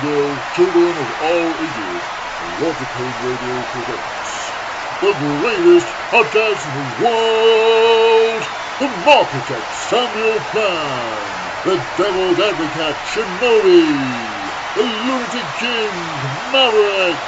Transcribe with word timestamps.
Glendale, 0.00 0.40
children 0.50 0.96
of 0.96 1.10
all 1.20 1.58
ages, 1.60 2.10
Watercade 2.40 3.20
Radio 3.20 3.64
presents 3.64 4.54
the 5.02 5.12
greatest 5.12 5.88
podcast 6.10 6.66
in 6.68 6.72
the 6.72 7.04
world, 7.04 8.42
the 8.78 9.10
Architect 9.10 9.70
Samuel 9.74 10.40
Plan, 10.40 11.52
the 11.64 11.86
Devil's 11.96 12.40
Advocate 12.40 13.02
Shinobi, 13.04 14.48
the 14.72 14.82
Lunatic 14.82 15.54
King 15.54 16.50
Maverick, 16.50 17.20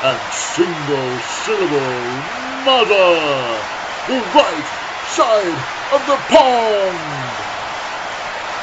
and 0.00 0.32
single 0.32 1.20
syllable 1.20 2.22
mother, 2.64 3.68
the 4.06 4.32
right 4.34 4.66
side 5.04 5.58
of 5.92 6.06
the 6.06 6.16
pond. 6.30 7.36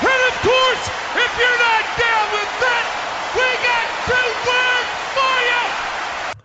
And 0.02 0.34
of 0.34 0.42
course, 0.42 0.90
if 1.14 1.38
you're 1.38 1.60
not 1.60 1.86
down 1.96 2.32
with 2.32 2.60
that, 2.60 2.99
we 3.36 3.42
got 3.42 3.88
two 4.08 4.30
words 4.50 4.90
for 5.14 5.40
you. 5.46 6.42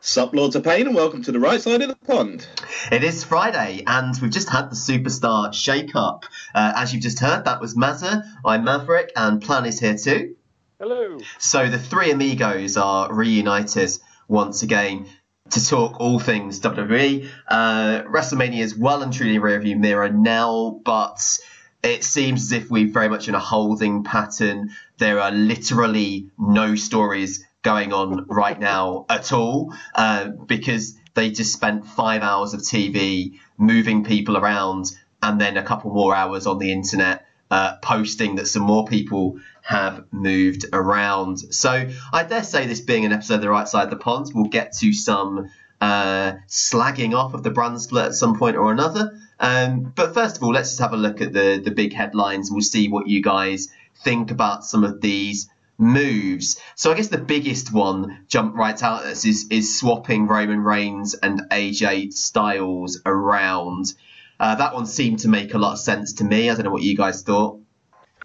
Sup, 0.00 0.34
Lords 0.34 0.56
of 0.56 0.64
Pain, 0.64 0.86
and 0.86 0.94
welcome 0.94 1.22
to 1.22 1.32
the 1.32 1.40
right 1.40 1.60
side 1.60 1.82
of 1.82 1.88
the 1.88 1.96
pond. 2.06 2.46
It 2.90 3.04
is 3.04 3.24
Friday, 3.24 3.82
and 3.86 4.14
we've 4.20 4.30
just 4.30 4.48
had 4.48 4.70
the 4.70 4.74
superstar 4.74 5.52
shake 5.52 5.94
up. 5.94 6.24
Uh, 6.54 6.72
as 6.76 6.92
you've 6.92 7.02
just 7.02 7.18
heard, 7.18 7.44
that 7.44 7.60
was 7.60 7.74
Mazza, 7.74 8.24
I'm 8.44 8.64
Maverick, 8.64 9.12
and 9.14 9.42
Plan 9.42 9.66
is 9.66 9.78
here 9.78 9.96
too. 9.96 10.36
Hello. 10.78 11.18
So 11.38 11.68
the 11.68 11.78
three 11.78 12.10
amigos 12.10 12.76
are 12.76 13.12
reunited 13.12 13.90
once 14.26 14.62
again 14.62 15.06
to 15.50 15.64
talk 15.64 16.00
all 16.00 16.18
things 16.18 16.60
WWE. 16.60 17.28
Uh, 17.46 18.02
WrestleMania 18.04 18.60
is 18.60 18.76
well 18.76 19.02
and 19.02 19.12
truly 19.12 19.36
in 19.36 19.42
rearview 19.42 19.78
mirror 19.78 20.08
now, 20.08 20.80
but 20.84 21.20
it 21.82 22.04
seems 22.04 22.42
as 22.42 22.52
if 22.52 22.70
we're 22.70 22.90
very 22.90 23.08
much 23.08 23.28
in 23.28 23.34
a 23.34 23.40
holding 23.40 24.04
pattern. 24.04 24.70
There 25.02 25.18
are 25.18 25.32
literally 25.32 26.30
no 26.38 26.76
stories 26.76 27.44
going 27.62 27.92
on 27.92 28.24
right 28.28 28.60
now 28.60 29.04
at 29.08 29.32
all 29.32 29.74
uh, 29.96 30.28
because 30.28 30.96
they 31.14 31.32
just 31.32 31.52
spent 31.52 31.88
five 31.88 32.22
hours 32.22 32.54
of 32.54 32.60
TV 32.60 33.40
moving 33.58 34.04
people 34.04 34.36
around 34.36 34.92
and 35.20 35.40
then 35.40 35.56
a 35.56 35.64
couple 35.64 35.92
more 35.92 36.14
hours 36.14 36.46
on 36.46 36.58
the 36.58 36.70
internet 36.70 37.26
uh, 37.50 37.78
posting 37.82 38.36
that 38.36 38.46
some 38.46 38.62
more 38.62 38.86
people 38.86 39.40
have 39.62 40.04
moved 40.12 40.66
around. 40.72 41.40
So 41.52 41.90
I 42.12 42.22
dare 42.22 42.44
say 42.44 42.68
this 42.68 42.80
being 42.80 43.04
an 43.04 43.12
episode 43.12 43.34
of 43.34 43.40
the 43.40 43.50
right 43.50 43.66
side 43.66 43.82
of 43.82 43.90
the 43.90 43.96
pond, 43.96 44.30
we'll 44.32 44.44
get 44.44 44.72
to 44.74 44.92
some 44.92 45.50
uh, 45.80 46.34
slagging 46.46 47.12
off 47.12 47.34
of 47.34 47.42
the 47.42 47.50
brand 47.50 47.80
split 47.80 48.04
at 48.04 48.14
some 48.14 48.38
point 48.38 48.54
or 48.56 48.70
another. 48.70 49.18
Um, 49.40 49.92
but 49.96 50.14
first 50.14 50.36
of 50.36 50.44
all, 50.44 50.52
let's 50.52 50.68
just 50.68 50.80
have 50.80 50.92
a 50.92 50.96
look 50.96 51.20
at 51.20 51.32
the 51.32 51.60
the 51.62 51.72
big 51.72 51.92
headlines. 51.92 52.52
We'll 52.52 52.60
see 52.60 52.86
what 52.86 53.08
you 53.08 53.20
guys 53.20 53.66
think 53.96 54.30
about 54.30 54.64
some 54.64 54.84
of 54.84 55.00
these 55.00 55.48
moves. 55.78 56.60
So 56.76 56.92
I 56.92 56.94
guess 56.94 57.08
the 57.08 57.18
biggest 57.18 57.72
one 57.72 58.24
jump 58.28 58.56
right 58.56 58.80
out 58.82 59.04
at 59.04 59.12
us 59.12 59.24
is 59.24 59.48
is 59.50 59.78
swapping 59.78 60.26
Roman 60.26 60.60
Reigns 60.60 61.14
and 61.14 61.42
AJ 61.50 62.12
Styles 62.12 63.00
around. 63.04 63.94
Uh, 64.38 64.54
that 64.56 64.74
one 64.74 64.86
seemed 64.86 65.20
to 65.20 65.28
make 65.28 65.54
a 65.54 65.58
lot 65.58 65.72
of 65.72 65.78
sense 65.78 66.14
to 66.14 66.24
me. 66.24 66.50
I 66.50 66.54
don't 66.54 66.64
know 66.64 66.70
what 66.70 66.82
you 66.82 66.96
guys 66.96 67.22
thought. 67.22 67.60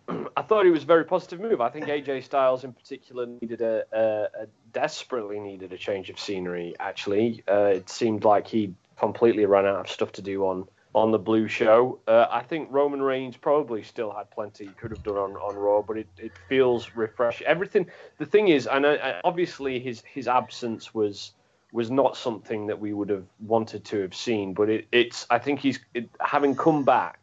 I 0.07 0.41
thought 0.41 0.65
it 0.65 0.71
was 0.71 0.83
a 0.83 0.85
very 0.85 1.03
positive 1.03 1.41
move. 1.41 1.59
I 1.59 1.69
think 1.69 1.87
AJ 1.87 2.23
Styles 2.23 2.63
in 2.63 2.71
particular 2.71 3.25
needed 3.25 3.61
a, 3.61 3.83
a, 3.91 4.43
a 4.43 4.47
desperately 4.71 5.39
needed 5.39 5.73
a 5.73 5.77
change 5.77 6.09
of 6.09 6.19
scenery. 6.19 6.75
Actually, 6.79 7.43
uh, 7.47 7.71
it 7.75 7.89
seemed 7.89 8.23
like 8.23 8.47
he 8.47 8.73
completely 8.97 9.45
ran 9.45 9.65
out 9.65 9.81
of 9.81 9.89
stuff 9.89 10.13
to 10.13 10.21
do 10.21 10.45
on 10.45 10.67
on 10.95 11.11
the 11.11 11.19
Blue 11.19 11.47
Show. 11.47 11.99
Uh, 12.07 12.25
I 12.29 12.41
think 12.41 12.69
Roman 12.71 13.01
Reigns 13.01 13.37
probably 13.37 13.83
still 13.83 14.11
had 14.11 14.29
plenty 14.31 14.65
he 14.65 14.71
could 14.71 14.91
have 14.91 15.03
done 15.03 15.17
on, 15.17 15.31
on 15.35 15.55
Raw, 15.55 15.81
but 15.81 15.97
it, 15.97 16.07
it 16.17 16.31
feels 16.49 16.95
refreshing. 16.95 17.47
Everything. 17.47 17.87
The 18.17 18.25
thing 18.25 18.47
is, 18.47 18.67
and 18.67 18.85
I, 18.85 19.21
obviously 19.23 19.79
his 19.79 20.03
his 20.11 20.27
absence 20.27 20.93
was 20.93 21.33
was 21.71 21.91
not 21.91 22.15
something 22.15 22.67
that 22.67 22.79
we 22.79 22.93
would 22.93 23.09
have 23.09 23.25
wanted 23.39 23.83
to 23.85 24.01
have 24.01 24.15
seen, 24.15 24.53
but 24.53 24.69
it, 24.69 24.87
it's. 24.91 25.27
I 25.29 25.37
think 25.37 25.59
he's 25.59 25.79
it, 25.93 26.09
having 26.19 26.55
come 26.55 26.83
back 26.83 27.19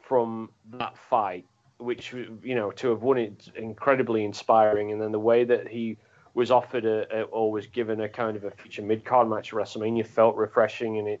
from 0.00 0.50
that 0.72 0.96
fight 0.96 1.46
which 1.78 2.12
you 2.12 2.54
know 2.54 2.70
to 2.72 2.88
have 2.88 3.02
won 3.02 3.18
it 3.18 3.50
incredibly 3.56 4.24
inspiring, 4.24 4.92
and 4.92 5.00
then 5.00 5.12
the 5.12 5.18
way 5.18 5.44
that 5.44 5.68
he 5.68 5.96
was 6.34 6.50
offered 6.50 6.84
a, 6.84 7.20
a 7.20 7.22
or 7.24 7.52
was 7.52 7.66
given 7.66 8.00
a 8.00 8.08
kind 8.08 8.36
of 8.36 8.44
a 8.44 8.50
future 8.50 8.82
mid 8.82 9.04
card 9.04 9.28
match 9.28 9.52
at 9.52 9.58
WrestleMania 9.58 10.06
felt 10.06 10.36
refreshing, 10.36 10.98
and 10.98 11.08
it 11.08 11.20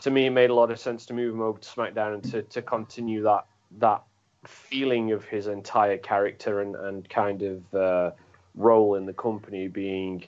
to 0.00 0.10
me 0.10 0.26
it 0.26 0.30
made 0.30 0.50
a 0.50 0.54
lot 0.54 0.70
of 0.70 0.78
sense 0.78 1.06
to 1.06 1.14
move 1.14 1.34
him 1.34 1.40
over 1.40 1.58
to 1.58 1.68
SmackDown 1.68 2.14
and 2.14 2.24
to, 2.30 2.42
to 2.42 2.62
continue 2.62 3.22
that 3.22 3.46
that 3.78 4.02
feeling 4.46 5.12
of 5.12 5.24
his 5.24 5.46
entire 5.46 5.98
character 5.98 6.60
and, 6.60 6.76
and 6.76 7.08
kind 7.08 7.42
of 7.42 7.74
uh, 7.74 8.10
role 8.54 8.94
in 8.94 9.06
the 9.06 9.12
company 9.12 9.68
being 9.68 10.24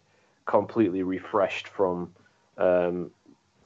completely 0.47 1.03
refreshed 1.03 1.69
from 1.69 2.13
um, 2.59 3.11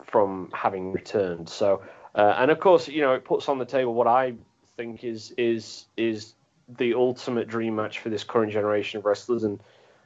from 0.05 0.51
having 0.53 0.93
returned. 0.93 1.49
So, 1.49 1.83
uh, 2.15 2.35
and 2.39 2.51
of 2.51 2.59
course, 2.59 2.89
you 2.89 3.03
know, 3.03 3.15
it 3.15 3.25
puts 3.25 3.49
on 3.49 3.59
the 3.59 3.65
table 3.65 3.95
what 3.95 4.07
I 4.07 4.35
think 4.77 5.05
is 5.05 5.33
is 5.37 5.87
is 5.97 6.35
the 6.79 6.95
ultimate 6.95 7.49
dream 7.49 7.77
match 7.77 7.99
for 8.01 8.09
this 8.09 8.25
current 8.25 8.53
generation 8.53 8.99
of 8.99 9.05
wrestlers, 9.05 9.45
and 9.45 9.61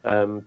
um, 0.04 0.46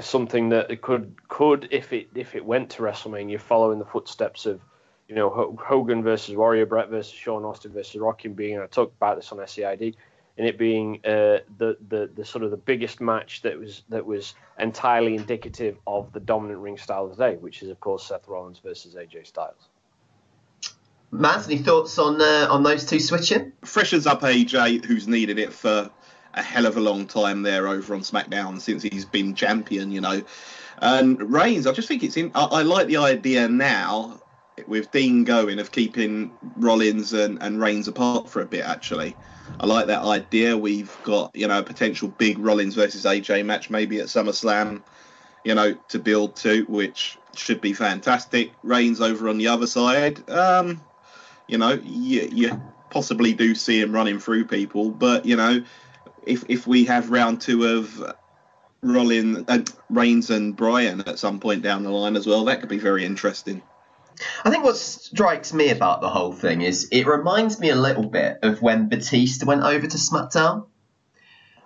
something 0.00 0.48
that 0.50 0.70
it 0.70 0.80
could 0.80 1.14
could 1.28 1.68
if 1.70 1.92
it 1.92 2.08
if 2.14 2.34
it 2.34 2.44
went 2.44 2.70
to 2.70 2.82
WrestleMania, 2.82 3.40
follow 3.40 3.72
in 3.72 3.78
the 3.78 3.84
footsteps 3.84 4.46
of 4.46 4.60
you 5.08 5.14
know 5.14 5.56
Hogan 5.60 6.02
versus 6.02 6.34
Warrior, 6.34 6.66
Bret 6.66 6.88
versus 6.88 7.12
Shawn 7.12 7.44
Austin 7.44 7.72
versus 7.72 8.00
Rocky, 8.00 8.28
being 8.28 8.58
I 8.58 8.66
talked 8.66 8.96
about 8.96 9.16
this 9.16 9.30
on 9.32 9.38
SCID, 9.38 9.94
and 10.38 10.46
it 10.46 10.58
being 10.58 11.00
uh, 11.04 11.40
the 11.58 11.76
the 11.88 12.10
the 12.14 12.24
sort 12.24 12.44
of 12.44 12.50
the 12.50 12.56
biggest 12.56 13.00
match 13.00 13.42
that 13.42 13.58
was 13.58 13.82
that 13.90 14.04
was 14.04 14.34
entirely 14.58 15.16
indicative 15.16 15.76
of 15.86 16.12
the 16.12 16.20
dominant 16.20 16.60
ring 16.60 16.78
style 16.78 17.04
of 17.04 17.16
the 17.16 17.30
day, 17.30 17.36
which 17.36 17.62
is 17.62 17.68
of 17.68 17.78
course 17.80 18.04
Seth 18.04 18.26
Rollins 18.28 18.58
versus 18.58 18.94
AJ 18.94 19.26
Styles. 19.26 19.68
Maz, 21.12 21.44
any 21.44 21.58
thoughts 21.58 21.98
on 21.98 22.20
uh, 22.22 22.46
on 22.50 22.62
those 22.62 22.86
two 22.86 22.98
switching? 22.98 23.52
Freshens 23.62 24.06
up 24.06 24.22
AJ, 24.22 24.86
who's 24.86 25.06
needed 25.06 25.38
it 25.38 25.52
for 25.52 25.90
a 26.34 26.42
hell 26.42 26.66
of 26.66 26.76
a 26.76 26.80
long 26.80 27.06
time 27.06 27.42
there 27.42 27.68
over 27.68 27.94
on 27.94 28.00
SmackDown 28.00 28.60
since 28.60 28.82
he's 28.82 29.04
been 29.04 29.34
champion, 29.34 29.90
you 29.92 30.00
know. 30.00 30.22
And 30.78 31.32
Reigns, 31.32 31.66
I 31.66 31.72
just 31.72 31.88
think 31.88 32.02
it's 32.02 32.16
in. 32.16 32.32
I, 32.34 32.44
I 32.44 32.62
like 32.62 32.86
the 32.86 32.96
idea 32.96 33.48
now 33.48 34.20
with 34.66 34.90
Dean 34.90 35.24
going 35.24 35.58
of 35.58 35.70
keeping 35.70 36.32
Rollins 36.56 37.12
and, 37.12 37.40
and 37.42 37.60
Reigns 37.60 37.88
apart 37.88 38.28
for 38.28 38.40
a 38.42 38.46
bit. 38.46 38.64
Actually, 38.64 39.16
I 39.60 39.66
like 39.66 39.86
that 39.86 40.02
idea. 40.02 40.56
We've 40.56 40.94
got 41.04 41.34
you 41.34 41.46
know 41.48 41.58
a 41.58 41.62
potential 41.62 42.08
big 42.08 42.38
Rollins 42.38 42.74
versus 42.74 43.04
AJ 43.04 43.44
match 43.44 43.70
maybe 43.70 44.00
at 44.00 44.06
SummerSlam, 44.06 44.82
you 45.44 45.54
know, 45.54 45.74
to 45.88 45.98
build 45.98 46.36
to, 46.36 46.64
which 46.64 47.18
should 47.34 47.60
be 47.60 47.72
fantastic. 47.72 48.52
Reigns 48.62 49.00
over 49.00 49.28
on 49.28 49.38
the 49.38 49.48
other 49.48 49.66
side. 49.66 50.28
Um, 50.28 50.80
you 51.46 51.58
know, 51.58 51.72
you, 51.84 52.28
you 52.32 52.62
possibly 52.90 53.32
do 53.32 53.54
see 53.54 53.80
him 53.80 53.92
running 53.92 54.18
through 54.18 54.46
people, 54.46 54.90
but 54.90 55.26
you 55.26 55.36
know, 55.36 55.62
if 56.26 56.44
if 56.48 56.66
we 56.66 56.84
have 56.86 57.10
round 57.10 57.40
two 57.40 57.64
of 57.64 58.02
Rollin, 58.82 59.44
uh, 59.48 59.62
Reigns 59.90 60.30
and 60.30 60.56
Bryan 60.56 61.02
at 61.02 61.18
some 61.18 61.38
point 61.40 61.62
down 61.62 61.82
the 61.84 61.90
line 61.90 62.16
as 62.16 62.26
well, 62.26 62.44
that 62.46 62.60
could 62.60 62.68
be 62.68 62.78
very 62.78 63.04
interesting. 63.04 63.62
I 64.44 64.50
think 64.50 64.64
what 64.64 64.76
strikes 64.76 65.52
me 65.52 65.70
about 65.70 66.00
the 66.00 66.08
whole 66.08 66.32
thing 66.32 66.60
is 66.62 66.88
it 66.92 67.06
reminds 67.06 67.58
me 67.58 67.70
a 67.70 67.76
little 67.76 68.04
bit 68.04 68.38
of 68.42 68.60
when 68.62 68.88
Batista 68.88 69.46
went 69.46 69.62
over 69.62 69.86
to 69.86 69.96
SmackDown, 69.96 70.66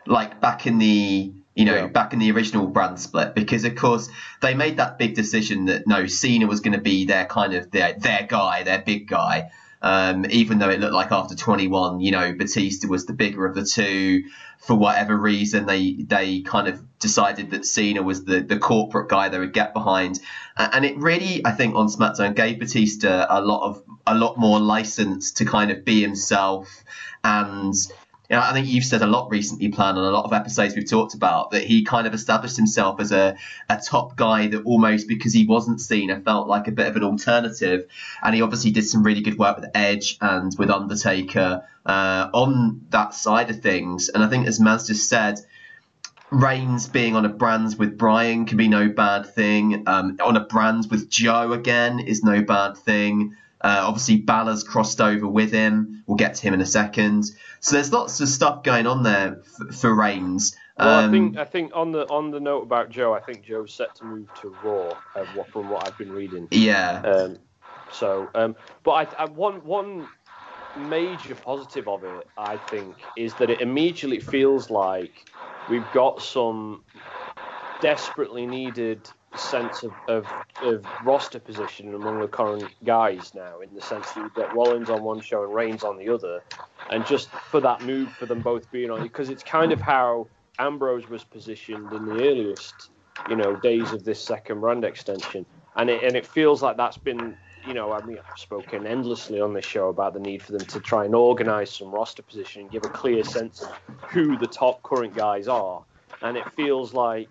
like 0.06 0.40
back 0.40 0.66
in 0.66 0.78
the 0.78 1.32
you 1.54 1.64
know 1.64 1.74
Yeah. 1.74 1.86
back 1.86 2.12
in 2.12 2.18
the 2.18 2.30
original 2.32 2.66
brand 2.66 3.00
split, 3.00 3.34
because 3.34 3.64
of 3.64 3.74
course 3.74 4.08
they 4.42 4.54
made 4.54 4.76
that 4.76 4.98
big 4.98 5.14
decision 5.14 5.66
that 5.66 5.86
no 5.86 6.06
Cena 6.06 6.46
was 6.46 6.60
going 6.60 6.74
to 6.74 6.80
be 6.80 7.06
their 7.06 7.26
kind 7.26 7.54
of 7.54 7.70
their 7.70 7.94
their 7.98 8.26
guy, 8.28 8.62
their 8.62 8.82
big 8.82 9.08
guy. 9.08 9.50
Um, 9.82 10.24
even 10.30 10.58
though 10.58 10.70
it 10.70 10.80
looked 10.80 10.94
like 10.94 11.12
after 11.12 11.36
21, 11.36 12.00
you 12.00 12.10
know, 12.10 12.32
Batista 12.32 12.88
was 12.88 13.04
the 13.06 13.12
bigger 13.12 13.46
of 13.46 13.54
the 13.54 13.64
two. 13.64 14.24
For 14.58 14.74
whatever 14.74 15.16
reason, 15.16 15.66
they 15.66 15.92
they 15.92 16.40
kind 16.40 16.66
of 16.66 16.82
decided 16.98 17.50
that 17.50 17.64
Cena 17.64 18.02
was 18.02 18.24
the, 18.24 18.40
the 18.40 18.58
corporate 18.58 19.08
guy 19.08 19.28
they 19.28 19.38
would 19.38 19.52
get 19.52 19.72
behind, 19.74 20.18
and 20.56 20.84
it 20.84 20.96
really, 20.96 21.44
I 21.44 21.52
think, 21.52 21.74
on 21.74 21.88
SmackDown 21.88 22.34
gave 22.34 22.58
Batista 22.58 23.26
a 23.28 23.40
lot 23.40 23.68
of 23.68 23.82
a 24.06 24.14
lot 24.14 24.38
more 24.38 24.58
license 24.58 25.32
to 25.32 25.44
kind 25.44 25.70
of 25.70 25.84
be 25.84 26.00
himself. 26.00 26.84
And 27.22 27.74
know, 28.34 28.42
I 28.42 28.52
think 28.52 28.66
you've 28.66 28.84
said 28.84 29.02
a 29.02 29.06
lot 29.06 29.30
recently, 29.30 29.68
Plan, 29.68 29.96
on 29.96 30.04
a 30.04 30.10
lot 30.10 30.24
of 30.24 30.32
episodes 30.32 30.74
we've 30.74 30.88
talked 30.88 31.14
about 31.14 31.52
that 31.52 31.62
he 31.62 31.84
kind 31.84 32.06
of 32.06 32.14
established 32.14 32.56
himself 32.56 33.00
as 33.00 33.12
a, 33.12 33.36
a 33.68 33.78
top 33.78 34.16
guy 34.16 34.48
that 34.48 34.64
almost 34.64 35.06
because 35.06 35.32
he 35.32 35.46
wasn't 35.46 35.80
Cena 35.80 36.20
felt 36.20 36.48
like 36.48 36.66
a 36.66 36.72
bit 36.72 36.88
of 36.88 36.96
an 36.96 37.04
alternative. 37.04 37.86
And 38.22 38.34
he 38.34 38.42
obviously 38.42 38.72
did 38.72 38.86
some 38.86 39.02
really 39.02 39.20
good 39.20 39.38
work 39.38 39.58
with 39.58 39.70
Edge 39.74 40.18
and 40.20 40.52
with 40.58 40.70
Undertaker 40.70 41.62
uh, 41.84 42.30
on 42.32 42.86
that 42.90 43.14
side 43.14 43.50
of 43.50 43.60
things. 43.60 44.08
And 44.08 44.22
I 44.24 44.28
think, 44.28 44.46
as 44.46 44.58
Maz 44.58 44.88
just 44.88 45.08
said, 45.08 45.38
Reigns 46.32 46.88
being 46.88 47.14
on 47.14 47.24
a 47.24 47.28
brand 47.28 47.76
with 47.78 47.96
Bryan 47.96 48.46
can 48.46 48.56
be 48.56 48.66
no 48.66 48.88
bad 48.88 49.26
thing. 49.26 49.84
Um, 49.86 50.18
on 50.20 50.36
a 50.36 50.40
brand 50.40 50.88
with 50.90 51.08
Joe 51.08 51.52
again 51.52 52.00
is 52.00 52.24
no 52.24 52.42
bad 52.42 52.76
thing. 52.76 53.36
Uh, 53.60 53.84
obviously, 53.86 54.18
Balor's 54.18 54.62
crossed 54.62 55.00
over 55.00 55.26
with 55.26 55.50
him. 55.52 56.04
We'll 56.06 56.16
get 56.16 56.34
to 56.36 56.42
him 56.42 56.54
in 56.54 56.60
a 56.60 56.66
second. 56.66 57.24
So 57.60 57.74
there's 57.74 57.92
lots 57.92 58.20
of 58.20 58.28
stuff 58.28 58.62
going 58.62 58.86
on 58.86 59.02
there 59.02 59.40
f- 59.70 59.76
for 59.76 59.94
Reigns. 59.94 60.56
Well, 60.78 60.88
Um, 60.98 61.08
I 61.08 61.10
think 61.10 61.36
I 61.38 61.44
think 61.44 61.72
on 61.74 61.92
the 61.92 62.06
on 62.08 62.30
the 62.30 62.40
note 62.40 62.62
about 62.62 62.90
Joe, 62.90 63.14
I 63.14 63.20
think 63.20 63.44
Joe's 63.44 63.72
set 63.72 63.94
to 63.96 64.04
move 64.04 64.28
to 64.42 64.54
Raw, 64.62 64.90
uh, 65.14 65.42
from 65.50 65.70
what 65.70 65.88
I've 65.88 65.96
been 65.96 66.12
reading. 66.12 66.48
yeah, 66.50 67.00
Um, 67.02 67.38
so, 67.92 68.28
um, 68.34 68.56
but 68.84 68.90
I, 69.18 69.22
I 69.22 69.24
one 69.24 69.64
one 69.64 70.06
major 70.76 71.34
positive 71.34 71.88
of 71.88 72.04
it, 72.04 72.26
I 72.36 72.58
think, 72.58 72.94
is 73.16 73.32
that 73.34 73.48
it 73.48 73.62
immediately 73.62 74.20
feels 74.20 74.68
like 74.68 75.24
we've 75.70 75.90
got 75.94 76.20
some 76.20 76.82
desperately 77.80 78.46
needed 78.46 79.08
sense 79.38 79.82
of, 79.82 79.92
of, 80.08 80.26
of 80.62 80.84
roster 81.04 81.38
position 81.38 81.94
among 81.94 82.20
the 82.20 82.28
current 82.28 82.68
guys 82.84 83.32
now, 83.34 83.60
in 83.60 83.74
the 83.74 83.80
sense 83.80 84.10
that 84.12 84.20
you've 84.20 84.34
got 84.34 84.54
Rollins 84.54 84.90
on 84.90 85.02
one 85.02 85.20
show 85.20 85.44
and 85.44 85.54
Reigns 85.54 85.84
on 85.84 85.96
the 85.98 86.08
other, 86.08 86.42
and 86.90 87.06
just 87.06 87.30
for 87.30 87.60
that 87.60 87.82
move 87.82 88.12
for 88.12 88.26
them 88.26 88.40
both 88.40 88.70
being 88.70 88.90
on, 88.90 89.02
because 89.02 89.30
it's 89.30 89.42
kind 89.42 89.72
of 89.72 89.80
how 89.80 90.26
Ambrose 90.58 91.08
was 91.08 91.24
positioned 91.24 91.92
in 91.92 92.06
the 92.06 92.14
earliest, 92.14 92.90
you 93.28 93.36
know, 93.36 93.56
days 93.56 93.92
of 93.92 94.04
this 94.04 94.22
second 94.22 94.60
brand 94.60 94.84
extension, 94.84 95.44
and 95.76 95.90
it 95.90 96.02
and 96.02 96.16
it 96.16 96.26
feels 96.26 96.62
like 96.62 96.76
that's 96.76 96.98
been. 96.98 97.36
You 97.66 97.74
know, 97.74 97.90
I 97.90 98.00
mean, 98.06 98.18
I've 98.18 98.38
spoken 98.38 98.86
endlessly 98.86 99.40
on 99.40 99.52
this 99.52 99.64
show 99.64 99.88
about 99.88 100.14
the 100.14 100.20
need 100.20 100.40
for 100.40 100.52
them 100.52 100.64
to 100.66 100.78
try 100.78 101.04
and 101.04 101.16
organise 101.16 101.76
some 101.76 101.90
roster 101.90 102.22
position 102.22 102.62
and 102.62 102.70
give 102.70 102.84
a 102.84 102.88
clear 102.88 103.24
sense 103.24 103.60
of 103.60 103.76
who 104.08 104.38
the 104.38 104.46
top 104.46 104.84
current 104.84 105.16
guys 105.16 105.48
are. 105.48 105.82
And 106.22 106.36
it 106.36 106.44
feels 106.52 106.94
like 106.94 107.28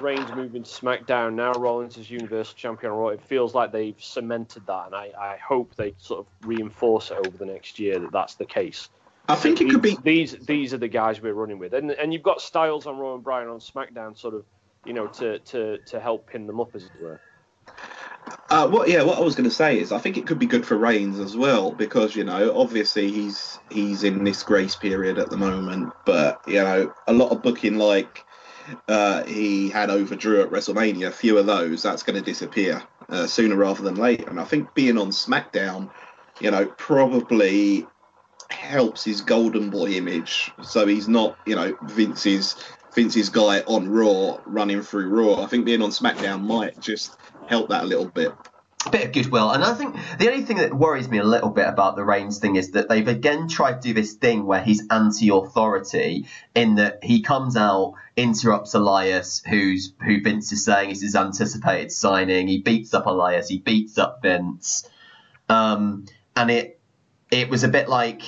Reigns 0.00 0.30
moving 0.34 0.62
to 0.62 0.70
SmackDown 0.70 1.34
now, 1.34 1.52
Rollins 1.52 1.96
is 1.96 2.10
Universal 2.10 2.54
Champion 2.56 2.92
on 2.92 2.98
Raw. 2.98 3.08
It 3.08 3.22
feels 3.22 3.54
like 3.54 3.72
they've 3.72 3.96
cemented 3.98 4.66
that, 4.66 4.86
and 4.86 4.94
I, 4.94 5.12
I 5.18 5.36
hope 5.36 5.74
they 5.76 5.94
sort 5.98 6.20
of 6.20 6.26
reinforce 6.46 7.10
it 7.10 7.18
over 7.18 7.36
the 7.36 7.46
next 7.46 7.78
year 7.78 7.98
that 7.98 8.12
that's 8.12 8.34
the 8.34 8.44
case. 8.44 8.88
I 9.28 9.34
think 9.34 9.60
it 9.60 9.70
could 9.70 9.82
be. 9.82 9.96
these 10.02 10.32
these 10.46 10.72
are 10.72 10.78
the 10.78 10.88
guys 10.88 11.20
we're 11.20 11.34
running 11.34 11.58
with, 11.58 11.74
and 11.74 11.90
and 11.90 12.12
you've 12.12 12.22
got 12.22 12.40
Styles 12.40 12.86
on 12.86 12.98
Raw 12.98 13.14
and 13.14 13.24
Bryan 13.24 13.48
on 13.48 13.58
SmackDown, 13.58 14.16
sort 14.16 14.34
of, 14.34 14.44
you 14.84 14.92
know, 14.92 15.06
to 15.08 15.38
to 15.40 15.78
to 15.78 16.00
help 16.00 16.28
pin 16.28 16.46
them 16.46 16.60
up 16.60 16.74
as 16.74 16.84
it 16.84 16.90
were. 17.00 17.20
Uh, 18.50 18.68
what? 18.68 18.88
Yeah, 18.88 19.02
what 19.02 19.18
I 19.18 19.22
was 19.22 19.34
going 19.34 19.48
to 19.48 19.54
say 19.54 19.78
is, 19.78 19.92
I 19.92 19.98
think 19.98 20.16
it 20.16 20.26
could 20.26 20.38
be 20.38 20.46
good 20.46 20.64
for 20.64 20.76
Reigns 20.76 21.18
as 21.18 21.36
well 21.36 21.72
because 21.72 22.14
you 22.14 22.24
know, 22.24 22.56
obviously 22.56 23.10
he's 23.10 23.58
he's 23.70 24.04
in 24.04 24.24
this 24.24 24.42
grace 24.42 24.76
period 24.76 25.18
at 25.18 25.30
the 25.30 25.36
moment, 25.36 25.92
but 26.04 26.40
you 26.46 26.62
know, 26.62 26.92
a 27.08 27.12
lot 27.12 27.32
of 27.32 27.42
booking 27.42 27.76
like 27.76 28.25
uh, 28.88 29.24
he 29.24 29.68
had 29.68 29.90
over 29.90 30.14
Drew 30.14 30.42
at 30.42 30.50
WrestleMania, 30.50 31.08
a 31.08 31.12
few 31.12 31.38
of 31.38 31.46
those 31.46 31.82
that's 31.82 32.02
going 32.02 32.18
to 32.18 32.24
disappear 32.24 32.82
uh, 33.08 33.26
sooner 33.26 33.56
rather 33.56 33.82
than 33.82 33.96
later, 33.96 34.28
and 34.28 34.40
I 34.40 34.44
think 34.44 34.74
being 34.74 34.98
on 34.98 35.10
SmackDown, 35.10 35.90
you 36.40 36.50
know, 36.50 36.66
probably 36.66 37.86
helps 38.50 39.04
his 39.04 39.20
Golden 39.20 39.70
Boy 39.70 39.90
image, 39.90 40.50
so 40.62 40.86
he's 40.86 41.08
not, 41.08 41.36
you 41.46 41.56
know, 41.56 41.76
Vince's 41.82 42.56
Vince's 42.94 43.28
guy 43.28 43.60
on 43.60 43.88
Raw 43.88 44.38
running 44.46 44.80
through 44.82 45.08
Raw. 45.08 45.42
I 45.42 45.46
think 45.46 45.66
being 45.66 45.82
on 45.82 45.90
SmackDown 45.90 46.42
might 46.42 46.80
just 46.80 47.16
help 47.46 47.68
that 47.68 47.84
a 47.84 47.86
little 47.86 48.08
bit. 48.08 48.32
Bit 48.90 49.06
of 49.06 49.12
goodwill. 49.12 49.50
And 49.50 49.64
I 49.64 49.74
think 49.74 49.96
the 50.18 50.30
only 50.30 50.44
thing 50.44 50.58
that 50.58 50.74
worries 50.74 51.08
me 51.08 51.18
a 51.18 51.24
little 51.24 51.50
bit 51.50 51.66
about 51.66 51.96
the 51.96 52.04
Reigns 52.04 52.38
thing 52.38 52.56
is 52.56 52.72
that 52.72 52.88
they've 52.88 53.06
again 53.06 53.48
tried 53.48 53.82
to 53.82 53.88
do 53.88 53.94
this 53.94 54.14
thing 54.14 54.46
where 54.46 54.62
he's 54.62 54.86
anti-authority 54.90 56.26
in 56.54 56.76
that 56.76 57.02
he 57.02 57.22
comes 57.22 57.56
out, 57.56 57.94
interrupts 58.16 58.74
Elias, 58.74 59.42
who's 59.48 59.92
who 60.04 60.20
Vince 60.22 60.52
is 60.52 60.64
saying 60.64 60.90
is 60.90 61.02
his 61.02 61.16
anticipated 61.16 61.92
signing. 61.92 62.48
He 62.48 62.60
beats 62.60 62.94
up 62.94 63.06
Elias. 63.06 63.48
He 63.48 63.58
beats 63.58 63.98
up 63.98 64.22
Vince. 64.22 64.88
Um, 65.48 66.06
and 66.34 66.50
it 66.50 66.80
it 67.30 67.48
was 67.48 67.64
a 67.64 67.68
bit 67.68 67.88
like 67.88 68.22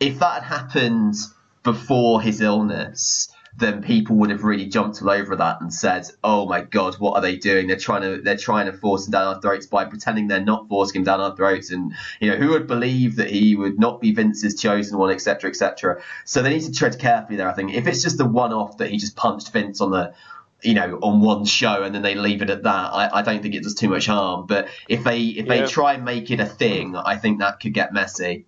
if 0.00 0.18
that 0.18 0.42
had 0.42 0.58
happened 0.58 1.14
before 1.62 2.20
his 2.20 2.40
illness, 2.40 3.31
then 3.56 3.82
people 3.82 4.16
would 4.16 4.30
have 4.30 4.44
really 4.44 4.66
jumped 4.66 5.02
all 5.02 5.10
over 5.10 5.36
that 5.36 5.60
and 5.60 5.72
said, 5.72 6.08
"Oh 6.24 6.46
my 6.46 6.62
God, 6.62 6.94
what 6.94 7.14
are 7.14 7.20
they 7.20 7.36
doing? 7.36 7.66
They're 7.66 7.76
trying 7.76 8.02
to 8.02 8.22
they're 8.22 8.36
trying 8.36 8.66
to 8.66 8.72
force 8.72 9.06
him 9.06 9.12
down 9.12 9.34
our 9.34 9.40
throats 9.40 9.66
by 9.66 9.84
pretending 9.84 10.28
they're 10.28 10.40
not 10.40 10.68
forcing 10.68 11.00
him 11.00 11.04
down 11.04 11.20
our 11.20 11.36
throats." 11.36 11.70
And 11.70 11.92
you 12.20 12.30
know, 12.30 12.36
who 12.36 12.50
would 12.50 12.66
believe 12.66 13.16
that 13.16 13.30
he 13.30 13.54
would 13.54 13.78
not 13.78 14.00
be 14.00 14.12
Vince's 14.12 14.60
chosen 14.60 14.98
one, 14.98 15.10
etc., 15.10 15.50
etc. 15.50 16.02
So 16.24 16.42
they 16.42 16.50
need 16.50 16.64
to 16.64 16.72
tread 16.72 16.98
carefully 16.98 17.36
there. 17.36 17.48
I 17.48 17.52
think 17.54 17.74
if 17.74 17.86
it's 17.86 18.02
just 18.02 18.20
a 18.20 18.24
one-off 18.24 18.78
that 18.78 18.90
he 18.90 18.96
just 18.96 19.16
punched 19.16 19.52
Vince 19.52 19.80
on 19.80 19.90
the 19.90 20.14
you 20.62 20.74
know, 20.74 20.98
on 21.02 21.20
one 21.20 21.44
show 21.44 21.82
and 21.82 21.94
then 21.94 22.02
they 22.02 22.14
leave 22.14 22.40
it 22.40 22.48
at 22.48 22.62
that. 22.62 22.70
I, 22.70 23.18
I 23.18 23.22
don't 23.22 23.42
think 23.42 23.54
it 23.54 23.64
does 23.64 23.74
too 23.74 23.88
much 23.88 24.06
harm. 24.06 24.46
But 24.46 24.68
if 24.88 25.04
they 25.04 25.20
if 25.20 25.46
Yeah. 25.46 25.62
they 25.62 25.66
try 25.66 25.94
and 25.94 26.04
make 26.04 26.30
it 26.30 26.40
a 26.40 26.46
thing, 26.46 26.94
I 26.96 27.16
think 27.16 27.40
that 27.40 27.60
could 27.60 27.74
get 27.74 27.92
messy. 27.92 28.46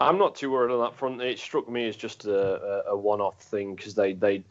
I'm 0.00 0.18
not 0.18 0.36
too 0.36 0.50
worried 0.50 0.72
on 0.72 0.80
that 0.80 0.96
front. 0.96 1.20
It 1.20 1.38
struck 1.38 1.68
me 1.68 1.88
as 1.88 1.96
just 1.96 2.24
a, 2.24 2.88
a, 2.88 2.96
one-off 2.96 3.40
thing 3.40 3.74
because 3.74 3.94
they, 3.94 4.12
they, 4.12 4.44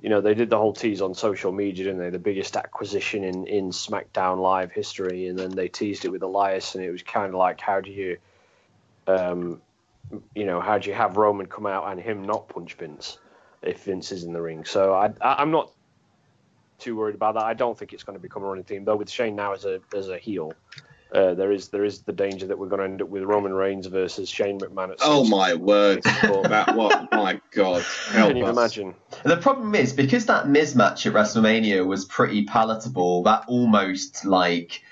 you 0.00 0.08
know, 0.08 0.20
they 0.20 0.34
did 0.34 0.50
the 0.50 0.58
whole 0.58 0.72
tease 0.72 1.00
on 1.00 1.14
social 1.14 1.52
media, 1.52 1.84
didn't 1.84 2.00
they? 2.00 2.10
The 2.10 2.18
biggest 2.18 2.56
acquisition 2.56 3.22
in, 3.22 3.46
in 3.46 3.70
SmackDown 3.70 4.38
Live 4.38 4.72
history, 4.72 5.28
and 5.28 5.38
then 5.38 5.50
they 5.50 5.68
teased 5.68 6.04
it 6.04 6.10
with 6.10 6.22
Elias, 6.22 6.74
and 6.74 6.84
it 6.84 6.90
was 6.90 7.02
kind 7.02 7.28
of 7.28 7.34
like, 7.34 7.60
how 7.60 7.80
do 7.80 7.90
you, 7.92 8.18
um, 9.06 9.62
you 10.34 10.44
know, 10.44 10.60
how 10.60 10.78
do 10.78 10.88
you 10.88 10.96
have 10.96 11.16
Roman 11.16 11.46
come 11.46 11.66
out 11.66 11.90
and 11.90 12.00
him 12.00 12.24
not 12.24 12.48
punch 12.48 12.74
Vince 12.74 13.18
if 13.62 13.84
Vince 13.84 14.10
is 14.10 14.24
in 14.24 14.32
the 14.32 14.42
ring? 14.42 14.64
So 14.64 14.94
I, 14.94 15.12
I 15.20 15.42
I'm 15.42 15.52
not 15.52 15.72
too 16.78 16.96
worried 16.96 17.14
about 17.14 17.34
that. 17.34 17.44
I 17.44 17.54
don't 17.54 17.78
think 17.78 17.92
it's 17.92 18.02
going 18.02 18.16
to 18.16 18.22
become 18.22 18.42
a 18.42 18.46
running 18.46 18.64
theme, 18.64 18.84
though. 18.84 18.96
With 18.96 19.10
Shane 19.10 19.36
now 19.36 19.52
as 19.52 19.64
a 19.64 19.80
as 19.94 20.08
a 20.08 20.18
heel. 20.18 20.52
Uh, 21.10 21.32
there 21.32 21.50
is 21.52 21.68
there 21.68 21.84
is 21.84 22.02
the 22.02 22.12
danger 22.12 22.46
that 22.46 22.58
we're 22.58 22.68
going 22.68 22.80
to 22.80 22.84
end 22.84 23.00
up 23.00 23.08
with 23.08 23.22
Roman 23.22 23.54
Reigns 23.54 23.86
versus 23.86 24.28
Shane 24.28 24.60
McMahon 24.60 24.90
at 24.90 24.98
Oh 25.00 25.24
my 25.24 25.54
word! 25.54 26.02
But 26.04 26.48
that 26.48 26.76
what? 26.76 27.10
My 27.12 27.40
God! 27.50 27.82
Help 28.10 28.28
Can 28.28 28.36
you 28.36 28.44
us. 28.44 28.56
imagine? 28.56 28.94
The 29.24 29.38
problem 29.38 29.74
is 29.74 29.94
because 29.94 30.26
that 30.26 30.48
Miz 30.48 30.74
match 30.74 31.06
at 31.06 31.14
WrestleMania 31.14 31.86
was 31.86 32.04
pretty 32.04 32.44
palatable. 32.44 33.22
That 33.22 33.44
almost 33.48 34.26
like, 34.26 34.82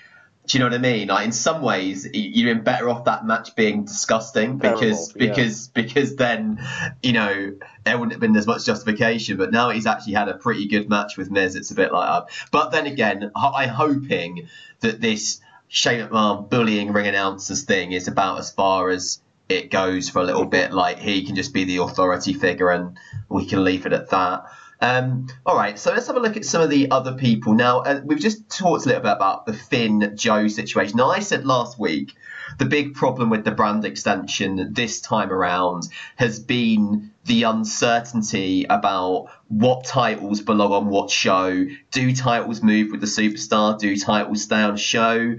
do 0.47 0.57
you 0.57 0.63
know 0.63 0.71
what 0.71 0.73
I 0.73 0.79
mean? 0.79 1.09
Like 1.09 1.25
in 1.25 1.31
some 1.31 1.61
ways, 1.61 2.07
you're 2.11 2.51
in 2.51 2.63
better 2.63 2.89
off 2.89 3.05
that 3.05 3.23
match 3.23 3.55
being 3.55 3.85
disgusting 3.85 4.57
because 4.57 5.09
Terrible, 5.09 5.21
yeah. 5.21 5.29
because 5.29 5.67
because 5.67 6.15
then 6.15 6.59
you 7.03 7.13
know 7.13 7.53
there 7.83 7.95
wouldn't 7.95 8.13
have 8.13 8.21
been 8.21 8.35
as 8.35 8.47
much 8.47 8.65
justification. 8.65 9.37
But 9.37 9.51
now 9.51 9.69
he's 9.69 9.85
actually 9.85 10.13
had 10.13 10.29
a 10.29 10.37
pretty 10.37 10.67
good 10.67 10.89
match 10.89 11.15
with 11.15 11.29
Miz. 11.29 11.55
It's 11.55 11.69
a 11.69 11.75
bit 11.75 11.93
like 11.93 12.09
that. 12.09 12.49
But 12.51 12.71
then 12.71 12.87
again, 12.87 13.31
I'm 13.35 13.69
hoping 13.69 14.47
that 14.79 14.99
this 14.99 15.41
Shane 15.67 16.07
McMahon 16.07 16.49
bullying 16.49 16.93
ring 16.93 17.07
announcers 17.07 17.63
thing 17.63 17.91
is 17.91 18.07
about 18.07 18.39
as 18.39 18.51
far 18.51 18.89
as 18.89 19.21
it 19.49 19.71
goes 19.71 20.09
for 20.09 20.19
a 20.19 20.23
little 20.23 20.45
bit. 20.45 20.73
Like 20.73 20.99
he 20.99 21.25
can 21.25 21.35
just 21.35 21.53
be 21.53 21.63
the 21.63 21.77
authority 21.77 22.33
figure, 22.33 22.69
and 22.69 22.97
we 23.29 23.45
can 23.45 23.63
leave 23.63 23.85
it 23.85 23.93
at 23.93 24.09
that. 24.09 24.45
Um, 24.79 25.27
all 25.45 25.55
right, 25.55 25.77
so 25.79 25.91
let's 25.91 26.07
have 26.07 26.17
a 26.17 26.19
look 26.19 26.37
at 26.37 26.45
some 26.45 26.61
of 26.61 26.69
the 26.69 26.91
other 26.91 27.13
people. 27.13 27.53
Now, 27.53 27.79
uh, 27.79 28.01
we've 28.03 28.19
just 28.19 28.47
talked 28.49 28.85
a 28.85 28.89
little 28.89 29.01
bit 29.01 29.11
about 29.11 29.45
the 29.45 29.53
Finn 29.53 30.13
Joe 30.15 30.47
situation. 30.47 30.97
Now, 30.97 31.09
I 31.09 31.19
said 31.19 31.45
last 31.45 31.79
week 31.79 32.13
the 32.57 32.65
big 32.65 32.95
problem 32.95 33.29
with 33.29 33.43
the 33.43 33.51
brand 33.51 33.85
extension 33.85 34.73
this 34.73 35.01
time 35.01 35.31
around 35.31 35.87
has 36.15 36.39
been 36.39 37.11
the 37.25 37.43
uncertainty 37.43 38.65
about 38.69 39.27
what 39.47 39.85
titles 39.85 40.41
belong 40.41 40.71
on 40.71 40.87
what 40.87 41.09
show. 41.09 41.65
Do 41.91 42.15
titles 42.15 42.61
move 42.61 42.91
with 42.91 43.01
the 43.01 43.07
superstar? 43.07 43.77
Do 43.77 43.95
titles 43.97 44.43
stay 44.43 44.61
on 44.61 44.77
show? 44.77 45.35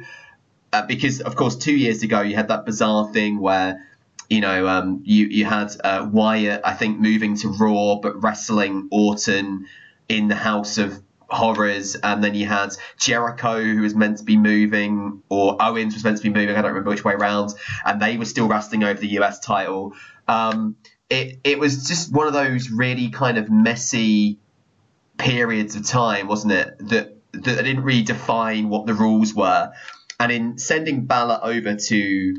Uh, 0.73 0.87
because, 0.87 1.21
of 1.21 1.35
course, 1.35 1.57
two 1.57 1.75
years 1.75 2.03
ago 2.03 2.21
you 2.21 2.35
had 2.37 2.49
that 2.49 2.67
bizarre 2.67 3.11
thing 3.13 3.41
where 3.41 3.85
you 4.29 4.41
know, 4.43 4.69
um, 4.69 5.03
you 5.05 5.27
you 5.27 5.45
had 5.47 5.71
uh, 5.83 6.07
Wyatt, 6.11 6.61
I 6.65 6.75
think, 6.75 7.01
moving 7.01 7.37
to 7.39 7.49
Raw, 7.49 7.97
but 7.97 8.23
wrestling 8.23 8.89
Orton 8.91 9.67
in 10.09 10.29
the 10.29 10.35
House 10.35 10.77
of 10.79 11.03
Horrors, 11.31 11.95
and 11.97 12.25
then 12.25 12.35
you 12.35 12.47
had 12.47 12.71
Jericho, 12.99 13.63
who 13.63 13.83
was 13.83 13.95
meant 13.95 14.19
to 14.19 14.25
be 14.25 14.37
moving, 14.37 15.23
or 15.29 15.57
Owens 15.61 15.95
was 15.95 16.05
meant 16.05 16.17
to 16.17 16.23
be 16.23 16.31
moving. 16.31 16.57
I 16.57 16.63
don't 16.63 16.71
remember 16.71 16.91
which 16.91 17.05
way 17.05 17.15
round, 17.15 17.51
and 17.85 18.01
they 18.01 18.17
were 18.17 18.25
still 18.25 18.49
wrestling 18.49 18.85
over 18.85 18.99
the 18.99 19.19
US 19.19 19.39
title. 19.41 19.95
Um, 20.27 20.77
it 21.11 21.41
it 21.45 21.59
was 21.59 21.87
just 21.87 22.13
one 22.13 22.27
of 22.27 22.33
those 22.33 22.71
really 22.71 23.11
kind 23.11 23.39
of 23.39 23.51
messy 23.51 24.39
periods 25.19 25.77
of 25.77 25.87
time, 25.87 26.29
wasn't 26.29 26.53
it? 26.53 26.77
That 26.89 27.17
that 27.33 27.45
didn't 27.45 27.83
really 27.83 28.03
define 28.03 28.69
what 28.69 28.87
the 28.87 28.95
rules 28.95 29.35
were, 29.35 29.73
and 30.19 30.33
in 30.33 30.59
sending 30.59 31.05
Balor 31.05 31.41
over 31.43 31.77
to 31.77 32.35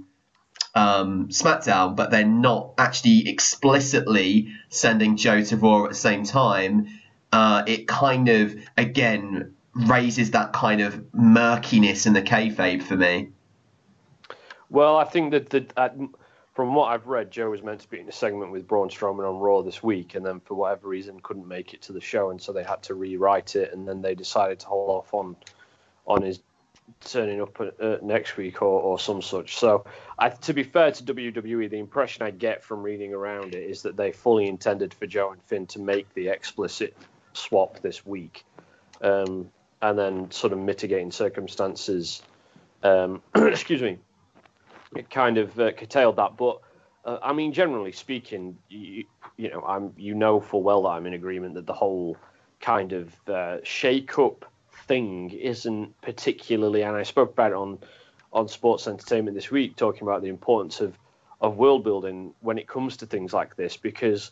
um, 0.75 1.29
SmackDown, 1.29 1.95
but 1.95 2.11
they're 2.11 2.25
not 2.25 2.73
actually 2.77 3.27
explicitly 3.29 4.53
sending 4.69 5.17
Joe 5.17 5.41
to 5.41 5.57
Raw 5.57 5.85
at 5.85 5.89
the 5.89 5.95
same 5.95 6.23
time, 6.23 6.87
uh, 7.31 7.63
it 7.67 7.87
kind 7.87 8.29
of 8.29 8.55
again 8.77 9.53
raises 9.73 10.31
that 10.31 10.53
kind 10.53 10.81
of 10.81 11.13
murkiness 11.13 12.05
in 12.05 12.13
the 12.13 12.21
kayfabe 12.21 12.81
for 12.81 12.95
me. 12.95 13.29
Well, 14.69 14.97
I 14.97 15.03
think 15.03 15.31
that 15.31 15.49
the, 15.49 15.65
uh, 15.77 15.89
from 16.53 16.75
what 16.75 16.91
I've 16.91 17.07
read, 17.07 17.31
Joe 17.31 17.49
was 17.49 17.63
meant 17.63 17.81
to 17.81 17.89
be 17.89 17.99
in 17.99 18.09
a 18.09 18.11
segment 18.11 18.51
with 18.51 18.67
Braun 18.67 18.89
Strowman 18.89 19.27
on 19.27 19.39
Raw 19.39 19.61
this 19.61 19.81
week, 19.81 20.15
and 20.15 20.25
then 20.25 20.39
for 20.41 20.55
whatever 20.55 20.87
reason 20.87 21.19
couldn't 21.21 21.47
make 21.47 21.73
it 21.73 21.81
to 21.83 21.93
the 21.93 22.01
show, 22.01 22.29
and 22.31 22.41
so 22.41 22.51
they 22.51 22.63
had 22.63 22.83
to 22.83 22.95
rewrite 22.95 23.55
it, 23.55 23.73
and 23.73 23.87
then 23.87 24.01
they 24.01 24.15
decided 24.15 24.59
to 24.59 24.67
hold 24.67 24.89
off 24.89 25.13
on 25.13 25.35
on 26.05 26.23
his 26.23 26.39
turning 27.01 27.41
up 27.41 27.59
uh, 27.61 27.97
next 28.01 28.35
week 28.37 28.61
or, 28.61 28.81
or 28.81 28.99
some 28.99 29.21
such. 29.21 29.57
So, 29.57 29.85
I, 30.17 30.29
to 30.29 30.53
be 30.53 30.63
fair 30.63 30.91
to 30.91 31.03
WWE, 31.03 31.69
the 31.69 31.77
impression 31.77 32.23
I 32.23 32.31
get 32.31 32.63
from 32.63 32.81
reading 32.81 33.13
around 33.13 33.55
it 33.55 33.69
is 33.69 33.83
that 33.83 33.95
they 33.95 34.11
fully 34.11 34.47
intended 34.47 34.93
for 34.93 35.05
Joe 35.05 35.31
and 35.31 35.41
Finn 35.43 35.67
to 35.67 35.79
make 35.79 36.11
the 36.13 36.29
explicit 36.29 36.95
swap 37.33 37.79
this 37.81 38.05
week, 38.05 38.45
um, 39.01 39.49
and 39.81 39.97
then 39.97 40.31
sort 40.31 40.53
of 40.53 40.59
mitigating 40.59 41.11
circumstances. 41.11 42.21
Um, 42.83 43.21
excuse 43.35 43.81
me. 43.81 43.97
It 44.95 45.09
kind 45.09 45.37
of 45.37 45.59
uh, 45.59 45.71
curtailed 45.71 46.15
that, 46.15 46.35
but 46.35 46.61
uh, 47.05 47.19
I 47.21 47.33
mean, 47.33 47.53
generally 47.53 47.91
speaking, 47.91 48.57
you, 48.69 49.05
you 49.37 49.49
know, 49.49 49.61
I'm 49.61 49.93
you 49.97 50.15
know 50.15 50.39
full 50.39 50.63
well 50.63 50.83
that 50.83 50.89
I'm 50.89 51.05
in 51.05 51.13
agreement 51.13 51.55
that 51.55 51.65
the 51.65 51.73
whole 51.73 52.17
kind 52.59 52.93
of 52.93 53.15
uh, 53.29 53.57
shake-up 53.63 54.45
thing 54.87 55.31
isn't 55.31 55.99
particularly, 56.01 56.83
and 56.83 56.95
I 56.95 57.03
spoke 57.03 57.31
about 57.31 57.51
it 57.51 57.57
on 57.57 57.79
on 58.31 58.47
Sports 58.47 58.87
Entertainment 58.87 59.35
this 59.35 59.49
week, 59.49 59.75
talking 59.75 60.03
about 60.03 60.21
the 60.21 60.29
importance 60.29 60.81
of 60.81 60.97
of 61.41 61.57
world 61.57 61.83
building 61.83 62.33
when 62.41 62.57
it 62.57 62.67
comes 62.67 62.97
to 62.97 63.05
things 63.05 63.31
like 63.31 63.55
this, 63.55 63.77
because 63.77 64.31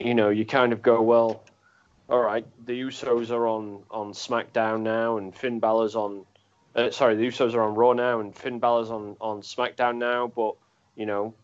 you 0.00 0.14
know 0.14 0.28
you 0.28 0.44
kind 0.44 0.72
of 0.72 0.82
go, 0.82 1.00
well, 1.00 1.44
all 2.08 2.20
right, 2.20 2.46
the 2.66 2.80
Usos 2.80 3.30
are 3.30 3.46
on 3.46 3.82
on 3.90 4.12
SmackDown 4.12 4.82
now, 4.82 5.18
and 5.18 5.34
Finn 5.34 5.60
Balor's 5.60 5.96
on. 5.96 6.24
Uh, 6.74 6.90
sorry, 6.90 7.16
the 7.16 7.26
Usos 7.26 7.54
are 7.54 7.62
on 7.62 7.74
Raw 7.74 7.92
now, 7.92 8.20
and 8.20 8.34
Finn 8.34 8.58
Balor's 8.58 8.90
on 8.90 9.16
on 9.20 9.42
SmackDown 9.42 9.96
now, 9.96 10.26
but 10.26 10.54
you 10.96 11.06
know, 11.06 11.34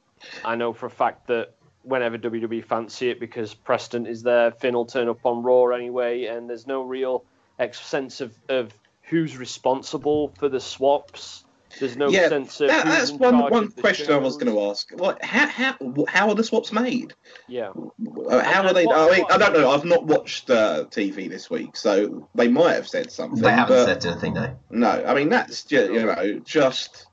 I 0.45 0.57
know 0.57 0.73
for 0.73 0.87
a 0.87 0.91
fact 0.91 1.27
that 1.29 1.55
whenever 1.83 2.19
WWE 2.19 2.65
fancy 2.65 3.11
it, 3.11 3.21
because 3.21 3.55
Preston 3.55 4.07
is 4.07 4.23
there, 4.23 4.51
Finn 4.51 4.75
will 4.75 4.87
turn 4.87 5.09
up 5.09 5.25
on 5.25 5.43
Raw 5.43 5.67
anyway, 5.69 6.27
and 6.27 6.49
there's 6.49 6.67
no 6.67 6.83
real 6.83 7.25
sense 7.73 8.21
of, 8.21 8.35
of 8.49 8.73
who's 9.03 9.37
responsible 9.37 10.29
for 10.39 10.49
the 10.49 10.61
swaps. 10.61 11.45
There's 11.79 11.97
no 11.97 12.09
yeah, 12.09 12.29
sense 12.29 12.61
of 12.61 12.69
that, 12.69 12.87
who's 12.87 12.95
that's 12.99 13.11
in 13.11 13.19
one 13.19 13.39
one 13.39 13.65
of 13.65 13.75
the 13.75 13.81
question 13.81 14.13
I 14.13 14.17
was 14.19 14.37
going 14.37 14.53
to 14.53 14.61
ask. 14.71 14.91
What 14.93 15.23
how 15.25 15.47
how 15.47 15.77
how 16.09 16.29
are 16.29 16.35
the 16.35 16.45
swaps 16.45 16.73
made? 16.73 17.15
Yeah, 17.49 17.69
Uh, 17.71 18.41
How 18.43 18.61
And- 18.61 18.69
are 18.69 18.73
they? 18.75 18.87
what- 18.87 18.97
I 18.97 19.11
mean, 19.17 19.23
what- 19.23 19.33
I 19.33 19.39
don't 19.39 19.53
know. 19.55 19.71
I've 19.71 19.85
not 19.85 20.05
watched 20.05 20.51
uh, 20.51 20.85
TV 20.91 21.29
this 21.29 21.49
week, 21.51 21.77
so 21.77 22.29
they 22.35 22.49
might 22.49 22.75
have 22.75 22.89
said 22.89 23.11
something. 23.13 23.41
They 23.43 23.51
haven't 23.51 23.85
said 23.85 24.05
anything, 24.07 24.35
no. 24.35 24.57
No, 24.71 25.05
I 25.07 25.15
mean 25.15 25.29
that's 25.29 25.65
just 25.65 25.93
you 25.93 26.05
know 26.07 26.41
just 26.45 27.07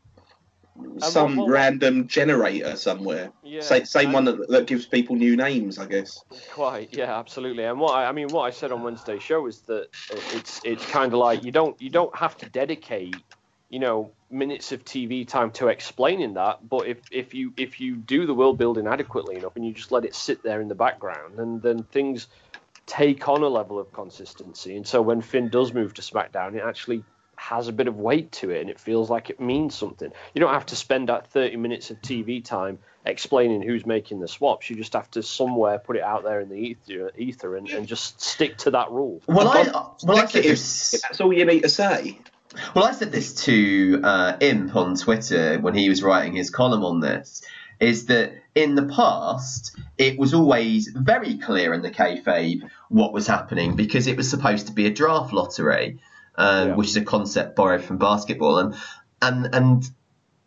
some 1.00 1.38
what- 1.38 1.46
what- 1.48 1.54
random 1.54 2.08
generator 2.08 2.76
somewhere. 2.76 3.32
yeah. 3.44 3.62
Sa- 3.62 3.84
same 3.86 4.06
and- 4.08 4.14
one 4.14 4.26
that, 4.26 4.50
that 4.50 4.68
gives 4.68 4.86
people 4.86 5.16
new 5.16 5.36
names, 5.38 5.78
I 5.80 5.86
guess. 5.86 6.22
Quite, 6.52 6.90
yeah, 6.92 7.18
absolutely. 7.18 7.64
And 7.64 7.80
what 7.80 7.94
I, 7.96 8.08
I 8.08 8.12
mean, 8.12 8.28
what 8.30 8.42
I 8.44 8.50
said 8.50 8.72
on 8.74 8.84
Wednesday's 8.84 9.24
show 9.24 9.46
is 9.48 9.62
that 9.62 9.88
it's 10.34 10.60
it's 10.66 10.86
kind 10.88 11.14
of 11.14 11.20
like 11.20 11.44
you 11.46 11.52
don't 11.52 11.80
you 11.82 11.90
don't 11.90 12.14
have 12.16 12.36
to 12.38 12.50
dedicate, 12.50 13.16
you 13.70 13.80
know, 13.80 14.12
minutes 14.30 14.72
of 14.72 14.84
TV 14.86 15.28
time 15.28 15.52
to 15.52 15.68
explaining 15.68 16.36
that. 16.36 16.68
But 16.68 16.88
if 16.88 16.98
if 17.12 17.34
you 17.34 17.54
if 17.58 17.80
you 17.80 17.96
do 17.96 18.26
the 18.26 18.34
world 18.34 18.58
building 18.58 18.88
adequately 18.88 19.38
enough 19.38 19.56
and 19.56 19.66
you 19.66 19.74
just 19.74 19.92
let 19.92 20.06
it 20.06 20.16
sit 20.16 20.44
there 20.44 20.62
in 20.62 20.68
the 20.68 20.76
background, 20.76 21.38
then 21.38 21.60
then 21.62 21.84
things 21.84 22.28
take 22.86 23.28
on 23.28 23.42
a 23.42 23.48
level 23.48 23.80
of 23.80 23.92
consistency. 23.92 24.76
And 24.76 24.88
so 24.88 25.02
when 25.02 25.22
Finn 25.22 25.50
does 25.50 25.74
move 25.74 25.96
to 25.96 26.02
SmackDown, 26.02 26.56
it 26.56 26.64
actually 26.64 27.04
has 27.38 27.68
a 27.68 27.74
bit 27.74 27.88
of 27.88 27.98
weight 27.98 28.32
to 28.32 28.50
it 28.50 28.62
and 28.62 28.70
it 28.70 28.80
feels 28.80 29.10
like 29.10 29.30
it 29.30 29.40
means 29.40 29.76
something. 29.76 30.12
You 30.34 30.40
don't 30.40 30.54
have 30.54 30.68
to 30.68 30.76
spend 30.76 31.10
that 31.10 31.28
30 31.28 31.58
minutes 31.58 31.92
of 31.92 32.02
TV 32.02 32.44
time 32.44 32.80
explaining 33.06 33.62
who's 33.62 33.86
making 33.86 34.20
the 34.20 34.28
swaps. 34.28 34.70
You 34.70 34.76
just 34.76 34.94
have 34.94 35.10
to 35.12 35.24
somewhere 35.24 35.78
put 35.80 35.98
it 35.98 36.04
out 36.04 36.24
there 36.24 36.40
in 36.40 36.50
the 36.50 36.56
ether, 36.56 37.12
ether 37.18 37.58
and, 37.58 37.68
and 37.70 37.88
just 37.88 38.22
stick 38.22 38.58
to 38.60 38.72
that 38.72 38.92
rule. 38.92 39.22
Well, 39.28 39.48
I, 39.50 39.64
well, 40.04 40.18
I 40.18 40.22
Heck, 40.22 40.30
said 40.32 40.46
if- 40.46 40.94
if 40.94 41.02
that's 41.02 41.20
all 41.20 41.34
you 41.34 41.46
need 41.46 41.64
to 41.64 41.70
say. 41.70 42.20
Well, 42.76 42.86
I 42.86 42.92
said 42.92 43.12
this 43.12 43.34
to 43.46 44.02
uh, 44.04 44.38
Imp 44.40 44.76
on 44.76 44.96
Twitter 44.96 45.60
when 45.60 45.74
he 45.76 45.90
was 45.90 46.04
writing 46.04 46.34
his 46.34 46.50
column 46.50 46.84
on 46.84 47.00
this. 47.00 47.42
Is 47.80 48.06
that 48.06 48.34
in 48.56 48.76
the 48.76 48.86
past 48.86 49.78
it 49.98 50.18
was 50.18 50.34
always 50.34 50.88
very 50.88 51.38
clear 51.38 51.74
in 51.74 51.82
the 51.82 51.92
kayfabe 51.92 52.62
what 52.90 53.12
was 53.12 53.28
happening 53.28 53.76
because 53.76 54.08
it 54.08 54.16
was 54.16 54.30
supposed 54.30 54.68
to 54.68 54.74
be 54.74 54.86
a 54.86 54.90
draft 54.92 55.34
lottery, 55.34 56.00
um, 56.38 56.70
Yeah. 56.70 56.76
which 56.76 56.88
is 56.90 56.96
a 56.96 57.04
concept 57.04 57.56
borrowed 57.58 57.84
from 57.84 57.98
basketball, 57.98 58.60
and 58.60 58.76
and 59.22 59.54
and 59.54 59.90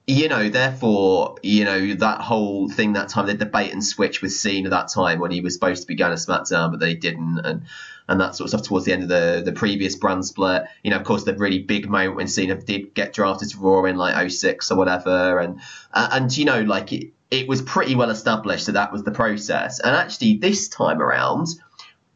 you 0.09 0.27
know, 0.27 0.49
therefore, 0.49 1.37
you 1.43 1.67
know, 1.67 1.93
that 1.97 2.23
whole 2.23 2.71
thing 2.71 2.95
that 2.95 3.11
time, 3.11 3.27
the 3.27 3.35
debate 3.35 3.75
and 3.75 3.85
switch 3.85 4.23
with 4.23 4.33
Cena 4.33 4.71
that 4.71 4.89
time 4.89 5.19
when 5.19 5.31
he 5.31 5.43
was 5.43 5.53
supposed 5.53 5.83
to 5.83 5.87
be 5.87 5.95
going 5.95 6.17
to 6.17 6.17
SmackDown, 6.17 6.71
but 6.71 6.81
they 6.81 6.95
didn't, 6.95 7.41
and 7.41 7.65
and 8.09 8.19
that 8.19 8.35
sort 8.35 8.47
of 8.47 8.49
stuff 8.49 8.63
towards 8.67 8.87
the 8.87 8.93
end 8.95 9.03
of 9.03 9.11
the 9.11 9.43
the 9.45 9.53
previous 9.53 9.97
brand 9.97 10.25
split. 10.25 10.65
You 10.83 10.93
know, 10.93 10.97
of 10.97 11.05
course, 11.05 11.25
the 11.25 11.35
really 11.35 11.59
big 11.59 11.91
moment 11.91 12.17
when 12.17 12.27
Cena 12.27 12.55
did 12.55 12.95
get 12.95 13.13
drafted 13.13 13.51
to 13.51 13.59
Raw 13.59 13.85
in 13.85 13.97
like 13.97 14.31
06 14.31 14.71
or 14.71 14.79
whatever, 14.79 15.41
and 15.41 15.61
uh, 15.93 16.09
and 16.13 16.35
you 16.35 16.47
know, 16.47 16.63
like 16.63 16.91
it, 16.91 17.13
it 17.31 17.47
was 17.47 17.61
pretty 17.61 17.95
well 17.95 18.09
established 18.09 18.65
that 18.65 18.73
that 18.73 18.91
was 18.91 19.05
the 19.05 19.13
process. 19.13 19.79
And 19.79 19.95
actually, 19.95 20.39
this 20.39 20.71
time 20.71 21.03
around, 21.03 21.49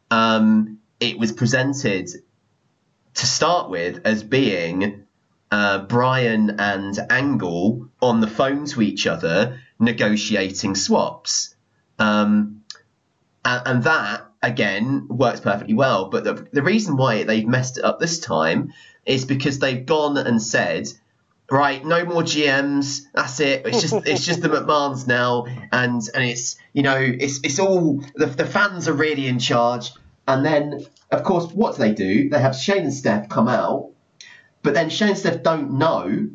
um, 0.09 0.79
it 0.99 1.19
was 1.19 1.31
presented 1.31 2.09
to 3.13 3.25
start 3.27 3.69
with 3.69 4.01
as 4.03 4.23
being 4.23 5.02
uh, 5.53 5.85
Bryan 5.85 6.59
and 6.59 6.97
Angle 7.11 7.87
on 8.01 8.21
the 8.21 8.27
phone 8.27 8.65
to 8.65 8.81
each 8.81 9.05
other 9.05 9.59
negotiating 9.77 10.73
swaps. 10.73 11.53
Um, 11.99 12.63
and, 13.45 13.61
and 13.67 13.83
that, 13.83 14.25
again, 14.41 15.07
works 15.09 15.41
perfectly 15.41 15.75
well. 15.75 16.09
But 16.09 16.23
the, 16.23 16.47
the 16.51 16.63
reason 16.63 16.97
why 16.97 17.23
they've 17.23 17.45
messed 17.45 17.77
it 17.77 17.83
up 17.83 17.99
this 17.99 18.19
time 18.19 18.73
is 19.05 19.25
because 19.25 19.59
they've 19.59 19.85
gone 19.85 20.17
and 20.17 20.41
said, 20.41 20.87
right, 21.51 21.85
no 21.85 22.03
more 22.03 22.23
GMs. 22.23 23.01
That's 23.13 23.39
it. 23.39 23.67
It's 23.67 23.81
just 23.81 24.07
it's 24.07 24.25
just 24.25 24.41
the 24.41 24.49
McMahons 24.49 25.05
now, 25.05 25.45
and 25.71 26.01
and 26.15 26.23
it's 26.23 26.55
you 26.73 26.81
know 26.81 26.97
it's 26.97 27.41
it's 27.43 27.59
all 27.59 28.03
the, 28.15 28.25
the 28.25 28.45
fans 28.45 28.87
are 28.87 28.93
really 28.93 29.27
in 29.27 29.37
charge. 29.37 29.91
And 30.27 30.43
then 30.43 30.83
of 31.11 31.23
course, 31.23 31.51
what 31.53 31.75
do 31.75 31.83
they 31.83 31.93
do? 31.93 32.29
They 32.29 32.39
have 32.39 32.55
Shane 32.55 32.85
and 32.85 32.93
Steph 32.93 33.29
come 33.29 33.47
out, 33.47 33.91
but 34.63 34.73
then 34.73 34.89
Shane 34.89 35.09
and 35.09 35.17
Steph 35.17 35.43
don't 35.43 35.73
know 35.73 36.29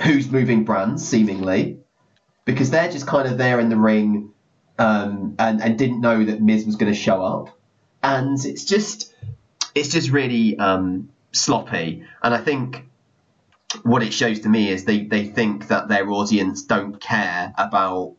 who's 0.00 0.30
moving 0.30 0.64
brands 0.64 1.06
seemingly 1.06 1.80
because 2.44 2.70
they're 2.70 2.90
just 2.90 3.06
kind 3.06 3.28
of 3.28 3.36
there 3.36 3.60
in 3.60 3.68
the 3.68 3.76
ring 3.76 4.32
um, 4.78 5.34
and 5.38 5.62
and 5.62 5.78
didn't 5.78 6.00
know 6.00 6.24
that 6.24 6.40
Miz 6.40 6.64
was 6.64 6.76
going 6.76 6.90
to 6.90 6.98
show 6.98 7.22
up, 7.22 7.56
and 8.02 8.42
it's 8.44 8.64
just 8.64 9.12
it's 9.74 9.90
just 9.90 10.10
really 10.10 10.58
um, 10.58 11.10
sloppy. 11.32 12.04
And 12.22 12.34
I 12.34 12.38
think 12.38 12.86
what 13.82 14.02
it 14.02 14.12
shows 14.12 14.40
to 14.40 14.48
me 14.48 14.70
is 14.70 14.84
they, 14.84 15.04
they 15.04 15.24
think 15.24 15.68
that 15.68 15.88
their 15.88 16.10
audience 16.10 16.62
don't 16.62 17.00
care 17.00 17.52
about 17.56 18.16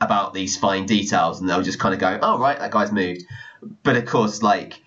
about 0.00 0.34
these 0.34 0.56
fine 0.56 0.84
details 0.84 1.40
and 1.40 1.48
they'll 1.48 1.62
just 1.62 1.78
kind 1.78 1.94
of 1.94 2.00
go, 2.00 2.18
oh 2.22 2.38
right, 2.38 2.58
that 2.58 2.72
guy's 2.72 2.90
moved. 2.90 3.22
But 3.84 3.96
of 3.96 4.04
course, 4.04 4.42
like 4.42 4.81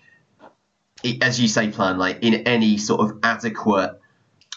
as 1.20 1.40
you 1.40 1.48
say, 1.48 1.70
plan 1.70 1.98
like 1.98 2.22
in 2.22 2.34
any 2.46 2.78
sort 2.78 3.00
of 3.00 3.18
adequate 3.22 4.00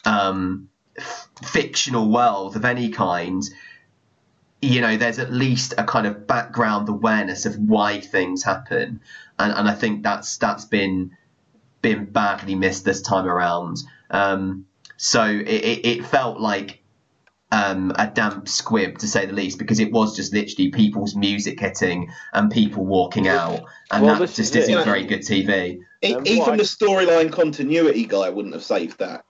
um, 0.05 0.69
f- 0.97 1.29
fictional 1.43 2.09
world 2.09 2.55
of 2.55 2.65
any 2.65 2.89
kind, 2.89 3.43
you 4.61 4.81
know, 4.81 4.97
there's 4.97 5.19
at 5.19 5.31
least 5.31 5.73
a 5.77 5.83
kind 5.83 6.07
of 6.07 6.27
background 6.27 6.89
awareness 6.89 7.45
of 7.45 7.55
why 7.57 7.99
things 7.99 8.43
happen, 8.43 9.01
and 9.37 9.53
and 9.53 9.69
I 9.69 9.73
think 9.73 10.03
that's 10.03 10.37
that's 10.37 10.65
been 10.65 11.17
been 11.81 12.05
badly 12.05 12.55
missed 12.55 12.85
this 12.85 13.01
time 13.01 13.25
around. 13.25 13.77
Um, 14.09 14.65
so 14.97 15.23
it, 15.23 15.47
it, 15.47 15.85
it 15.85 16.05
felt 16.05 16.39
like 16.39 16.81
um, 17.51 17.91
a 17.95 18.07
damp 18.07 18.47
squib 18.47 18.99
to 18.99 19.07
say 19.07 19.25
the 19.25 19.33
least 19.33 19.57
because 19.57 19.79
it 19.79 19.91
was 19.91 20.15
just 20.15 20.33
literally 20.33 20.69
people's 20.69 21.15
music 21.15 21.59
hitting 21.59 22.11
and 22.33 22.51
people 22.51 22.85
walking 22.85 23.27
out, 23.27 23.63
and 23.91 24.05
Well, 24.05 24.19
that 24.19 24.27
just 24.27 24.39
is 24.39 24.55
it. 24.55 24.69
isn't 24.69 24.85
very 24.85 25.03
good 25.03 25.21
TV. 25.21 25.79
Um, 26.03 26.25
Even 26.25 26.53
I- 26.53 26.57
the 26.57 26.63
storyline 26.63 27.31
continuity 27.31 28.05
guy 28.05 28.29
wouldn't 28.29 28.53
have 28.53 28.63
saved 28.63 28.99
that. 28.99 29.25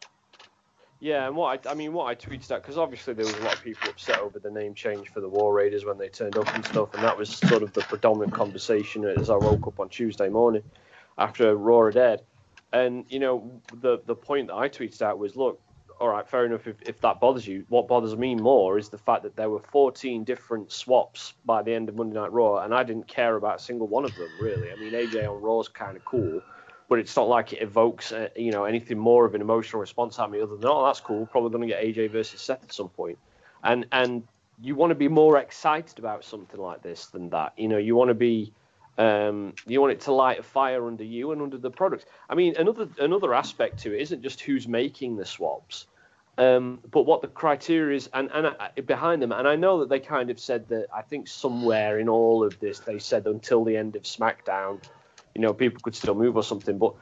Yeah, 1.02 1.28
and 1.28 1.36
what 1.38 1.66
I, 1.66 1.72
I 1.72 1.74
mean, 1.76 1.94
what 1.94 2.08
I 2.08 2.16
tweeted 2.16 2.52
out 2.52 2.62
because 2.62 2.78
obviously 2.78 3.14
there 3.14 3.26
was 3.26 3.34
a 3.36 3.42
lot 3.44 3.54
of 3.56 3.64
people 3.64 3.90
upset 3.90 4.20
over 4.20 4.38
the 4.38 4.52
name 4.52 4.74
change 4.74 5.08
for 5.08 5.22
the 5.22 5.30
War 5.30 5.54
Raiders 5.54 5.86
when 5.86 5.98
they 5.98 6.10
turned 6.10 6.38
up 6.38 6.54
and 6.54 6.66
stuff, 6.66 6.94
and 6.94 7.02
that 7.04 7.18
was 7.18 7.30
sort 7.30 7.64
of 7.64 7.72
the 7.72 7.82
predominant 7.82 8.34
conversation 8.34 9.06
as 9.06 9.30
I 9.30 9.38
woke 9.38 9.66
up 9.66 9.80
on 9.80 9.88
Tuesday 9.88 10.28
morning 10.28 10.64
after 11.18 11.56
Raw 11.56 11.86
had 11.86 11.96
aired. 11.96 12.22
And 12.74 13.06
you 13.08 13.20
know, 13.20 13.62
the 13.80 14.00
the 14.06 14.16
point 14.16 14.48
that 14.48 14.56
I 14.56 14.68
tweeted 14.68 15.02
out 15.02 15.18
was, 15.18 15.38
look, 15.38 15.62
all 16.00 16.10
right, 16.10 16.28
fair 16.28 16.46
enough. 16.46 16.68
If, 16.68 16.82
if 16.82 17.02
that 17.02 17.20
bothers 17.20 17.48
you, 17.48 17.66
what 17.70 17.88
bothers 17.88 18.16
me 18.16 18.36
more 18.36 18.78
is 18.78 18.90
the 18.90 18.98
fact 18.98 19.24
that 19.24 19.36
there 19.36 19.50
were 19.50 19.60
14 19.60 20.24
different 20.24 20.72
swaps 20.72 21.34
by 21.46 21.62
the 21.62 21.74
end 21.74 21.90
of 21.90 21.96
Monday 21.96 22.16
Night 22.16 22.32
Raw, 22.32 22.64
and 22.64 22.74
I 22.74 22.84
didn't 22.84 23.08
care 23.08 23.36
about 23.36 23.60
a 23.60 23.64
single 23.64 23.88
one 23.88 24.06
of 24.06 24.16
them 24.16 24.30
really. 24.40 24.72
I 24.72 24.76
mean, 24.76 24.94
AJ 24.94 25.30
on 25.30 25.42
Raw 25.42 25.60
is 25.60 25.68
kind 25.68 25.98
of 25.98 26.06
cool, 26.06 26.42
but 26.90 27.00
it's 27.00 27.16
not 27.16 27.30
like 27.30 27.54
it 27.54 27.62
evokes 27.62 28.12
uh, 28.12 28.30
you 28.36 28.52
know 28.52 28.66
anything 28.66 28.98
more 28.98 29.26
of 29.26 29.36
an 29.36 29.42
emotional 29.42 29.80
response 29.80 30.20
out 30.20 30.26
of 30.26 30.32
me 30.32 30.42
other 30.42 30.58
than 30.58 30.70
oh 30.70 30.86
that's 30.86 31.00
cool 31.00 31.26
probably 31.28 31.52
going 31.52 31.62
to 31.62 31.74
get 31.74 31.84
AJ 31.84 32.12
versus 32.12 32.42
Seth 32.42 32.64
at 32.64 32.74
some 32.74 32.90
point 32.90 33.18
and 33.64 33.86
and 33.92 34.24
you 34.62 34.76
want 34.76 34.92
to 34.92 34.96
be 34.96 35.08
more 35.08 35.38
excited 35.38 36.00
about 36.00 36.26
something 36.26 36.60
like 36.60 36.82
this 36.82 37.06
than 37.06 37.30
that 37.30 37.54
you 37.58 37.68
know 37.68 37.78
you 37.78 37.96
want 37.96 38.10
to 38.10 38.16
be 38.16 38.52
um, 39.00 39.54
you 39.66 39.82
want 39.82 39.94
it 39.94 40.02
to 40.02 40.12
light 40.12 40.40
a 40.40 40.44
fire 40.44 40.86
under 40.86 41.04
you 41.04 41.32
and 41.32 41.42
under 41.42 41.58
the 41.58 41.72
products 41.72 42.06
I 42.30 42.36
mean 42.36 42.56
another 42.58 42.88
another 43.00 43.34
aspect 43.34 43.80
to 43.80 43.94
it 43.94 44.02
isn't 44.02 44.22
just 44.22 44.42
who's 44.42 44.68
making 44.68 45.16
the 45.16 45.26
swaps 45.26 45.88
um, 46.38 46.80
but 46.90 47.04
what 47.04 47.22
the 47.22 47.28
criteria 47.28 47.98
is 47.98 48.10
and, 48.14 48.30
and 48.32 48.46
uh, 48.48 48.82
behind 48.86 49.22
them 49.22 49.32
and 49.32 49.48
I 49.48 49.56
know 49.56 49.80
that 49.80 49.90
they 49.90 50.00
kind 50.00 50.30
of 50.30 50.40
said 50.40 50.70
that 50.70 50.88
I 50.94 51.02
think 51.02 51.28
somewhere 51.28 52.00
in 52.00 52.10
all 52.10 52.44
of 52.44 52.60
this 52.60 52.80
they 52.80 53.00
said 53.00 53.26
until 53.26 53.64
the 53.64 53.76
end 53.76 53.96
of 53.96 54.04
SmackDown 54.04 54.82
you 55.36 55.42
know, 55.42 55.54
people 55.54 55.80
could 55.82 55.96
still 55.96 56.16
move 56.16 56.36
or 56.36 56.44
something. 56.44 56.78
But 56.78 56.96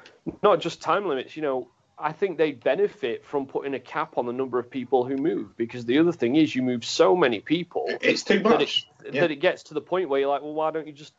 not 0.44 0.60
just 0.60 0.82
time 0.82 1.08
limits. 1.08 1.36
You 1.36 1.42
know, 1.42 1.70
I 1.98 2.12
think 2.12 2.38
they 2.38 2.52
benefit 2.52 3.26
from 3.26 3.48
putting 3.48 3.74
a 3.74 3.80
cap 3.80 4.18
on 4.18 4.26
the 4.26 4.34
number 4.34 4.60
of 4.60 4.70
people 4.70 5.06
who 5.06 5.18
move 5.18 5.56
because 5.58 5.86
the 5.86 6.00
other 6.00 6.12
thing 6.12 6.36
is 6.36 6.54
you 6.54 6.62
move 6.62 6.86
so 6.86 7.16
many 7.16 7.40
people. 7.40 7.86
It's 8.02 8.24
too 8.24 8.40
that 8.40 8.54
it, 8.54 8.60
much. 8.60 8.88
Yeah. 9.12 9.22
that 9.22 9.32
it 9.32 9.38
gets 9.38 9.64
to 9.64 9.74
the 9.74 9.82
point 9.82 10.10
where 10.10 10.20
you're 10.20 10.30
like, 10.30 10.42
well, 10.42 10.54
why 10.54 10.72
don't 10.72 10.86
you 10.88 10.94
just 10.94 11.14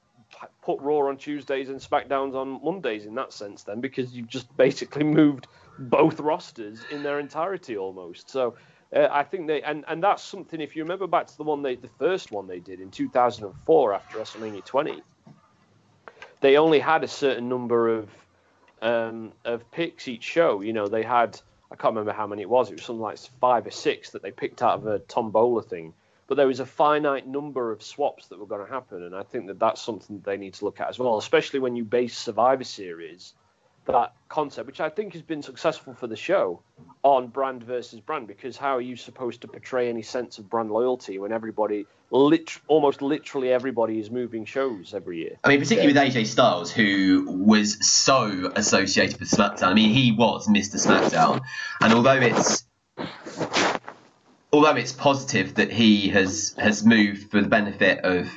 put 0.63 0.81
Raw 0.81 1.09
on 1.09 1.17
Tuesdays 1.17 1.69
and 1.69 1.81
SmackDowns 1.81 2.35
on 2.35 2.61
Mondays 2.65 3.07
in 3.07 3.15
that 3.17 3.33
sense 3.33 3.63
then? 3.63 3.81
Because 3.81 4.13
you've 4.13 4.29
just 4.29 4.55
basically 4.57 5.05
moved 5.21 5.47
both 5.79 6.21
rosters 6.21 6.81
in 6.91 7.03
their 7.03 7.19
entirety 7.21 7.77
almost. 7.77 8.31
So 8.31 8.57
uh, 8.95 9.09
I 9.11 9.23
think 9.25 9.47
they 9.47 9.63
and, 9.63 9.85
and 9.87 10.03
that's 10.03 10.23
something. 10.23 10.61
If 10.61 10.77
you 10.77 10.83
remember 10.83 11.07
back 11.07 11.27
to 11.27 11.37
the 11.37 11.45
one 11.45 11.63
they 11.63 11.77
the 11.77 11.91
first 11.99 12.33
one 12.33 12.47
they 12.47 12.61
did 12.61 12.81
in 12.81 12.91
2004 12.91 13.95
after 13.95 14.19
WrestleMania 14.19 14.65
20, 14.65 15.03
they 16.41 16.57
only 16.57 16.79
had 16.79 17.05
a 17.05 17.09
certain 17.09 17.49
number 17.49 17.89
of 17.89 18.09
um, 18.81 19.33
of 19.45 19.71
picks 19.71 20.09
each 20.09 20.25
show. 20.25 20.63
You 20.63 20.73
know, 20.73 20.89
they 20.89 21.03
had 21.03 21.41
I 21.71 21.77
can't 21.77 21.93
remember 21.93 22.13
how 22.13 22.27
many 22.27 22.43
it 22.43 22.49
was. 22.49 22.71
It 22.71 22.75
was 22.75 22.85
something 22.85 23.03
like 23.03 23.19
five 23.41 23.67
or 23.67 23.71
six 23.71 24.11
that 24.11 24.23
they 24.23 24.31
picked 24.31 24.63
out 24.63 24.79
of 24.79 24.87
a 24.87 25.01
tombola 25.01 25.63
thing. 25.63 25.93
But 26.29 26.37
there 26.37 26.47
was 26.47 26.61
a 26.61 26.67
finite 26.67 27.27
number 27.27 27.73
of 27.73 27.83
swaps 27.83 28.29
that 28.29 28.39
were 28.39 28.47
going 28.47 28.65
to 28.65 28.73
happen, 28.73 29.03
and 29.03 29.17
I 29.17 29.23
think 29.25 29.49
that 29.49 29.59
that's 29.59 29.83
something 29.83 30.17
that 30.17 30.25
they 30.25 30.37
need 30.37 30.55
to 30.55 30.65
look 30.65 30.81
at 30.81 30.89
as 30.89 30.99
well, 30.99 31.19
especially 31.19 31.59
when 31.59 31.75
you 31.75 31.85
base 31.85 32.17
Survivor 32.17 32.65
Series 32.65 33.35
that 33.89 34.13
concept, 34.29 34.67
which 34.67 34.81
I 34.81 34.91
think 34.91 35.15
has 35.15 35.23
been 35.23 35.43
successful 35.43 35.95
for 35.95 36.07
the 36.07 36.17
show, 36.17 36.61
on 37.03 37.29
brand 37.29 37.63
versus 37.63 38.01
brand. 38.01 38.29
Because 38.29 38.57
how 38.57 38.77
are 38.77 38.81
you 38.81 38.97
supposed 38.97 39.41
to 39.41 39.49
portray 39.49 39.89
any 39.89 40.03
sense 40.03 40.39
of 40.39 40.49
brand 40.49 40.71
loyalty 40.71 41.19
when 41.19 41.33
everybody, 41.33 41.87
lit- 42.11 42.61
almost 42.69 43.03
literally 43.03 43.51
everybody, 43.51 43.99
is 43.99 44.11
moving 44.11 44.45
shows 44.45 44.95
every 44.95 45.19
year? 45.19 45.39
I 45.43 45.49
mean, 45.49 45.59
particularly 45.59 45.95
with 45.95 46.15
AJ 46.15 46.27
Styles, 46.27 46.71
who 46.71 47.25
was 47.27 47.85
so 47.87 48.53
associated 48.55 49.19
with 49.19 49.31
SmackDown. 49.31 49.69
I 49.69 49.75
mean, 49.75 49.93
he 49.93 50.13
was 50.13 50.47
Mr. 50.47 50.77
SmackDown, 50.77 51.41
and 51.81 51.93
although 51.93 52.21
it's 52.21 52.65
although 54.53 54.77
it's 54.77 54.93
positive 54.93 55.55
that 55.55 55.73
he 55.73 56.09
has 56.09 56.55
has 56.59 56.85
moved 56.85 57.31
for 57.31 57.41
the 57.41 57.49
benefit 57.49 58.01
of 58.05 58.31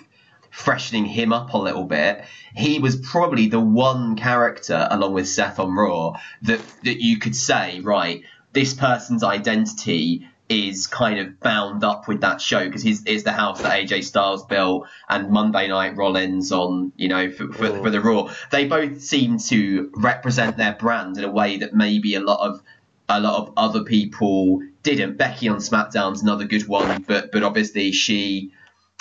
freshening 0.49 1.05
him 1.05 1.31
up 1.31 1.53
a 1.53 1.57
little 1.57 1.85
bit, 1.85 2.23
he 2.55 2.79
was 2.79 2.97
probably 2.97 3.47
the 3.47 3.59
one 3.59 4.15
character, 4.17 4.87
along 4.91 5.13
with 5.13 5.27
Seth 5.27 5.59
on 5.59 5.75
Raw, 5.75 6.19
that 6.43 6.61
that 6.83 7.01
you 7.01 7.17
could 7.17 7.35
say, 7.35 7.79
right, 7.79 8.23
this 8.53 8.73
person's 8.73 9.23
identity 9.23 10.27
is 10.49 10.85
kind 10.85 11.17
of 11.17 11.39
bound 11.39 11.81
up 11.81 12.09
with 12.09 12.19
that 12.19 12.41
show 12.41 12.65
because 12.65 12.83
he's 12.83 13.05
is 13.05 13.23
the 13.23 13.31
house 13.31 13.61
that 13.61 13.71
AJ 13.71 14.03
Styles 14.03 14.45
built 14.45 14.85
and 15.07 15.29
Monday 15.29 15.69
Night 15.69 15.95
Rollins 15.95 16.51
on 16.51 16.91
you 16.97 17.07
know 17.07 17.31
for, 17.31 17.47
for, 17.53 17.67
mm. 17.67 17.81
for 17.81 17.89
the 17.89 18.01
Raw. 18.01 18.33
They 18.51 18.65
both 18.65 19.01
seem 19.01 19.37
to 19.39 19.89
represent 19.95 20.57
their 20.57 20.73
brand 20.73 21.17
in 21.17 21.23
a 21.23 21.31
way 21.31 21.57
that 21.57 21.73
maybe 21.73 22.15
a 22.15 22.19
lot 22.19 22.45
of 22.45 22.61
a 23.07 23.21
lot 23.21 23.41
of 23.41 23.53
other 23.55 23.83
people 23.83 24.61
didn't. 24.83 25.17
Becky 25.17 25.47
on 25.49 25.57
SmackDown's 25.57 26.21
another 26.21 26.45
good 26.45 26.67
one, 26.67 27.03
but 27.07 27.31
but 27.31 27.43
obviously 27.43 27.91
she 27.91 28.51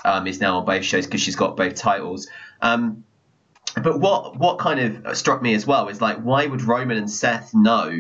um, 0.05 0.27
is 0.27 0.41
now 0.41 0.59
on 0.59 0.65
both 0.65 0.85
shows 0.85 1.07
because 1.07 1.21
she's 1.21 1.37
got 1.37 1.57
both 1.57 1.75
titles. 1.75 2.29
Um, 2.61 3.05
but 3.83 4.01
what 4.01 4.37
what 4.37 4.59
kind 4.59 5.07
of 5.07 5.17
struck 5.17 5.43
me 5.43 5.55
as 5.55 5.67
well 5.67 5.89
is 5.89 6.01
like 6.01 6.19
why 6.19 6.47
would 6.47 6.63
Roman 6.63 6.97
and 6.97 7.11
Seth 7.11 7.55
know 7.55 7.91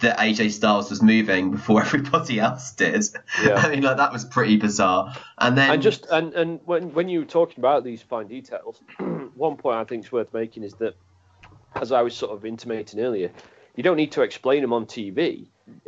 that 0.00 0.18
AJ 0.18 0.52
Styles 0.52 0.90
was 0.90 1.02
moving 1.02 1.50
before 1.50 1.82
everybody 1.84 2.38
else 2.38 2.72
did? 2.72 3.04
Yeah. 3.42 3.54
I 3.54 3.70
mean 3.70 3.82
like 3.82 3.96
that 3.96 4.12
was 4.12 4.24
pretty 4.24 4.56
bizarre. 4.56 5.14
And 5.38 5.56
then 5.58 5.70
And 5.70 5.82
just 5.82 6.06
and, 6.06 6.32
and 6.34 6.60
when 6.64 6.94
when 6.94 7.08
you 7.08 7.20
were 7.20 7.26
talking 7.26 7.58
about 7.58 7.84
these 7.84 8.02
fine 8.02 8.28
details, 8.28 8.80
one 9.34 9.56
point 9.56 9.76
I 9.76 9.84
think 9.84 10.04
is 10.04 10.12
worth 10.12 10.32
making 10.32 10.62
is 10.62 10.74
that, 10.74 10.94
as 11.74 11.92
I 11.92 12.02
was 12.02 12.14
sort 12.14 12.32
of 12.32 12.44
intimating 12.44 13.00
earlier, 13.00 13.32
you 13.74 13.82
don't 13.82 13.96
need 13.96 14.12
to 14.12 14.22
explain 14.22 14.62
them 14.62 14.72
on 14.72 14.86
TV. 14.86 15.46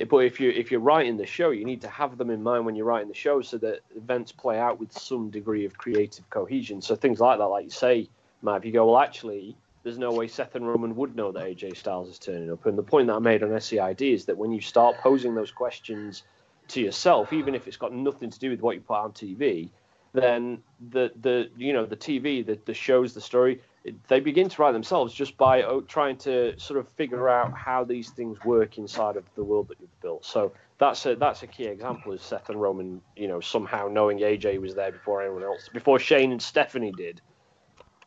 But 0.08 0.18
if 0.18 0.40
you 0.40 0.50
if 0.50 0.70
you're 0.70 0.80
writing 0.80 1.16
the 1.16 1.26
show, 1.26 1.50
you 1.50 1.64
need 1.64 1.80
to 1.82 1.88
have 1.88 2.16
them 2.16 2.30
in 2.30 2.42
mind 2.42 2.64
when 2.64 2.76
you're 2.76 2.86
writing 2.86 3.08
the 3.08 3.14
show, 3.14 3.42
so 3.42 3.58
that 3.58 3.80
events 3.96 4.32
play 4.32 4.58
out 4.58 4.78
with 4.78 4.92
some 4.92 5.30
degree 5.30 5.64
of 5.64 5.76
creative 5.76 6.28
cohesion. 6.30 6.80
So 6.80 6.94
things 6.94 7.20
like 7.20 7.38
that, 7.38 7.44
like 7.44 7.64
you 7.64 7.70
say, 7.70 8.08
Matt, 8.42 8.64
you 8.64 8.72
go, 8.72 8.86
well, 8.86 8.98
actually, 8.98 9.56
there's 9.82 9.98
no 9.98 10.12
way 10.12 10.28
Seth 10.28 10.54
and 10.54 10.66
Roman 10.66 10.94
would 10.96 11.16
know 11.16 11.32
that 11.32 11.44
AJ 11.44 11.76
Styles 11.76 12.08
is 12.08 12.18
turning 12.18 12.50
up. 12.50 12.66
And 12.66 12.78
the 12.78 12.82
point 12.82 13.08
that 13.08 13.14
I 13.14 13.18
made 13.18 13.42
on 13.42 13.50
SCID 13.50 14.14
is 14.14 14.24
that 14.26 14.36
when 14.36 14.52
you 14.52 14.60
start 14.60 14.96
posing 14.98 15.34
those 15.34 15.50
questions 15.50 16.22
to 16.68 16.80
yourself, 16.80 17.32
even 17.32 17.54
if 17.54 17.66
it's 17.68 17.76
got 17.76 17.92
nothing 17.92 18.30
to 18.30 18.38
do 18.38 18.50
with 18.50 18.60
what 18.60 18.76
you 18.76 18.80
put 18.80 18.96
on 18.96 19.12
TV, 19.12 19.68
then 20.14 20.62
the 20.90 21.12
the 21.20 21.50
you 21.56 21.72
know 21.72 21.84
the 21.84 21.96
TV, 21.96 22.46
the, 22.46 22.58
the 22.64 22.72
shows, 22.72 23.12
the 23.12 23.20
story, 23.20 23.60
they 24.08 24.20
begin 24.20 24.48
to 24.48 24.62
write 24.62 24.72
themselves 24.72 25.12
just 25.12 25.36
by 25.36 25.62
uh, 25.62 25.80
trying 25.88 26.16
to 26.18 26.58
sort 26.58 26.78
of 26.78 26.88
figure 26.90 27.28
out 27.28 27.52
how 27.52 27.84
these 27.84 28.10
things 28.10 28.38
work 28.44 28.78
inside 28.78 29.16
of 29.16 29.24
the 29.34 29.42
world 29.44 29.68
that 29.68 29.78
you've 29.80 30.00
built. 30.00 30.24
So 30.24 30.52
that's 30.78 31.04
a 31.04 31.16
that's 31.16 31.42
a 31.42 31.48
key 31.48 31.64
example 31.64 32.12
is 32.12 32.22
Seth 32.22 32.48
and 32.48 32.60
Roman, 32.60 33.02
you 33.16 33.26
know, 33.26 33.40
somehow 33.40 33.88
knowing 33.88 34.18
AJ 34.18 34.60
was 34.60 34.74
there 34.74 34.92
before 34.92 35.20
anyone 35.20 35.42
else, 35.42 35.68
before 35.72 35.98
Shane 35.98 36.30
and 36.30 36.40
Stephanie 36.40 36.92
did. 36.96 37.20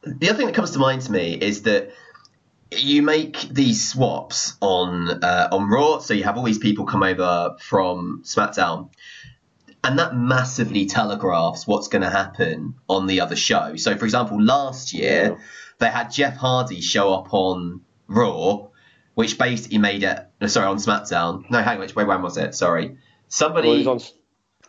the 0.01 0.29
other 0.29 0.37
thing 0.37 0.47
that 0.47 0.55
comes 0.55 0.71
to 0.71 0.79
mind 0.79 1.01
to 1.03 1.11
me 1.11 1.33
is 1.33 1.63
that 1.63 1.91
you 2.71 3.01
make 3.01 3.41
these 3.49 3.89
swaps 3.89 4.55
on 4.61 5.23
uh, 5.23 5.49
on 5.51 5.69
Raw, 5.69 5.99
so 5.99 6.13
you 6.13 6.23
have 6.23 6.37
all 6.37 6.43
these 6.43 6.57
people 6.57 6.85
come 6.85 7.03
over 7.03 7.55
from 7.59 8.21
SmackDown, 8.23 8.89
and 9.87 9.97
that 9.99 10.15
massively 10.15 10.85
telegraphs 10.85 11.65
what's 11.65 11.87
going 11.87 12.01
to 12.01 12.09
happen 12.09 12.75
on 12.89 13.07
the 13.07 13.21
other 13.21 13.35
show. 13.35 13.75
So, 13.77 13.95
for 13.97 14.05
example, 14.05 14.41
last 14.41 14.93
year 14.93 15.23
Yeah. 15.31 15.35
they 15.79 15.87
had 15.89 16.11
Jeff 16.11 16.35
Hardy 16.35 16.81
show 16.81 17.13
up 17.13 17.33
on 17.33 17.81
Raw, 18.07 18.67
which 19.15 19.37
basically 19.37 19.77
made 19.77 20.03
it. 20.03 20.19
no, 20.41 20.47
Sorry, 20.47 20.67
on 20.67 20.77
SmackDown. 20.77 21.49
No, 21.49 21.61
hang 21.61 21.75
on, 21.75 21.79
which 21.81 21.95
way 21.95 22.03
when 22.03 22.21
was 22.21 22.37
it? 22.37 22.53
Sorry, 22.55 22.97
somebody. 23.29 23.83
Well, 23.85 23.95
on. 23.95 24.01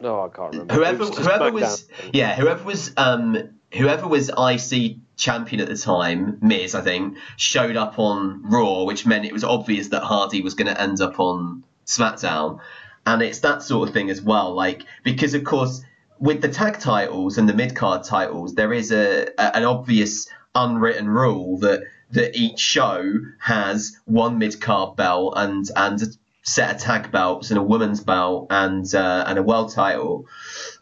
No, 0.01 0.21
I 0.23 0.29
can't 0.29 0.53
remember. 0.53 0.75
whoever 0.75 0.99
was 0.99 1.19
whoever 1.19 1.51
was 1.53 1.89
yeah 2.13 2.37
whoever 2.37 2.63
was 2.63 2.93
um 2.97 3.37
whoever 3.75 4.07
was 4.07 4.31
IC 4.31 4.99
champion 5.17 5.61
at 5.61 5.69
the 5.69 5.77
time 5.77 6.39
Miz 6.41 6.77
I 6.77 6.83
think 6.83 7.17
showed 7.37 7.77
up 7.77 7.99
on 7.99 8.43
Raw 8.45 8.85
which 8.85 9.05
meant 9.07 9.25
it 9.25 9.33
was 9.33 9.43
obvious 9.43 9.89
that 9.89 10.05
Hardy 10.05 10.41
was 10.41 10.55
going 10.55 10.73
to 10.73 10.81
end 10.81 11.01
up 11.01 11.19
on 11.19 11.65
SmackDown 11.85 12.61
and 13.09 13.23
it's 13.23 13.41
that 13.41 13.63
sort 13.63 13.89
of 13.89 13.95
thing 13.95 14.11
as 14.11 14.23
well 14.23 14.55
like 14.55 14.83
because 15.03 15.35
of 15.35 15.43
course 15.45 15.83
with 16.19 16.41
the 16.43 16.49
tag 16.49 16.79
titles 16.79 17.39
and 17.39 17.49
the 17.49 17.55
mid 17.55 17.75
card 17.75 18.05
titles 18.05 18.55
there 18.55 18.73
is 18.73 18.93
a, 18.93 19.29
a 19.39 19.57
an 19.57 19.65
obvious 19.65 20.29
unwritten 20.55 21.09
rule 21.09 21.59
that 21.59 21.83
that 22.11 22.37
each 22.37 22.59
show 22.59 23.15
has 23.41 23.99
one 24.05 24.39
mid 24.39 24.61
card 24.61 24.97
belt 24.97 25.35
and 25.37 25.71
and 25.77 26.03
a 26.03 26.07
set 26.43 26.75
of 26.75 26.81
tag 26.81 27.11
belts 27.13 27.51
and 27.51 27.59
a 27.59 27.63
women's 27.63 28.01
belt 28.01 28.47
and 28.51 28.95
uh, 28.95 29.25
and 29.27 29.39
a 29.39 29.43
world 29.43 29.73
title. 29.73 30.27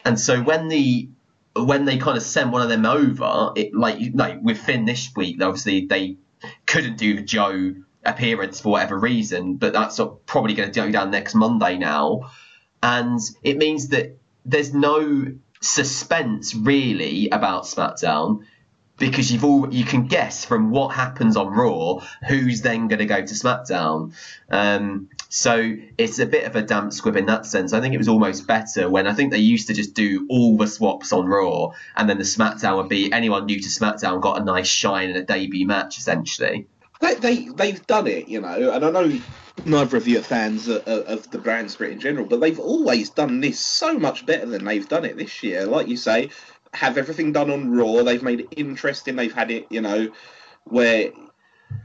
And 0.05 0.19
so 0.19 0.41
when 0.41 0.69
the 0.69 1.09
when 1.55 1.85
they 1.85 1.97
kind 1.97 2.17
of 2.17 2.23
send 2.23 2.51
one 2.51 2.61
of 2.61 2.69
them 2.69 2.85
over, 2.85 3.51
it 3.55 3.73
like 3.73 3.99
like 4.13 4.39
with 4.41 4.57
Finn 4.57 4.85
this 4.85 5.11
week, 5.15 5.41
obviously 5.41 5.85
they 5.85 6.17
couldn't 6.65 6.97
do 6.97 7.15
the 7.15 7.21
Joe 7.21 7.75
appearance 8.07 8.59
for 8.59 8.69
whatever 8.71 8.97
reason, 8.97 9.55
but 9.55 9.73
that's 9.73 9.99
probably 10.25 10.53
going 10.53 10.71
to 10.71 10.79
go 10.79 10.89
down 10.91 11.11
next 11.11 11.35
Monday 11.35 11.77
now, 11.77 12.31
and 12.81 13.19
it 13.43 13.57
means 13.57 13.89
that 13.89 14.17
there's 14.45 14.73
no 14.73 15.33
suspense 15.61 16.55
really 16.55 17.29
about 17.29 17.63
SmackDown 17.63 18.43
because 18.97 19.31
you've 19.31 19.43
all 19.43 19.71
you 19.71 19.83
can 19.83 20.07
guess 20.07 20.43
from 20.43 20.71
what 20.71 20.89
happens 20.89 21.37
on 21.37 21.47
Raw 21.47 21.99
who's 22.27 22.61
then 22.61 22.87
going 22.87 22.99
to 22.99 23.05
go 23.05 23.17
to 23.17 23.33
SmackDown. 23.33 24.13
Um, 24.49 25.09
so 25.29 25.75
it's 25.97 26.19
a 26.19 26.25
bit 26.25 26.45
of 26.45 26.55
a 26.55 26.61
damp 26.61 26.93
squib 26.93 27.15
in 27.15 27.25
that 27.27 27.45
sense. 27.45 27.73
I 27.73 27.81
think 27.81 27.93
it 27.93 27.97
was 27.97 28.07
almost 28.07 28.47
better 28.47 28.89
when 28.89 29.07
I 29.07 29.13
think 29.13 29.31
they 29.31 29.39
used 29.39 29.67
to 29.67 29.73
just 29.73 29.93
do 29.93 30.25
all 30.29 30.57
the 30.57 30.67
swaps 30.67 31.13
on 31.13 31.27
Raw, 31.27 31.71
and 31.95 32.09
then 32.09 32.17
the 32.17 32.23
SmackDown 32.23 32.77
would 32.77 32.89
be 32.89 33.11
anyone 33.11 33.45
new 33.45 33.59
to 33.59 33.69
SmackDown 33.69 34.21
got 34.21 34.41
a 34.41 34.43
nice 34.43 34.67
shine 34.67 35.09
in 35.09 35.15
a 35.15 35.23
debut 35.23 35.67
match 35.67 35.97
essentially. 35.97 36.67
They, 36.99 37.15
they 37.15 37.45
they've 37.49 37.85
done 37.87 38.07
it, 38.07 38.27
you 38.27 38.41
know, 38.41 38.71
and 38.71 38.83
I 38.83 38.89
know 38.89 39.19
neither 39.65 39.97
of 39.97 40.07
you 40.07 40.19
are 40.19 40.23
fans 40.23 40.67
of, 40.67 40.81
of 40.87 41.29
the 41.31 41.37
brand 41.37 41.69
split 41.69 41.91
in 41.91 41.99
general, 41.99 42.25
but 42.25 42.39
they've 42.39 42.59
always 42.59 43.09
done 43.09 43.39
this 43.39 43.59
so 43.59 43.97
much 43.99 44.25
better 44.25 44.45
than 44.45 44.65
they've 44.65 44.87
done 44.87 45.05
it 45.05 45.17
this 45.17 45.43
year. 45.43 45.65
Like 45.65 45.87
you 45.87 45.97
say, 45.97 46.29
have 46.73 46.97
everything 46.97 47.31
done 47.31 47.51
on 47.51 47.71
Raw. 47.71 48.03
They've 48.03 48.23
made 48.23 48.41
it 48.41 48.47
interesting. 48.55 49.15
They've 49.15 49.33
had 49.33 49.51
it, 49.51 49.67
you 49.69 49.81
know, 49.81 50.11
where 50.65 51.11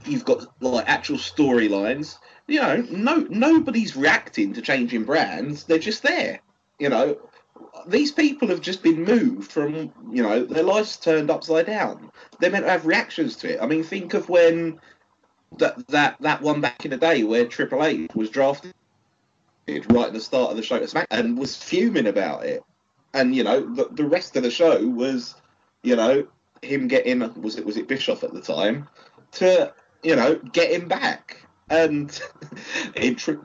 you've 0.07 0.25
got 0.25 0.47
like 0.63 0.89
actual 0.89 1.19
storylines. 1.19 2.19
You 2.47 2.61
know, 2.61 2.77
no 2.91 3.27
nobody's 3.31 3.97
reacting 3.97 4.53
to 4.55 4.63
changing 4.63 5.05
brands. 5.05 5.65
They're 5.65 5.79
just 5.79 6.03
there. 6.03 6.41
You 6.79 6.89
know, 6.89 7.19
these 7.87 8.13
people 8.13 8.49
have 8.49 8.61
just 8.61 8.83
been 8.83 9.05
moved 9.05 9.51
from. 9.51 9.93
You 10.11 10.23
know, 10.23 10.45
their 10.45 10.65
lives 10.65 10.97
turned 10.97 11.31
upside 11.31 11.67
down. 11.67 12.11
They're 12.41 12.51
meant 12.51 12.65
to 12.65 12.71
have 12.71 12.87
reactions 12.87 13.37
to 13.37 13.55
it. 13.55 13.63
I 13.63 13.67
mean, 13.67 13.85
think 13.85 14.15
of 14.15 14.29
when 14.29 14.81
that 15.59 15.87
that 15.89 16.17
that 16.21 16.43
one 16.43 16.61
back 16.61 16.85
in 16.85 16.91
the 16.91 16.97
day 16.97 17.23
where 17.23 17.47
Triple 17.47 17.85
H 17.85 18.11
was 18.15 18.31
drafted 18.31 18.73
right 19.69 20.07
at 20.07 20.13
the 20.13 20.21
start 20.21 20.51
of 20.51 20.57
the 20.57 20.63
show 20.63 20.79
to 20.79 20.89
Smack 20.89 21.07
and 21.11 21.39
was 21.39 21.57
fuming 21.57 22.07
about 22.07 22.45
it. 22.45 22.63
And 23.15 23.35
you 23.35 23.45
know, 23.45 23.61
the, 23.61 23.89
the 23.91 24.05
rest 24.05 24.37
of 24.37 24.43
the 24.43 24.51
show 24.51 24.87
was, 24.87 25.35
you 25.83 25.97
know, 25.97 26.27
him 26.63 26.89
getting 26.89 27.21
was 27.41 27.57
it 27.57 27.67
was 27.67 27.77
it 27.77 27.89
Bischoff 27.89 28.25
at 28.25 28.33
the 28.33 28.41
time, 28.41 28.89
to 29.33 29.73
you 30.03 30.17
know 30.17 30.37
get 30.37 30.71
him 30.71 30.89
back, 30.89 31.47
and 31.69 32.19
in 32.97 33.17
tri- 33.17 33.37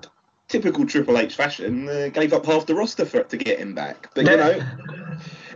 typical 0.47 0.85
Triple 0.85 1.17
H 1.17 1.35
fashion, 1.35 1.89
uh, 1.89 2.09
gave 2.13 2.31
up 2.33 2.45
half 2.45 2.65
the 2.65 2.75
roster 2.75 3.05
for 3.05 3.23
to 3.23 3.37
get 3.37 3.59
him 3.59 3.75
back. 3.75 4.09
But 4.13 4.29
you 4.29 4.37
know, 4.37 4.63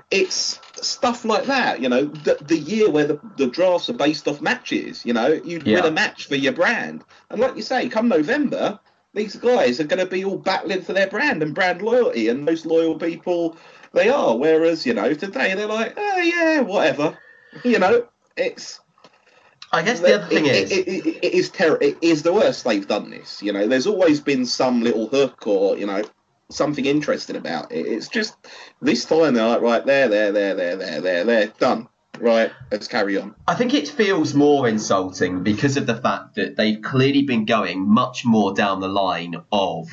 it's 0.10 0.60
stuff 0.82 1.26
like 1.26 1.46
that. 1.46 1.82
You 1.82 1.90
know, 1.90 2.06
the, 2.06 2.38
the 2.42 2.58
year 2.58 2.90
where 2.90 3.08
the, 3.08 3.20
the 3.38 3.48
drafts 3.48 3.90
are 3.90 3.94
based 3.94 4.28
off 4.28 4.42
matches. 4.42 5.06
You 5.06 5.14
know, 5.14 5.28
you'd 5.28 5.66
Yeah. 5.66 5.78
win 5.82 5.86
a 5.86 5.92
match 5.92 6.28
for 6.28 6.36
your 6.36 6.54
brand, 6.54 7.04
and 7.30 7.40
like 7.40 7.56
you 7.56 7.62
say, 7.62 7.88
come 7.90 8.08
November, 8.08 8.80
these 9.14 9.36
guys 9.36 9.80
are 9.80 9.86
going 9.86 10.00
to 10.00 10.06
be 10.06 10.24
all 10.24 10.38
battling 10.38 10.82
for 10.82 10.94
their 10.94 11.08
brand 11.08 11.44
and 11.44 11.54
brand 11.54 11.82
loyalty, 11.82 12.30
and 12.30 12.46
most 12.46 12.66
loyal 12.66 12.98
people 12.98 13.58
they 13.94 14.10
are. 14.10 14.38
Whereas 14.38 14.86
you 14.86 14.94
know 14.94 15.14
today 15.14 15.54
they're 15.54 15.68
like, 15.68 15.94
oh 15.98 16.18
yeah, 16.18 16.62
whatever. 16.62 17.18
You 17.64 17.80
know, 17.80 18.08
it's. 18.38 18.80
I 19.74 19.84
guess 19.84 20.02
the 20.02 20.16
other 20.16 20.26
thing 20.28 20.46
it, 20.48 20.56
is, 20.56 20.72
it, 20.72 20.88
it, 20.88 21.06
it 21.24 21.34
is 21.34 21.50
ter- 21.50 21.78
It 21.80 21.98
is 22.02 22.24
the 22.24 22.34
worst 22.34 22.66
they've 22.66 22.86
done 22.88 23.10
this. 23.10 23.42
You 23.42 23.54
know, 23.54 23.68
there's 23.68 23.88
always 23.88 24.20
been 24.20 24.46
some 24.46 24.82
little 24.82 25.08
hook 25.08 25.48
or 25.48 25.78
you 25.78 25.86
know 25.86 26.04
something 26.54 26.86
interesting 26.86 27.36
about 27.36 27.72
it. 27.72 27.86
It's 27.86 28.08
just 28.08 28.36
this 28.82 29.06
time 29.06 29.34
they're 29.34 29.48
like, 29.48 29.62
right 29.62 29.86
there, 29.86 30.08
there, 30.08 30.32
there, 30.32 30.56
there, 30.56 30.76
there, 30.76 31.02
there, 31.02 31.24
there, 31.24 31.48
done. 31.60 31.88
Right, 32.20 32.52
let's 32.72 32.88
carry 32.88 33.18
on. 33.18 33.36
I 33.48 33.56
think 33.56 33.74
it 33.74 33.88
feels 33.88 34.34
more 34.34 34.68
insulting 34.68 35.44
because 35.44 35.78
of 35.78 35.88
the 35.88 35.96
fact 35.96 36.36
that 36.36 36.56
they've 36.56 36.82
clearly 36.82 37.24
been 37.24 37.46
going 37.46 37.88
much 37.88 38.26
more 38.26 38.54
down 38.54 38.80
the 38.80 38.90
line 38.90 39.36
of 39.52 39.90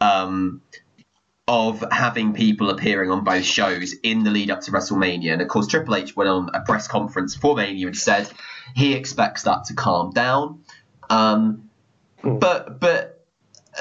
um, 0.00 0.62
of 1.46 1.84
having 1.92 2.32
people 2.32 2.70
appearing 2.70 3.10
on 3.10 3.22
both 3.22 3.44
shows 3.44 3.94
in 4.02 4.24
the 4.24 4.30
lead 4.30 4.50
up 4.50 4.62
to 4.62 4.70
WrestleMania. 4.70 5.32
And 5.32 5.42
of 5.42 5.48
course, 5.48 5.66
Triple 5.66 5.94
H 5.94 6.16
went 6.16 6.30
on 6.30 6.50
a 6.54 6.60
press 6.60 6.88
conference 6.88 7.36
for 7.36 7.54
Mania 7.54 7.88
and 7.88 7.96
said 7.96 8.28
he 8.74 8.94
expects 8.94 9.42
that 9.42 9.64
to 9.64 9.74
calm 9.74 10.10
down. 10.12 10.64
Um, 11.10 11.70
but 12.22 12.80
but 12.80 13.11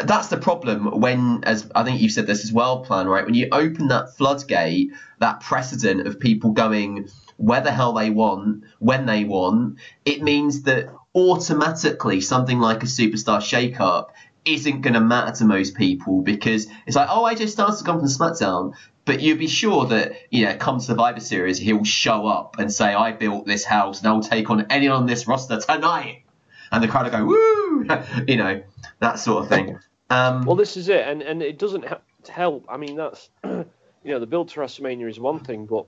that's 0.04 0.28
the 0.30 0.38
problem 0.38 1.00
when, 1.02 1.44
as 1.44 1.70
I 1.76 1.84
think 1.84 2.02
you 2.02 2.10
said 2.10 2.28
this 2.28 2.44
as 2.44 2.52
well, 2.52 2.80
plan 2.80 3.08
right. 3.08 3.26
When 3.26 3.34
you 3.34 3.50
open 3.52 3.90
that 3.90 4.16
floodgate, 4.16 4.92
that 5.20 5.42
precedent 5.42 6.08
of 6.08 6.20
people 6.20 6.52
going 6.52 7.10
where 7.38 7.62
the 7.62 7.72
hell 7.72 7.94
they 7.94 8.10
want, 8.10 8.64
when 8.80 9.06
they 9.06 9.24
want, 9.24 9.80
it 10.06 10.22
means 10.22 10.64
that 10.64 10.90
automatically 11.16 12.22
something 12.22 12.60
like 12.60 12.84
a 12.84 12.86
superstar 12.86 13.40
shakeup 13.40 14.10
isn't 14.46 14.82
going 14.82 14.94
to 14.94 15.02
matter 15.02 15.36
to 15.38 15.46
most 15.46 15.76
people 15.76 16.22
because 16.22 16.68
it's 16.86 16.96
like, 16.96 17.10
oh, 17.10 17.24
AJ 17.24 17.50
Styles 17.50 17.80
has 17.80 17.82
come 17.82 18.00
from 18.00 18.08
SmackDown, 18.08 18.74
but 19.06 19.20
you'd 19.22 19.40
be 19.40 19.48
sure 19.48 19.86
that, 19.88 20.14
you 20.30 20.46
know, 20.46 20.56
come 20.56 20.80
Survivor 20.80 21.20
Series, 21.20 21.58
he'll 21.58 21.84
show 21.84 22.28
up 22.28 22.58
and 22.60 22.72
say, 22.72 22.94
I 22.94 23.12
built 23.12 23.46
this 23.46 23.66
house 23.66 24.00
and 24.00 24.08
I'll 24.08 24.22
take 24.22 24.50
on 24.50 24.68
anyone 24.70 24.98
on 24.98 25.06
this 25.06 25.28
roster 25.28 25.60
tonight. 25.60 26.24
And 26.72 26.82
the 26.82 26.88
crowd 26.88 27.12
will 27.12 27.20
go, 27.20 27.26
woo! 27.26 27.88
you 28.28 28.38
know, 28.38 28.64
that 29.02 29.20
sort 29.20 29.44
of 29.44 29.50
thing. 29.50 29.78
Um, 30.10 30.46
Well, 30.46 30.56
this 30.56 30.78
is 30.78 30.88
it, 30.90 31.08
and 31.08 31.22
and 31.22 31.42
it 31.42 31.60
doesn't 31.60 31.86
ha- 31.86 32.02
help. 32.30 32.66
I 32.70 32.78
mean, 32.78 32.96
that's 32.96 33.30
you 33.44 33.66
know, 34.06 34.20
the 34.20 34.26
build 34.26 34.50
to 34.50 34.60
WrestleMania 34.60 35.10
is 35.10 35.20
one 35.20 35.40
thing, 35.40 35.66
but 35.66 35.88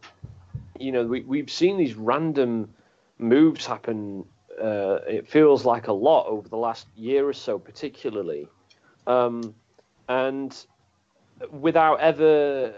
you 0.80 0.92
know, 0.92 1.06
we 1.06 1.22
we've 1.22 1.52
seen 1.52 1.78
these 1.78 1.96
random 1.96 2.74
moves 3.18 3.66
happen. 3.66 4.26
Uh, 4.62 5.00
it 5.08 5.28
feels 5.28 5.66
like 5.66 5.88
a 5.88 5.94
lot 5.94 6.28
over 6.28 6.48
the 6.48 6.58
last 6.58 6.88
year 6.96 7.28
or 7.28 7.34
so, 7.34 7.58
particularly, 7.58 8.48
um, 9.08 9.56
and 10.10 10.66
without 11.52 12.00
ever 12.00 12.74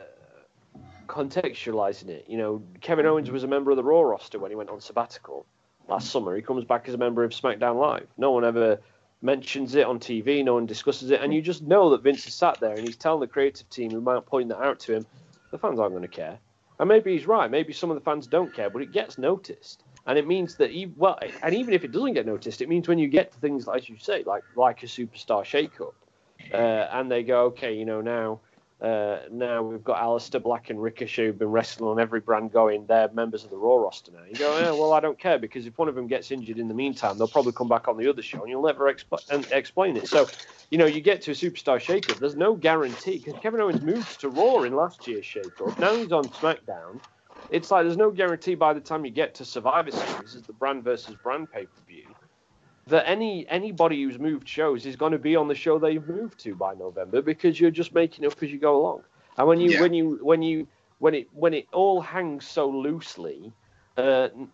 contextualizing 1.07 2.09
it. 2.09 2.25
You 2.27 2.37
know, 2.37 2.63
Kevin 2.81 3.05
Owens 3.05 3.29
was 3.29 3.43
a 3.43 3.47
member 3.47 3.71
of 3.71 3.77
the 3.77 3.83
Raw 3.83 4.01
roster 4.01 4.39
when 4.39 4.51
he 4.51 4.55
went 4.55 4.69
on 4.69 4.81
sabbatical 4.81 5.45
last 5.87 6.09
summer. 6.09 6.35
He 6.35 6.41
comes 6.41 6.63
back 6.63 6.87
as 6.87 6.93
a 6.93 6.97
member 6.97 7.23
of 7.23 7.31
SmackDown 7.31 7.79
Live. 7.79 8.07
No 8.17 8.31
one 8.31 8.43
ever 8.43 8.79
mentions 9.21 9.75
it 9.75 9.85
on 9.85 9.99
TV. 9.99 10.43
No 10.43 10.55
one 10.55 10.65
discusses 10.65 11.11
it, 11.11 11.21
and 11.21 11.33
you 11.33 11.41
just 11.41 11.63
know 11.63 11.89
that 11.91 12.03
Vince 12.03 12.27
is 12.27 12.33
sat 12.33 12.59
there 12.59 12.75
and 12.75 12.85
he's 12.85 12.97
telling 12.97 13.21
the 13.21 13.27
creative 13.27 13.69
team 13.69 13.91
who 13.91 14.01
might 14.01 14.25
point 14.25 14.49
that 14.49 14.61
out 14.61 14.79
to 14.81 14.93
him. 14.93 15.05
The 15.51 15.57
fans 15.57 15.79
aren't 15.79 15.93
going 15.93 16.01
to 16.01 16.07
care, 16.07 16.37
and 16.79 16.89
maybe 16.89 17.13
he's 17.13 17.27
right. 17.27 17.49
Maybe 17.49 17.73
some 17.73 17.89
of 17.91 17.95
the 17.95 18.03
fans 18.03 18.27
don't 18.27 18.53
care, 18.53 18.69
but 18.69 18.81
it 18.81 18.91
gets 18.91 19.17
noticed, 19.17 19.83
and 20.05 20.17
it 20.17 20.27
means 20.27 20.55
that 20.55 20.71
he, 20.71 20.91
well, 20.95 21.17
and 21.41 21.55
even 21.55 21.73
if 21.73 21.83
it 21.83 21.91
doesn't 21.91 22.13
get 22.13 22.25
noticed, 22.25 22.61
it 22.61 22.69
means 22.69 22.87
when 22.87 22.99
you 22.99 23.07
get 23.07 23.31
to 23.31 23.39
things 23.39 23.67
as 23.67 23.87
you 23.89 23.97
say, 23.97 24.23
like 24.25 24.43
like 24.55 24.83
a 24.83 24.87
superstar 24.87 25.43
shakeup, 25.43 25.93
uh, 26.53 26.89
and 26.91 27.09
they 27.11 27.23
go, 27.23 27.45
okay, 27.45 27.73
you 27.73 27.85
know 27.85 28.01
now. 28.01 28.39
Uh, 28.85 29.21
now 29.31 29.63
we've 29.63 29.83
got 29.83 29.99
Aleister 29.99 30.41
Black 30.41 30.69
and 30.69 30.79
Ricochet 30.79 31.25
who've 31.25 31.39
been 31.39 31.49
wrestling 31.49 31.89
on 31.89 31.99
every 31.99 32.19
brand 32.19 32.51
going. 32.51 32.85
They're 32.85 33.09
members 33.09 33.43
of 33.43 33.49
the 33.49 33.57
Raw 33.57 33.77
roster 33.77 34.11
now. 34.11 34.19
You 34.29 34.35
go, 34.35 34.59
yeah, 34.59 34.69
well, 34.73 34.93
I 34.93 34.99
don't 34.99 35.17
care 35.17 35.39
because 35.39 35.65
if 35.65 35.75
one 35.79 35.87
of 35.87 35.95
them 35.95 36.05
gets 36.05 36.29
injured 36.29 36.59
in 36.59 36.67
the 36.67 36.75
meantime, 36.75 37.17
they'll 37.17 37.27
probably 37.27 37.53
come 37.53 37.67
back 37.67 37.87
on 37.87 37.97
the 37.97 38.07
other 38.07 38.21
show 38.21 38.41
and 38.41 38.49
you'll 38.49 38.61
never 38.61 38.87
and 39.31 39.47
explain 39.51 39.97
it. 39.97 40.07
So, 40.07 40.27
you 40.69 40.77
know, 40.77 40.85
you 40.85 41.01
get 41.01 41.23
to 41.23 41.31
a 41.31 41.33
superstar 41.33 41.79
shakeup. 41.79 42.19
There's 42.19 42.35
no 42.35 42.53
guarantee 42.53 43.17
because 43.17 43.41
Kevin 43.41 43.59
Owens 43.59 43.81
moved 43.81 44.19
to 44.21 44.29
Raw 44.29 44.61
in 44.61 44.75
last 44.75 45.07
year's 45.07 45.25
shakeup. 45.25 45.79
Now 45.79 45.95
he's 45.95 46.11
on 46.11 46.25
SmackDown. 46.25 46.99
It's 47.49 47.71
like 47.71 47.85
there's 47.85 47.97
no 47.97 48.11
guarantee 48.11 48.53
by 48.53 48.73
the 48.73 48.81
time 48.81 49.03
you 49.03 49.11
get 49.11 49.33
to 49.35 49.45
Survivor 49.45 49.89
Series, 49.89 50.35
as 50.35 50.43
the 50.43 50.53
brand 50.53 50.83
versus 50.83 51.15
brand 51.23 51.51
pay 51.51 51.65
per 51.65 51.81
view, 51.87 52.05
that 52.87 53.07
any 53.09 53.47
anybody 53.49 54.03
who's 54.03 54.19
moved 54.19 54.47
shows 54.47 54.85
is 54.85 54.95
going 54.95 55.11
to 55.11 55.19
be 55.19 55.35
on 55.35 55.47
the 55.47 55.55
show 55.55 55.79
they've 55.79 56.07
moved 56.07 56.39
to 56.39 56.55
by 56.55 56.73
November 56.75 57.21
because 57.21 57.59
you're 57.59 57.71
just 57.71 57.93
making 57.93 58.25
up 58.25 58.41
as 58.43 58.51
you 58.51 58.59
go 58.59 58.77
along. 58.77 59.03
And 59.37 59.47
when 59.47 59.59
you 59.59 59.71
Yeah. 59.71 59.79
when 59.81 59.93
you 59.93 60.19
when 60.21 60.41
you 60.41 60.67
when 60.99 61.13
it 61.15 61.27
when 61.33 61.53
it 61.53 61.67
all 61.73 62.01
hangs 62.01 62.47
so 62.47 62.69
loosely, 62.69 63.53
uh, 63.97 64.29
n- 64.35 64.51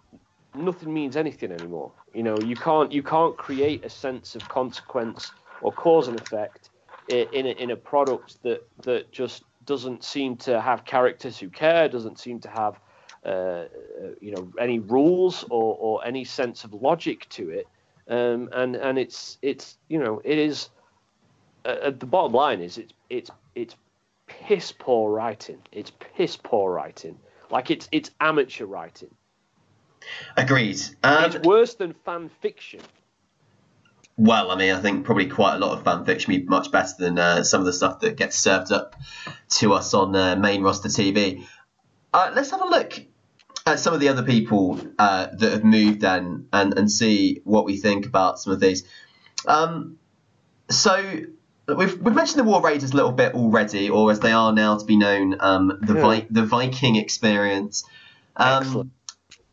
nothing 0.53 0.93
means 0.93 1.17
anything 1.17 1.51
anymore. 1.51 1.93
You 2.13 2.23
know, 2.23 2.41
you 2.41 2.55
can't 2.55 2.91
you 2.91 3.03
can't 3.03 3.37
create 3.37 3.85
a 3.85 3.89
sense 3.89 4.35
of 4.35 4.47
consequence 4.47 5.31
or 5.61 5.71
cause 5.73 6.07
and 6.07 6.17
effect 6.17 6.69
in 7.07 7.45
a, 7.47 7.51
in 7.51 7.71
a 7.71 7.75
product 7.75 8.41
that 8.43 8.61
that 8.83 9.11
just 9.11 9.43
doesn't 9.65 10.03
seem 10.03 10.37
to 10.37 10.59
have 10.61 10.85
characters 10.85 11.37
who 11.37 11.49
care, 11.49 11.87
doesn't 11.89 12.19
seem 12.19 12.39
to 12.41 12.49
have 12.49 12.79
uh, 13.25 13.29
uh, 13.29 13.67
you 14.21 14.31
know 14.31 14.51
any 14.59 14.79
rules 14.79 15.43
or, 15.49 15.75
or 15.79 16.05
any 16.05 16.23
sense 16.23 16.63
of 16.63 16.73
logic 16.73 17.27
to 17.29 17.49
it. 17.49 17.67
Um, 18.07 18.49
and 18.51 18.75
and 18.75 18.97
it's 18.97 19.37
it's 19.41 19.77
you 19.87 19.99
know 19.99 20.21
it 20.23 20.37
is 20.37 20.69
uh, 21.65 21.69
uh, 21.69 21.91
the 21.91 22.05
bottom 22.05 22.33
line 22.33 22.61
is 22.61 22.77
it's 22.77 22.93
it's 23.09 23.31
it's 23.55 23.75
piss 24.27 24.71
poor 24.71 25.11
writing. 25.11 25.59
It's 25.71 25.91
piss 26.15 26.37
poor 26.37 26.71
writing. 26.73 27.17
Like 27.49 27.69
it's 27.71 27.87
it's 27.91 28.11
amateur 28.19 28.65
writing. 28.65 29.11
agreed. 30.35 30.79
Um, 31.03 31.25
It's 31.25 31.47
worse 31.47 31.75
than 31.75 31.93
fan 31.93 32.29
fiction. 32.41 32.81
Well, 34.17 34.51
I 34.51 34.55
mean, 34.55 34.73
I 34.73 34.79
think 34.79 35.05
probably 35.05 35.27
quite 35.27 35.55
a 35.55 35.59
lot 35.59 35.77
of 35.77 35.83
fan 35.83 36.05
fiction 36.05 36.33
be 36.33 36.43
much 36.43 36.71
better 36.71 36.93
than 36.99 37.17
uh, 37.17 37.43
some 37.43 37.59
of 37.59 37.65
the 37.65 37.73
stuff 37.73 38.01
that 38.01 38.17
gets 38.17 38.37
served 38.37 38.71
up 38.71 38.95
to 39.49 39.73
us 39.73 39.93
on 39.93 40.15
uh, 40.15 40.35
main 40.35 40.61
roster 40.61 40.89
TV. 40.89 41.45
Uh, 42.13 42.31
let's 42.35 42.51
have 42.51 42.61
a 42.61 42.65
look 42.65 43.01
at 43.65 43.79
some 43.79 43.93
of 43.93 43.99
the 43.99 44.09
other 44.09 44.23
people 44.23 44.79
uh, 44.97 45.27
that 45.33 45.51
have 45.51 45.63
moved 45.63 46.01
then 46.01 46.47
and, 46.51 46.77
and 46.77 46.91
see 46.91 47.41
what 47.43 47.65
we 47.65 47.77
think 47.77 48.05
about 48.05 48.39
some 48.39 48.53
of 48.53 48.59
these. 48.59 48.83
Um, 49.45 49.97
so 50.69 50.95
we've, 51.67 51.99
we've 51.99 52.15
mentioned 52.15 52.39
the 52.39 52.43
War 52.43 52.61
Raiders 52.61 52.91
a 52.91 52.95
little 52.95 53.11
bit 53.11 53.33
already, 53.35 53.89
or 53.89 54.11
as 54.11 54.19
they 54.19 54.31
are 54.31 54.51
now 54.51 54.77
to 54.77 54.85
be 54.85 54.97
known, 54.97 55.35
um, 55.39 55.77
the, 55.81 55.93
Yeah. 55.95 56.01
Vi- 56.01 56.27
the 56.29 56.43
Viking 56.43 56.95
experience. 56.95 57.83
Um, 58.35 58.63
Excellent. 58.63 58.91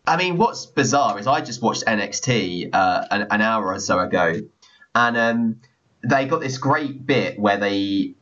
I 0.07 0.17
mean, 0.17 0.39
what's 0.39 0.65
bizarre 0.65 1.19
is 1.19 1.27
I 1.27 1.43
just 1.43 1.61
watched 1.61 1.85
NXT 1.85 2.71
uh, 2.73 3.05
an, 3.11 3.27
an 3.31 3.43
hour 3.43 3.67
or 3.67 3.79
so 3.79 3.99
ago, 3.99 4.41
and 4.95 5.17
um, 5.19 5.61
they 6.03 6.25
got 6.25 6.41
this 6.41 6.57
great 6.57 7.05
bit 7.05 7.39
where 7.39 7.59
they 7.59 8.15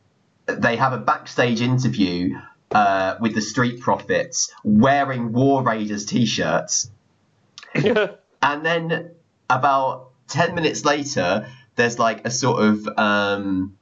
they 0.47 0.75
have 0.75 0.91
a 0.91 0.97
backstage 0.97 1.61
interview 1.61 2.35
uh, 2.71 3.15
with 3.19 3.33
the 3.35 3.41
Street 3.41 3.79
Profits 3.79 4.51
wearing 4.63 5.31
War 5.31 5.63
Raiders 5.63 6.05
t-shirts, 6.05 6.89
and 7.73 8.65
then 8.65 9.11
about 9.49 10.09
ten 10.27 10.55
minutes 10.55 10.85
later, 10.85 11.47
there's 11.75 11.97
like 11.99 12.25
a 12.25 12.31
sort 12.31 12.63
of 12.63 12.87
um, 12.97 13.77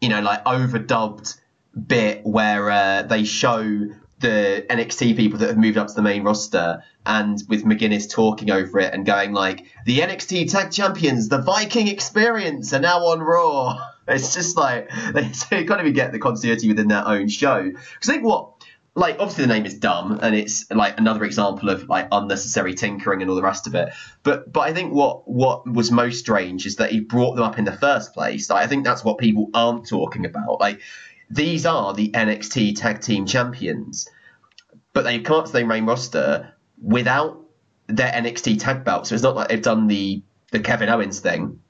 you 0.00 0.08
know 0.08 0.20
like 0.20 0.44
overdubbed 0.44 1.38
bit 1.86 2.24
where 2.24 2.70
uh, 2.70 3.02
they 3.02 3.24
show 3.24 3.86
the 4.18 4.66
NXT 4.68 5.16
people 5.16 5.38
that 5.38 5.48
have 5.48 5.58
moved 5.58 5.78
up 5.78 5.88
to 5.88 5.94
the 5.94 6.02
main 6.02 6.22
roster, 6.22 6.84
and 7.06 7.42
with 7.48 7.64
McGuinness 7.64 8.10
talking 8.10 8.50
over 8.50 8.78
it 8.80 8.92
and 8.92 9.06
going 9.06 9.32
like, 9.32 9.66
"The 9.86 10.00
NXT 10.00 10.50
Tag 10.50 10.70
Champions, 10.70 11.28
the 11.28 11.40
Viking 11.40 11.88
Experience, 11.88 12.72
are 12.74 12.80
now 12.80 12.98
on 13.06 13.20
Raw." 13.20 13.78
It's 14.10 14.34
just 14.34 14.56
like 14.56 14.90
they 15.12 15.64
can't 15.64 15.80
even 15.80 15.92
get 15.92 16.12
the 16.12 16.18
continuity 16.18 16.68
within 16.68 16.88
their 16.88 17.06
own 17.06 17.28
show. 17.28 17.62
Because 17.62 18.08
I 18.08 18.12
think 18.12 18.24
what, 18.24 18.52
like, 18.94 19.16
obviously 19.18 19.44
the 19.46 19.52
name 19.52 19.66
is 19.66 19.74
dumb, 19.74 20.18
and 20.22 20.34
it's 20.34 20.70
like 20.70 20.98
another 20.98 21.24
example 21.24 21.70
of 21.70 21.88
like 21.88 22.08
unnecessary 22.10 22.74
tinkering 22.74 23.22
and 23.22 23.30
all 23.30 23.36
the 23.36 23.42
rest 23.42 23.66
of 23.66 23.74
it. 23.74 23.92
But 24.22 24.52
but 24.52 24.60
I 24.60 24.72
think 24.72 24.92
what 24.92 25.28
what 25.28 25.70
was 25.70 25.90
most 25.90 26.18
strange 26.18 26.66
is 26.66 26.76
that 26.76 26.90
he 26.90 27.00
brought 27.00 27.36
them 27.36 27.44
up 27.44 27.58
in 27.58 27.64
the 27.64 27.72
first 27.76 28.14
place. 28.14 28.50
Like, 28.50 28.64
I 28.64 28.66
think 28.66 28.84
that's 28.84 29.04
what 29.04 29.18
people 29.18 29.50
aren't 29.54 29.88
talking 29.88 30.26
about. 30.26 30.60
Like 30.60 30.80
these 31.30 31.64
are 31.64 31.94
the 31.94 32.10
NXT 32.10 32.76
Tag 32.76 33.00
Team 33.00 33.24
Champions, 33.24 34.08
but 34.92 35.02
they 35.02 35.20
come 35.20 35.40
up 35.40 35.46
to 35.46 35.52
the 35.52 35.64
main 35.64 35.86
roster 35.86 36.52
without 36.82 37.40
their 37.86 38.10
NXT 38.10 38.60
tag 38.60 38.84
belt. 38.84 39.06
So 39.06 39.14
it's 39.14 39.22
not 39.22 39.36
like 39.36 39.48
they've 39.48 39.62
done 39.62 39.86
the 39.86 40.22
the 40.50 40.60
Kevin 40.60 40.88
Owens 40.88 41.20
thing. 41.20 41.60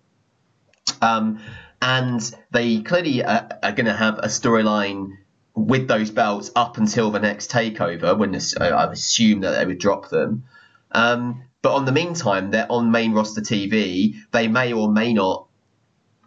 Um, 1.03 1.41
and 1.83 2.21
they 2.51 2.81
clearly 2.83 3.25
are, 3.25 3.49
are 3.63 3.73
going 3.73 3.87
to 3.87 3.95
have 3.95 4.19
a 4.19 4.27
storyline 4.27 5.17
with 5.55 5.89
those 5.89 6.11
belts 6.11 6.51
up 6.55 6.79
until 6.79 7.11
the 7.11 7.21
next 7.21 7.51
takeover, 7.51 8.17
when 8.17 8.33
this, 8.33 8.57
I 8.57 8.91
assume 8.91 9.41
that 9.41 9.59
they 9.59 9.67
would 9.67 9.79
drop 9.79 10.09
them. 10.09 10.45
Um, 10.93 11.45
but 11.63 11.75
on 11.75 11.85
the 11.85 11.93
meantime, 11.93 12.51
they're 12.51 12.71
on 12.71 12.91
main 12.91 13.13
roster 13.13 13.41
TV. 13.41 14.15
They 14.31 14.49
may 14.49 14.73
or 14.73 14.91
may 14.91 15.13
not 15.13 15.47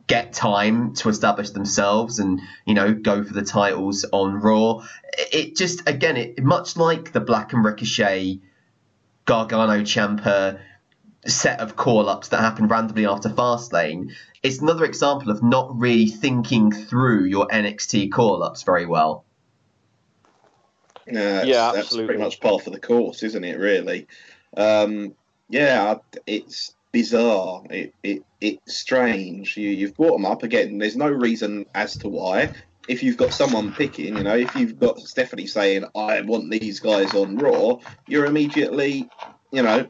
get 0.07 0.33
time 0.33 0.93
to 0.93 1.07
establish 1.09 1.51
themselves 1.51 2.19
and 2.19 2.41
you 2.65 2.73
know 2.73 2.93
go 2.93 3.23
for 3.23 3.33
the 3.33 3.41
titles 3.41 4.05
on 4.11 4.35
Raw. 4.35 4.83
It 5.31 5.55
just 5.55 5.87
again, 5.87 6.17
it 6.17 6.43
much 6.43 6.77
like 6.77 7.11
the 7.13 7.19
Black 7.19 7.53
and 7.53 7.63
Ricochet, 7.63 8.39
Gargano 9.25 9.81
Ciampa 9.81 10.59
set 11.29 11.59
of 11.59 11.75
call 11.75 12.09
ups 12.09 12.29
that 12.29 12.39
happened 12.39 12.69
randomly 12.69 13.05
after 13.05 13.29
Fastlane. 13.29 14.11
It's 14.41 14.59
another 14.59 14.85
example 14.85 15.31
of 15.31 15.41
not 15.41 15.79
really 15.79 16.07
thinking 16.07 16.71
through 16.71 17.25
your 17.25 17.47
NXT 17.47 18.11
call 18.11 18.43
ups 18.43 18.63
very 18.63 18.85
well. 18.85 19.23
Yeah, 21.07 21.43
yeah, 21.43 21.71
that's 21.73 21.77
absolutely. 21.77 22.07
pretty 22.07 22.23
much 22.23 22.39
part 22.39 22.65
of 22.67 22.73
the 22.73 22.79
course, 22.79 23.23
isn't 23.23 23.43
it? 23.43 23.57
Really. 23.57 24.07
Um, 24.55 25.15
yeah, 25.49 25.95
it's 26.25 26.75
bizarre. 26.91 27.63
It, 27.69 27.93
it 28.03 28.23
it's 28.39 28.75
strange. 28.75 29.57
You 29.57 29.69
you've 29.69 29.95
brought 29.95 30.13
them 30.13 30.25
up 30.25 30.43
again. 30.43 30.77
There's 30.77 30.95
no 30.95 31.09
reason 31.09 31.65
as 31.75 31.97
to 31.97 32.07
why. 32.07 32.53
If 32.87 33.01
you've 33.01 33.17
got 33.17 33.33
someone 33.33 33.73
picking, 33.73 34.17
you 34.17 34.23
know, 34.23 34.35
if 34.35 34.55
you've 34.55 34.79
got 34.79 34.99
Stephanie 34.99 35.47
saying, 35.47 35.85
"I 35.95 36.21
want 36.21 36.49
these 36.49 36.79
guys 36.79 37.13
on 37.13 37.37
Raw," 37.37 37.79
you're 38.07 38.25
immediately, 38.25 39.09
you 39.51 39.63
know, 39.63 39.87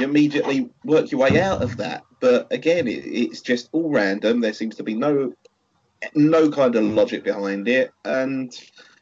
you 0.00 0.06
immediately 0.06 0.70
work 0.84 1.10
your 1.10 1.20
way 1.20 1.40
out 1.40 1.62
of 1.62 1.76
that. 1.78 2.04
But 2.20 2.52
again, 2.52 2.88
it, 2.88 3.04
it's 3.04 3.40
just 3.40 3.68
all 3.72 3.90
random. 3.90 4.40
There 4.40 4.52
seems 4.52 4.76
to 4.76 4.82
be 4.82 4.94
no 4.94 5.32
no 6.14 6.50
kind 6.50 6.74
of 6.76 6.84
logic 6.84 7.24
behind 7.24 7.68
it, 7.68 7.92
and 8.04 8.52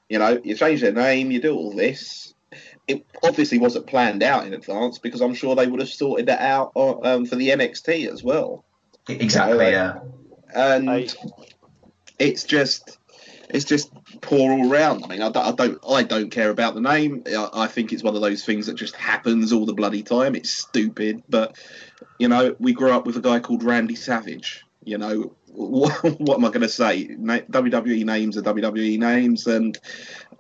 you 0.09 0.19
know, 0.19 0.41
you 0.43 0.55
change 0.55 0.81
their 0.81 0.93
name, 0.93 1.31
you 1.31 1.41
do 1.41 1.55
all 1.55 1.73
this, 1.73 2.35
it 2.87 3.05
obviously 3.23 3.59
wasn't 3.59 3.87
planned 3.87 4.23
out 4.23 4.47
in 4.47 4.55
advance 4.55 4.99
because 4.99 5.21
I'm 5.21 5.35
sure 5.35 5.55
they 5.55 5.67
would 5.67 5.81
have 5.81 5.89
sorted 5.89 6.27
that 6.27 6.41
out 6.41 6.73
um, 6.77 7.27
for 7.27 7.37
the 7.37 7.51
NXT 7.51 8.11
as 8.11 8.25
well. 8.25 8.65
Exactly, 9.09 9.67
you 9.67 9.73
know, 9.73 10.03
yeah. 10.55 10.75
And 10.75 10.91
I... 10.91 11.09
it's 12.19 12.45
just 12.45 12.98
it's 13.51 13.65
just 13.65 13.93
poor 14.21 14.53
all 14.53 14.69
round. 14.69 15.05
I 15.05 15.09
mean, 15.09 15.23
I 15.23 15.31
don't, 15.31 15.45
I 15.45 15.53
don't, 15.53 15.79
I 15.89 16.03
don't 16.03 16.31
care 16.31 16.51
about 16.51 16.75
the 16.75 16.81
name. 16.81 17.23
I, 17.27 17.49
I, 17.53 17.67
think 17.67 17.93
it's 17.93 18.03
one 18.03 18.15
of 18.15 18.21
those 18.21 18.45
things 18.45 18.67
that 18.67 18.75
just 18.75 18.97
happens 18.97 19.53
all 19.53 19.67
the 19.67 19.75
bloody 19.75 20.03
time. 20.03 20.35
It's 20.35 20.51
stupid, 20.51 21.23
but 21.29 21.57
you 22.19 22.29
know, 22.29 22.55
we 22.59 22.73
grew 22.73 22.93
up 22.93 23.07
with 23.07 23.17
a 23.17 23.21
guy 23.21 23.41
called 23.41 23.63
Randy 23.63 23.95
Savage. 23.95 24.65
You 24.85 24.99
know, 24.99 25.35
what, 25.47 25.93
what 26.21 26.39
am 26.39 26.45
I 26.45 26.49
going 26.49 26.61
to 26.61 26.69
say? 26.69 27.09
WWE 27.09 28.05
names 28.05 28.37
are 28.37 28.43
WWE 28.43 28.99
names, 28.99 29.47
and 29.47 29.79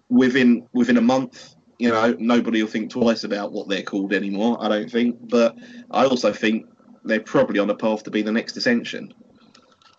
within 0.08 0.66
within 0.72 0.96
a 0.96 1.02
month, 1.02 1.54
you 1.78 1.88
know, 1.88 2.14
nobody 2.18 2.62
will 2.62 2.70
think 2.70 2.90
twice 2.90 3.24
about 3.24 3.52
what 3.52 3.68
they're 3.68 3.82
called 3.82 4.12
anymore. 4.12 4.58
I 4.60 4.68
don't 4.68 4.90
think, 4.90 5.16
but 5.28 5.56
I 5.90 6.04
also 6.04 6.32
think 6.32 6.66
they're 7.04 7.20
probably 7.20 7.58
on 7.58 7.70
a 7.70 7.74
path 7.74 8.02
to 8.04 8.10
be 8.10 8.22
the 8.22 8.32
next 8.32 8.56
Ascension. 8.56 9.14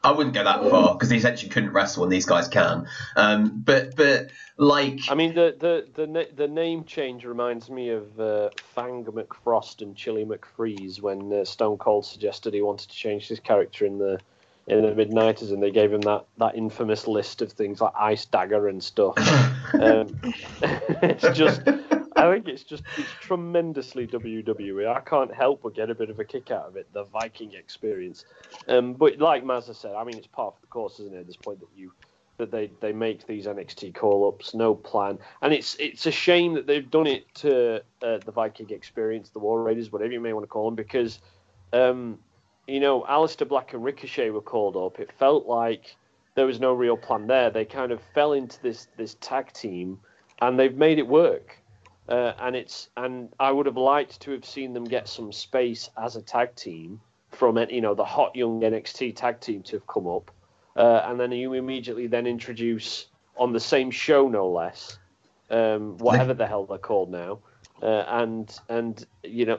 I 0.03 0.11
wouldn't 0.11 0.33
go 0.33 0.43
that 0.43 0.69
far 0.69 0.93
because 0.93 1.09
the 1.09 1.17
essentially 1.17 1.49
couldn't 1.49 1.73
wrestle 1.73 2.03
and 2.03 2.11
these 2.11 2.25
guys 2.25 2.47
can. 2.47 2.87
Um, 3.17 3.61
but 3.65 3.95
but 3.97 4.29
like, 4.57 4.99
I 5.09 5.15
mean, 5.15 5.33
the 5.33 5.55
the 5.59 5.87
the, 5.93 6.27
the 6.35 6.47
name 6.47 6.85
change 6.85 7.25
reminds 7.25 7.69
me 7.69 7.89
of 7.89 8.19
uh, 8.19 8.49
Fang 8.75 9.03
McFrost 9.03 9.81
and 9.81 9.95
Chili 9.95 10.25
McFreeze 10.25 11.01
when 11.01 11.33
uh, 11.33 11.43
Stone 11.43 11.77
Cold 11.79 12.05
suggested 12.05 12.53
he 12.53 12.61
wanted 12.61 12.89
to 12.89 12.95
change 12.95 13.27
his 13.27 13.39
character 13.41 13.85
in 13.85 13.97
the 13.97 14.19
in 14.67 14.83
the 14.83 14.95
mid 14.95 15.09
'90s, 15.09 15.51
and 15.51 15.61
they 15.61 15.71
gave 15.71 15.91
him 15.91 16.01
that, 16.01 16.25
that 16.37 16.55
infamous 16.55 17.05
list 17.07 17.41
of 17.41 17.51
things 17.51 17.81
like 17.81 17.93
Ice 17.99 18.25
Dagger 18.25 18.69
and 18.69 18.81
stuff. 18.81 19.17
um, 19.73 20.17
it's 21.01 21.37
just, 21.37 21.61
I 22.15 22.31
think 22.31 22.47
it's 22.47 22.63
just 22.63 22.83
it's 22.97 23.11
tremendously 23.19 24.07
WWE. 24.07 24.87
I 24.87 25.01
can't 25.01 25.33
help 25.33 25.61
but 25.63 25.75
get 25.75 25.89
a 25.89 25.95
bit 25.95 26.09
of 26.09 26.19
a 26.19 26.25
kick 26.25 26.51
out 26.51 26.65
of 26.67 26.75
it, 26.75 26.91
the 26.93 27.03
Viking 27.05 27.53
experience. 27.53 28.25
Um, 28.67 28.93
but 28.93 29.19
like 29.19 29.43
Mazza 29.43 29.75
said, 29.75 29.95
I 29.95 30.03
mean, 30.03 30.17
it's 30.17 30.27
part 30.27 30.55
of 30.55 30.61
the 30.61 30.67
course, 30.67 30.99
isn't 30.99 31.13
it? 31.13 31.19
At 31.19 31.27
this 31.27 31.35
point 31.35 31.59
that 31.59 31.69
you 31.75 31.91
that 32.37 32.51
they, 32.51 32.71
they 32.79 32.93
make 32.93 33.27
these 33.27 33.45
NXT 33.47 33.93
call 33.95 34.27
ups, 34.27 34.53
no 34.53 34.73
plan, 34.73 35.19
and 35.41 35.53
it's 35.53 35.75
it's 35.79 36.05
a 36.05 36.11
shame 36.11 36.53
that 36.53 36.67
they've 36.67 36.89
done 36.89 37.07
it 37.07 37.33
to 37.35 37.83
uh, 38.01 38.17
the 38.25 38.31
Viking 38.31 38.69
experience, 38.69 39.29
the 39.29 39.39
War 39.39 39.61
Raiders, 39.61 39.91
whatever 39.91 40.11
you 40.11 40.21
may 40.21 40.33
want 40.33 40.43
to 40.43 40.47
call 40.47 40.65
them, 40.65 40.75
because. 40.75 41.19
Um, 41.71 42.17
you 42.69 42.79
know, 42.79 43.01
Aleister 43.09 43.47
Black 43.47 43.73
and 43.73 43.83
Ricochet 43.83 44.29
were 44.29 44.41
called 44.41 44.77
up. 44.77 44.99
It 44.99 45.11
felt 45.11 45.47
like 45.47 45.95
there 46.35 46.45
was 46.45 46.59
no 46.59 46.73
real 46.73 46.95
plan 46.95 47.27
there. 47.27 47.49
They 47.49 47.65
kind 47.65 47.91
of 47.91 47.99
fell 48.13 48.33
into 48.33 48.61
this 48.61 48.87
this 48.95 49.15
tag 49.21 49.51
team, 49.53 49.99
and 50.41 50.59
they've 50.59 50.75
made 50.75 50.99
it 50.99 51.07
work. 51.07 51.58
Uh, 52.09 52.33
and 52.39 52.55
it's 52.55 52.89
and 52.97 53.29
I 53.39 53.51
would 53.51 53.67
have 53.67 53.77
liked 53.77 54.19
to 54.21 54.31
have 54.31 54.43
seen 54.43 54.73
them 54.73 54.83
get 54.83 55.07
some 55.07 55.31
space 55.31 55.89
as 55.95 56.15
a 56.15 56.21
tag 56.21 56.55
team 56.55 56.99
from 57.31 57.57
you 57.69 57.81
know, 57.81 57.93
the 57.93 58.05
hot 58.05 58.35
young 58.35 58.61
NXT 58.61 59.15
tag 59.15 59.39
team 59.39 59.61
to 59.63 59.75
have 59.77 59.87
come 59.87 60.07
up, 60.07 60.31
uh, 60.75 61.03
and 61.05 61.19
then 61.19 61.31
you 61.31 61.53
immediately 61.53 62.07
then 62.07 62.25
introduce 62.25 63.07
on 63.37 63.53
the 63.53 63.59
same 63.59 63.91
show, 63.91 64.27
no 64.27 64.49
less, 64.49 64.97
um, 65.49 65.97
whatever 65.99 66.33
the 66.33 66.47
hell 66.47 66.65
they're 66.65 66.77
called 66.77 67.11
now, 67.11 67.39
uh, 67.81 68.03
and 68.07 68.59
and 68.69 69.05
you 69.23 69.45
know 69.45 69.55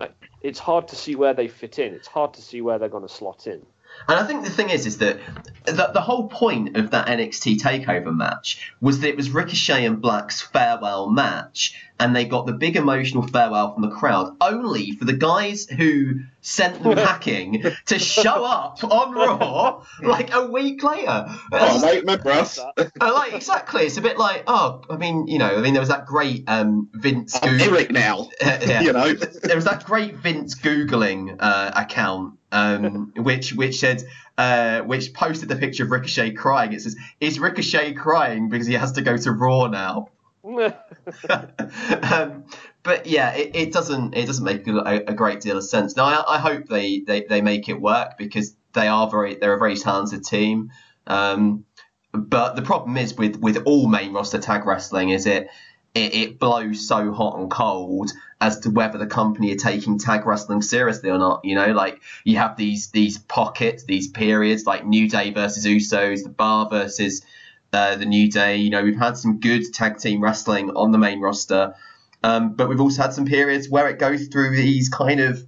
uh, 0.00 0.06
it's 0.42 0.58
hard 0.58 0.88
to 0.88 0.96
see 0.96 1.16
where 1.16 1.34
they 1.34 1.48
fit 1.48 1.78
in. 1.78 1.94
It's 1.94 2.08
hard 2.08 2.34
to 2.34 2.42
see 2.42 2.60
where 2.60 2.78
they're 2.78 2.88
going 2.88 3.06
to 3.06 3.12
slot 3.12 3.46
in. 3.46 3.64
And 4.08 4.18
I 4.18 4.24
think 4.24 4.44
the 4.44 4.50
thing 4.50 4.70
is, 4.70 4.86
is 4.86 4.98
that 4.98 5.20
the, 5.64 5.90
the 5.94 6.00
whole 6.00 6.28
point 6.28 6.76
of 6.76 6.90
that 6.90 7.06
NXT 7.06 7.56
Takeover 7.58 8.14
match 8.14 8.72
was 8.80 9.00
that 9.00 9.08
it 9.08 9.16
was 9.16 9.30
Ricochet 9.30 9.84
and 9.86 10.00
Black's 10.00 10.42
farewell 10.42 11.08
match, 11.08 11.74
and 11.98 12.14
they 12.14 12.26
got 12.26 12.46
the 12.46 12.52
big 12.52 12.76
emotional 12.76 13.26
farewell 13.26 13.72
from 13.72 13.82
the 13.82 13.88
crowd, 13.88 14.36
only 14.40 14.92
for 14.92 15.06
the 15.06 15.14
guys 15.14 15.66
who 15.66 16.20
sent 16.42 16.82
them 16.82 16.94
packing 16.96 17.64
to 17.86 17.98
show 17.98 18.44
up 18.44 18.84
on 18.84 19.12
Raw 19.12 19.84
like 20.02 20.34
a 20.34 20.46
week 20.46 20.82
later. 20.82 21.26
Oh, 21.52 21.80
mate, 21.80 22.00
remember 22.00 22.30
us? 22.30 22.60
like 23.00 23.32
exactly, 23.32 23.84
it's 23.84 23.96
a 23.96 24.02
bit 24.02 24.18
like 24.18 24.44
oh, 24.46 24.82
I 24.90 24.96
mean, 24.96 25.28
you 25.28 25.38
know, 25.38 25.56
I 25.56 25.60
mean, 25.62 25.72
there 25.72 25.80
was 25.80 25.88
that 25.88 26.04
great 26.04 26.44
um, 26.46 26.90
Vince. 26.92 27.38
I'm 27.42 27.58
Eric 27.58 27.90
now. 27.90 28.28
Uh, 28.42 28.58
yeah. 28.66 28.80
you 28.82 28.92
know, 28.92 29.14
there 29.14 29.56
was 29.56 29.64
that 29.64 29.84
great 29.84 30.16
Vince 30.16 30.54
googling 30.54 31.36
uh, 31.38 31.70
account 31.74 32.38
um, 32.54 33.12
which 33.16 33.52
which 33.52 33.80
said 33.80 34.04
uh, 34.38 34.80
which 34.82 35.12
posted 35.12 35.48
the 35.48 35.56
picture 35.56 35.84
of 35.84 35.90
Ricochet 35.90 36.32
crying. 36.32 36.72
It 36.72 36.82
says, 36.82 36.96
"Is 37.20 37.38
Ricochet 37.38 37.94
crying 37.94 38.48
because 38.48 38.66
he 38.66 38.74
has 38.74 38.92
to 38.92 39.02
go 39.02 39.16
to 39.16 39.32
Raw 39.32 39.66
now?" 39.66 40.08
um, 40.44 42.44
but 42.82 43.06
yeah, 43.06 43.32
it, 43.32 43.52
it, 43.54 43.72
doesn't 43.72 44.14
it 44.14 44.26
doesn't 44.26 44.44
make 44.44 44.68
a, 44.68 45.04
a, 45.08 45.14
great 45.14 45.40
deal 45.40 45.56
of 45.56 45.64
sense. 45.64 45.96
Now 45.96 46.04
I, 46.04 46.36
I 46.36 46.38
hope 46.38 46.68
they, 46.68 47.00
they, 47.00 47.22
they 47.22 47.40
make 47.40 47.70
it 47.70 47.80
work 47.80 48.18
because 48.18 48.54
they 48.74 48.86
are 48.86 49.08
very 49.08 49.36
they're 49.36 49.54
a 49.54 49.58
very 49.58 49.76
talented 49.76 50.22
team. 50.22 50.70
Um, 51.06 51.64
but 52.12 52.56
the 52.56 52.62
problem 52.62 52.98
is 52.98 53.16
with 53.16 53.36
with 53.36 53.62
all 53.64 53.88
main 53.88 54.12
roster 54.12 54.38
tag 54.38 54.66
wrestling 54.66 55.10
is 55.10 55.26
it 55.26 55.48
it, 55.94 56.14
it, 56.14 56.38
blows 56.38 56.86
so 56.86 57.12
hot 57.12 57.38
and 57.38 57.50
cold 57.50 58.12
as 58.40 58.58
to 58.60 58.70
whether 58.70 58.98
the 58.98 59.06
company 59.06 59.52
are 59.52 59.56
taking 59.56 59.98
tag 59.98 60.26
wrestling 60.26 60.60
seriously 60.60 61.08
or 61.08 61.18
not. 61.18 61.44
You 61.44 61.54
know, 61.54 61.72
like 61.72 62.02
you 62.24 62.36
have 62.38 62.56
these 62.56 62.90
these 62.90 63.18
pockets, 63.18 63.84
these 63.84 64.08
periods, 64.08 64.66
like 64.66 64.84
New 64.84 65.08
Day 65.08 65.30
versus 65.32 65.64
Usos, 65.64 66.24
the 66.24 66.30
Bar 66.30 66.68
versus 66.68 67.24
uh, 67.72 67.96
the 67.96 68.06
New 68.06 68.30
Day. 68.30 68.56
You 68.56 68.70
know, 68.70 68.82
we've 68.82 68.98
had 68.98 69.16
some 69.16 69.38
good 69.38 69.72
tag 69.72 69.98
team 69.98 70.20
wrestling 70.20 70.70
on 70.70 70.90
the 70.90 70.98
main 70.98 71.20
roster, 71.20 71.74
um, 72.22 72.54
but 72.54 72.68
we've 72.68 72.80
also 72.80 73.02
had 73.02 73.12
some 73.12 73.26
periods 73.26 73.68
where 73.68 73.88
it 73.88 73.98
goes 73.98 74.26
through 74.28 74.56
these 74.56 74.88
kind 74.88 75.20
of 75.20 75.46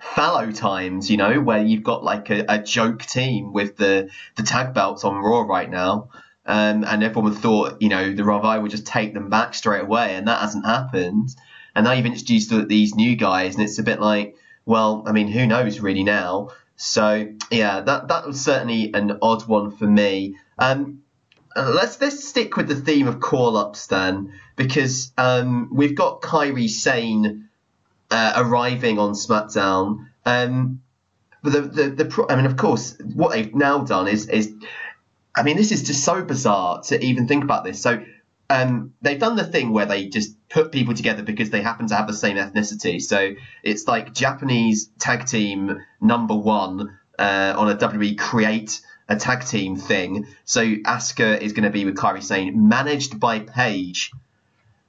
fallow 0.00 0.50
times, 0.50 1.10
you 1.10 1.16
know, 1.16 1.40
where 1.40 1.62
you've 1.62 1.84
got 1.84 2.04
like 2.04 2.30
a, 2.30 2.44
a 2.48 2.58
joke 2.58 3.02
team 3.02 3.52
with 3.52 3.76
the 3.76 4.10
the 4.36 4.42
tag 4.42 4.74
belts 4.74 5.04
on 5.04 5.16
Raw 5.16 5.42
right 5.42 5.70
now. 5.70 6.08
Um, 6.44 6.84
and 6.84 7.04
everyone 7.04 7.34
thought, 7.34 7.80
you 7.80 7.88
know, 7.88 8.12
the 8.12 8.24
Revival 8.24 8.62
would 8.62 8.70
just 8.70 8.86
take 8.86 9.14
them 9.14 9.30
back 9.30 9.54
straight 9.54 9.82
away, 9.82 10.16
and 10.16 10.26
that 10.26 10.40
hasn't 10.40 10.66
happened. 10.66 11.34
And 11.74 11.84
now 11.84 11.92
you've 11.92 12.06
introduced 12.06 12.52
these 12.68 12.94
new 12.94 13.16
guys, 13.16 13.54
and 13.54 13.62
it's 13.64 13.78
a 13.78 13.82
bit 13.82 14.00
like, 14.00 14.36
well, 14.66 15.04
I 15.06 15.12
mean, 15.12 15.28
who 15.28 15.46
knows 15.46 15.80
really 15.80 16.04
now? 16.04 16.50
So 16.76 17.28
yeah, 17.50 17.80
that 17.80 18.08
that 18.08 18.26
was 18.26 18.40
certainly 18.40 18.92
an 18.92 19.18
odd 19.22 19.46
one 19.46 19.70
for 19.70 19.86
me. 19.86 20.36
Um, 20.58 21.02
let's 21.56 22.00
let's 22.00 22.26
stick 22.26 22.56
with 22.56 22.68
the 22.68 22.74
theme 22.74 23.06
of 23.06 23.20
call 23.20 23.56
ups 23.56 23.86
then, 23.86 24.32
because 24.56 25.12
um, 25.16 25.68
we've 25.72 25.94
got 25.94 26.22
Kairi 26.22 26.68
Sane 26.68 27.48
uh, 28.10 28.32
arriving 28.36 28.98
on 28.98 29.12
SmackDown. 29.12 30.08
Um, 30.26 30.82
the, 31.42 31.60
the 31.60 31.90
the 31.90 32.26
I 32.28 32.36
mean, 32.36 32.46
of 32.46 32.56
course, 32.56 32.96
what 33.14 33.32
they've 33.32 33.54
now 33.54 33.78
done 33.80 34.08
is 34.08 34.28
is 34.28 34.52
I 35.34 35.42
mean, 35.42 35.56
this 35.56 35.72
is 35.72 35.82
just 35.82 36.04
so 36.04 36.22
bizarre 36.22 36.82
to 36.82 37.02
even 37.02 37.26
think 37.26 37.44
about 37.44 37.64
this. 37.64 37.80
So 37.80 38.04
um, 38.50 38.92
they've 39.00 39.18
done 39.18 39.36
the 39.36 39.44
thing 39.44 39.72
where 39.72 39.86
they 39.86 40.08
just 40.08 40.36
put 40.48 40.72
people 40.72 40.94
together 40.94 41.22
because 41.22 41.50
they 41.50 41.62
happen 41.62 41.86
to 41.88 41.94
have 41.94 42.06
the 42.06 42.12
same 42.12 42.36
ethnicity. 42.36 43.00
So 43.00 43.34
it's 43.62 43.88
like 43.88 44.12
Japanese 44.12 44.90
tag 44.98 45.26
team 45.26 45.82
number 46.00 46.36
one 46.36 46.98
uh, 47.18 47.54
on 47.56 47.70
a 47.70 47.76
WWE 47.76 48.18
create 48.18 48.80
a 49.08 49.16
tag 49.16 49.44
team 49.46 49.76
thing. 49.76 50.26
So 50.44 50.62
Asuka 50.64 51.40
is 51.40 51.52
going 51.52 51.64
to 51.64 51.70
be 51.70 51.84
with 51.84 51.96
Kairi 51.96 52.22
Sane, 52.22 52.68
managed 52.68 53.18
by 53.18 53.40
Paige, 53.40 54.12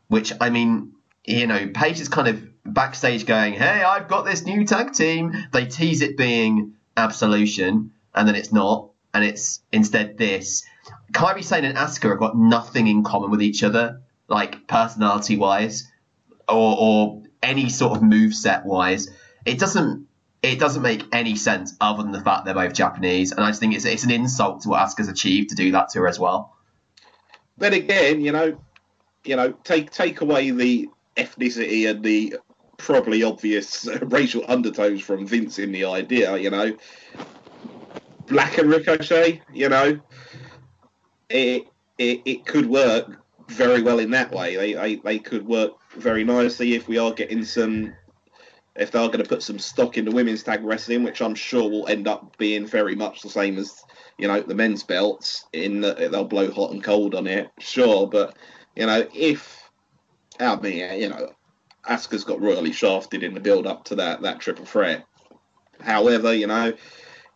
which 0.07 0.33
I 0.41 0.49
mean, 0.49 0.93
you 1.25 1.47
know, 1.47 1.69
Paige 1.73 1.99
is 1.99 2.09
kind 2.09 2.27
of 2.27 2.43
backstage 2.65 3.25
going, 3.25 3.53
"Hey, 3.53 3.83
I've 3.83 4.07
got 4.07 4.23
this 4.25 4.45
new 4.45 4.65
tag 4.65 4.93
team." 4.93 5.33
They 5.51 5.65
tease 5.65 6.01
it 6.01 6.17
being 6.17 6.73
Absolution, 6.95 7.91
and 8.13 8.27
then 8.27 8.35
it's 8.35 8.53
not, 8.53 8.91
and 9.13 9.23
it's 9.23 9.61
instead 9.71 10.17
this. 10.17 10.63
Kairi 11.11 11.43
Sane 11.43 11.65
and 11.65 11.77
Asuka 11.77 12.09
have 12.09 12.19
got 12.19 12.37
nothing 12.37 12.87
in 12.87 13.03
common 13.03 13.31
with 13.31 13.41
each 13.41 13.63
other, 13.63 14.01
like 14.27 14.67
personality 14.67 15.37
wise, 15.37 15.91
or, 16.49 16.75
or 16.79 17.23
any 17.41 17.69
sort 17.69 17.97
of 17.97 18.03
move 18.03 18.33
set 18.33 18.65
wise. 18.65 19.09
It 19.45 19.59
doesn't 19.59 20.07
it 20.41 20.59
doesn't 20.59 20.81
make 20.81 21.03
any 21.13 21.37
sense 21.37 21.73
other 21.79 22.03
than 22.03 22.11
the 22.11 22.19
fact 22.19 22.43
they're 22.43 22.53
both 22.53 22.73
Japanese, 22.73 23.31
and 23.31 23.41
I 23.41 23.49
just 23.49 23.61
think 23.61 23.75
it's 23.75 23.85
it's 23.85 24.03
an 24.03 24.11
insult 24.11 24.61
to 24.61 24.69
what 24.69 24.81
Asuka's 24.81 25.07
achieved 25.07 25.49
to 25.49 25.55
do 25.55 25.71
that 25.71 25.89
to 25.89 25.99
her 25.99 26.07
as 26.07 26.19
well. 26.19 26.55
Then 27.57 27.73
again, 27.73 28.19
you 28.21 28.31
know, 28.31 28.57
you 29.23 29.35
know, 29.35 29.51
take 29.51 29.91
take 29.91 30.21
away 30.21 30.51
the 30.51 30.89
ethnicity 31.15 31.89
and 31.89 32.03
the 32.03 32.37
probably 32.77 33.23
obvious 33.23 33.87
racial 34.01 34.43
undertones 34.47 35.01
from 35.01 35.25
Vince 35.25 35.59
in 35.59 35.71
the 35.71 35.85
idea, 35.85 36.35
you 36.37 36.49
know. 36.49 36.75
Black 38.27 38.57
and 38.57 38.69
Ricochet, 38.69 39.41
you 39.53 39.69
know, 39.69 39.99
it 41.29 41.67
it, 41.97 42.21
it 42.25 42.45
could 42.45 42.67
work 42.67 43.23
very 43.49 43.81
well 43.81 43.99
in 43.99 44.11
that 44.11 44.31
way. 44.31 44.55
They, 44.55 44.73
they 44.73 44.95
they 44.95 45.19
could 45.19 45.45
work 45.45 45.73
very 45.95 46.23
nicely 46.23 46.73
if 46.73 46.87
we 46.87 46.97
are 46.97 47.13
getting 47.13 47.43
some 47.43 47.93
if 48.75 48.91
they 48.91 48.99
are 48.99 49.07
going 49.07 49.23
to 49.23 49.29
put 49.29 49.43
some 49.43 49.59
stock 49.59 49.97
into 49.97 50.11
women's 50.11 50.41
tag 50.41 50.63
wrestling, 50.63 51.03
which 51.03 51.21
I'm 51.21 51.35
sure 51.35 51.69
will 51.69 51.87
end 51.87 52.07
up 52.07 52.37
being 52.37 52.65
very 52.65 52.95
much 52.95 53.21
the 53.21 53.29
same 53.29 53.57
as 53.57 53.83
you 54.17 54.27
know 54.27 54.41
the 54.41 54.55
men's 54.55 54.83
belts. 54.83 55.45
In 55.53 55.81
the, 55.81 55.93
they'll 56.11 56.23
blow 56.23 56.51
hot 56.51 56.71
and 56.71 56.83
cold 56.83 57.15
on 57.15 57.27
it, 57.27 57.51
sure, 57.59 58.07
but 58.07 58.35
you 58.75 58.85
know 58.85 59.07
if 59.13 59.69
I 60.39 60.55
mean 60.55 60.99
you 60.99 61.09
know 61.09 61.33
Asuka's 61.87 62.23
got 62.23 62.41
royally 62.41 62.71
shafted 62.71 63.23
in 63.23 63.33
the 63.33 63.39
build 63.39 63.67
up 63.67 63.83
to 63.85 63.95
that 63.95 64.21
that 64.21 64.39
triple 64.39 64.65
threat. 64.65 65.05
However, 65.81 66.33
you 66.33 66.47
know 66.47 66.73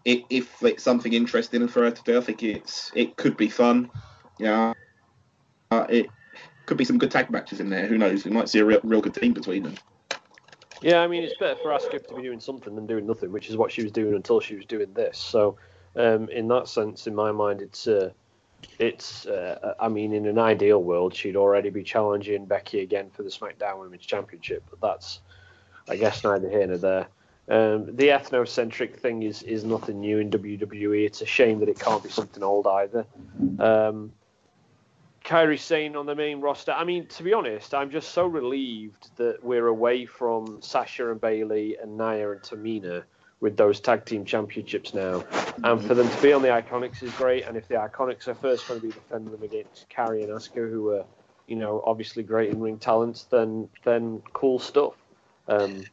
if, 0.07 0.23
if 0.29 0.63
it's 0.63 0.83
something 0.83 1.11
interesting 1.11 1.67
for 1.67 1.83
her 1.83 1.91
to 1.91 2.03
do, 2.03 2.17
I 2.17 2.21
think 2.21 2.41
it's 2.41 2.91
it 2.95 3.17
could 3.17 3.35
be 3.35 3.49
fun. 3.49 3.91
Know, 4.39 4.73
uh, 5.71 5.85
it 5.89 6.07
could 6.65 6.77
be 6.77 6.85
some 6.85 6.97
good 6.97 7.11
tag 7.11 7.29
matches 7.29 7.59
in 7.59 7.69
there. 7.69 7.87
Who 7.87 7.97
knows? 7.97 8.23
We 8.23 8.31
might 8.31 8.47
see 8.47 8.59
a 8.59 8.65
real, 8.65 8.79
real 8.83 9.01
good 9.01 9.13
team 9.13 9.33
between 9.33 9.63
them. 9.63 9.75
Yeah, 10.81 11.01
I 11.01 11.07
mean, 11.07 11.23
it's 11.23 11.37
better 11.37 11.59
for 11.61 11.71
Asuka 11.71 12.07
to 12.07 12.15
be 12.15 12.21
doing 12.21 12.39
something 12.39 12.73
than 12.73 12.87
doing 12.87 13.05
nothing, 13.05 13.33
which 13.33 13.49
is 13.49 13.57
what 13.57 13.69
she 13.69 13.83
was 13.83 13.91
doing 13.91 14.15
until 14.15 14.39
she 14.39 14.55
was 14.55 14.65
doing 14.65 14.93
this. 14.93 15.17
So, 15.17 15.57
um, 15.97 16.29
in 16.29 16.47
that 16.47 16.69
sense, 16.69 17.07
in 17.07 17.13
my 17.13 17.33
mind, 17.33 17.61
it's 17.61 17.85
uh, 17.85 18.11
it's. 18.79 19.25
Uh, 19.25 19.73
I 19.77 19.89
mean, 19.89 20.13
in 20.13 20.25
an 20.25 20.39
ideal 20.39 20.81
world, 20.81 21.13
she'd 21.13 21.35
already 21.35 21.69
be 21.69 21.83
challenging 21.83 22.45
Becky 22.45 22.79
again 22.79 23.09
for 23.09 23.23
the 23.23 23.29
SmackDown 23.29 23.81
Women's 23.81 24.05
Championship, 24.05 24.63
but 24.69 24.79
that's, 24.79 25.19
I 25.89 25.97
guess, 25.97 26.23
neither 26.23 26.47
here 26.47 26.65
nor 26.65 26.77
there. 26.77 27.07
Um, 27.49 27.95
the 27.95 28.09
ethnocentric 28.09 28.97
thing 28.97 29.23
is 29.23 29.41
is 29.43 29.63
nothing 29.63 30.01
new 30.01 30.19
in 30.19 30.29
WWE. 30.29 31.05
It's 31.05 31.21
a 31.21 31.25
shame 31.25 31.59
that 31.59 31.69
it 31.69 31.79
can't 31.79 32.03
be 32.03 32.09
something 32.09 32.43
old 32.43 32.67
either. 32.67 33.05
Um, 33.59 34.11
Kairi 35.23 35.59
Sane 35.59 35.95
on 35.95 36.05
the 36.05 36.15
main 36.15 36.39
roster. 36.39 36.71
I 36.71 36.83
mean, 36.83 37.05
to 37.07 37.23
be 37.23 37.33
honest, 37.33 37.73
I'm 37.73 37.91
just 37.91 38.11
so 38.11 38.25
relieved 38.25 39.09
that 39.17 39.43
we're 39.43 39.67
away 39.67 40.05
from 40.05 40.61
Sasha 40.61 41.11
and 41.11 41.19
Bayley 41.19 41.77
and 41.81 41.97
Nia 41.97 42.31
and 42.31 42.41
Tamina 42.41 43.03
with 43.39 43.57
those 43.57 43.79
tag 43.79 44.05
team 44.05 44.25
championships 44.25 44.93
now. 44.93 45.23
And 45.63 45.83
for 45.83 45.93
them 45.93 46.09
to 46.09 46.21
be 46.21 46.33
on 46.33 46.41
the 46.41 46.47
Iconics 46.47 47.03
is 47.03 47.11
great. 47.13 47.45
And 47.45 47.57
if 47.57 47.67
the 47.67 47.75
Iconics 47.75 48.27
are 48.27 48.35
first 48.35 48.67
going 48.67 48.79
to 48.79 48.87
be 48.87 48.93
defending 48.93 49.31
them 49.31 49.43
against 49.43 49.89
Kairi 49.89 50.23
and 50.23 50.31
Asuka, 50.31 50.69
who 50.69 50.91
are, 50.91 51.05
you 51.47 51.55
know, 51.55 51.83
obviously 51.85 52.23
great 52.23 52.51
in 52.51 52.59
ring 52.59 52.77
talents, 52.77 53.23
then 53.23 53.69
then 53.83 54.21
cool 54.33 54.59
stuff. 54.59 54.93
Um, 55.49 55.83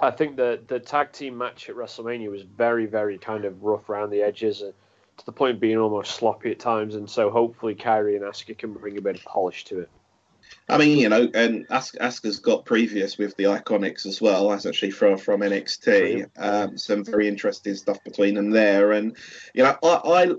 I 0.00 0.10
think 0.10 0.36
the 0.36 0.60
the 0.66 0.80
tag 0.80 1.12
team 1.12 1.38
match 1.38 1.68
at 1.68 1.76
WrestleMania 1.76 2.30
was 2.30 2.42
very, 2.42 2.86
very 2.86 3.18
kind 3.18 3.44
of 3.44 3.62
rough 3.62 3.88
around 3.88 4.10
the 4.10 4.22
edges. 4.22 4.62
And, 4.62 4.74
to 5.18 5.26
the 5.26 5.32
point 5.32 5.54
of 5.54 5.60
being 5.60 5.78
almost 5.78 6.14
sloppy 6.14 6.50
at 6.50 6.58
times, 6.58 6.94
and 6.94 7.08
so 7.08 7.30
hopefully 7.30 7.74
Kairi 7.74 8.16
and 8.16 8.24
Asuka 8.24 8.56
can 8.56 8.72
bring 8.72 8.98
a 8.98 9.00
bit 9.00 9.16
of 9.16 9.24
polish 9.24 9.64
to 9.66 9.80
it. 9.80 9.90
I 10.68 10.78
mean, 10.78 10.98
you 10.98 11.08
know, 11.08 11.28
and 11.34 11.66
As- 11.70 11.96
Asuka's 12.00 12.38
got 12.38 12.64
previous 12.64 13.16
with 13.16 13.36
the 13.36 13.44
Iconics 13.44 14.06
as 14.06 14.20
well, 14.20 14.52
as 14.52 14.66
actually 14.66 14.90
from 14.90 15.16
from 15.16 15.40
NXT. 15.40 16.28
Um, 16.36 16.76
some 16.76 17.04
very 17.04 17.28
interesting 17.28 17.74
stuff 17.74 18.02
between 18.04 18.34
them 18.34 18.50
there, 18.50 18.92
and 18.92 19.16
you 19.54 19.62
know, 19.62 19.76
I 19.82 19.88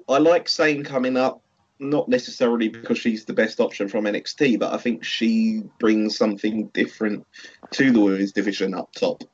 I, 0.09 0.13
I 0.15 0.17
like 0.19 0.49
Sane 0.49 0.83
coming 0.83 1.17
up. 1.17 1.41
Not 1.77 2.07
necessarily 2.07 2.69
because 2.69 2.97
she's 2.97 3.25
the 3.25 3.33
best 3.33 3.59
option 3.59 3.89
from 3.89 4.05
NXT, 4.05 4.59
but 4.59 4.73
I 4.73 4.77
think 4.77 5.03
she 5.03 5.61
brings 5.77 6.15
something 6.15 6.67
different 6.67 7.27
to 7.71 7.91
the 7.91 7.99
women's 7.99 8.31
division 8.31 8.73
up 8.73 8.93
top. 8.93 9.25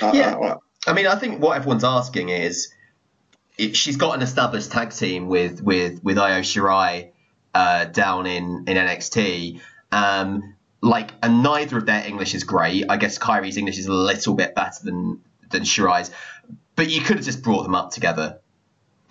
Yeah. 0.00 0.36
Uh, 0.36 0.56
I 0.86 0.92
mean, 0.92 1.06
I 1.06 1.16
think 1.16 1.40
what 1.40 1.56
everyone's 1.56 1.84
asking 1.84 2.30
is 2.30 2.72
it, 3.58 3.76
she's 3.76 3.96
got 3.96 4.14
an 4.16 4.22
established 4.22 4.72
tag 4.72 4.90
team 4.90 5.28
with 5.28 5.62
with 5.62 6.02
with 6.02 6.18
Io 6.18 6.40
Shirai 6.40 7.10
uh, 7.54 7.84
down 7.86 8.26
in 8.26 8.64
in 8.66 8.76
NXT. 8.76 9.60
Um, 9.90 10.56
like, 10.80 11.12
and 11.22 11.42
neither 11.42 11.78
of 11.78 11.86
their 11.86 12.04
English 12.04 12.34
is 12.34 12.42
great. 12.44 12.86
I 12.88 12.96
guess 12.96 13.18
Kairi's 13.18 13.56
English 13.56 13.78
is 13.78 13.86
a 13.86 13.92
little 13.92 14.34
bit 14.34 14.54
better 14.54 14.82
than 14.82 15.20
than 15.50 15.62
Shirai's, 15.62 16.10
but 16.74 16.90
you 16.90 17.00
could 17.00 17.16
have 17.16 17.24
just 17.24 17.42
brought 17.42 17.62
them 17.62 17.74
up 17.74 17.92
together. 17.92 18.40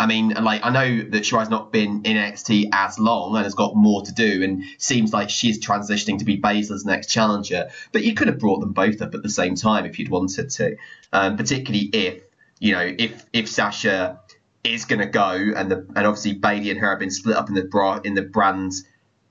I 0.01 0.07
mean, 0.07 0.29
like 0.29 0.65
I 0.65 0.71
know 0.71 1.09
that 1.11 1.23
Shirai's 1.23 1.51
not 1.51 1.71
been 1.71 2.01
in 2.05 2.17
NXT 2.17 2.69
as 2.73 2.97
long 2.97 3.35
and 3.35 3.43
has 3.43 3.53
got 3.53 3.75
more 3.75 4.01
to 4.01 4.11
do, 4.11 4.43
and 4.43 4.63
seems 4.79 5.13
like 5.13 5.29
she's 5.29 5.63
transitioning 5.63 6.17
to 6.17 6.25
be 6.25 6.41
Baszler's 6.41 6.85
next 6.85 7.05
challenger. 7.05 7.69
But 7.91 8.01
you 8.01 8.15
could 8.15 8.27
have 8.27 8.39
brought 8.39 8.61
them 8.61 8.73
both 8.73 8.99
up 9.03 9.13
at 9.13 9.21
the 9.21 9.29
same 9.29 9.53
time 9.53 9.85
if 9.85 9.99
you'd 9.99 10.09
wanted 10.09 10.49
to, 10.49 10.75
um, 11.13 11.37
particularly 11.37 11.85
if 11.93 12.23
you 12.57 12.71
know 12.71 12.95
if 12.97 13.27
if 13.31 13.47
Sasha 13.47 14.19
is 14.63 14.85
going 14.85 15.01
to 15.01 15.05
go, 15.05 15.33
and 15.55 15.69
the 15.69 15.85
and 15.95 16.07
obviously 16.07 16.33
Bayley 16.33 16.71
and 16.71 16.79
her 16.79 16.89
have 16.89 16.99
been 16.99 17.11
split 17.11 17.35
up 17.35 17.49
in 17.49 17.53
the 17.53 17.65
bra 17.65 17.99
in 18.03 18.15
the 18.15 18.23
brands 18.23 18.83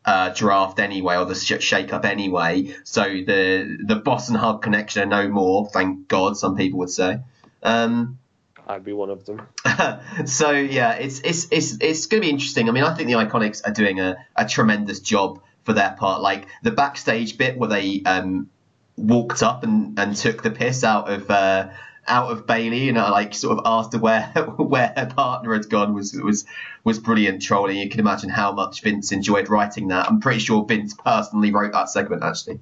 uh, 0.04 0.28
draft 0.28 0.78
anyway, 0.78 1.16
or 1.16 1.24
the 1.24 1.34
sh- 1.34 1.60
shake 1.60 1.92
up 1.92 2.04
anyway. 2.04 2.76
So 2.84 3.02
the 3.02 3.76
the 3.84 3.96
boss 3.96 4.28
and 4.28 4.38
hug 4.38 4.62
connection 4.62 5.02
are 5.02 5.24
no 5.24 5.28
more. 5.28 5.68
Thank 5.68 6.06
God, 6.06 6.36
some 6.36 6.54
people 6.54 6.78
would 6.78 6.90
say. 6.90 7.18
Um, 7.64 8.19
I'd 8.66 8.84
be 8.84 8.92
one 8.92 9.10
of 9.10 9.24
them. 9.24 9.46
so 10.26 10.50
yeah, 10.50 10.94
it's 10.94 11.20
it's 11.20 11.48
it's 11.50 11.76
it's 11.80 12.06
going 12.06 12.22
to 12.22 12.26
be 12.26 12.30
interesting. 12.30 12.68
I 12.68 12.72
mean, 12.72 12.84
I 12.84 12.94
think 12.94 13.08
the 13.08 13.14
Iconics 13.14 13.66
are 13.66 13.72
doing 13.72 14.00
a, 14.00 14.16
a 14.36 14.46
tremendous 14.46 15.00
job 15.00 15.42
for 15.64 15.72
their 15.72 15.94
part. 15.98 16.22
Like 16.22 16.46
the 16.62 16.70
backstage 16.70 17.38
bit 17.38 17.58
where 17.58 17.68
they 17.68 18.02
um, 18.04 18.48
walked 18.96 19.42
up 19.42 19.64
and, 19.64 19.98
and 19.98 20.16
took 20.16 20.42
the 20.42 20.50
piss 20.50 20.84
out 20.84 21.10
of 21.10 21.30
uh, 21.30 21.70
out 22.06 22.30
of 22.30 22.46
Bayley, 22.46 22.88
and 22.88 22.98
uh, 22.98 23.10
like 23.10 23.34
sort 23.34 23.58
of 23.58 23.64
asked 23.66 23.92
her 23.92 23.98
where 23.98 24.22
where 24.56 24.92
her 24.96 25.06
partner 25.06 25.52
had 25.54 25.68
gone 25.68 25.94
was 25.94 26.12
was 26.12 26.44
was 26.84 26.98
brilliant 26.98 27.42
trolling. 27.42 27.78
You 27.78 27.88
can 27.88 28.00
imagine 28.00 28.30
how 28.30 28.52
much 28.52 28.82
Vince 28.82 29.12
enjoyed 29.12 29.48
writing 29.48 29.88
that. 29.88 30.08
I'm 30.08 30.20
pretty 30.20 30.40
sure 30.40 30.64
Vince 30.64 30.94
personally 30.94 31.52
wrote 31.52 31.72
that 31.72 31.88
segment 31.88 32.22
actually. 32.22 32.60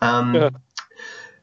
Um, 0.00 0.56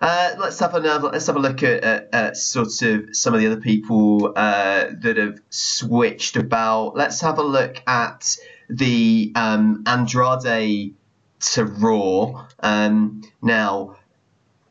uh, 0.02 0.34
let's 0.40 0.58
have 0.60 0.74
another. 0.74 1.10
Let's 1.10 1.28
have 1.28 1.36
a 1.36 1.40
look 1.40 1.62
at, 1.62 1.84
at, 1.84 2.10
at, 2.12 2.38
sort 2.38 2.82
of 2.82 3.16
some 3.16 3.36
of 3.36 3.40
the 3.40 3.46
other 3.46 3.62
people 3.62 4.34
uh, 4.36 4.88
that 5.00 5.18
have 5.18 5.40
switched 5.52 6.36
about. 6.36 6.96
Let's 6.96 7.22
have 7.22 7.38
a 7.38 7.44
look 7.44 7.78
at 7.86 8.36
the 8.68 9.32
um, 9.36 9.84
Andrade 9.86 10.96
to 11.40 11.65
Raw. 11.65 12.48
Um, 12.62 13.21
now, 13.44 13.98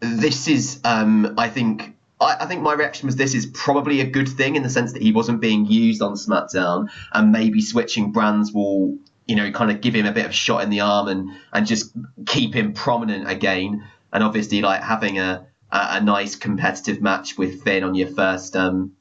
this 0.00 0.48
is, 0.48 0.80
um, 0.82 1.34
I 1.38 1.48
think, 1.48 1.96
I, 2.20 2.38
I, 2.40 2.46
think 2.46 2.62
my 2.62 2.72
reaction 2.72 3.06
was 3.06 3.14
this 3.14 3.34
is 3.34 3.46
probably 3.46 4.00
a 4.00 4.06
good 4.06 4.28
thing 4.28 4.56
in 4.56 4.64
the 4.64 4.70
sense 4.70 4.94
that 4.94 5.02
he 5.02 5.12
wasn't 5.12 5.40
being 5.40 5.64
used 5.64 6.02
on 6.02 6.14
SmackDown, 6.14 6.90
and 7.12 7.30
maybe 7.30 7.60
switching 7.60 8.10
brands 8.10 8.52
will, 8.52 8.98
you 9.26 9.36
know, 9.36 9.52
kind 9.52 9.70
of 9.70 9.80
give 9.80 9.94
him 9.94 10.06
a 10.06 10.12
bit 10.12 10.26
of 10.26 10.34
shot 10.34 10.64
in 10.64 10.70
the 10.70 10.80
arm 10.80 11.06
and 11.06 11.30
and 11.52 11.66
just 11.66 11.92
keep 12.26 12.52
him 12.52 12.72
prominent 12.72 13.30
again 13.30 13.84
and 14.12 14.22
obviously 14.22 14.60
like 14.62 14.82
having 14.82 15.18
a, 15.18 15.46
a, 15.70 15.86
a 15.92 16.00
nice 16.00 16.36
competitive 16.36 17.00
match 17.00 17.38
with 17.38 17.62
Finn 17.62 17.84
on 17.84 17.94
your 17.94 18.08
first 18.08 18.56
um 18.56 18.92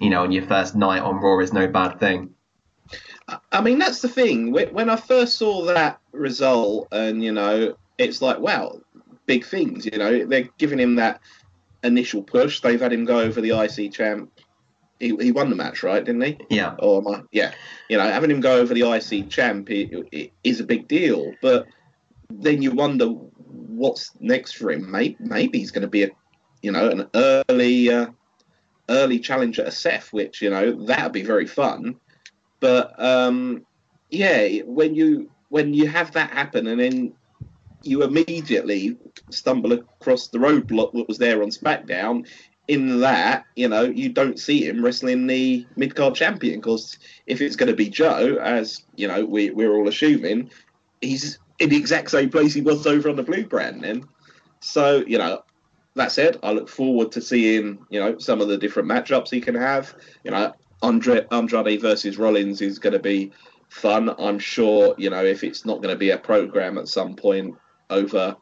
you 0.00 0.10
know 0.10 0.22
on 0.22 0.32
your 0.32 0.44
first 0.44 0.74
night 0.74 1.02
on 1.02 1.16
Raw 1.16 1.38
is 1.40 1.52
no 1.52 1.66
bad 1.68 1.98
thing. 1.98 2.34
I 3.50 3.60
mean 3.60 3.78
that's 3.78 4.02
the 4.02 4.08
thing. 4.08 4.52
When 4.52 4.90
I 4.90 4.96
first 4.96 5.38
saw 5.38 5.64
that 5.66 6.00
result, 6.12 6.88
and 6.92 7.22
you 7.22 7.32
know, 7.32 7.76
it's 7.98 8.22
like 8.22 8.38
wow, 8.38 8.78
big 9.26 9.44
things. 9.44 9.86
You 9.86 9.98
know, 9.98 10.24
they're 10.26 10.48
giving 10.58 10.78
him 10.78 10.96
that 10.96 11.20
initial 11.82 12.22
push. 12.22 12.60
They've 12.60 12.80
had 12.80 12.92
him 12.92 13.04
go 13.04 13.20
over 13.20 13.40
the 13.40 13.50
IC 13.50 13.92
champ. 13.92 14.30
He, 15.00 15.16
he 15.16 15.32
won 15.32 15.50
the 15.50 15.56
match, 15.56 15.82
right? 15.82 16.04
Didn't 16.04 16.22
he? 16.22 16.38
Yeah. 16.48 16.76
Or 16.78 17.02
I, 17.12 17.22
yeah. 17.32 17.52
You 17.88 17.96
know, 17.96 18.04
having 18.04 18.30
him 18.30 18.40
go 18.40 18.56
over 18.56 18.72
the 18.72 18.88
IC 18.88 19.30
champ 19.30 19.68
is 19.70 20.60
a 20.60 20.64
big 20.64 20.86
deal. 20.86 21.32
But 21.42 21.66
then 22.30 22.62
you 22.62 22.70
wonder 22.70 23.06
what's 23.76 24.10
next 24.20 24.52
for 24.52 24.70
him. 24.70 24.90
Maybe, 24.90 25.16
maybe 25.20 25.58
he's 25.58 25.70
going 25.70 25.82
to 25.82 25.88
be 25.88 26.04
a, 26.04 26.10
you 26.62 26.72
know, 26.72 26.88
an 26.88 27.08
early, 27.14 27.90
uh, 27.90 28.06
early 28.88 29.18
challenger 29.18 29.64
to 29.64 29.70
Seth, 29.70 30.12
which 30.12 30.42
you 30.42 30.50
know 30.50 30.84
that 30.86 31.02
would 31.02 31.12
be 31.12 31.22
very 31.22 31.46
fun. 31.46 31.96
But 32.60 32.94
um, 33.02 33.66
yeah, 34.10 34.62
when 34.64 34.94
you 34.94 35.30
when 35.48 35.74
you 35.74 35.88
have 35.88 36.12
that 36.12 36.30
happen 36.30 36.66
and 36.66 36.80
then 36.80 37.12
you 37.82 38.02
immediately 38.02 38.96
stumble 39.30 39.72
across 39.72 40.28
the 40.28 40.38
roadblock 40.38 40.92
that 40.92 41.08
was 41.08 41.18
there 41.18 41.42
on 41.42 41.50
SmackDown. 41.50 42.26
In 42.68 43.00
that, 43.00 43.44
you 43.56 43.68
know, 43.68 43.82
you 43.82 44.08
don't 44.08 44.38
see 44.38 44.66
him 44.66 44.84
wrestling 44.84 45.26
the 45.26 45.66
mid 45.76 45.96
card 45.96 46.14
champion 46.14 46.60
because 46.60 46.96
if 47.26 47.40
it's 47.40 47.56
going 47.56 47.68
to 47.68 47.76
be 47.76 47.90
Joe, 47.90 48.38
as 48.40 48.84
you 48.94 49.08
know, 49.08 49.24
we, 49.24 49.50
we're 49.50 49.74
all 49.74 49.88
assuming, 49.88 50.50
he's 51.00 51.38
in 51.62 51.70
the 51.70 51.76
exact 51.76 52.10
same 52.10 52.28
place 52.28 52.52
he 52.52 52.60
was 52.60 52.86
over 52.86 53.08
on 53.08 53.16
the 53.16 53.22
blue 53.22 53.46
brand 53.46 53.84
then. 53.84 54.04
So, 54.60 55.04
you 55.06 55.18
know, 55.18 55.42
that 55.94 56.12
said, 56.12 56.38
I 56.42 56.52
look 56.52 56.68
forward 56.68 57.12
to 57.12 57.20
seeing, 57.20 57.84
you 57.88 58.00
know, 58.00 58.18
some 58.18 58.40
of 58.40 58.48
the 58.48 58.58
different 58.58 58.88
matchups 58.88 59.30
he 59.30 59.40
can 59.40 59.54
have. 59.54 59.94
You 60.24 60.32
know, 60.32 60.52
Andre, 60.82 61.26
Andrade 61.30 61.80
versus 61.80 62.18
Rollins 62.18 62.60
is 62.60 62.78
going 62.78 62.94
to 62.94 62.98
be 62.98 63.32
fun. 63.68 64.14
I'm 64.18 64.38
sure, 64.38 64.94
you 64.98 65.10
know, 65.10 65.24
if 65.24 65.44
it's 65.44 65.64
not 65.64 65.82
going 65.82 65.94
to 65.94 65.98
be 65.98 66.10
a 66.10 66.18
program 66.18 66.78
at 66.78 66.88
some 66.88 67.14
point 67.14 67.56
over 67.90 68.36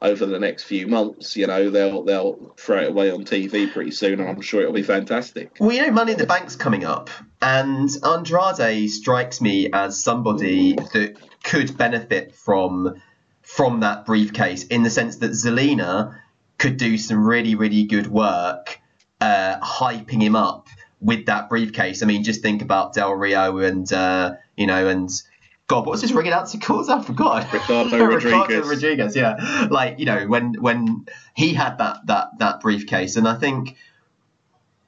over 0.00 0.26
the 0.26 0.38
next 0.38 0.62
few 0.62 0.86
months, 0.86 1.36
you 1.36 1.46
know, 1.46 1.70
they'll 1.70 2.04
they'll 2.04 2.54
throw 2.56 2.82
it 2.82 2.90
away 2.90 3.10
on 3.10 3.24
TV 3.24 3.72
pretty 3.72 3.90
soon, 3.90 4.20
and 4.20 4.28
I'm 4.28 4.40
sure 4.40 4.60
it'll 4.60 4.72
be 4.72 4.82
fantastic. 4.82 5.56
Well, 5.58 5.72
you 5.72 5.82
know, 5.82 5.90
Money 5.90 6.12
in 6.12 6.18
the 6.18 6.26
Bank's 6.26 6.54
coming 6.54 6.84
up, 6.84 7.10
and 7.42 7.90
Andrade 8.04 8.90
strikes 8.90 9.40
me 9.40 9.70
as 9.72 10.00
somebody 10.00 10.74
that 10.74 11.16
could 11.42 11.76
benefit 11.76 12.34
from 12.34 13.00
from 13.42 13.80
that 13.80 14.04
briefcase 14.04 14.64
in 14.64 14.82
the 14.82 14.90
sense 14.90 15.16
that 15.16 15.30
Zelina 15.30 16.18
could 16.58 16.76
do 16.76 16.98
some 16.98 17.24
really 17.24 17.54
really 17.54 17.84
good 17.84 18.06
work, 18.06 18.78
uh, 19.20 19.58
hyping 19.60 20.22
him 20.22 20.36
up 20.36 20.68
with 21.00 21.26
that 21.26 21.48
briefcase. 21.48 22.02
I 22.02 22.06
mean, 22.06 22.24
just 22.24 22.42
think 22.42 22.62
about 22.62 22.94
Del 22.94 23.12
Rio 23.14 23.58
and 23.58 23.90
uh, 23.92 24.34
you 24.56 24.66
know 24.66 24.88
and 24.88 25.10
God, 25.68 25.84
what 25.84 25.92
was 25.92 26.00
his 26.00 26.14
ring 26.14 26.26
announcer 26.26 26.56
called? 26.58 26.88
I 26.88 27.02
forgot. 27.02 27.52
Ricardo 27.52 28.06
Rodriguez. 28.06 28.66
Rodriguez, 28.66 29.14
yeah. 29.14 29.68
Like 29.70 29.98
you 29.98 30.06
know, 30.06 30.26
when 30.26 30.54
when 30.54 31.06
he 31.34 31.52
had 31.52 31.76
that 31.78 32.06
that 32.06 32.38
that 32.38 32.60
briefcase, 32.60 33.16
and 33.16 33.28
I 33.28 33.34
think 33.34 33.76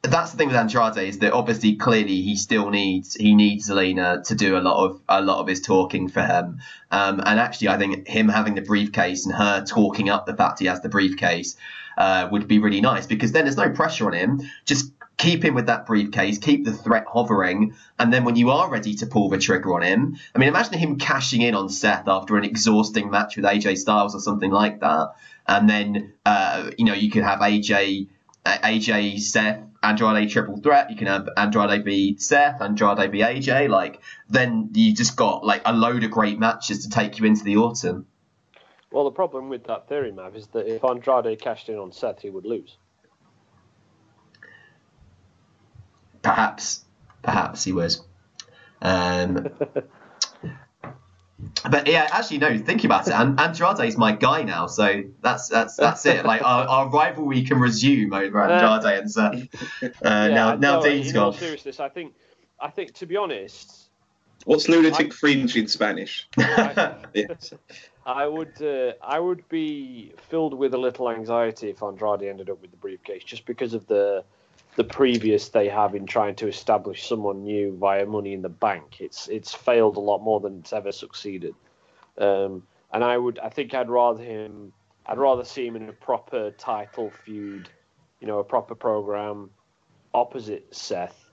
that's 0.03 0.31
the 0.31 0.39
thing 0.39 0.49
with 0.49 0.57
Andrade 0.57 0.97
is 0.97 1.19
that 1.19 1.33
obviously 1.33 1.77
clearly 1.77 2.23
he 2.23 2.37
still 2.37 2.71
needs 2.71 3.15
he 3.15 3.35
needs 3.35 3.69
Zelina 3.69 4.25
to 4.29 4.35
do 4.35 4.57
a 4.57 4.61
lot 4.61 4.85
of 4.85 5.01
a 5.09 5.21
lot 5.21 5.41
of 5.41 5.47
his 5.47 5.61
talking 5.61 6.09
for 6.09 6.23
him. 6.23 6.61
Um, 6.91 7.21
and 7.25 7.39
actually, 7.39 7.69
I 7.69 7.77
think 7.77 8.09
him 8.09 8.29
having 8.29 8.55
the 8.55 8.63
briefcase 8.63 9.27
and 9.27 9.35
her 9.35 9.65
talking 9.65 10.09
up 10.09 10.27
the 10.27 10.35
fact 10.35 10.59
he 10.59 10.67
has 10.67 10.81
the 10.81 10.89
briefcase 10.89 11.57
uh, 11.99 12.29
would 12.33 12.49
be 12.49 12.59
really 12.59 12.81
nice 12.81 13.07
because 13.07 13.33
then 13.33 13.45
there's 13.45 13.59
no 13.59 13.71
pressure 13.71 14.07
on 14.07 14.15
him. 14.15 14.41
Just 14.65 14.91
keep 15.19 15.45
him 15.45 15.55
with 15.55 15.67
that 15.67 15.85
briefcase, 15.85 16.39
keep 16.39 16.65
the 16.65 16.73
threat 16.73 17.05
hovering, 17.07 17.75
and 17.99 18.11
then 18.11 18.25
when 18.25 18.37
you 18.37 18.51
are 18.51 18.71
ready 18.71 18.95
to 18.95 19.07
pull 19.07 19.29
the 19.29 19.37
trigger 19.37 19.75
on 19.75 19.83
him, 19.83 20.17
I 20.35 20.39
mean, 20.39 20.49
imagine 20.49 20.79
him 20.79 20.99
cashing 20.99 21.43
in 21.43 21.55
on 21.55 21.69
Seth 21.69 22.09
after 22.09 22.39
an 22.39 22.45
exhausting 22.45 23.11
match 23.11 23.37
with 23.37 23.45
AJ 23.45 23.77
Styles 23.77 24.15
or 24.15 24.21
something 24.21 24.51
like 24.51 24.81
that, 24.81 25.11
and 25.47 25.69
then 25.69 26.15
uh, 26.25 26.71
you 26.79 26.87
know 26.87 26.95
you 26.95 27.11
could 27.11 27.23
have 27.23 27.41
AJ, 27.41 28.09
AJ 28.47 29.21
Seth. 29.21 29.70
Andrade 29.83 30.31
triple 30.31 30.59
threat. 30.59 30.91
You 30.91 30.97
can 30.97 31.07
have 31.07 31.29
Andrade 31.37 31.85
be 31.85 32.17
Seth, 32.19 32.61
Andrade 32.61 33.11
be 33.11 33.21
AJ. 33.21 33.69
Like 33.69 34.01
then 34.29 34.71
you 34.75 34.95
just 34.95 35.17
got 35.17 35.45
like 35.45 35.63
a 35.65 35.73
load 35.73 36.05
of 36.05 36.11
great 36.11 36.39
matches 36.39 36.85
to 36.85 36.91
take 36.91 37.19
you 37.19 37.25
into 37.25 37.45
the 37.45 37.57
autumn. 37.57 38.07
Well, 38.91 39.05
the 39.05 39.13
problem 39.13 39.49
with 39.49 39.65
that 39.65 39.89
theory, 39.89 40.11
Mav, 40.11 40.35
is 40.35 40.49
that 40.49 40.67
if 40.67 40.85
Andrade 40.85 41.41
cashed 41.41 41.69
in 41.69 41.79
on 41.79 41.93
Seth, 41.93 42.21
he 42.21 42.31
would 42.31 42.45
lose. 42.45 42.77
Perhaps, 46.23 46.85
perhaps 47.23 47.65
he 47.65 47.73
was. 47.73 48.03
Um, 48.83 49.49
but 51.71 51.87
yeah, 51.87 52.09
actually, 52.13 52.39
no. 52.39 52.59
Thinking 52.59 52.87
about 52.87 53.07
it, 53.07 53.13
and 53.15 53.39
Andrade 53.39 53.81
is 53.81 53.97
my 53.97 54.13
guy 54.13 54.43
now, 54.43 54.67
so 54.67 55.03
that's 55.21 55.49
that's 55.49 55.77
that's 55.77 56.07
it. 56.07 56.25
Like 56.25 56.43
our, 56.43 56.67
our 56.67 56.89
rivalry 56.89 57.43
can 57.43 57.59
resume 57.59 58.13
over 58.13 58.43
Andrade 58.43 58.99
and 58.99 59.11
Seth. 59.11 59.49
Uh, 59.83 59.89
Yeah, 60.03 60.29
now 60.29 60.55
now 60.55 60.81
no, 60.81 60.83
Dean's 60.83 61.11
in 61.11 61.17
all 61.17 61.31
gone. 61.33 61.41
seriousness, 61.41 61.81
I 61.81 61.89
think, 61.89 62.15
I 62.61 62.71
think 62.71 62.95
to 62.95 63.07
be 63.07 63.17
honest, 63.17 63.91
What's 64.45 64.69
lunatic 64.69 65.13
fringe 65.13 65.57
in 65.57 65.69
Spanish? 65.69 66.27
I, 66.39 66.95
Yes. 67.15 67.53
I 68.07 68.27
would 68.27 68.61
uh, 68.63 68.93
I 69.03 69.21
would 69.21 69.47
be 69.49 70.13
filled 70.31 70.55
with 70.55 70.73
a 70.75 70.79
little 70.79 71.11
anxiety 71.11 71.69
if 71.71 71.83
Andrade 71.83 72.23
ended 72.23 72.49
up 72.49 72.61
with 72.63 72.71
the 72.71 72.77
briefcase, 72.79 73.23
just 73.25 73.45
because 73.45 73.75
of 73.75 73.87
the 73.87 74.25
the 74.77 74.85
previous 74.85 75.49
they 75.49 75.69
have 75.69 75.95
in 75.95 76.07
trying 76.07 76.35
to 76.37 76.49
establish 76.49 77.07
someone 77.07 77.43
new 77.43 77.77
via 77.77 78.07
Money 78.07 78.33
in 78.33 78.43
the 78.43 78.49
Bank. 78.49 79.01
It's 79.01 79.29
it's 79.29 79.55
failed 79.55 79.97
a 79.97 80.01
lot 80.01 80.23
more 80.23 80.41
than 80.41 80.61
it's 80.61 80.73
ever 80.73 80.93
succeeded. 80.93 81.55
Um, 82.19 82.63
and 82.93 83.05
I 83.05 83.17
would 83.17 83.39
I 83.39 83.49
think 83.49 83.75
I'd 83.75 83.91
rather 83.91 84.23
him 84.23 84.73
I'd 85.07 85.19
rather 85.19 85.45
see 85.45 85.67
him 85.67 85.77
in 85.77 85.89
a 85.89 85.93
proper 85.93 86.53
title 86.53 87.11
feud, 87.25 87.69
you 88.21 88.27
know, 88.27 88.39
a 88.39 88.45
proper 88.45 88.75
program 88.75 89.51
opposite 90.15 90.75
Seth. 90.75 91.31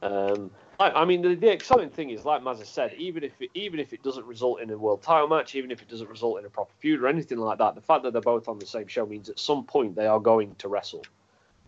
Um, 0.00 0.50
I, 0.80 0.90
I 0.90 1.04
mean, 1.04 1.22
the, 1.22 1.34
the 1.34 1.50
exciting 1.50 1.90
thing 1.90 2.10
is, 2.10 2.24
like 2.24 2.42
Mazza 2.42 2.64
said, 2.64 2.94
even 2.94 3.24
if 3.24 3.32
it, 3.40 3.50
even 3.54 3.80
if 3.80 3.92
it 3.92 4.02
doesn't 4.02 4.24
result 4.26 4.60
in 4.60 4.70
a 4.70 4.78
world 4.78 5.02
title 5.02 5.28
match, 5.28 5.54
even 5.56 5.70
if 5.70 5.82
it 5.82 5.88
doesn't 5.88 6.08
result 6.08 6.38
in 6.38 6.44
a 6.44 6.50
proper 6.50 6.72
feud 6.78 7.02
or 7.02 7.08
anything 7.08 7.38
like 7.38 7.58
that, 7.58 7.74
the 7.74 7.80
fact 7.80 8.04
that 8.04 8.12
they're 8.12 8.22
both 8.22 8.48
on 8.48 8.58
the 8.58 8.66
same 8.66 8.86
show 8.86 9.04
means 9.04 9.28
at 9.28 9.38
some 9.38 9.64
point 9.64 9.96
they 9.96 10.06
are 10.06 10.20
going 10.20 10.54
to 10.56 10.68
wrestle. 10.68 11.02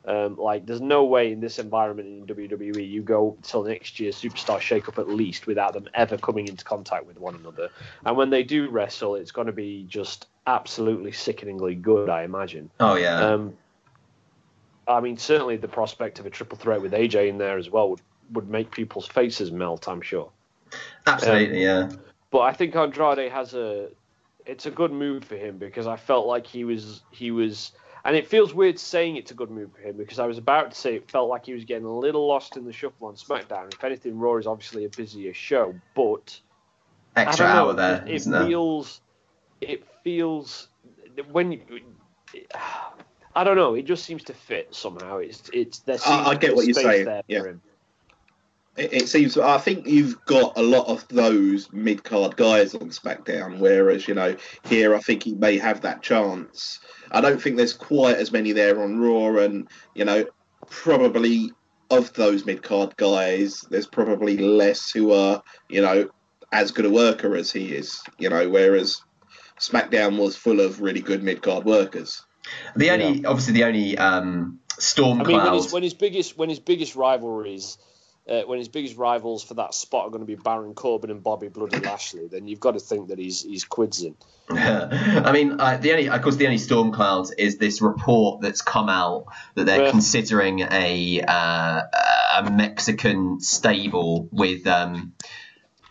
Um, 0.04 0.38
like, 0.38 0.64
there's 0.64 0.80
no 0.80 1.04
way 1.04 1.30
in 1.30 1.40
this 1.40 1.58
environment 1.58 2.30
in 2.30 2.36
WWE 2.36 2.88
you 2.88 3.02
go 3.02 3.36
till 3.42 3.64
next 3.64 4.00
year's 4.00 4.20
superstar 4.20 4.58
shakeup 4.58 4.98
at 4.98 5.08
least 5.08 5.46
without 5.46 5.74
them 5.74 5.88
ever 5.94 6.16
coming 6.16 6.48
into 6.48 6.64
contact 6.64 7.06
with 7.06 7.18
one 7.18 7.34
another. 7.34 7.68
And 8.06 8.16
when 8.16 8.30
they 8.30 8.42
do 8.42 8.70
wrestle, 8.70 9.14
it's 9.14 9.30
going 9.30 9.46
to 9.46 9.52
be 9.52 9.84
just 9.88 10.26
absolutely 10.46 11.12
sickeningly 11.12 11.74
good, 11.74 12.08
I 12.08 12.22
imagine. 12.22 12.70
Oh 12.80 12.96
yeah. 12.96 13.18
Um, 13.18 13.54
I 14.88 15.00
mean, 15.00 15.16
certainly 15.16 15.56
the 15.56 15.68
prospect 15.68 16.18
of 16.18 16.26
a 16.26 16.30
triple 16.30 16.58
threat 16.58 16.80
with 16.80 16.92
AJ 16.92 17.28
in 17.28 17.38
there 17.38 17.58
as 17.58 17.70
well 17.70 17.90
would, 17.90 18.00
would 18.32 18.48
make 18.48 18.70
people's 18.70 19.06
faces 19.06 19.52
melt, 19.52 19.88
I'm 19.88 20.00
sure. 20.00 20.30
Absolutely, 21.06 21.62
yeah. 21.62 21.90
But 22.30 22.40
I 22.40 22.52
think 22.52 22.74
Andrade 22.74 23.30
has 23.30 23.54
a, 23.54 23.88
it's 24.46 24.66
a 24.66 24.70
good 24.70 24.92
move 24.92 25.24
for 25.24 25.36
him 25.36 25.58
because 25.58 25.86
I 25.86 25.96
felt 25.96 26.26
like 26.26 26.46
he 26.46 26.64
was 26.64 27.02
he 27.10 27.30
was, 27.30 27.72
and 28.04 28.16
it 28.16 28.26
feels 28.26 28.54
weird 28.54 28.78
saying 28.78 29.16
it's 29.16 29.30
a 29.30 29.34
good 29.34 29.50
move 29.50 29.70
for 29.72 29.80
him 29.80 29.96
because 29.96 30.18
I 30.18 30.26
was 30.26 30.38
about 30.38 30.70
to 30.70 30.76
say 30.76 30.96
it 30.96 31.10
felt 31.10 31.28
like 31.28 31.46
he 31.46 31.52
was 31.52 31.64
getting 31.64 31.84
a 31.86 31.98
little 31.98 32.26
lost 32.26 32.56
in 32.56 32.64
the 32.64 32.72
shuffle 32.72 33.08
on 33.08 33.14
SmackDown. 33.14 33.72
If 33.72 33.82
anything, 33.84 34.18
Raw 34.18 34.36
is 34.36 34.46
obviously 34.46 34.84
a 34.84 34.88
busier 34.88 35.34
show, 35.34 35.74
but 35.94 36.38
Extra 37.16 37.46
don't 37.46 37.56
hour 37.56 37.72
there, 37.74 38.04
It, 38.06 38.26
it 38.26 38.46
feels, 38.46 39.00
it 39.60 39.84
feels 40.02 40.68
when 41.30 41.52
you, 41.52 41.60
I 43.34 43.44
don't 43.44 43.56
know. 43.56 43.74
It 43.74 43.82
just 43.84 44.04
seems 44.04 44.24
to 44.24 44.34
fit 44.34 44.74
somehow. 44.74 45.18
It's 45.18 45.48
it's 45.52 45.78
there. 45.80 45.98
I- 46.04 46.30
I 46.30 46.34
get 46.34 46.54
what 46.56 46.66
you're 46.66 46.74
saying, 46.74 47.04
There 47.04 47.22
yeah. 47.28 47.42
For 48.80 48.86
him. 48.86 48.90
It, 48.92 49.02
it 49.02 49.08
seems. 49.08 49.36
I 49.36 49.58
think 49.58 49.86
you've 49.86 50.24
got 50.24 50.56
a 50.56 50.62
lot 50.62 50.86
of 50.86 51.06
those 51.08 51.72
mid 51.72 52.04
card 52.04 52.36
guys 52.36 52.74
on 52.74 52.90
SmackDown, 52.90 53.58
whereas 53.58 54.08
you 54.08 54.14
know 54.14 54.36
here 54.64 54.94
I 54.94 55.00
think 55.00 55.22
he 55.22 55.34
may 55.34 55.58
have 55.58 55.80
that 55.82 56.02
chance. 56.02 56.80
I 57.10 57.20
don't 57.20 57.40
think 57.40 57.56
there's 57.56 57.72
quite 57.72 58.16
as 58.16 58.32
many 58.32 58.52
there 58.52 58.82
on 58.82 58.98
Raw, 58.98 59.38
and 59.42 59.68
you 59.94 60.04
know 60.04 60.26
probably 60.68 61.52
of 61.90 62.12
those 62.14 62.46
mid 62.46 62.62
card 62.62 62.96
guys, 62.96 63.62
there's 63.70 63.86
probably 63.86 64.36
less 64.36 64.90
who 64.90 65.12
are 65.12 65.42
you 65.68 65.82
know 65.82 66.08
as 66.52 66.70
good 66.72 66.84
a 66.84 66.90
worker 66.90 67.36
as 67.36 67.52
he 67.52 67.74
is. 67.74 68.02
You 68.18 68.30
know, 68.30 68.48
whereas 68.48 69.02
SmackDown 69.58 70.18
was 70.18 70.36
full 70.36 70.60
of 70.60 70.80
really 70.80 71.00
good 71.00 71.22
mid 71.22 71.42
card 71.42 71.64
workers. 71.64 72.24
The 72.74 72.90
only, 72.90 73.24
obviously, 73.24 73.52
the 73.54 73.64
only 73.64 73.98
um, 73.98 74.60
storm 74.78 75.20
I 75.20 75.24
mean, 75.24 75.36
when 75.36 75.52
his, 75.52 75.72
when 75.72 75.82
his 75.82 75.94
biggest 75.94 76.38
when 76.38 76.48
his 76.48 76.58
biggest 76.58 76.96
rivalries, 76.96 77.76
uh, 78.30 78.42
when 78.42 78.58
his 78.58 78.68
biggest 78.68 78.96
rivals 78.96 79.42
for 79.42 79.54
that 79.54 79.74
spot 79.74 80.06
are 80.06 80.10
going 80.10 80.20
to 80.20 80.26
be 80.26 80.36
Baron 80.36 80.74
Corbin 80.74 81.10
and 81.10 81.22
Bobby 81.22 81.48
Bloody 81.48 81.80
Lashley, 81.80 82.28
then 82.28 82.46
you've 82.46 82.60
got 82.60 82.72
to 82.72 82.80
think 82.80 83.08
that 83.08 83.18
he's 83.18 83.42
he's 83.42 83.64
quids 83.64 84.02
in. 84.02 84.14
I 84.50 85.30
mean, 85.32 85.60
uh, 85.60 85.76
the 85.76 85.92
only, 85.92 86.08
of 86.08 86.22
course, 86.22 86.36
the 86.36 86.46
only 86.46 86.58
storm 86.58 86.92
clouds 86.92 87.32
is 87.32 87.58
this 87.58 87.80
report 87.82 88.40
that's 88.40 88.62
come 88.62 88.88
out 88.88 89.26
that 89.54 89.66
they're 89.66 89.84
Yeah. 89.84 89.90
considering 89.90 90.60
a 90.60 91.22
uh, 91.26 91.82
a 92.38 92.50
Mexican 92.50 93.40
stable 93.40 94.28
with 94.32 94.66
um, 94.66 95.12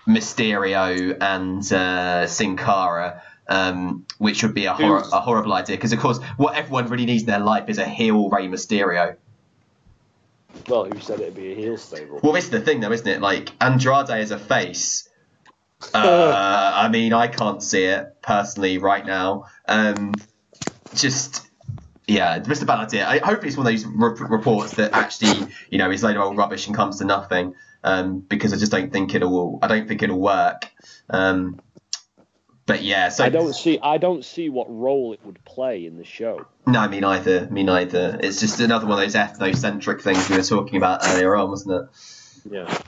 Mysterio 0.08 1.18
and 1.22 1.72
uh, 1.74 2.28
Sin 2.28 2.58
Cara. 2.58 3.24
Um, 3.52 4.06
which 4.20 4.44
would 4.44 4.54
be 4.54 4.66
a, 4.66 4.74
hor- 4.76 5.00
a 5.00 5.20
horrible 5.20 5.54
idea 5.54 5.76
because, 5.76 5.92
of 5.92 5.98
course, 5.98 6.20
what 6.38 6.54
everyone 6.54 6.88
really 6.88 7.08
needs 7.08 7.24
in 7.24 7.30
their 7.30 7.40
life 7.40 7.68
is 7.68 7.80
a 7.80 7.86
heel 7.86 8.30
Rey 8.30 8.48
Mysterio. 8.48 9.16
Well, 10.68 10.86
who 10.86 11.00
said 11.00 11.20
it'd 11.20 11.36
be 11.36 11.52
a 11.52 11.56
heel 11.56 11.78
stable? 11.78 12.20
Well, 12.22 12.34
this 12.34 12.46
is 12.46 12.50
the 12.50 12.62
thing, 12.62 12.80
though, 12.80 12.92
isn't 12.92 13.08
it? 13.08 13.22
Like 13.22 13.52
Andrade 13.62 14.10
is 14.10 14.32
a 14.32 14.40
face. 14.40 15.08
Uh, 15.94 16.74
I 16.76 16.90
mean, 16.90 17.14
I 17.14 17.28
can't 17.28 17.62
see 17.64 17.84
it 17.86 18.22
personally 18.22 18.78
right 18.78 19.06
now. 19.06 19.46
Um, 19.68 20.14
just 20.96 21.50
yeah, 22.10 22.40
just 22.40 22.64
a 22.64 22.66
bad 22.66 22.80
idea. 22.80 23.08
I 23.08 23.20
hope 23.20 23.46
it's 23.46 23.56
one 23.56 23.68
of 23.68 23.72
those 23.72 23.86
re- 23.86 24.28
reports 24.28 24.74
that 24.76 24.94
actually, 24.94 25.48
you 25.70 25.78
know, 25.78 25.92
is 25.92 26.04
of 26.04 26.18
old 26.18 26.38
rubbish 26.38 26.66
and 26.68 26.76
comes 26.76 26.98
to 26.98 27.06
nothing. 27.06 27.54
Um, 27.84 28.20
because 28.20 28.52
I 28.52 28.58
just 28.58 28.72
don't 28.72 28.92
think 28.92 29.16
it'll. 29.16 29.60
I 29.62 29.68
don't 29.68 29.88
think 29.88 30.04
it'll 30.04 30.20
work. 30.20 30.70
Um, 31.10 31.62
but 32.70 32.84
yeah, 32.84 33.10
so 33.10 33.24
I 33.24 33.30
don't 33.30 33.56
see. 33.56 33.80
I 33.82 33.98
don't 33.98 34.24
see 34.24 34.48
what 34.48 34.68
role 34.70 35.12
it 35.14 35.20
would 35.26 35.44
play 35.44 35.88
in 35.88 35.98
the 35.98 36.04
show. 36.04 36.46
No, 36.68 36.88
me 36.88 37.00
neither. 37.00 37.48
Me 37.50 37.64
neither. 37.64 38.20
It's 38.22 38.40
just 38.40 38.60
another 38.60 38.86
one 38.86 39.04
of 39.04 39.12
those 39.12 39.20
ethnocentric 39.20 40.02
things 40.02 40.30
we 40.30 40.38
were 40.38 40.44
talking 40.44 40.78
about 40.78 41.00
earlier 41.04 41.36
on, 41.36 41.50
wasn't 41.50 41.82
it? 41.82 42.52
Yeah. 42.52 42.82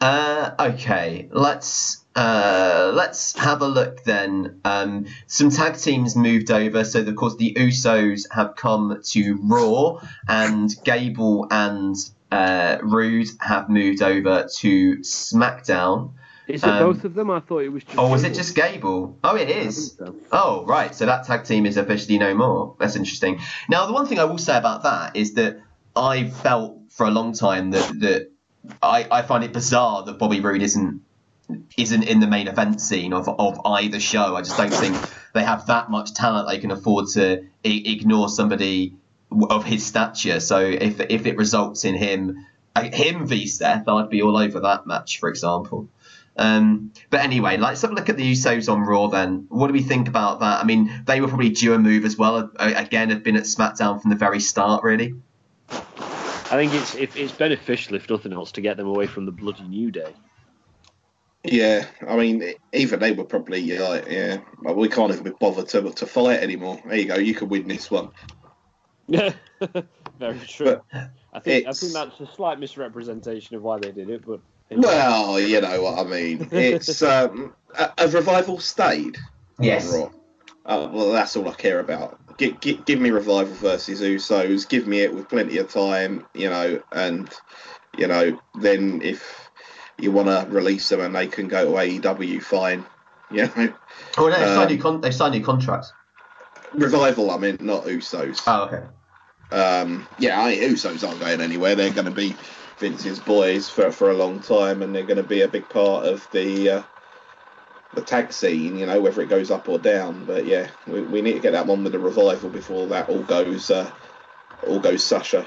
Uh, 0.00 0.52
okay, 0.70 1.28
let's 1.32 2.02
uh, 2.16 2.90
let's 2.94 3.36
have 3.36 3.60
a 3.60 3.68
look 3.68 4.04
then. 4.04 4.58
Um, 4.64 5.04
some 5.26 5.50
tag 5.50 5.76
teams 5.76 6.16
moved 6.16 6.50
over, 6.50 6.82
so 6.82 7.00
of 7.00 7.14
course 7.14 7.36
the 7.36 7.52
Usos 7.58 8.22
have 8.32 8.56
come 8.56 9.02
to 9.08 9.38
Raw, 9.42 10.00
and 10.26 10.74
Gable 10.82 11.46
and 11.50 11.94
uh, 12.32 12.78
Roode 12.80 13.28
have 13.38 13.68
moved 13.68 14.00
over 14.00 14.48
to 14.60 14.96
SmackDown. 15.00 16.14
Is 16.48 16.62
it 16.64 16.68
Um, 16.68 16.78
both 16.92 17.04
of 17.04 17.14
them? 17.14 17.30
I 17.30 17.40
thought 17.40 17.58
it 17.62 17.68
was 17.68 17.84
just. 17.84 17.98
Oh, 17.98 18.08
was 18.10 18.22
it 18.24 18.28
Gable. 18.28 18.36
just 18.36 18.54
Gable? 18.56 19.18
Oh, 19.22 19.36
it 19.36 19.50
is. 19.50 19.92
so. 19.96 20.14
Oh, 20.32 20.64
right. 20.66 20.94
So 20.94 21.06
that 21.06 21.26
tag 21.26 21.44
team 21.44 21.66
is 21.66 21.76
officially 21.76 22.18
no 22.18 22.34
more. 22.34 22.74
That's 22.80 22.96
interesting. 22.96 23.40
Now, 23.68 23.86
the 23.86 23.92
one 23.92 24.06
thing 24.06 24.18
I 24.18 24.24
will 24.24 24.38
say 24.38 24.56
about 24.56 24.82
that 24.84 25.14
is 25.16 25.34
that 25.34 25.60
I 25.94 26.28
felt 26.28 26.78
for 26.90 27.06
a 27.06 27.10
long 27.10 27.32
time 27.34 27.70
that 27.72 27.86
that 28.00 28.30
I, 28.82 29.06
I 29.10 29.22
find 29.22 29.44
it 29.44 29.52
bizarre 29.52 30.02
that 30.04 30.18
Bobby 30.18 30.40
Roode 30.40 30.62
isn't 30.62 31.02
isn't 31.76 32.02
in 32.02 32.20
the 32.20 32.26
main 32.26 32.46
event 32.48 32.80
scene 32.80 33.12
of, 33.14 33.28
of 33.28 33.58
either 33.64 34.00
show. 34.00 34.36
I 34.36 34.42
just 34.42 34.56
don't 34.58 34.72
think 34.72 34.96
they 35.32 35.42
have 35.42 35.66
that 35.66 35.90
much 35.90 36.12
talent 36.14 36.48
they 36.48 36.58
can 36.58 36.70
afford 36.70 37.08
to 37.14 37.44
I- 37.64 37.82
ignore 37.86 38.28
somebody 38.28 38.96
of 39.50 39.64
his 39.64 39.84
stature. 39.84 40.40
So 40.40 40.58
if 40.60 41.00
if 41.00 41.26
it 41.26 41.36
results 41.36 41.84
in 41.84 41.94
him 41.94 42.46
uh, 42.76 42.82
him 42.90 43.26
v 43.26 43.46
Seth, 43.46 43.88
I'd 43.88 44.10
be 44.10 44.22
all 44.22 44.36
over 44.36 44.60
that 44.60 44.86
match, 44.86 45.18
for 45.20 45.28
example. 45.30 45.88
Um, 46.38 46.92
but 47.10 47.20
anyway, 47.20 47.56
let's 47.56 47.82
have 47.82 47.90
a 47.90 47.94
look 47.94 48.08
at 48.08 48.16
the 48.16 48.32
Usos 48.32 48.72
on 48.72 48.82
Raw 48.82 49.08
then. 49.08 49.46
What 49.48 49.66
do 49.66 49.72
we 49.72 49.82
think 49.82 50.06
about 50.06 50.38
that? 50.40 50.60
I 50.60 50.64
mean, 50.64 51.02
they 51.04 51.20
were 51.20 51.26
probably 51.26 51.50
due 51.50 51.74
a 51.74 51.78
move 51.78 52.04
as 52.04 52.16
well. 52.16 52.50
Uh, 52.56 52.72
again, 52.76 53.10
have 53.10 53.24
been 53.24 53.36
at 53.36 53.42
SmackDown 53.42 54.00
from 54.00 54.10
the 54.10 54.16
very 54.16 54.38
start, 54.38 54.84
really. 54.84 55.14
I 55.70 56.56
think 56.56 56.72
it's 56.72 56.94
if 56.94 57.16
it's 57.16 57.32
beneficial, 57.32 57.96
if 57.96 58.08
nothing 58.08 58.32
else, 58.32 58.52
to 58.52 58.60
get 58.60 58.76
them 58.76 58.86
away 58.86 59.06
from 59.06 59.26
the 59.26 59.32
bloody 59.32 59.64
New 59.64 59.90
Day. 59.90 60.14
Yeah, 61.44 61.86
I 62.06 62.16
mean, 62.16 62.54
even 62.72 63.00
they 63.00 63.12
were 63.12 63.24
probably 63.24 63.76
like, 63.76 64.06
yeah, 64.08 64.38
well, 64.62 64.74
we 64.74 64.88
can't 64.88 65.10
even 65.12 65.24
be 65.24 65.30
bothered 65.38 65.68
to 65.68 65.90
to 65.90 66.06
fight 66.06 66.40
anymore. 66.40 66.80
There 66.86 66.96
you 66.96 67.06
go, 67.06 67.16
you 67.16 67.34
can 67.34 67.48
win 67.48 67.68
this 67.68 67.90
one. 67.90 68.10
Yeah, 69.08 69.32
very 70.18 70.38
true. 70.46 70.80
But 70.92 71.10
I 71.32 71.40
think 71.40 71.66
I 71.66 71.72
think 71.72 71.92
that's 71.92 72.20
a 72.20 72.26
slight 72.34 72.60
misrepresentation 72.60 73.56
of 73.56 73.62
why 73.62 73.78
they 73.78 73.92
did 73.92 74.08
it, 74.08 74.24
but 74.24 74.40
Well, 74.70 75.40
you 75.40 75.60
know 75.60 75.82
what 75.82 75.98
I 75.98 76.04
mean. 76.08 76.48
It's 76.52 77.02
um, 77.02 77.54
a, 77.78 77.90
a 77.98 78.08
revival 78.08 78.58
stayed. 78.58 79.18
on 79.58 79.66
Raw. 79.66 80.10
Uh, 80.66 80.88
well, 80.92 81.12
that's 81.12 81.34
all 81.36 81.48
I 81.48 81.54
care 81.54 81.80
about. 81.80 82.18
Give, 82.36 82.60
give, 82.60 82.84
give 82.84 83.00
me 83.00 83.10
revival 83.10 83.54
versus 83.54 84.00
Usos. 84.02 84.68
Give 84.68 84.86
me 84.86 85.00
it 85.00 85.14
with 85.14 85.28
plenty 85.28 85.56
of 85.58 85.72
time, 85.72 86.26
you 86.34 86.50
know, 86.50 86.82
and 86.92 87.28
you 87.96 88.06
know, 88.06 88.38
then 88.60 89.00
if 89.02 89.50
you 89.98 90.12
want 90.12 90.28
to 90.28 90.46
release 90.54 90.88
them 90.90 91.00
and 91.00 91.14
they 91.16 91.26
can 91.26 91.48
go 91.48 91.64
to 91.64 91.70
AEW, 91.72 92.42
fine. 92.42 92.84
You 93.30 93.42
know, 93.42 93.72
Oh 94.16 94.28
no, 94.28 94.38
they 94.38 94.44
signed 94.46 94.70
Um, 94.70 94.76
new 94.76 94.82
con- 94.82 95.00
they 95.02 95.10
signed 95.10 95.34
new 95.34 95.44
contracts. 95.44 95.92
revival. 96.72 97.30
I 97.30 97.36
mean, 97.36 97.58
not 97.60 97.84
Usos. 97.84 98.40
Oh, 98.46 98.62
okay. 98.64 98.82
Um, 99.54 100.06
yeah, 100.18 100.40
I, 100.40 100.54
Usos 100.56 101.06
aren't 101.06 101.20
going 101.20 101.40
anywhere. 101.42 101.74
They're 101.74 101.92
going 101.92 102.06
to 102.06 102.10
be 102.10 102.34
Vince's 102.78 103.18
boys 103.18 103.68
for 103.68 103.90
for 103.90 104.10
a 104.10 104.16
long 104.16 104.40
time, 104.40 104.82
and 104.82 104.94
they're 104.94 105.02
going 105.02 105.16
to 105.16 105.22
be 105.22 105.42
a 105.42 105.48
big 105.48 105.68
part 105.68 106.06
of 106.06 106.28
the 106.30 106.70
uh, 106.70 106.82
the 107.94 108.02
tag 108.02 108.32
scene. 108.32 108.76
You 108.76 108.86
know, 108.86 109.00
whether 109.00 109.20
it 109.22 109.28
goes 109.28 109.50
up 109.50 109.68
or 109.68 109.78
down. 109.78 110.24
But 110.24 110.46
yeah, 110.46 110.68
we, 110.86 111.02
we 111.02 111.22
need 111.22 111.34
to 111.34 111.40
get 111.40 111.52
that 111.52 111.66
one 111.66 111.82
with 111.82 111.92
the 111.92 111.98
revival 111.98 112.50
before 112.50 112.86
that 112.88 113.08
all 113.08 113.22
goes 113.22 113.70
uh, 113.70 113.90
all 114.66 114.80
goes 114.80 115.04
Sasha. 115.04 115.40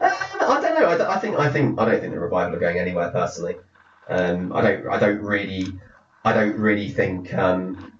Um, 0.00 0.12
I 0.40 0.60
don't 0.60 0.80
know. 0.80 0.86
I, 0.86 1.16
I 1.16 1.18
think 1.18 1.38
I 1.38 1.50
think 1.50 1.80
I 1.80 1.84
don't 1.84 2.00
think 2.00 2.12
the 2.12 2.20
revival 2.20 2.56
are 2.56 2.60
going 2.60 2.78
anywhere 2.78 3.10
personally. 3.10 3.56
Um, 4.08 4.52
I 4.52 4.60
don't. 4.60 4.88
I 4.88 4.98
don't 4.98 5.22
really. 5.22 5.66
I 6.24 6.32
don't 6.32 6.58
really 6.58 6.90
think 6.90 7.32
um, 7.32 7.97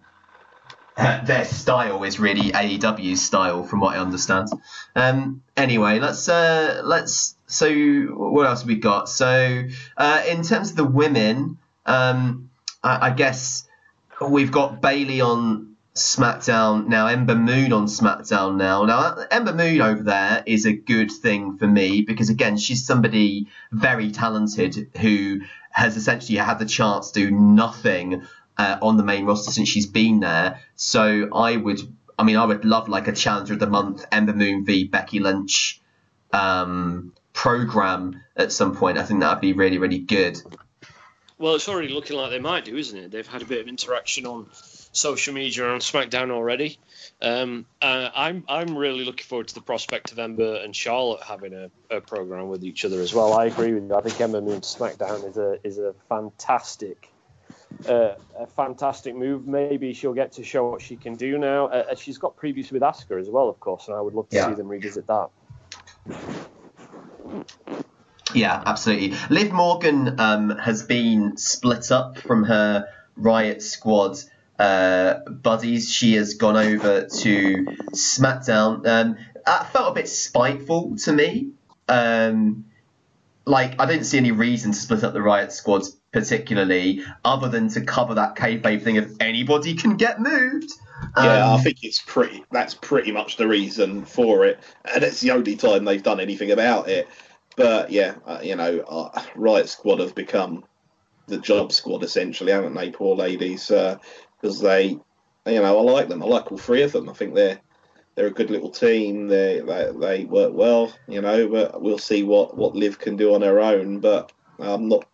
their 0.99 1.45
style 1.45 2.03
is 2.03 2.19
really 2.19 2.51
AEW's 2.51 3.23
style, 3.23 3.63
from 3.63 3.81
what 3.81 3.97
I 3.97 4.01
understand. 4.01 4.49
Um, 4.97 5.43
anyway, 5.57 6.01
let's 6.01 6.29
uh, 6.29 6.83
let's. 6.85 7.37
So 7.47 7.71
what 7.71 8.47
else 8.47 8.65
we 8.65 8.77
got? 8.77 9.09
So 9.09 9.65
uh, 9.97 10.23
in 10.29 10.43
terms 10.43 10.71
of 10.71 10.77
the 10.77 10.85
women, 10.85 11.59
um, 11.87 12.51
I, 12.83 13.09
I 13.09 13.11
guess 13.11 13.67
we've 14.29 14.51
got 14.51 14.83
Bayley 14.83 15.21
on 15.21 15.77
SmackDown 15.95 16.89
now, 16.89 17.07
Ember 17.07 17.37
Moon 17.37 17.73
on 17.73 17.87
SmackDown 17.87 18.57
now. 18.57 18.85
Now, 18.85 19.17
Ember 19.31 19.53
Moon 19.53 19.81
over 19.81 20.03
there 20.03 20.43
is 20.47 20.67
a 20.67 20.73
good 20.73 21.11
thing 21.11 21.59
for 21.59 21.67
me 21.67 22.03
because, 22.03 22.29
again, 22.29 22.57
she's 22.57 22.85
somebody 22.85 23.47
very 23.71 24.11
talented 24.11 24.91
who 25.01 25.41
has 25.71 25.97
essentially 25.97 26.39
had 26.39 26.59
the 26.59 26.67
chance 26.67 27.13
to 27.13 27.21
do 27.21 27.31
nothing 27.31 28.27
uh, 28.59 28.79
on 28.83 28.97
the 28.97 29.05
main 29.05 29.25
roster 29.25 29.53
since 29.53 29.69
she's 29.69 29.87
been 29.87 30.21
there. 30.21 30.61
So 30.75 31.29
I 31.33 31.57
would, 31.57 31.81
I 32.19 32.25
mean, 32.25 32.37
I 32.37 32.45
would 32.45 32.65
love 32.65 32.89
like 32.89 33.09
a 33.09 33.13
Challenger 33.13 33.55
of 33.55 33.61
the 33.61 33.67
Month, 33.67 34.05
Ember 34.11 34.35
Moon 34.35 34.65
v 34.65 34.85
Becky 34.85 35.21
Lynch 35.21 35.81
um, 36.33 37.15
program 37.33 38.23
at 38.37 38.53
some 38.53 38.77
point. 38.77 38.99
I 38.99 39.05
think 39.05 39.21
that 39.21 39.35
would 39.35 39.41
be 39.41 39.53
really, 39.53 39.79
really 39.79 39.99
good. 39.99 40.41
Well, 41.39 41.55
it's 41.55 41.69
already 41.69 41.89
looking 41.89 42.17
like 42.17 42.31
they 42.31 42.41
might 42.41 42.65
do, 42.65 42.77
isn't 42.77 42.99
it? 42.99 43.11
They've 43.13 43.27
had 43.27 43.43
a 43.43 43.45
bit 43.45 43.61
of 43.61 43.69
interaction 43.69 44.27
on 44.27 44.49
social 44.91 45.35
media 45.35 45.69
on 45.69 45.79
SmackDown 45.79 46.31
already. 46.31 46.79
Um, 47.23 47.67
uh, 47.81 48.11
I'm 48.13 48.45
I'm 48.49 48.77
really 48.77 49.05
looking 49.05 49.25
forward 49.25 49.47
to 49.49 49.55
the 49.55 49.61
prospect 49.61 50.11
of 50.11 50.19
Ember 50.19 50.57
and 50.57 50.75
Charlotte 50.75 51.23
having 51.23 51.53
a, 51.55 51.71
a 51.91 52.01
program 52.01 52.49
with 52.49 52.65
each 52.65 52.85
other 52.85 53.01
as 53.01 53.15
well. 53.15 53.35
I 53.35 53.47
agree 53.47 53.73
with 53.73 53.85
you. 53.85 53.95
I 53.95 54.01
think 54.01 54.21
Ember 54.21 54.41
Moon 54.41 54.63
SmackDown 54.63 55.29
is 55.29 55.37
a 55.37 55.59
is 55.65 55.79
a 55.79 55.95
fantastic. 56.09 57.09
Uh, 57.89 58.15
a 58.39 58.47
fantastic 58.47 59.15
move. 59.15 59.47
Maybe 59.47 59.93
she'll 59.93 60.15
get 60.15 60.33
to 60.33 60.45
show 60.45 60.69
what 60.69 60.83
she 60.83 60.97
can 60.97 61.15
do 61.15 61.39
now. 61.39 61.67
Uh, 61.67 61.95
she's 61.95 62.19
got 62.19 62.37
previous 62.37 62.73
with 62.73 62.83
Asuka 62.83 63.21
as 63.21 63.29
well, 63.31 63.49
of 63.49 63.61
course, 63.61 63.89
and 63.89 63.97
I 63.97 64.01
would 64.01 64.15
love 64.15 64.29
to 64.31 64.37
Yeah. 64.37 64.49
see 64.49 64.55
them 64.55 64.69
revisit 64.69 65.07
that. 65.07 65.29
Yeah, 68.35 68.63
absolutely. 68.67 69.17
Liv 69.31 69.53
Morgan 69.53 70.21
um, 70.21 70.51
has 70.51 70.83
been 70.83 71.37
split 71.37 71.91
up 71.91 72.19
from 72.19 72.45
her 72.45 72.89
Riot 73.17 73.63
Squad 73.63 74.19
uh, 74.59 75.15
buddies. 75.29 75.91
She 75.91 76.15
has 76.15 76.35
gone 76.35 76.57
over 76.57 77.07
to 77.07 77.67
SmackDown. 77.95 78.87
Um, 78.87 79.17
that 79.47 79.73
felt 79.73 79.93
a 79.93 79.95
bit 79.95 80.09
spiteful 80.09 80.97
to 80.99 81.13
me. 81.13 81.51
Um, 81.89 82.67
like, 83.47 83.81
I 83.81 83.87
didn't 83.87 84.05
see 84.05 84.19
any 84.19 84.33
reason 84.33 84.73
to 84.73 84.79
split 84.79 85.05
up 85.05 85.15
the 85.15 85.23
Riot 85.23 85.53
Squads 85.53 85.97
particularly, 86.13 87.05
other 87.25 87.49
than 87.49 87.69
to 87.69 87.81
cover 87.81 88.15
that 88.15 88.35
kayfabe 88.35 88.83
thing 88.83 88.99
of 88.99 89.17
anybody 89.21 89.75
can 89.75 89.97
get 89.97 90.21
moved. 90.21 90.71
Yeah, 91.17 91.47
Um, 91.47 91.61
I 91.61 91.63
think 91.63 91.85
it's 91.85 92.03
pretty. 92.05 92.45
That's 92.51 92.75
pretty 92.75 93.13
much 93.13 93.37
the 93.37 93.47
reason 93.47 94.05
for 94.05 94.45
it, 94.45 94.61
and 94.93 95.05
it's 95.05 95.21
the 95.21 95.31
only 95.31 95.57
time 95.57 95.85
they've 95.85 96.03
done 96.03 96.21
anything 96.21 96.51
about 96.51 96.89
it. 96.89 97.09
But 97.57 97.91
yeah, 97.91 98.15
uh, 98.27 98.41
you 98.43 98.57
know, 98.57 98.81
uh, 98.81 99.23
Riot 99.37 99.69
Squad 99.69 100.01
have 100.01 100.15
become 100.15 100.65
the 101.27 101.39
job 101.39 101.73
squad 101.73 102.03
essentially, 102.03 102.53
haven't 102.53 102.75
they? 102.75 102.91
Poor 102.91 103.15
ladies, 103.15 103.69
because 103.69 104.61
they, 104.61 104.99
you 105.47 105.61
know, 105.61 105.79
I 105.79 105.83
like 105.83 106.09
them. 106.09 106.23
I 106.23 106.27
like 106.27 106.51
all 106.51 106.59
three 106.59 106.83
of 106.83 106.93
them. 106.93 107.09
I 107.09 107.13
think 107.13 107.35
they're 107.35 107.61
they're 108.15 108.27
a 108.27 108.33
good 108.33 108.51
little 108.51 108.71
team. 108.71 109.29
They 109.29 109.61
they, 109.61 109.93
they 109.95 110.25
work 110.25 110.53
well, 110.55 110.93
you 111.07 111.21
know. 111.21 111.49
But 111.49 111.81
we'll 111.81 111.99
see 111.99 112.23
what 112.23 112.57
what 112.57 112.75
Liv 112.75 112.99
can 112.99 113.17
do 113.17 113.35
on 113.35 113.43
her 113.43 113.61
own. 113.61 114.01
But 114.01 114.33
I'm 114.59 114.89
not 114.89 115.07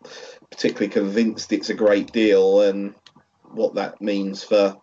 particularly 0.55 0.89
convinced 0.89 1.53
it's 1.53 1.71
a 1.71 1.75
great 1.75 2.13
deal, 2.13 2.63
and 2.63 2.95
what 3.51 3.75
that 3.75 4.01
means 4.01 4.43
for 4.43 4.77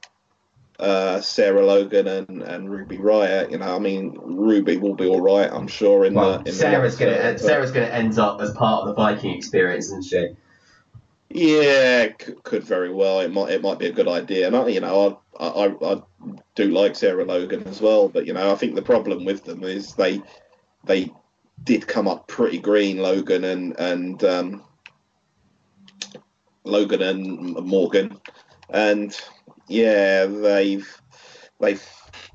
uh, 0.79 1.21
Sarah 1.21 1.65
Logan 1.65 2.07
and, 2.07 2.41
and 2.41 2.69
Ruby 2.69 2.97
Riot. 2.97 3.51
You 3.51 3.59
know, 3.59 3.75
I 3.75 3.79
mean, 3.79 4.17
Ruby 4.21 4.77
will 4.77 4.95
be 4.95 5.07
all 5.07 5.21
right, 5.21 5.49
I'm 5.51 5.67
sure. 5.67 6.05
In 6.05 6.13
well, 6.13 6.39
the 6.39 6.49
in 6.49 6.55
Sarah's 6.55 6.97
the 6.97 7.05
gonna 7.05 7.17
but- 7.17 7.39
Sarah's 7.39 7.71
gonna 7.71 7.85
end 7.87 8.17
up 8.19 8.41
as 8.41 8.51
part 8.51 8.81
of 8.81 8.87
the 8.89 8.93
Viking 8.95 9.35
experience, 9.35 9.85
isn't 9.87 10.05
she? 10.05 10.29
Yeah, 11.29 12.09
c- 12.19 12.33
could 12.43 12.63
very 12.63 12.91
well. 12.93 13.21
It 13.21 13.31
might 13.31 13.51
it 13.51 13.61
might 13.61 13.79
be 13.79 13.87
a 13.87 13.93
good 13.93 14.07
idea. 14.09 14.47
And 14.47 14.55
I, 14.55 14.67
you 14.67 14.81
know, 14.81 15.21
I, 15.39 15.47
I 15.47 15.93
I 15.93 16.01
do 16.55 16.69
like 16.71 16.95
Sarah 16.95 17.23
Logan 17.23 17.63
as 17.67 17.79
well, 17.79 18.09
but 18.09 18.25
you 18.25 18.33
know, 18.33 18.51
I 18.51 18.55
think 18.55 18.75
the 18.75 18.81
problem 18.81 19.23
with 19.23 19.45
them 19.45 19.63
is 19.63 19.93
they 19.93 20.21
they 20.83 21.09
did 21.63 21.87
come 21.87 22.07
up 22.09 22.27
pretty 22.27 22.57
green, 22.57 22.97
Logan 22.97 23.45
and 23.45 23.79
and 23.79 24.21
um, 24.25 24.63
Logan 26.63 27.01
and 27.01 27.53
Morgan, 27.65 28.19
and 28.69 29.15
yeah, 29.67 30.25
they've 30.25 31.01
they've 31.59 31.83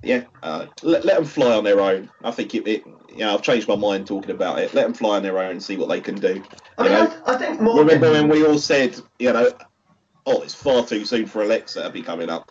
yeah 0.02 0.24
uh, 0.42 0.66
let, 0.82 1.04
let 1.04 1.16
them 1.16 1.24
fly 1.24 1.56
on 1.56 1.64
their 1.64 1.80
own. 1.80 2.10
I 2.22 2.30
think 2.30 2.54
it, 2.54 2.66
it 2.66 2.84
you 3.10 3.18
know 3.18 3.34
I've 3.34 3.42
changed 3.42 3.68
my 3.68 3.76
mind 3.76 4.06
talking 4.06 4.30
about 4.30 4.58
it. 4.58 4.74
Let 4.74 4.84
them 4.84 4.94
fly 4.94 5.16
on 5.16 5.22
their 5.22 5.38
own 5.38 5.52
and 5.52 5.62
see 5.62 5.76
what 5.76 5.88
they 5.88 6.00
can 6.00 6.16
do. 6.16 6.42
I 6.78 6.82
mean, 6.82 6.92
I, 6.92 7.34
I 7.34 7.36
think 7.36 7.60
Morgan. 7.60 7.86
remember 7.86 8.12
when 8.12 8.28
we 8.28 8.44
all 8.44 8.58
said 8.58 8.98
you 9.18 9.32
know 9.32 9.52
oh 10.26 10.42
it's 10.42 10.54
far 10.54 10.84
too 10.84 11.04
soon 11.04 11.26
for 11.26 11.42
Alexa 11.42 11.82
to 11.82 11.90
be 11.90 12.02
coming 12.02 12.28
up, 12.28 12.50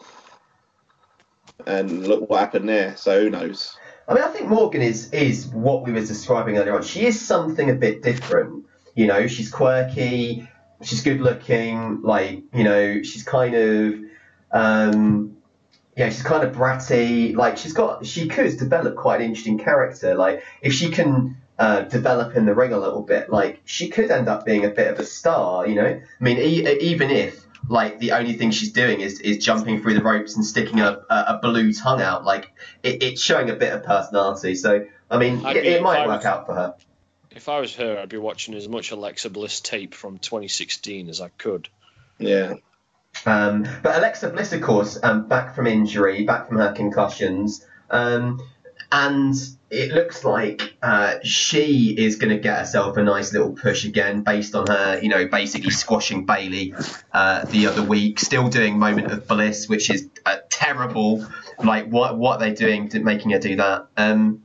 and 1.68 2.08
look 2.08 2.30
what 2.30 2.40
happened 2.40 2.70
there. 2.70 2.96
So 2.96 3.22
who 3.22 3.30
knows? 3.30 3.78
I 4.08 4.14
mean, 4.14 4.24
I 4.24 4.28
think 4.28 4.48
Morgan 4.50 4.82
is 4.82 5.12
is 5.12 5.48
what 5.48 5.84
we 5.84 5.92
were 5.92 6.00
describing 6.00 6.58
earlier 6.58 6.76
on. 6.76 6.84
She 6.84 7.06
is 7.06 7.20
something 7.20 7.70
a 7.70 7.76
bit 7.76 8.02
different. 8.02 8.66
You 8.96 9.08
know, 9.08 9.28
she's 9.28 9.52
quirky, 9.52 10.48
she's 10.86 11.02
good 11.02 11.22
looking, 11.22 12.02
like 12.02 12.44
you 12.54 12.64
know, 12.64 13.04
she's 13.04 13.24
kind 13.24 13.56
of, 13.56 13.96
um, 14.52 15.38
yeah, 15.98 16.10
she's 16.10 16.24
kind 16.24 16.44
of 16.44 16.56
bratty. 16.56 17.36
Like 17.36 17.58
she's 17.58 17.74
got, 17.74 18.06
she 18.06 18.28
could 18.28 18.58
develop 18.58 18.96
quite 18.96 19.22
an 19.22 19.28
interesting 19.28 19.58
character. 19.58 20.16
Like 20.16 20.44
if 20.62 20.74
she 20.74 20.90
can. 20.90 21.38
Uh, 21.58 21.84
develop 21.84 22.36
in 22.36 22.46
the 22.46 22.54
ring 22.54 22.74
a 22.74 22.78
little 22.78 23.02
bit, 23.02 23.30
like 23.30 23.62
she 23.64 23.88
could 23.88 24.12
end 24.12 24.28
up 24.28 24.44
being 24.44 24.66
a 24.66 24.70
bit 24.70 24.92
of 24.92 25.00
a 25.00 25.06
star, 25.06 25.66
you 25.66 25.74
know. 25.74 25.86
I 25.86 26.22
mean, 26.22 26.38
e- 26.38 26.80
even 26.82 27.10
if 27.10 27.46
like 27.70 28.00
the 28.00 28.12
only 28.12 28.34
thing 28.34 28.52
she's 28.52 28.72
doing 28.72 29.02
is, 29.02 29.20
is 29.22 29.38
jumping 29.44 29.82
through 29.82 29.94
the 29.94 30.04
ropes 30.04 30.36
and 30.36 30.46
sticking 30.46 30.80
a, 30.82 31.00
a, 31.10 31.16
a 31.28 31.40
blue 31.42 31.74
tongue 31.74 32.02
out. 32.02 32.26
Like 32.26 32.52
it, 32.84 33.02
it's 33.02 33.22
showing 33.22 33.50
a 33.50 33.56
bit 33.56 33.74
of 33.74 33.84
personality. 33.84 34.56
So 34.56 34.86
I 35.10 35.18
mean, 35.18 35.46
it, 35.46 35.82
might 35.82 36.08
work 36.08 36.26
out 36.26 36.46
for 36.46 36.56
her. 36.56 36.76
If 37.36 37.50
I 37.50 37.60
was 37.60 37.76
her, 37.76 38.00
I'd 38.00 38.10
be 38.10 38.18
watching 38.18 38.56
as 38.56 38.70
much 38.70 38.92
Alexa 38.92 39.30
Bliss 39.30 39.60
tape 39.60 39.94
from 39.94 40.18
2016 40.20 41.10
as 41.10 41.20
I 41.20 41.28
could. 41.30 41.68
Yeah, 42.18 42.56
Um, 43.26 43.68
but 43.84 43.98
Alexa 43.98 44.30
Bliss, 44.30 44.54
of 44.54 44.62
course, 44.62 44.98
um, 45.04 45.28
back 45.28 45.54
from 45.54 45.68
injury, 45.68 46.24
back 46.24 46.48
from 46.48 46.58
her 46.58 46.72
concussions, 46.72 47.66
um, 47.90 48.42
and 48.92 49.36
it 49.70 49.92
looks 49.92 50.24
like 50.24 50.76
uh, 50.82 51.16
she 51.24 51.94
is 51.98 52.16
going 52.16 52.30
to 52.30 52.40
get 52.40 52.60
herself 52.60 52.96
a 52.96 53.04
nice 53.04 53.34
little 53.34 53.52
push 53.52 53.84
again, 53.84 54.22
based 54.22 54.56
on 54.56 54.68
her, 54.68 55.00
you 55.02 55.10
know, 55.10 55.28
basically 55.28 55.72
squashing 55.72 56.26
Bayley 56.26 56.74
uh, 57.12 57.44
the 57.46 57.68
other 57.68 57.84
week. 57.84 58.20
Still 58.20 58.48
doing 58.48 58.80
Moment 58.80 59.12
of 59.12 59.28
Bliss, 59.28 59.68
which 59.68 59.90
is 59.90 60.08
uh, 60.26 60.38
terrible. 60.50 61.26
Like 61.62 61.88
what 61.88 62.18
what 62.18 62.38
are 62.42 62.48
they 62.48 62.54
doing 62.54 62.88
to 62.90 63.00
making 63.00 63.32
her 63.32 63.40
do 63.40 63.58
that? 63.58 63.88
Um, 63.98 64.44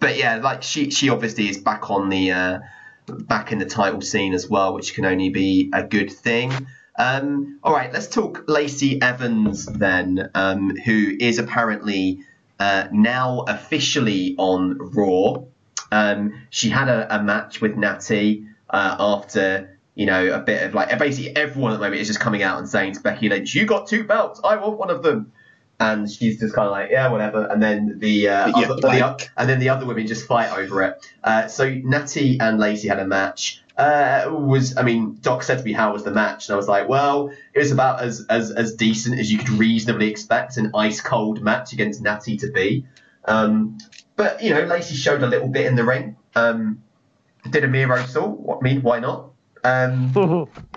but 0.00 0.16
yeah, 0.16 0.36
like 0.36 0.62
she 0.62 0.90
she 0.90 1.10
obviously 1.10 1.48
is 1.48 1.58
back 1.58 1.90
on 1.90 2.08
the 2.08 2.32
uh, 2.32 2.58
back 3.06 3.52
in 3.52 3.58
the 3.58 3.66
title 3.66 4.00
scene 4.00 4.34
as 4.34 4.48
well, 4.48 4.74
which 4.74 4.94
can 4.94 5.04
only 5.04 5.30
be 5.30 5.70
a 5.72 5.82
good 5.82 6.10
thing. 6.10 6.52
Um, 6.98 7.60
all 7.62 7.72
right, 7.72 7.92
let's 7.92 8.08
talk 8.08 8.44
Lacey 8.48 9.00
Evans 9.00 9.66
then, 9.66 10.30
um, 10.34 10.74
who 10.84 11.16
is 11.18 11.38
apparently 11.38 12.20
uh, 12.58 12.88
now 12.90 13.44
officially 13.46 14.34
on 14.36 14.78
Raw. 14.78 15.44
Um, 15.92 16.42
she 16.50 16.70
had 16.70 16.88
a, 16.88 17.16
a 17.16 17.22
match 17.22 17.60
with 17.60 17.76
Natty 17.76 18.46
uh, 18.68 18.96
after 18.98 19.78
you 19.94 20.06
know 20.06 20.32
a 20.32 20.40
bit 20.40 20.62
of 20.62 20.74
like 20.74 20.96
basically 20.98 21.34
everyone 21.36 21.72
at 21.72 21.76
the 21.76 21.80
moment 21.80 22.00
is 22.00 22.08
just 22.08 22.20
coming 22.20 22.42
out 22.42 22.58
and 22.58 22.68
saying 22.68 22.94
to 22.94 23.00
Becky 23.00 23.28
Lynch, 23.28 23.54
"You 23.54 23.64
got 23.64 23.86
two 23.88 24.04
belts, 24.04 24.40
I 24.44 24.56
want 24.56 24.78
one 24.78 24.90
of 24.90 25.02
them." 25.02 25.32
And 25.80 26.10
she's 26.10 26.40
just 26.40 26.54
kind 26.54 26.66
of 26.66 26.72
like, 26.72 26.90
yeah, 26.90 27.08
whatever. 27.08 27.46
And 27.46 27.62
then 27.62 27.98
the, 27.98 28.28
uh, 28.28 28.48
Yeah, 28.48 28.66
other, 28.66 28.74
the 28.80 29.28
and 29.36 29.48
then 29.48 29.60
the 29.60 29.68
other 29.68 29.86
women 29.86 30.06
just 30.06 30.26
fight 30.26 30.52
over 30.56 30.82
it. 30.82 31.06
Uh, 31.22 31.46
so 31.46 31.68
Natty 31.70 32.38
and 32.40 32.58
Lacey 32.58 32.88
had 32.88 32.98
a 32.98 33.06
match. 33.06 33.62
Uh, 33.76 34.26
was 34.28 34.76
I 34.76 34.82
mean, 34.82 35.18
Doc 35.20 35.44
said 35.44 35.58
to 35.58 35.64
me, 35.64 35.72
"How 35.72 35.92
was 35.92 36.02
the 36.02 36.10
match?" 36.10 36.48
And 36.48 36.54
I 36.54 36.56
was 36.56 36.66
like, 36.66 36.88
"Well, 36.88 37.30
it 37.54 37.58
was 37.60 37.70
about 37.70 38.00
as 38.00 38.26
as, 38.28 38.50
as 38.50 38.74
decent 38.74 39.20
as 39.20 39.30
you 39.30 39.38
could 39.38 39.50
reasonably 39.50 40.10
expect 40.10 40.56
an 40.56 40.72
ice 40.74 41.00
cold 41.00 41.40
match 41.42 41.72
against 41.72 42.02
Natty 42.02 42.38
to 42.38 42.50
be." 42.50 42.84
Um, 43.24 43.78
but 44.16 44.42
you 44.42 44.50
know, 44.50 44.62
Lacey 44.64 44.96
showed 44.96 45.22
a 45.22 45.28
little 45.28 45.46
bit 45.46 45.66
in 45.66 45.76
the 45.76 45.84
ring. 45.84 46.16
Um, 46.34 46.82
did 47.48 47.62
a 47.62 47.68
Miro 47.68 48.04
saw. 48.04 48.26
What 48.26 48.58
I 48.58 48.62
mean? 48.62 48.82
Why 48.82 48.98
not? 48.98 49.30
Um, 49.62 50.12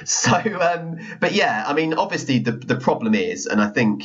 so, 0.04 0.32
um, 0.32 0.98
but 1.20 1.32
yeah, 1.32 1.64
I 1.66 1.74
mean, 1.74 1.94
obviously 1.94 2.38
the 2.38 2.52
the 2.52 2.76
problem 2.76 3.14
is, 3.14 3.46
and 3.46 3.60
I 3.60 3.68
think 3.68 4.04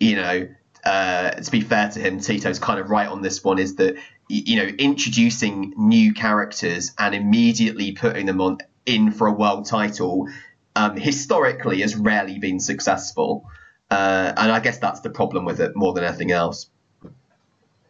you 0.00 0.16
know, 0.16 0.48
uh, 0.84 1.30
to 1.30 1.50
be 1.50 1.60
fair 1.60 1.90
to 1.90 2.00
him, 2.00 2.20
Tito's 2.20 2.58
kind 2.58 2.80
of 2.80 2.90
right 2.90 3.08
on 3.08 3.22
this 3.22 3.42
one. 3.42 3.58
Is 3.58 3.76
that 3.76 3.96
you 4.28 4.56
know 4.56 4.64
introducing 4.78 5.74
new 5.76 6.14
characters 6.14 6.92
and 6.98 7.14
immediately 7.14 7.92
putting 7.92 8.26
them 8.26 8.40
on 8.40 8.58
in 8.86 9.12
for 9.12 9.26
a 9.26 9.32
world 9.32 9.66
title 9.66 10.28
um, 10.74 10.96
historically 10.96 11.80
has 11.82 11.94
rarely 11.96 12.38
been 12.38 12.60
successful, 12.60 13.48
uh, 13.90 14.32
and 14.36 14.52
I 14.52 14.60
guess 14.60 14.78
that's 14.78 15.00
the 15.00 15.10
problem 15.10 15.44
with 15.44 15.60
it 15.60 15.76
more 15.76 15.92
than 15.92 16.04
anything 16.04 16.32
else. 16.32 16.68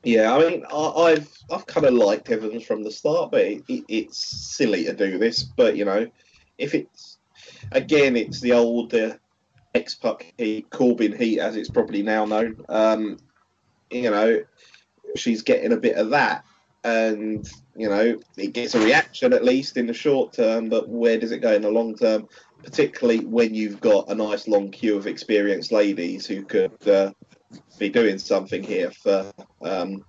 Yeah, 0.05 0.35
I 0.35 0.39
mean, 0.39 0.65
I, 0.73 0.89
I've 0.89 1.39
I've 1.51 1.67
kind 1.67 1.87
of 1.87 1.95
liked 1.95 2.29
Evans 2.31 2.65
from 2.65 2.83
the 2.83 2.91
start, 2.91 3.31
but 3.31 3.43
it, 3.43 3.63
it, 3.69 3.85
it's 3.89 4.19
silly 4.19 4.85
to 4.85 4.93
do 4.93 5.19
this. 5.19 5.43
But 5.43 5.77
you 5.77 5.85
know, 5.85 6.11
if 6.59 6.75
it's 6.75 7.12
again, 7.75 8.17
it's 8.17 8.41
the 8.41 8.53
old 8.53 8.95
uh, 8.95 9.15
X-Pac 9.75 10.35
heat, 10.39 10.71
Corbin 10.71 11.17
heat, 11.17 11.41
as 11.41 11.57
it's 11.57 11.71
probably 11.71 12.03
now 12.03 12.25
known. 12.25 12.65
Um, 12.69 13.19
you 13.91 14.11
know, 14.11 14.43
she's 15.17 15.43
getting 15.43 15.73
a 15.73 15.77
bit 15.77 15.97
of 15.97 16.11
that, 16.11 16.45
and 16.85 17.49
you 17.77 17.89
know, 17.89 18.19
it 18.37 18.53
gets 18.53 18.75
a 18.75 18.81
reaction 18.81 19.33
at 19.33 19.45
least 19.45 19.77
in 19.77 19.87
the 19.87 19.95
short 19.95 20.33
term. 20.33 20.69
But 20.69 20.89
where 20.89 21.19
does 21.19 21.33
it 21.33 21.39
go 21.39 21.53
in 21.53 21.63
the 21.63 21.71
long 21.71 21.97
term? 21.97 22.29
Particularly 22.63 23.25
when 23.25 23.55
you've 23.55 23.81
got 23.81 24.11
a 24.11 24.15
nice 24.15 24.47
long 24.47 24.71
queue 24.71 24.97
of 24.97 25.07
experienced 25.07 25.73
ladies 25.73 26.27
who 26.27 26.45
could 26.45 26.89
uh, 26.89 27.13
be 27.79 27.89
doing 27.89 28.19
something 28.19 28.63
here 28.63 28.91
for 28.91 29.33
um, 29.63 30.05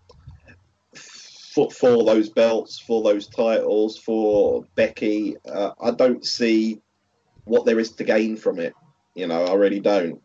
for, 1.53 1.69
for 1.69 2.03
those 2.03 2.29
belts, 2.29 2.79
for 2.79 3.03
those 3.03 3.27
titles, 3.27 3.97
for 3.97 4.65
Becky. 4.75 5.37
Uh, 5.45 5.71
I 5.79 5.91
don't 5.91 6.25
see 6.25 6.81
what 7.45 7.65
there 7.65 7.79
is 7.79 7.91
to 7.91 8.03
gain 8.03 8.37
from 8.37 8.59
it. 8.59 8.73
You 9.15 9.27
know, 9.27 9.45
I 9.45 9.53
really 9.53 9.79
don't. 9.79 10.21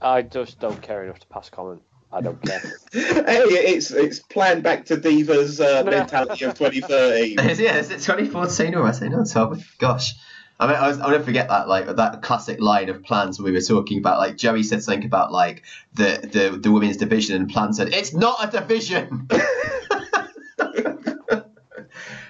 I 0.00 0.22
just 0.22 0.60
don't 0.60 0.80
care 0.82 1.04
enough 1.04 1.20
to 1.20 1.26
pass 1.28 1.48
comment. 1.48 1.82
I 2.12 2.20
don't 2.20 2.40
care. 2.42 2.60
hey, 2.92 3.42
it's 3.74 3.90
it's 3.90 4.20
planned 4.20 4.62
back 4.62 4.84
to 4.86 4.96
Diva's 4.96 5.60
uh, 5.60 5.82
mentality 5.86 6.44
of 6.44 6.54
2013. 6.54 7.38
yeah, 7.58 7.76
is 7.78 7.90
it 7.90 8.00
2014 8.00 8.74
already? 8.74 9.08
No, 9.08 9.24
tell 9.24 9.50
me. 9.50 9.64
Gosh. 9.78 10.14
I 10.60 10.68
mean, 10.68 10.76
I 10.76 10.86
was, 10.86 11.00
I'll 11.00 11.10
never 11.10 11.24
forget 11.24 11.48
that, 11.48 11.66
like 11.66 11.96
that 11.96 12.22
classic 12.22 12.60
line 12.60 12.88
of 12.88 13.02
plans 13.02 13.40
we 13.40 13.50
were 13.50 13.60
talking 13.60 13.98
about. 13.98 14.18
Like 14.18 14.36
Joey 14.36 14.62
said 14.62 14.84
something 14.84 15.04
about 15.04 15.32
like 15.32 15.64
the 15.94 16.20
the, 16.22 16.56
the 16.56 16.70
women's 16.70 16.96
division, 16.96 17.34
and 17.34 17.50
Plan 17.50 17.72
said 17.72 17.92
it's 17.92 18.14
not 18.14 18.54
a 18.54 18.60
division. 18.60 19.28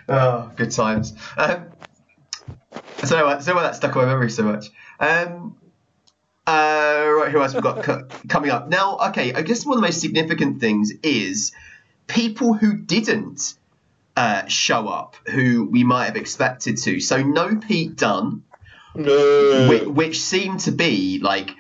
oh, 0.09 0.51
good 0.57 0.71
times. 0.71 1.13
Um, 1.37 1.67
so, 3.05 3.27
uh, 3.27 3.41
so 3.41 3.55
why 3.55 3.63
that 3.63 3.77
stuck 3.77 3.95
in 3.95 4.03
my 4.03 4.07
memory 4.07 4.31
so 4.31 4.43
much. 4.43 4.71
Um, 5.01 5.57
uh, 6.47 7.07
right, 7.19 7.29
who 7.31 7.41
else 7.41 7.55
we've 7.55 7.63
got 7.63 7.83
co- 7.83 8.07
coming 8.29 8.51
up 8.51 8.69
now? 8.69 8.99
Okay, 9.09 9.33
I 9.33 9.43
guess 9.43 9.65
one 9.65 9.79
of 9.79 9.83
the 9.83 9.87
most 9.89 10.01
significant 10.01 10.61
things 10.61 10.93
is 11.03 11.53
people 12.07 12.53
who 12.55 12.77
didn't 12.77 13.55
uh, 14.17 14.47
show 14.47 14.89
up 14.89 15.17
who 15.27 15.65
we 15.65 15.85
might 15.85 16.07
have 16.07 16.17
expected 16.17 16.77
to. 16.79 17.01
So 17.01 17.23
no 17.23 17.57
Pete 17.57 17.97
Dunne, 17.97 18.43
No. 18.95 19.67
which, 19.69 19.85
which 19.85 20.21
seemed 20.21 20.61
to 20.61 20.73
be 20.73 21.19
like 21.19 21.51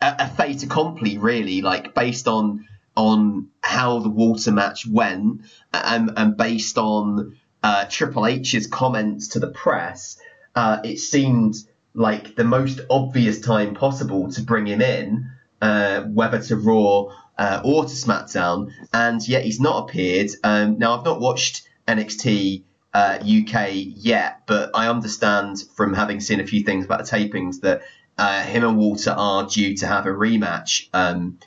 a, 0.00 0.16
a 0.20 0.28
fait 0.28 0.62
accompli, 0.62 1.18
really, 1.18 1.60
like 1.62 1.94
based 1.94 2.26
on 2.26 2.66
on 2.96 3.48
how 3.60 3.98
the 3.98 4.08
Walter 4.08 4.52
match 4.52 4.86
went 4.86 5.40
and, 5.72 6.12
and 6.16 6.36
based 6.36 6.78
on 6.78 7.36
uh, 7.60 7.86
Triple 7.88 8.24
H's 8.26 8.68
comments 8.68 9.28
to 9.28 9.40
the 9.40 9.48
press, 9.48 10.16
uh, 10.54 10.80
it 10.84 10.98
seemed 10.98 11.56
like 11.94 12.34
the 12.36 12.44
most 12.44 12.80
obvious 12.90 13.40
time 13.40 13.74
possible 13.74 14.30
to 14.32 14.42
bring 14.42 14.66
him 14.66 14.80
in, 14.80 15.30
uh, 15.60 16.02
whether 16.02 16.40
to 16.40 16.56
Raw 16.56 17.06
uh, 17.38 17.60
or 17.64 17.84
to 17.84 17.90
SmackDown, 17.90 18.72
and 18.92 19.26
yet 19.26 19.44
he's 19.44 19.60
not 19.60 19.84
appeared. 19.88 20.30
Um, 20.42 20.78
now, 20.78 20.98
I've 20.98 21.04
not 21.04 21.20
watched 21.20 21.68
NXT 21.86 22.62
uh, 22.92 23.18
UK 23.20 23.70
yet, 23.72 24.42
but 24.46 24.70
I 24.74 24.88
understand 24.88 25.62
from 25.74 25.94
having 25.94 26.20
seen 26.20 26.40
a 26.40 26.46
few 26.46 26.62
things 26.62 26.84
about 26.84 27.04
the 27.04 27.10
tapings 27.10 27.60
that 27.60 27.82
uh, 28.16 28.42
him 28.42 28.64
and 28.64 28.76
Walter 28.76 29.10
are 29.10 29.46
due 29.46 29.76
to 29.78 29.86
have 29.86 30.06
a 30.06 30.10
rematch. 30.10 30.88
Um, 30.92 31.38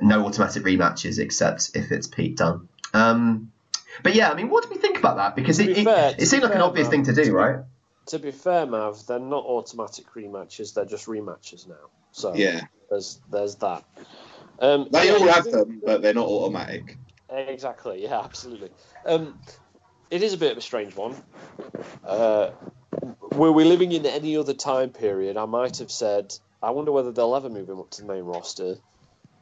no 0.00 0.26
automatic 0.26 0.62
rematches 0.62 1.18
except 1.18 1.70
if 1.74 1.90
it's 1.90 2.06
Pete 2.06 2.36
Dunne. 2.36 2.68
Um, 2.92 3.52
but 4.02 4.14
yeah, 4.14 4.30
I 4.30 4.34
mean, 4.34 4.50
what 4.50 4.64
do 4.64 4.70
we 4.70 4.76
think 4.76 4.98
about 4.98 5.16
that? 5.16 5.36
Because 5.36 5.58
it, 5.58 5.66
be 5.66 5.80
it, 5.80 5.84
fair- 5.84 6.10
it 6.10 6.18
to 6.18 6.26
seemed 6.26 6.42
like 6.42 6.54
an 6.54 6.60
obvious 6.60 6.86
man, 6.86 7.04
thing 7.04 7.14
to 7.14 7.24
do, 7.24 7.32
right? 7.32 7.60
To 8.06 8.18
be 8.18 8.30
fair, 8.30 8.66
Mav, 8.66 9.04
they're 9.06 9.18
not 9.18 9.44
automatic 9.44 10.06
rematches. 10.14 10.74
They're 10.74 10.84
just 10.84 11.06
rematches 11.06 11.68
now. 11.68 11.90
So 12.12 12.34
Yeah, 12.34 12.62
there's 12.88 13.20
there's 13.30 13.56
that. 13.56 13.84
Um, 14.58 14.88
they 14.90 15.10
all 15.10 15.26
have 15.28 15.44
them, 15.44 15.82
but 15.84 16.02
they're 16.02 16.14
not 16.14 16.28
automatic. 16.28 16.96
Exactly. 17.28 18.04
Yeah, 18.04 18.20
absolutely. 18.20 18.70
Um, 19.04 19.38
it 20.10 20.22
is 20.22 20.32
a 20.32 20.38
bit 20.38 20.52
of 20.52 20.58
a 20.58 20.62
strange 20.62 20.94
one. 20.94 21.14
Uh, 22.04 22.50
were 23.32 23.52
we 23.52 23.64
living 23.64 23.92
in 23.92 24.06
any 24.06 24.36
other 24.36 24.54
time 24.54 24.90
period, 24.90 25.36
I 25.36 25.44
might 25.46 25.78
have 25.78 25.90
said, 25.90 26.32
I 26.62 26.70
wonder 26.70 26.92
whether 26.92 27.12
they'll 27.12 27.34
ever 27.34 27.50
move 27.50 27.68
him 27.68 27.80
up 27.80 27.90
to 27.90 28.02
the 28.02 28.08
main 28.08 28.22
roster. 28.22 28.76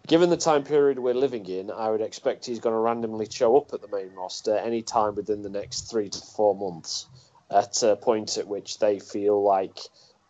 Given 0.07 0.31
the 0.31 0.37
time 0.37 0.65
period 0.65 0.99
we're 0.99 1.15
living 1.15 1.47
in, 1.47 1.71
I 1.71 1.91
would 1.91 2.01
expect 2.01 2.47
he's 2.47 2.59
going 2.59 2.75
to 2.75 2.79
randomly 2.79 3.27
show 3.31 3.57
up 3.57 3.73
at 3.73 3.81
the 3.81 3.89
main 3.89 4.13
roster 4.15 4.57
any 4.57 4.83
time 4.83 5.15
within 5.15 5.43
the 5.43 5.51
next 5.51 5.91
three 5.91 6.09
to 6.09 6.19
four 6.19 6.55
months 6.55 7.07
at 7.55 7.83
a 7.83 7.97
point 7.97 8.37
at 8.37 8.49
which 8.49 8.79
they 8.79 8.99
feel 8.99 9.43
like 9.43 9.79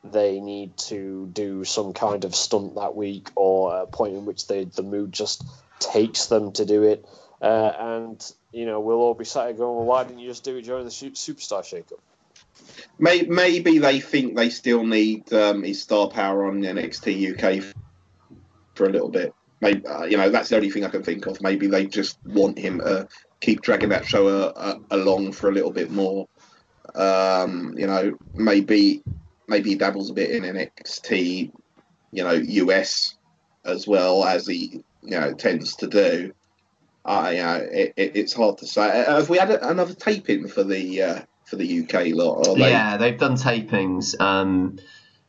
they 0.05 0.41
need 0.41 0.77
to 0.77 1.27
do 1.33 1.65
some 1.65 1.95
kind 1.95 2.25
of 2.25 2.35
stunt 2.35 2.75
that 2.75 2.95
week 2.95 3.31
or 3.35 3.83
a 3.83 3.87
point 3.87 4.15
in 4.15 4.27
which 4.27 4.47
they, 4.47 4.65
the 4.65 4.83
mood 4.83 5.13
just 5.13 5.43
takes 5.79 6.27
them 6.27 6.53
to 6.53 6.67
do 6.67 6.83
it. 6.83 7.07
Uh, 7.41 7.73
and, 7.79 8.33
you 8.53 8.67
know, 8.67 8.81
we'll 8.81 8.99
all 8.99 9.15
be 9.15 9.25
sat 9.25 9.47
here 9.47 9.55
going, 9.55 9.77
well, 9.77 9.87
why 9.87 10.05
didn't 10.05 10.19
you 10.19 10.29
just 10.29 10.45
do 10.45 10.57
it 10.57 10.63
during 10.63 10.85
the 10.85 10.91
Superstar 10.91 11.63
Shakeup? 11.63 11.99
Maybe, 12.99 13.79
they 13.79 14.01
think 14.01 14.37
they 14.37 14.51
still 14.51 14.85
need 14.85 15.33
um, 15.33 15.63
his 15.63 15.83
star 15.83 16.09
power 16.09 16.47
on 16.47 16.61
NXT 16.61 17.35
UK 17.35 17.75
for 18.75 18.87
a 18.87 18.91
little 18.91 19.09
bit. 19.09 19.35
Maybe 19.61 19.87
uh, 19.87 20.05
you 20.05 20.17
know 20.17 20.31
that's 20.31 20.51
the 20.51 20.57
only 20.57 20.71
thing 20.71 20.85
I 20.85 20.89
can 20.89 21.03
think 21.03 21.27
of. 21.27 21.41
Maybe 21.41 21.69
they 21.69 21.87
just 21.87 22.19
want 22.25 22.59
him 22.59 22.81
to 22.81 23.09
keep 23.41 23.63
dragging 23.63 23.91
that 23.91 24.07
show 24.07 24.27
uh, 24.29 24.53
uh, 24.55 24.79
along 24.91 25.33
for 25.33 25.49
a 25.49 25.53
little 25.53 25.71
bit 25.71 25.91
more. 25.91 26.29
Um, 26.95 27.75
you 27.77 27.87
know, 27.87 28.17
maybe 28.35 29.03
maybe 29.47 29.71
he 29.71 29.77
dabbles 29.77 30.11
a 30.11 30.15
bit 30.15 30.31
in 30.31 30.43
NXT, 30.43 31.53
you 32.13 32.25
know, 32.25 32.33
US 32.33 33.17
as 33.65 33.87
well 33.87 34.25
as 34.25 34.47
he 34.47 34.83
you 35.03 35.21
know 35.21 35.33
tends 35.35 35.77
to 35.77 35.87
do. 35.87 36.33
Uh, 37.05 37.31
you 37.33 37.43
know, 37.43 37.69
it, 37.71 37.93
it, 37.97 38.17
it's 38.17 38.33
hard 38.33 38.59
to 38.59 38.67
say. 38.67 39.05
Uh, 39.05 39.17
have 39.17 39.29
we 39.29 39.39
had 39.39 39.51
another 39.51 39.95
taping 39.95 40.49
for 40.49 40.65
the 40.65 41.03
uh, 41.03 41.21
for 41.45 41.57
the 41.57 41.83
UK 41.83 42.15
lot? 42.15 42.57
Yeah, 42.59 42.97
they've 42.97 43.19
done 43.19 43.37
tapings. 43.37 44.19
Um, 44.21 44.79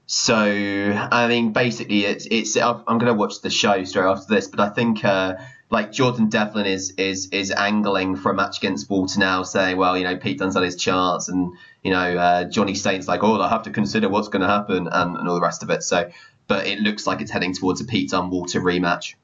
so 0.08 0.36
I 0.36 1.28
mean, 1.28 1.52
basically, 1.52 2.06
it's 2.06 2.28
it's. 2.30 2.56
I'm 2.58 2.84
going 2.86 3.06
to 3.06 3.14
watch 3.14 3.42
the 3.42 3.50
show 3.50 3.84
straight 3.84 4.06
after 4.06 4.34
this, 4.34 4.48
but 4.48 4.60
I 4.60 4.70
think 4.70 5.04
uh, 5.04 5.36
like 5.72 5.92
Jordan 5.92 6.30
Devlin 6.30 6.68
is 6.68 6.92
is 6.92 7.30
is 7.32 7.52
angling 7.52 8.16
for 8.16 8.32
a 8.32 8.36
match 8.36 8.60
against 8.60 8.90
Walter 8.90 9.20
now, 9.20 9.44
saying, 9.44 9.78
well, 9.78 9.98
you 9.98 10.04
know, 10.04 10.16
Pete 10.16 10.38
Dunne's 10.38 10.56
on 10.56 10.64
his 10.64 10.76
charts, 10.76 11.28
and 11.28 11.54
you 11.84 11.92
know, 11.92 12.18
uh, 12.18 12.44
Johnny 12.46 12.76
Saint's 12.76 13.08
like, 13.08 13.24
oh, 13.24 13.42
I 13.42 13.50
have 13.50 13.64
to 13.64 13.72
consider 13.72 14.08
what's 14.08 14.28
going 14.28 14.42
to 14.42 14.48
happen, 14.48 14.88
and, 14.88 15.18
and 15.18 15.28
all 15.28 15.36
the 15.36 15.42
rest 15.42 15.64
of 15.64 15.72
it. 15.72 15.82
So, 15.82 16.12
but 16.48 16.68
it 16.68 16.80
looks 16.80 17.08
like 17.08 17.22
it's 17.22 17.32
heading 17.32 17.54
towards 17.54 17.82
a 17.82 17.86
Pete 17.86 18.12
Dunne 18.12 18.30
Walter 18.30 18.62
rematch. 18.62 19.16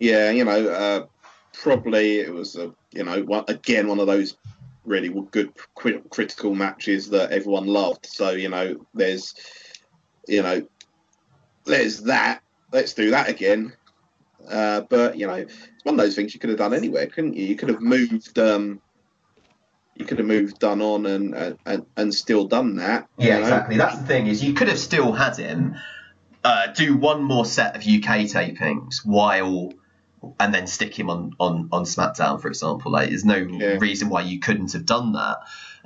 Yeah, 0.00 0.30
you 0.30 0.44
know, 0.44 0.68
uh, 0.68 1.06
probably 1.52 2.18
it 2.18 2.32
was 2.32 2.56
a 2.56 2.72
you 2.92 3.04
know 3.04 3.22
one, 3.22 3.44
again 3.46 3.86
one 3.86 4.00
of 4.00 4.08
those 4.08 4.36
really 4.84 5.10
good 5.30 5.52
critical 5.74 6.54
matches 6.54 7.10
that 7.10 7.30
everyone 7.30 7.66
loved. 7.66 8.06
So 8.06 8.30
you 8.30 8.48
know, 8.48 8.84
there's 8.92 9.34
you 10.28 10.42
know, 10.42 10.66
there's 11.64 12.02
that. 12.02 12.42
Let's 12.72 12.94
do 12.94 13.10
that 13.10 13.28
again. 13.28 13.72
Uh, 14.48 14.82
but 14.82 15.16
you 15.16 15.26
know, 15.26 15.34
it's 15.34 15.56
one 15.82 15.94
of 15.94 15.98
those 15.98 16.14
things 16.14 16.34
you 16.34 16.40
could 16.40 16.50
have 16.50 16.58
done 16.58 16.74
anywhere, 16.74 17.06
couldn't 17.06 17.34
you? 17.34 17.46
You 17.46 17.56
could 17.56 17.68
have 17.68 17.80
moved. 17.80 18.38
Um, 18.38 18.80
you 19.94 20.04
could 20.04 20.18
have 20.18 20.28
moved 20.28 20.60
done 20.60 20.80
on 20.80 21.06
and 21.06 21.58
and, 21.66 21.86
and 21.96 22.14
still 22.14 22.46
done 22.46 22.76
that. 22.76 23.08
Yeah, 23.18 23.34
know? 23.34 23.40
exactly. 23.40 23.76
That's 23.76 23.98
the 23.98 24.06
thing 24.06 24.26
is 24.26 24.42
you 24.42 24.54
could 24.54 24.68
have 24.68 24.78
still 24.78 25.12
had 25.12 25.36
him 25.36 25.76
uh, 26.44 26.68
do 26.68 26.96
one 26.96 27.22
more 27.22 27.44
set 27.44 27.76
of 27.76 27.82
UK 27.82 28.26
tapings 28.26 29.04
while 29.04 29.72
and 30.40 30.54
then 30.54 30.66
stick 30.66 30.98
him 30.98 31.10
on 31.10 31.34
on 31.38 31.68
on 31.72 31.84
SmackDown, 31.84 32.40
for 32.40 32.48
example. 32.48 32.92
Like, 32.92 33.10
there's 33.10 33.24
no 33.24 33.36
yeah. 33.36 33.76
reason 33.78 34.08
why 34.08 34.22
you 34.22 34.40
couldn't 34.40 34.72
have 34.72 34.86
done 34.86 35.12
that. 35.12 35.38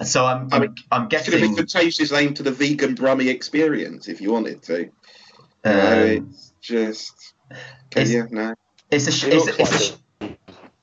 So 0.05 0.25
I'm 0.27 0.49
I'm, 0.53 0.53
I 0.53 0.59
mean, 0.61 0.75
I'm 0.91 1.09
guessing 1.09 1.57
could 1.57 1.69
change 1.69 1.97
his 1.97 2.13
name 2.13 2.35
to 2.35 2.43
the 2.43 2.51
Vegan 2.51 2.95
Brummy 2.95 3.29
Experience 3.29 4.09
if 4.09 4.21
you 4.21 4.33
wanted 4.33 4.63
to. 4.65 4.91
Um, 5.65 5.77
no, 5.77 6.05
it's 6.29 6.53
just 6.61 7.35
it's, 7.97 8.11
you? 8.11 8.29
No. 8.31 8.55
It's 8.91 9.07
a, 9.07 9.35
it's, 9.35 9.47
a, 9.47 9.63
it's, 9.63 9.91
a, 9.91 10.37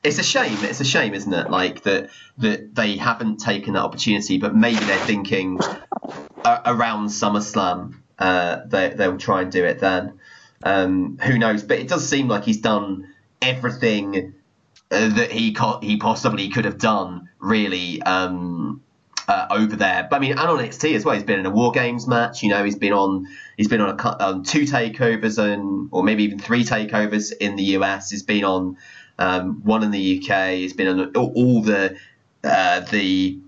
it's 0.03 0.20
a 0.20 0.24
shame. 0.24 0.57
It's 0.61 0.80
a 0.80 0.86
shame, 0.86 1.13
isn't 1.13 1.34
it? 1.34 1.49
Like 1.49 1.84
that 1.84 2.09
that 2.38 2.74
they 2.76 2.97
haven't 2.97 3.38
taken 3.38 3.74
that 3.74 3.84
opportunity, 3.84 4.38
but 4.38 4.55
maybe 4.55 4.80
they're 4.80 5.05
thinking 5.05 5.59
uh, 6.43 6.61
around 6.65 7.07
SummerSlam. 7.07 7.95
Uh, 8.17 8.61
they 8.65 8.89
they'll 8.89 9.17
try 9.17 9.41
and 9.41 9.51
do 9.51 9.63
it 9.65 9.80
then. 9.80 10.20
Um, 10.63 11.17
who 11.20 11.38
knows? 11.38 11.63
But 11.63 11.80
it 11.80 11.88
does 11.88 12.07
seem 12.07 12.28
like 12.28 12.43
he's 12.43 12.61
done 12.61 13.13
everything 13.41 14.34
uh, 14.91 15.09
that 15.15 15.32
he 15.32 15.53
co- 15.53 15.80
he 15.82 15.97
possibly 15.97 16.49
could 16.49 16.65
have 16.65 16.78
done. 16.78 17.30
Really. 17.39 18.01
Um, 18.01 18.59
uh, 19.30 19.45
over 19.51 19.75
there. 19.75 20.07
But 20.09 20.15
I 20.15 20.19
mean, 20.19 20.32
and 20.32 20.39
on 20.39 20.57
NXT 20.57 20.95
as 20.95 21.05
well. 21.05 21.13
He's 21.13 21.23
been 21.23 21.39
in 21.39 21.45
a 21.45 21.51
War 21.51 21.71
Games 21.71 22.07
match. 22.07 22.41
You 22.41 22.49
know, 22.49 22.63
he's 22.63 22.75
been 22.75 22.93
on 22.93 23.27
he's 23.57 23.67
been 23.67 23.80
on 23.80 23.97
a, 23.97 24.23
um, 24.23 24.43
two 24.43 24.63
takeovers 24.63 25.38
and 25.38 25.89
or 25.91 26.03
maybe 26.03 26.23
even 26.23 26.39
three 26.39 26.63
takeovers 26.63 27.32
in 27.39 27.55
the 27.55 27.63
US. 27.77 28.09
He's 28.09 28.23
been 28.23 28.43
on 28.43 28.77
um, 29.19 29.61
one 29.63 29.84
in 29.84 29.91
the 29.91 30.19
UK. 30.19 30.53
He's 30.53 30.73
been 30.73 30.88
on 30.88 31.15
all, 31.15 31.61
the 31.61 31.95
uh, 32.43 32.80
the 32.80 33.39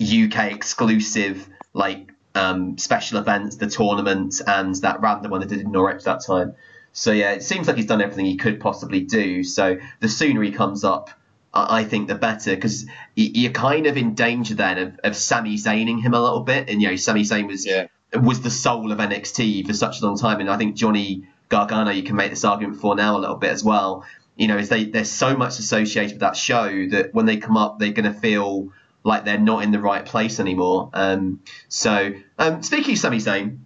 UK 0.00 0.52
exclusive 0.52 1.48
like 1.72 2.10
um, 2.34 2.76
special 2.76 3.18
events, 3.18 3.56
the 3.56 3.68
tournament, 3.68 4.40
and 4.44 4.74
that 4.76 5.00
random 5.00 5.30
one 5.30 5.40
that 5.40 5.48
did 5.48 5.60
in 5.60 5.70
Norwich 5.70 6.02
that 6.02 6.24
time. 6.26 6.54
So 6.92 7.12
yeah, 7.12 7.30
it 7.30 7.44
seems 7.44 7.68
like 7.68 7.76
he's 7.76 7.86
done 7.86 8.02
everything 8.02 8.26
he 8.26 8.36
could 8.36 8.58
possibly 8.58 9.00
do. 9.00 9.44
So 9.44 9.78
the 10.00 10.08
sooner 10.08 10.42
he 10.42 10.50
comes 10.50 10.82
up 10.82 11.10
I 11.54 11.84
think 11.84 12.08
the 12.08 12.14
better 12.14 12.54
because 12.54 12.86
you're 13.14 13.52
kind 13.52 13.86
of 13.86 13.96
in 13.96 14.14
danger 14.14 14.54
then 14.54 14.78
of, 14.78 15.00
of 15.04 15.16
Sami 15.16 15.56
Zayning 15.56 16.00
him 16.00 16.14
a 16.14 16.20
little 16.20 16.40
bit, 16.40 16.70
and 16.70 16.80
you 16.80 16.88
know 16.88 16.96
Sami 16.96 17.22
Zayn 17.22 17.46
was 17.46 17.66
yeah. 17.66 17.88
was 18.14 18.40
the 18.40 18.50
soul 18.50 18.90
of 18.90 18.98
NXT 18.98 19.66
for 19.66 19.74
such 19.74 20.00
a 20.00 20.06
long 20.06 20.16
time, 20.16 20.40
and 20.40 20.48
I 20.48 20.56
think 20.56 20.76
Johnny 20.76 21.24
Gargano 21.48 21.90
you 21.90 22.02
can 22.02 22.16
make 22.16 22.30
this 22.30 22.44
argument 22.44 22.80
for 22.80 22.94
now 22.94 23.18
a 23.18 23.20
little 23.20 23.36
bit 23.36 23.50
as 23.50 23.62
well. 23.62 24.06
You 24.36 24.48
know, 24.48 24.56
is 24.56 24.70
they 24.70 24.84
there's 24.84 25.10
so 25.10 25.36
much 25.36 25.58
associated 25.58 26.12
with 26.12 26.20
that 26.20 26.36
show 26.36 26.88
that 26.88 27.12
when 27.12 27.26
they 27.26 27.36
come 27.36 27.58
up, 27.58 27.78
they're 27.78 27.92
going 27.92 28.12
to 28.12 28.18
feel 28.18 28.72
like 29.04 29.24
they're 29.24 29.38
not 29.38 29.62
in 29.62 29.72
the 29.72 29.80
right 29.80 30.06
place 30.06 30.40
anymore. 30.40 30.88
Um, 30.94 31.40
so 31.68 32.12
um, 32.38 32.62
speaking 32.62 32.94
of 32.94 32.98
Sami 32.98 33.18
Zayn, 33.18 33.58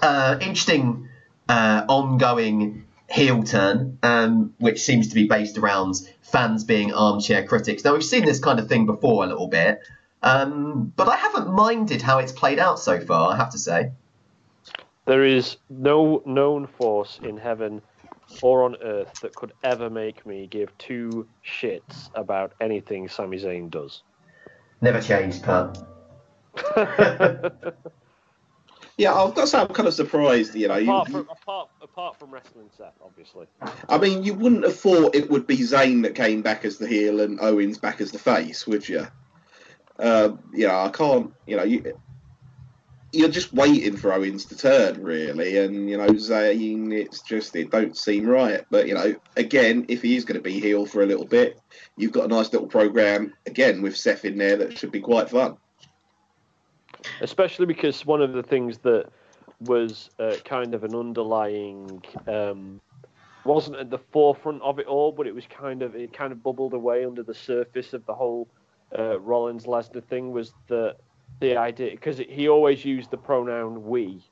uh, 0.00 0.38
interesting 0.40 1.08
uh, 1.48 1.84
ongoing 1.88 2.86
heel 3.08 3.42
turn, 3.42 3.98
um, 4.02 4.54
which 4.58 4.80
seems 4.80 5.08
to 5.08 5.14
be 5.14 5.26
based 5.26 5.58
around 5.58 5.94
fans 6.22 6.64
being 6.64 6.92
armchair 6.92 7.46
critics. 7.46 7.84
Now, 7.84 7.92
we've 7.92 8.04
seen 8.04 8.24
this 8.24 8.40
kind 8.40 8.58
of 8.58 8.68
thing 8.68 8.86
before 8.86 9.24
a 9.24 9.26
little 9.26 9.48
bit, 9.48 9.80
um, 10.22 10.92
but 10.96 11.08
I 11.08 11.16
haven't 11.16 11.52
minded 11.52 12.02
how 12.02 12.18
it's 12.18 12.32
played 12.32 12.58
out 12.58 12.78
so 12.78 13.00
far, 13.00 13.32
I 13.32 13.36
have 13.36 13.50
to 13.50 13.58
say. 13.58 13.92
There 15.06 15.24
is 15.24 15.58
no 15.68 16.22
known 16.24 16.66
force 16.66 17.20
in 17.22 17.36
heaven 17.36 17.82
or 18.42 18.64
on 18.64 18.76
earth 18.82 19.20
that 19.20 19.34
could 19.34 19.52
ever 19.62 19.90
make 19.90 20.24
me 20.24 20.46
give 20.46 20.76
two 20.78 21.28
shits 21.46 22.08
about 22.14 22.54
anything 22.60 23.08
Sami 23.08 23.38
Zayn 23.38 23.70
does. 23.70 24.02
Never 24.80 25.00
changed, 25.00 25.42
Pat. 25.42 25.78
Yeah, 28.96 29.12
I've 29.14 29.34
got 29.34 29.42
to 29.42 29.46
say 29.48 29.58
I'm 29.58 29.68
kind 29.68 29.88
of 29.88 29.94
surprised. 29.94 30.54
You 30.54 30.68
know, 30.68 30.78
apart, 30.78 31.08
you, 31.08 31.14
from, 31.14 31.28
apart, 31.28 31.70
apart 31.82 32.18
from 32.18 32.30
wrestling 32.30 32.70
Seth, 32.76 32.94
obviously. 33.04 33.46
I 33.88 33.98
mean, 33.98 34.22
you 34.22 34.34
wouldn't 34.34 34.64
have 34.64 34.78
thought 34.78 35.16
it 35.16 35.30
would 35.30 35.46
be 35.46 35.58
Zayn 35.58 36.02
that 36.02 36.14
came 36.14 36.42
back 36.42 36.64
as 36.64 36.78
the 36.78 36.86
heel 36.86 37.20
and 37.20 37.40
Owens 37.40 37.78
back 37.78 38.00
as 38.00 38.12
the 38.12 38.18
face, 38.18 38.66
would 38.66 38.88
you? 38.88 39.06
Uh, 39.98 40.30
yeah, 40.52 40.80
I 40.80 40.90
can't. 40.90 41.32
You 41.46 41.56
know, 41.56 41.64
you, 41.64 41.98
you're 43.12 43.28
just 43.28 43.52
waiting 43.52 43.96
for 43.96 44.12
Owens 44.12 44.44
to 44.46 44.56
turn, 44.56 45.02
really, 45.02 45.58
and 45.58 45.90
you 45.90 45.96
know, 45.96 46.08
Zayn, 46.08 46.92
it's 46.92 47.20
just 47.22 47.56
it 47.56 47.70
don't 47.70 47.96
seem 47.96 48.26
right. 48.26 48.64
But 48.70 48.86
you 48.86 48.94
know, 48.94 49.16
again, 49.36 49.86
if 49.88 50.02
he 50.02 50.14
is 50.14 50.24
going 50.24 50.38
to 50.38 50.42
be 50.42 50.60
heel 50.60 50.86
for 50.86 51.02
a 51.02 51.06
little 51.06 51.26
bit, 51.26 51.60
you've 51.96 52.12
got 52.12 52.26
a 52.26 52.28
nice 52.28 52.52
little 52.52 52.68
program 52.68 53.34
again 53.44 53.82
with 53.82 53.96
Seth 53.96 54.24
in 54.24 54.38
there 54.38 54.56
that 54.58 54.78
should 54.78 54.92
be 54.92 55.00
quite 55.00 55.30
fun 55.30 55.56
especially 57.20 57.66
because 57.66 58.04
one 58.06 58.22
of 58.22 58.32
the 58.32 58.42
things 58.42 58.78
that 58.78 59.06
was 59.60 60.10
uh, 60.18 60.36
kind 60.44 60.74
of 60.74 60.84
an 60.84 60.94
underlying 60.94 62.02
um, 62.26 62.80
wasn't 63.44 63.76
at 63.76 63.90
the 63.90 63.98
forefront 63.98 64.62
of 64.62 64.78
it 64.78 64.86
all, 64.86 65.12
but 65.12 65.26
it 65.26 65.34
was 65.34 65.46
kind 65.46 65.82
of 65.82 65.94
it 65.94 66.12
kind 66.12 66.32
of 66.32 66.42
bubbled 66.42 66.74
away 66.74 67.04
under 67.04 67.22
the 67.22 67.34
surface 67.34 67.92
of 67.92 68.04
the 68.06 68.14
whole 68.14 68.48
uh, 68.98 69.18
Rollins 69.20 69.64
Lesnar 69.66 70.04
thing 70.04 70.32
was 70.32 70.52
the 70.68 70.96
the 71.40 71.56
idea 71.56 71.90
because 71.90 72.18
he 72.18 72.48
always 72.48 72.84
used 72.84 73.10
the 73.10 73.16
pronoun 73.16 73.84
we 73.84 74.22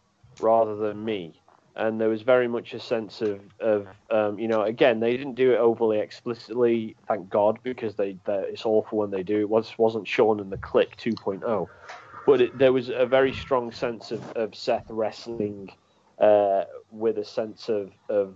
rather 0.40 0.76
than 0.76 1.04
me, 1.04 1.40
and 1.76 2.00
there 2.00 2.08
was 2.08 2.22
very 2.22 2.48
much 2.48 2.74
a 2.74 2.80
sense 2.80 3.20
of 3.20 3.40
of 3.60 3.86
um, 4.10 4.38
you 4.38 4.48
know 4.48 4.62
again 4.62 5.00
they 5.00 5.16
didn't 5.16 5.34
do 5.34 5.52
it 5.52 5.58
overly 5.58 5.98
explicitly, 5.98 6.96
thank 7.06 7.28
God, 7.28 7.58
because 7.62 7.94
they 7.96 8.16
it's 8.26 8.64
awful 8.64 8.98
when 8.98 9.10
they 9.10 9.22
do. 9.22 9.40
It 9.40 9.48
was 9.48 9.76
wasn't 9.78 10.08
Shawn 10.08 10.40
and 10.40 10.50
the 10.50 10.58
Kliq 10.58 10.96
2.0 10.96 11.68
but 12.26 12.40
it, 12.40 12.58
there 12.58 12.72
was 12.72 12.88
a 12.88 13.06
very 13.06 13.32
strong 13.32 13.72
sense 13.72 14.10
of, 14.10 14.22
of 14.32 14.54
Seth 14.54 14.86
wrestling 14.88 15.68
uh, 16.18 16.64
with 16.90 17.18
a 17.18 17.24
sense 17.24 17.68
of, 17.68 17.92
of 18.08 18.34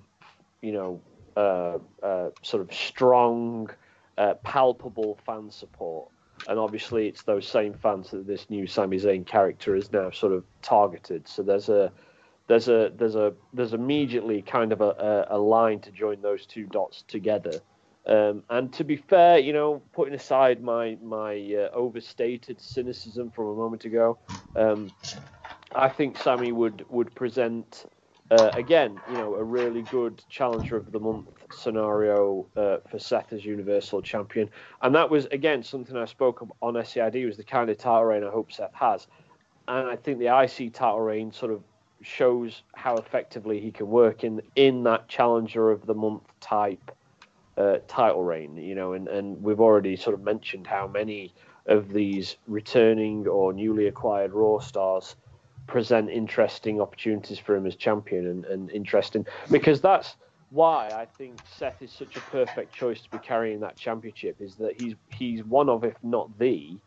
you 0.62 0.72
know, 0.72 1.01
uh, 1.37 1.78
uh, 2.03 2.30
sort 2.43 2.62
of 2.62 2.74
strong, 2.74 3.70
uh, 4.18 4.34
palpable 4.43 5.18
fan 5.26 5.51
support. 5.51 6.11
And 6.49 6.59
obviously, 6.59 7.09
it's 7.09 7.22
those 7.22 7.47
same 7.47 7.74
fans 7.74 8.11
that 8.11 8.26
this 8.26 8.49
new 8.51 8.66
Sami 8.66 8.99
Zayn 8.99 9.26
character 9.26 9.74
is 9.74 9.93
now 9.93 10.11
sort 10.11 10.32
of 10.32 10.45
targeted. 10.62 11.26
So 11.26 11.43
there's 11.43 11.68
a 11.68 11.93
there's 12.47 12.68
a 12.68 12.93
there's 12.97 13.16
a 13.16 13.34
there's 13.53 13.72
immediately 13.74 14.43
kind 14.43 14.72
of 14.72 14.80
a, 14.80 15.26
a, 15.30 15.37
a 15.37 15.39
line 15.39 15.80
to 15.80 15.91
join 15.91 16.22
those 16.22 16.47
two 16.47 16.66
dots 16.66 17.03
together. 17.09 17.61
Um, 18.07 18.44
and 18.50 18.72
to 18.74 18.84
be 18.84 18.96
fair, 18.96 19.38
you 19.38 19.52
know, 19.52 19.82
putting 19.92 20.14
aside 20.14 20.62
my 20.62 20.96
my 21.02 21.34
uh, 21.34 21.74
overstated 21.74 22.61
cynicism 22.61 23.30
from 23.30 23.46
a 23.48 23.54
moment 23.54 23.84
ago, 23.84 24.18
um, 24.54 24.90
I 25.74 25.88
think 25.88 26.16
Sami 26.16 26.52
would 26.52 26.86
would 26.88 27.14
present 27.14 27.86
uh, 28.30 28.50
again, 28.54 29.00
you 29.11 29.16
know, 29.16 29.34
a 29.34 29.42
really 29.42 29.82
good 29.82 30.22
challenger 30.28 30.76
of 30.76 30.90
the 30.92 31.00
month 31.00 31.28
scenario 31.50 32.46
uh, 32.57 32.78
for 32.88 32.98
Seth 32.98 33.32
as 33.32 33.44
Universal 33.44 34.02
Champion, 34.02 34.50
and 34.82 34.94
that 34.94 35.11
was 35.11 35.26
again 35.26 35.64
something 35.64 35.96
I 35.96 36.04
spoke 36.04 36.46
on 36.62 36.74
SCID 36.74 37.26
was 37.26 37.36
the 37.36 37.44
kind 37.44 37.70
of 37.70 37.78
title 37.78 38.04
reign 38.04 38.22
I 38.24 38.30
hope 38.30 38.52
Seth 38.52 38.74
has, 38.74 39.09
and 39.66 39.88
I 39.88 39.96
think 39.96 40.20
the 40.20 40.36
IC 40.42 40.74
title 40.74 41.00
reign 41.00 41.32
sort 41.32 41.50
of 41.50 41.62
shows 42.02 42.62
how 42.74 42.98
effectively 42.98 43.59
he 43.61 43.72
can 43.72 43.88
work 43.88 44.22
in 44.22 44.42
in 44.54 44.84
that 44.84 45.09
challenger 45.09 45.72
of 45.72 45.86
the 45.86 45.94
month 45.94 46.22
type 46.40 46.92
uh, 47.57 47.78
title 47.88 48.22
reign. 48.22 48.57
You 48.57 48.74
know, 48.74 48.92
and 48.92 49.09
and 49.09 49.42
we've 49.42 49.61
already 49.61 49.96
sort 49.96 50.14
of 50.14 50.22
mentioned 50.22 50.66
how 50.66 50.86
many 50.86 51.34
of 51.66 51.92
these 51.92 52.36
returning 52.46 53.26
or 53.26 53.52
newly 53.52 53.88
acquired 53.88 54.32
Raw 54.32 54.61
stars 54.61 55.16
present 55.66 56.11
interesting 56.11 56.80
opportunities 56.80 57.40
for 57.40 57.57
him 57.57 57.66
as 57.66 57.74
champion 57.74 58.26
and, 58.26 58.44
and 58.44 58.70
interesting 58.70 59.26
because 59.50 59.80
that's 59.80 60.14
why 60.50 60.88
I 60.94 61.07
think 61.07 61.40
Seth 61.59 61.82
is 61.82 61.90
such 61.90 62.16
a 62.16 62.20
perfect 62.20 62.72
choice 62.72 63.00
to 63.02 63.11
be 63.11 63.18
carrying 63.18 63.61
that 63.61 63.76
championship 63.76 64.36
is 64.40 64.54
that 64.57 64.80
he's 64.80 64.94
he's 65.11 65.42
one 65.44 65.68
of, 65.68 65.84
if 65.84 65.96
not 66.02 66.38
the, 66.38 66.78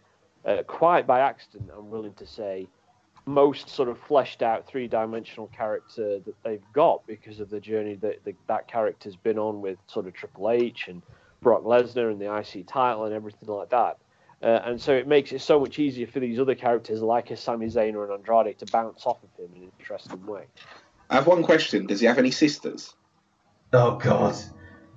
uh, 0.45 0.63
quite 0.63 1.05
by 1.05 1.19
accident, 1.19 1.69
I'm 1.75 1.89
willing 1.89 2.13
to 2.13 2.25
say, 2.25 2.67
most 3.29 3.69
sort 3.69 3.89
of 3.89 3.97
fleshed 3.99 4.41
out 4.41 4.67
three 4.67 4.87
dimensional 4.87 5.47
character 5.55 6.19
that 6.19 6.35
they've 6.43 6.63
got 6.73 7.05
because 7.05 7.39
of 7.39 7.49
the 7.49 7.59
journey 7.59 7.95
that 7.95 8.23
the, 8.25 8.33
that 8.47 8.67
character's 8.67 9.15
been 9.15 9.37
on 9.37 9.61
with 9.61 9.77
sort 9.87 10.07
of 10.07 10.13
Triple 10.13 10.49
H 10.49 10.87
and 10.87 11.01
Brock 11.41 11.63
Lesnar 11.63 12.11
and 12.11 12.19
the 12.19 12.35
IC 12.35 12.67
title 12.67 13.05
and 13.05 13.13
everything 13.13 13.47
like 13.47 13.69
that. 13.69 13.97
Uh, 14.41 14.59
and 14.65 14.81
so 14.81 14.93
it 14.93 15.07
makes 15.07 15.31
it 15.31 15.41
so 15.41 15.59
much 15.59 15.79
easier 15.79 16.07
for 16.07 16.19
these 16.19 16.39
other 16.39 16.55
characters 16.55 17.01
like 17.01 17.29
a 17.29 17.37
Sami 17.37 17.67
Zayn 17.67 17.93
or 17.93 18.05
an 18.05 18.11
Andrade 18.11 18.57
to 18.57 18.65
bounce 18.65 19.05
off 19.05 19.17
of 19.23 19.29
him 19.37 19.51
in 19.55 19.63
an 19.63 19.71
interesting 19.79 20.25
way. 20.25 20.45
I 21.09 21.15
have 21.15 21.27
one 21.27 21.43
question. 21.43 21.85
Does 21.85 21.99
he 21.99 22.07
have 22.07 22.17
any 22.17 22.31
sisters? 22.31 22.95
Oh 23.73 23.97
God. 23.97 24.35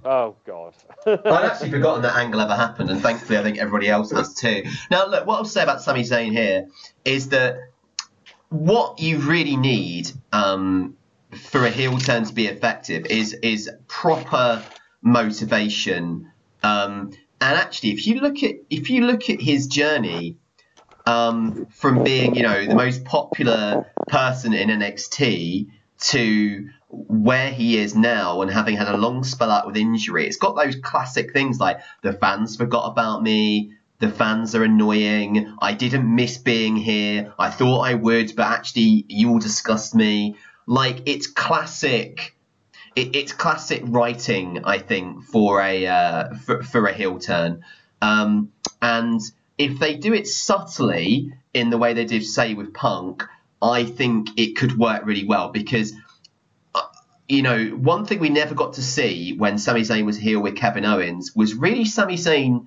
Oh 0.05 0.37
God. 0.47 0.74
I'd 1.07 1.45
actually 1.45 1.70
forgotten 1.70 2.03
that 2.03 2.16
angle 2.16 2.41
ever 2.41 2.55
happened, 2.55 2.91
and 2.91 3.01
thankfully 3.01 3.39
I 3.39 3.43
think 3.43 3.59
everybody 3.59 3.89
else 3.89 4.11
has 4.12 4.35
too. 4.35 4.64
Now, 4.91 5.07
look, 5.07 5.26
what 5.26 5.37
I'll 5.37 5.45
say 5.45 5.62
about 5.62 5.83
Sami 5.83 6.03
Zayn 6.03 6.33
here 6.33 6.68
is 7.05 7.28
that 7.30 7.57
what 8.53 9.01
you 9.01 9.19
really 9.19 9.57
need 9.57 10.11
um, 10.33 10.97
for 11.33 11.65
a 11.65 11.71
heel 11.71 11.99
turn 11.99 12.25
to 12.25 12.35
be 12.35 12.47
effective 12.47 13.07
is 13.07 13.33
is 13.35 13.71
proper 13.89 14.63
motivation. 15.01 16.31
Um, 16.63 17.13
and 17.41 17.59
actually, 17.59 17.91
if 17.91 18.07
you 18.07 18.21
look 18.21 18.43
at 18.43 18.57
if 18.71 18.91
you 18.91 19.07
look 19.07 19.31
at 19.31 19.41
his 19.41 19.67
journey 19.67 20.37
um, 21.07 21.67
from 21.71 22.05
being, 22.05 22.35
you 22.35 22.43
know, 22.43 22.67
the 22.67 22.75
most 22.75 23.05
popular 23.05 23.91
person 24.09 24.53
in 24.53 24.69
NXT 24.69 25.69
to 25.99 26.69
where 26.89 27.51
he 27.51 27.79
is 27.79 27.95
now 27.95 28.43
and 28.43 28.51
having 28.51 28.77
had 28.77 28.89
a 28.89 28.97
long 28.97 29.25
spell 29.25 29.51
out 29.51 29.67
with 29.67 29.77
injury, 29.77 30.27
it's 30.27 30.37
got 30.37 30.57
those 30.57 30.77
classic 30.77 31.33
things 31.33 31.59
like 31.59 31.81
the 32.03 32.13
fans 32.13 32.57
forgot 32.57 32.91
about 32.91 33.23
me, 33.23 33.73
the 34.03 34.11
fans 34.11 34.57
are 34.57 34.65
annoying, 34.65 35.55
I 35.63 35.75
didn't 35.75 36.13
miss 36.13 36.37
being 36.37 36.75
here, 36.75 37.33
I 37.39 37.51
thought 37.51 37.83
I 37.83 37.95
would, 37.95 38.35
but 38.35 38.49
actually 38.49 39.07
you 39.09 39.31
all 39.31 39.39
disgust 39.39 39.95
me. 39.95 40.35
Like 40.67 41.03
it's 41.07 41.29
classic. 41.29 42.37
It, 42.97 43.15
it's 43.15 43.33
classic 43.33 43.81
writing, 43.85 44.65
I 44.65 44.79
think, 44.79 45.23
for 45.23 45.63
a 45.63 45.87
uh, 45.87 46.35
for, 46.35 46.65
for 46.65 46.85
a 46.89 46.93
heel 46.93 47.21
turn. 47.21 47.65
Um, 48.01 48.51
and 48.83 49.21
if 49.57 49.79
they 49.79 49.95
do 49.95 50.13
it 50.13 50.27
subtly 50.27 51.33
in 51.55 51.71
the 51.71 51.79
way 51.79 51.95
they 51.95 52.05
did, 52.05 52.25
say, 52.27 52.55
with 52.55 52.75
Punk, 52.75 53.23
I 53.63 53.85
think 53.85 54.31
it 54.37 54.57
could 54.57 54.77
work 54.77 55.07
really 55.07 55.25
well 55.25 55.51
because 55.51 55.93
you 57.29 57.43
know, 57.43 57.67
one 57.69 58.05
thing 58.05 58.19
we 58.19 58.31
never 58.31 58.55
got 58.55 58.75
to 58.75 58.83
see 58.83 59.35
when 59.39 59.59
Sami 59.59 59.83
Zayn 59.83 60.05
was 60.05 60.19
here 60.19 60.41
with 60.41 60.57
Kevin 60.57 60.85
Owens 60.85 61.37
was 61.37 61.55
really 61.55 61.85
Sami 61.85 62.17
Zayn 62.17 62.67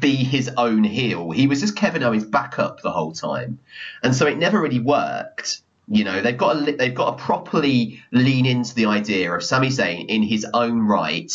be 0.00 0.16
his 0.16 0.50
own 0.56 0.84
heel. 0.84 1.30
He 1.30 1.46
was 1.46 1.60
just 1.60 1.76
Kevin 1.76 2.02
Owens' 2.02 2.24
backup 2.24 2.80
the 2.80 2.90
whole 2.90 3.12
time, 3.12 3.58
and 4.02 4.14
so 4.14 4.26
it 4.26 4.38
never 4.38 4.60
really 4.60 4.80
worked. 4.80 5.62
You 5.90 6.04
know, 6.04 6.20
they've 6.20 6.36
got 6.36 6.64
to, 6.64 6.72
they've 6.72 6.94
got 6.94 7.16
to 7.16 7.24
properly 7.24 8.02
lean 8.12 8.44
into 8.44 8.74
the 8.74 8.86
idea 8.86 9.32
of 9.32 9.42
Sami 9.42 9.68
Zayn 9.68 10.06
in 10.06 10.22
his 10.22 10.46
own 10.52 10.80
right. 10.80 11.32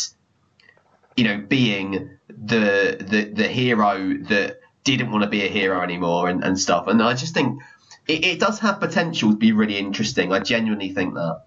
You 1.16 1.24
know, 1.24 1.38
being 1.38 2.10
the 2.28 2.96
the 3.00 3.32
the 3.34 3.48
hero 3.48 4.14
that 4.28 4.60
didn't 4.84 5.10
want 5.10 5.24
to 5.24 5.30
be 5.30 5.44
a 5.44 5.48
hero 5.48 5.80
anymore 5.80 6.28
and, 6.28 6.44
and 6.44 6.58
stuff. 6.58 6.86
And 6.86 7.02
I 7.02 7.14
just 7.14 7.34
think 7.34 7.62
it, 8.06 8.24
it 8.24 8.40
does 8.40 8.60
have 8.60 8.80
potential 8.80 9.30
to 9.30 9.36
be 9.36 9.52
really 9.52 9.78
interesting. 9.78 10.32
I 10.32 10.40
genuinely 10.40 10.90
think 10.90 11.14
that 11.14 11.44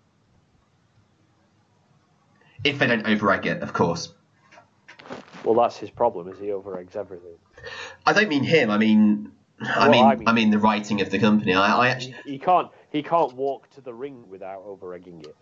if 2.64 2.80
they 2.80 2.88
don't 2.88 3.06
overegg 3.06 3.46
it, 3.46 3.62
of 3.62 3.74
course. 3.74 4.14
Well, 5.44 5.56
that's 5.56 5.78
his 5.78 5.90
problem. 5.90 6.28
Is 6.28 6.40
he 6.40 6.52
overeggs 6.52 6.96
everything? 6.96 7.36
I 8.06 8.14
don't 8.14 8.30
mean 8.30 8.44
him. 8.44 8.70
I 8.70 8.78
mean, 8.78 9.32
I 9.62 9.90
Well, 9.90 9.92
mean, 9.92 10.06
I 10.06 10.10
I 10.12 10.16
mean- 10.16 10.36
mean, 10.36 10.52
the 10.52 10.60
writing 10.60 11.02
of 11.02 11.10
the 11.10 11.20
company. 11.20 11.54
I, 11.54 11.76
I 11.76 11.88
actually, 11.90 12.16
he 12.26 12.38
can't. 12.40 12.70
He 12.90 13.04
can't 13.04 13.34
walk 13.34 13.70
to 13.72 13.82
the 13.82 13.94
ring 13.94 14.24
without 14.30 14.66
overegging 14.66 15.26
it. 15.26 15.36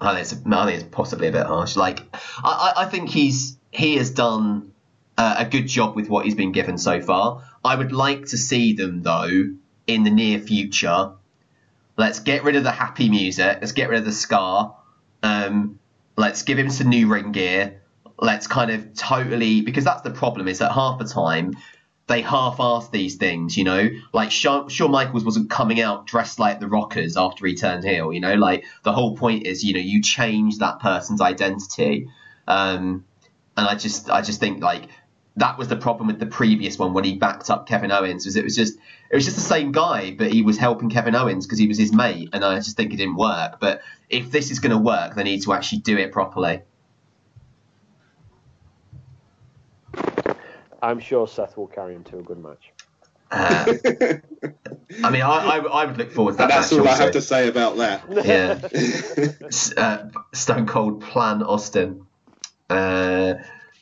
I 0.00 0.14
think 0.14 0.22
it's, 0.22 0.32
I 0.46 0.66
think 0.66 0.80
it's 0.82 0.88
possibly 0.94 1.28
a 1.28 1.32
bit 1.32 1.46
harsh. 1.46 1.76
Like, 1.76 2.00
I, 2.42 2.72
I 2.76 2.82
I 2.82 2.86
think 2.86 3.08
he's 3.10 3.56
he 3.70 3.96
has 3.96 4.10
done 4.10 4.72
uh, 5.18 5.36
a 5.38 5.44
good 5.44 5.66
job 5.66 5.96
with 5.96 6.08
what 6.08 6.24
he's 6.24 6.34
been 6.34 6.52
given 6.52 6.78
so 6.78 7.00
far. 7.00 7.42
I 7.64 7.74
would 7.76 7.92
like 7.92 8.26
to 8.26 8.36
see 8.38 8.72
them 8.74 9.02
though 9.02 9.50
in 9.86 10.04
the 10.04 10.10
near 10.10 10.38
future. 10.38 11.12
Let's 11.96 12.20
get 12.20 12.42
rid 12.44 12.56
of 12.56 12.64
the 12.64 12.70
happy 12.70 13.08
music. 13.10 13.58
Let's 13.60 13.72
get 13.72 13.90
rid 13.90 13.98
of 13.98 14.04
the 14.04 14.12
scar. 14.12 14.76
Um, 15.22 15.78
let's 16.16 16.42
give 16.42 16.58
him 16.58 16.70
some 16.70 16.88
new 16.88 17.06
ring 17.08 17.32
gear. 17.32 17.81
Let's 18.22 18.46
kind 18.46 18.70
of 18.70 18.94
totally 18.94 19.60
because 19.60 19.84
that's 19.84 20.02
the 20.02 20.10
problem 20.10 20.48
is 20.48 20.60
that 20.60 20.72
half 20.72 20.98
the 20.98 21.04
time 21.04 21.56
they 22.06 22.20
half-ass 22.20 22.88
these 22.90 23.16
things, 23.16 23.56
you 23.56 23.64
know. 23.64 23.88
Like 24.12 24.30
Shawn, 24.30 24.68
Shawn 24.68 24.90
Michaels 24.90 25.24
wasn't 25.24 25.50
coming 25.50 25.80
out 25.80 26.06
dressed 26.06 26.38
like 26.38 26.60
the 26.60 26.68
Rockers 26.68 27.16
after 27.16 27.46
he 27.46 27.54
turned 27.54 27.84
heel, 27.84 28.12
you 28.12 28.20
know. 28.20 28.34
Like 28.34 28.64
the 28.82 28.92
whole 28.92 29.16
point 29.16 29.46
is, 29.46 29.64
you 29.64 29.74
know, 29.74 29.80
you 29.80 30.02
change 30.02 30.58
that 30.58 30.80
person's 30.80 31.20
identity, 31.20 32.08
um, 32.46 33.04
and 33.56 33.68
I 33.68 33.74
just, 33.74 34.10
I 34.10 34.22
just 34.22 34.40
think 34.40 34.62
like 34.62 34.88
that 35.36 35.58
was 35.58 35.68
the 35.68 35.76
problem 35.76 36.08
with 36.08 36.18
the 36.18 36.26
previous 36.26 36.78
one 36.78 36.92
when 36.92 37.04
he 37.04 37.14
backed 37.14 37.50
up 37.50 37.66
Kevin 37.66 37.90
Owens, 37.90 38.26
was 38.26 38.36
it 38.36 38.44
was 38.44 38.54
just, 38.54 38.78
it 39.10 39.14
was 39.14 39.24
just 39.24 39.36
the 39.36 39.42
same 39.42 39.72
guy, 39.72 40.10
but 40.10 40.32
he 40.32 40.42
was 40.42 40.58
helping 40.58 40.90
Kevin 40.90 41.14
Owens 41.14 41.46
because 41.46 41.58
he 41.58 41.66
was 41.66 41.78
his 41.78 41.92
mate, 41.92 42.30
and 42.32 42.44
I 42.44 42.56
just 42.56 42.76
think 42.76 42.92
it 42.92 42.96
didn't 42.96 43.16
work. 43.16 43.58
But 43.60 43.80
if 44.10 44.30
this 44.30 44.50
is 44.50 44.58
going 44.58 44.72
to 44.72 44.78
work, 44.78 45.14
they 45.14 45.22
need 45.22 45.42
to 45.42 45.52
actually 45.52 45.78
do 45.78 45.96
it 45.96 46.12
properly. 46.12 46.62
I'm 50.82 51.00
sure 51.00 51.26
Seth 51.28 51.56
will 51.56 51.68
carry 51.68 51.94
him 51.94 52.04
to 52.04 52.18
a 52.18 52.22
good 52.22 52.42
match. 52.42 52.72
Uh, 53.30 53.64
I 55.04 55.10
mean, 55.10 55.22
I, 55.22 55.38
I, 55.38 55.58
I 55.58 55.84
would 55.86 55.96
look 55.96 56.12
forward 56.12 56.32
to 56.32 56.38
that 56.38 56.44
And 56.44 56.50
that's 56.50 56.72
match 56.72 56.80
all 56.80 56.88
I 56.88 56.96
have 56.96 57.12
to 57.12 57.22
say 57.22 57.48
about 57.48 57.76
that. 57.78 58.04
yeah. 58.24 58.58
Uh, 59.76 60.08
Stone 60.32 60.66
Cold 60.66 61.02
Plan 61.02 61.42
Austin. 61.42 62.06
Uh, 62.68 63.34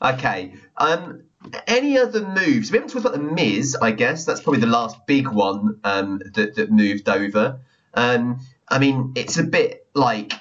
okay. 0.03 0.55
Um, 0.77 1.23
any 1.67 1.99
other 1.99 2.27
moves? 2.27 2.71
We 2.71 2.79
haven't 2.79 2.93
talked 2.93 3.07
about 3.07 3.13
the 3.13 3.23
Miz. 3.23 3.77
I 3.81 3.93
guess 3.93 4.25
that's 4.25 4.41
probably 4.41 4.61
the 4.61 4.67
last 4.67 5.07
big 5.07 5.29
one 5.29 5.81
um, 5.85 6.21
that 6.35 6.57
that 6.57 6.71
moved 6.71 7.09
over. 7.09 7.61
Um, 7.95 8.41
I 8.69 8.79
mean, 8.79 9.13
it's 9.17 9.39
a 9.39 9.43
bit 9.43 9.87
like 9.95 10.33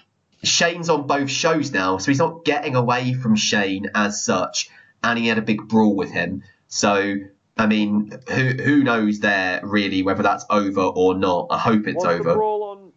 Shane's 0.44 0.90
on 0.90 1.08
both 1.08 1.30
shows 1.30 1.72
now, 1.72 1.98
so 1.98 2.12
he's 2.12 2.20
not 2.20 2.46
getting 2.46 2.76
away 2.76 3.14
from 3.14 3.36
Shane 3.36 3.88
as 3.96 4.24
such, 4.24 4.70
and 5.04 5.20
he 5.20 5.28
had 5.28 5.38
a 5.38 5.44
big 5.44 5.68
brawl 5.68 5.96
with 5.96 6.12
him. 6.12 6.44
So. 6.68 7.16
I 7.58 7.66
mean, 7.66 8.18
who 8.30 8.52
who 8.52 8.84
knows 8.86 9.20
there 9.20 9.60
really 9.64 10.02
whether 10.02 10.24
that's 10.24 10.46
over 10.50 10.80
or 10.80 11.14
not? 11.14 11.48
I 11.50 11.58
hope 11.58 11.88
it's 11.88 11.96
was 11.96 12.06
over. 12.06 12.30
the 12.30 12.34
brawl 12.36 12.64
on? 12.64 12.92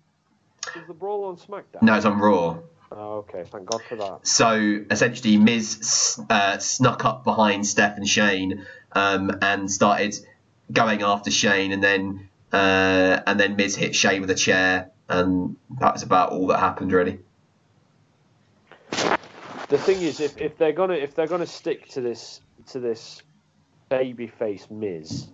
Was 0.76 0.86
the 0.86 0.94
brawl 0.94 1.24
on 1.24 1.36
SmackDown? 1.36 1.82
No, 1.82 1.94
it's 1.94 2.04
on 2.04 2.20
Raw. 2.20 2.58
Oh, 2.92 3.24
okay. 3.28 3.44
Thank 3.44 3.66
God 3.66 3.82
for 3.88 3.96
that. 3.96 4.26
So 4.26 4.84
essentially, 4.90 5.36
Miz 5.36 6.20
uh, 6.28 6.58
snuck 6.58 7.04
up 7.04 7.24
behind 7.24 7.66
Steph 7.66 7.96
and 7.96 8.06
Shane 8.06 8.66
um, 8.92 9.32
and 9.40 9.70
started 9.70 10.14
going 10.70 11.02
after 11.02 11.30
Shane, 11.30 11.72
and 11.72 11.82
then 11.82 12.28
uh, 12.52 13.20
and 13.26 13.40
then 13.40 13.56
Miz 13.56 13.74
hit 13.76 13.94
Shane 13.94 14.20
with 14.20 14.30
a 14.30 14.34
chair, 14.34 14.90
and 15.08 15.56
that's 15.80 16.02
about 16.02 16.32
all 16.32 16.48
that 16.48 16.60
happened 16.60 16.92
really. 16.92 17.20
The 19.72 19.78
thing 19.78 20.02
is, 20.02 20.20
if, 20.20 20.38
if 20.38 20.58
they're 20.58 20.74
gonna 20.74 20.92
if 20.92 21.14
they're 21.14 21.26
gonna 21.26 21.46
stick 21.46 21.88
to 21.92 22.02
this 22.02 22.42
to 22.66 22.78
this 22.78 23.22
babyface 23.90 24.70
Miz, 24.70 25.28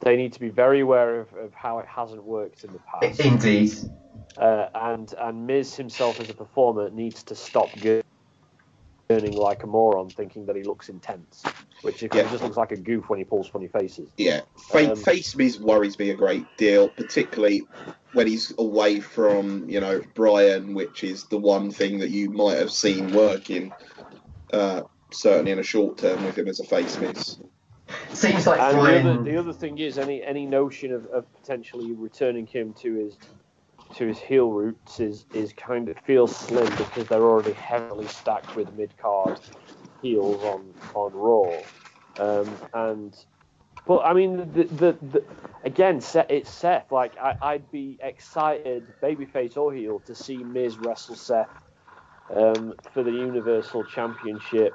they 0.00 0.16
need 0.16 0.32
to 0.32 0.40
be 0.40 0.48
very 0.48 0.80
aware 0.80 1.20
of, 1.20 1.34
of 1.34 1.52
how 1.52 1.78
it 1.78 1.86
hasn't 1.86 2.24
worked 2.24 2.64
in 2.64 2.72
the 2.72 2.78
past. 2.78 3.20
Indeed. 3.20 3.74
Uh, 4.38 4.68
and 4.74 5.12
and 5.18 5.46
Miz 5.46 5.74
himself 5.76 6.18
as 6.20 6.30
a 6.30 6.34
performer 6.34 6.88
needs 6.88 7.22
to 7.24 7.34
stop 7.34 7.68
gurning 9.08 9.34
like 9.36 9.62
a 9.62 9.66
moron, 9.66 10.10
thinking 10.10 10.44
that 10.46 10.56
he 10.56 10.62
looks 10.62 10.88
intense, 10.88 11.42
which 11.82 12.00
he 12.00 12.08
Yeah. 12.12 12.28
just 12.30 12.42
looks 12.42 12.56
like 12.56 12.72
a 12.72 12.76
goof 12.76 13.08
when 13.08 13.18
he 13.18 13.24
pulls 13.24 13.48
funny 13.48 13.68
faces. 13.68 14.10
Yeah, 14.18 14.42
Fa- 14.56 14.92
Um, 14.92 14.96
face 14.96 15.34
Miz 15.34 15.58
worries 15.58 15.98
me 15.98 16.10
a 16.10 16.14
great 16.14 16.44
deal, 16.58 16.88
particularly 16.88 17.66
when 18.12 18.26
he's 18.26 18.52
away 18.58 19.00
from 19.00 19.68
you 19.68 19.80
know 19.80 20.02
Bryan, 20.14 20.74
which 20.74 21.04
is 21.04 21.24
the 21.24 21.38
one 21.38 21.70
thing 21.70 21.98
that 22.00 22.10
you 22.10 22.30
might 22.30 22.58
have 22.58 22.70
seen 22.70 23.12
working, 23.12 23.72
uh, 24.52 24.82
certainly 25.10 25.52
in 25.52 25.58
a 25.58 25.62
short 25.62 25.96
term 25.98 26.22
with 26.24 26.36
him 26.36 26.48
as 26.48 26.60
a 26.60 26.64
face 26.64 26.98
Miz. 26.98 27.38
Seems 28.12 28.46
like 28.46 28.60
And 28.60 28.76
the 28.76 29.00
other, 29.00 29.22
the 29.22 29.36
other 29.38 29.52
thing 29.54 29.78
is 29.78 29.96
any 29.96 30.22
any 30.22 30.44
notion 30.44 30.92
of, 30.92 31.06
of 31.06 31.32
potentially 31.32 31.92
returning 31.94 32.46
him 32.46 32.74
to 32.74 32.94
his 32.94 33.16
to 33.94 34.06
his 34.06 34.18
heel 34.18 34.50
roots 34.50 35.00
is 35.00 35.24
is 35.32 35.52
kind 35.52 35.88
of 35.88 35.96
feels 35.98 36.34
slim 36.34 36.68
because 36.76 37.06
they're 37.06 37.22
already 37.22 37.52
heavily 37.52 38.06
stacked 38.06 38.54
with 38.54 38.72
mid 38.74 38.96
card 38.98 39.38
heels 40.02 40.42
on 40.42 40.74
on 40.94 41.12
Raw, 41.12 41.62
um, 42.18 42.56
and 42.74 43.16
but 43.86 43.98
I 44.00 44.12
mean 44.12 44.36
the 44.52 44.64
the, 44.64 44.96
the 45.12 45.24
again 45.64 46.02
it's 46.28 46.50
Seth 46.50 46.92
like 46.92 47.16
I, 47.18 47.36
I'd 47.40 47.70
be 47.70 47.98
excited 48.02 48.86
babyface 49.02 49.56
or 49.56 49.72
heel 49.72 50.00
to 50.00 50.14
see 50.14 50.36
Miz 50.38 50.78
wrestle 50.78 51.16
Seth 51.16 51.50
um, 52.34 52.74
for 52.92 53.02
the 53.02 53.12
Universal 53.12 53.84
Championship, 53.84 54.74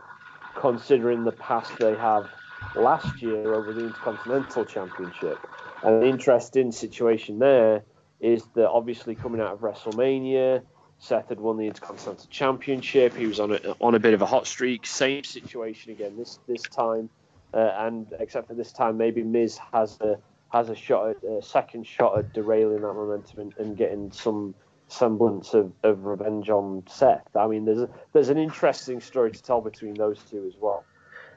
considering 0.56 1.24
the 1.24 1.32
past 1.34 1.78
they 1.78 1.96
have 1.96 2.30
last 2.76 3.22
year 3.22 3.54
over 3.54 3.72
the 3.72 3.82
Intercontinental 3.82 4.66
Championship. 4.66 5.40
An 5.84 6.02
interesting 6.04 6.72
situation 6.72 7.40
there 7.40 7.84
is 8.24 8.44
that 8.56 8.70
obviously 8.70 9.14
coming 9.14 9.42
out 9.42 9.52
of 9.52 9.60
WrestleMania, 9.60 10.64
Seth 10.98 11.28
had 11.28 11.40
won 11.40 11.58
the 11.58 11.68
Intercontinental 11.68 12.26
Championship. 12.30 13.14
He 13.16 13.28
was 13.28 13.40
on 13.42 13.52
a, 13.52 13.76
on 13.82 13.94
a 13.94 14.00
bit 14.00 14.14
of 14.14 14.22
a 14.22 14.26
hot 14.26 14.48
streak. 14.48 14.86
Same 14.86 15.24
situation 15.26 15.92
again 15.92 16.16
this 16.18 16.40
this 16.48 16.62
time, 16.62 17.10
uh, 17.54 17.58
and 17.80 18.08
except 18.20 18.48
for 18.48 18.54
this 18.54 18.72
time, 18.72 18.96
maybe 18.96 19.22
Miz 19.22 19.60
has 19.74 20.00
a 20.00 20.18
has 20.48 20.70
a 20.70 20.76
shot 20.76 21.10
at, 21.10 21.24
a 21.24 21.42
second 21.42 21.86
shot 21.86 22.18
at 22.18 22.32
derailing 22.34 22.82
that 22.82 22.94
momentum 22.94 23.40
and, 23.40 23.54
and 23.58 23.78
getting 23.78 24.12
some 24.12 24.56
semblance 24.88 25.54
of, 25.54 25.74
of 25.84 26.06
revenge 26.06 26.50
on 26.50 26.84
Seth. 26.88 27.36
I 27.36 27.48
mean, 27.48 27.66
there's 27.66 27.82
a, 27.82 27.90
there's 28.14 28.30
an 28.30 28.38
interesting 28.38 29.02
story 29.02 29.32
to 29.32 29.44
tell 29.44 29.60
between 29.60 29.96
those 29.96 30.20
two 30.30 30.46
as 30.48 30.54
well. 30.60 30.86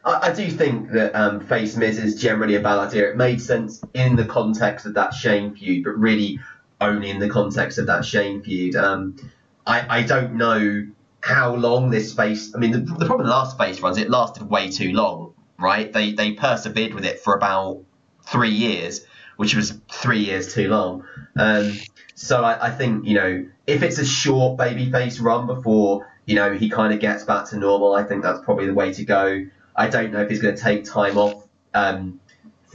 I, 0.05 0.33
do 0.33 0.49
think 0.49 0.93
that 0.93 1.17
um, 1.17 1.41
face 1.41 1.77
Miz 1.77 1.99
is 1.99 2.21
generally 2.21 2.55
a 2.55 2.61
bad 2.61 2.79
idea. 2.79 3.11
It 3.11 3.17
made 3.17 3.43
sense 3.43 3.83
in 3.93 4.15
the 4.15 4.25
context 4.25 4.87
of 4.87 4.95
that 4.95 5.13
Shane 5.13 5.53
feud, 5.57 5.83
but 5.83 5.99
really 5.99 6.39
only 6.81 7.11
in 7.11 7.19
the 7.19 7.29
context 7.29 7.79
of 7.79 7.87
that 7.87 8.05
Shane 8.05 8.43
feud. 8.43 8.77
Um, 8.77 9.17
I, 9.67 9.99
I 9.99 10.03
don't 10.03 10.35
know 10.35 10.87
how 11.21 11.55
long 11.55 11.91
this 11.91 12.15
face. 12.15 12.55
I 12.55 12.59
mean, 12.59 12.73
the, 12.73 12.79
the 12.79 13.07
problem 13.07 13.19
with 13.19 13.27
the 13.27 13.33
last 13.33 13.59
face 13.59 13.81
runs, 13.81 13.99
it 13.99 14.11
lasted 14.11 14.49
way 14.49 14.71
too 14.71 14.93
long, 14.93 15.35
right? 15.59 15.93
They 15.93 16.13
they 16.13 16.33
persevered 16.33 16.95
with 16.95 17.05
it 17.05 17.21
for 17.21 17.35
about 17.35 17.83
three 18.25 18.51
years, 18.51 19.05
which 19.37 19.55
was 19.55 19.79
three 19.91 20.21
years 20.21 20.55
too 20.55 20.69
long. 20.69 21.05
Um, 21.37 21.73
so 22.15 22.43
I, 22.43 22.69
I 22.69 22.71
think 22.71 23.07
you 23.07 23.15
know 23.15 23.47
if 23.67 23.83
it's 23.83 23.99
a 23.99 24.07
short 24.07 24.59
babyface 24.59 25.21
run 25.21 25.47
before 25.47 26.09
you 26.27 26.37
know 26.37 26.55
he 26.55 26.71
kind 26.71 26.95
of 26.95 27.01
gets 27.01 27.25
back 27.25 27.47
to 27.51 27.57
normal, 27.57 27.95
I 27.95 28.05
think 28.05 28.23
that's 28.23 28.41
probably 28.45 28.67
the 28.67 28.75
way 28.75 28.93
to 28.93 29.05
go. 29.05 29.47
I 29.75 29.89
don't 29.89 30.13
know 30.13 30.23
if 30.23 30.31
he's 30.31 30.41
going 30.41 30.55
to 30.55 30.63
take 30.63 30.85
time 30.85 31.19
off 31.19 31.47
um, 31.75 32.21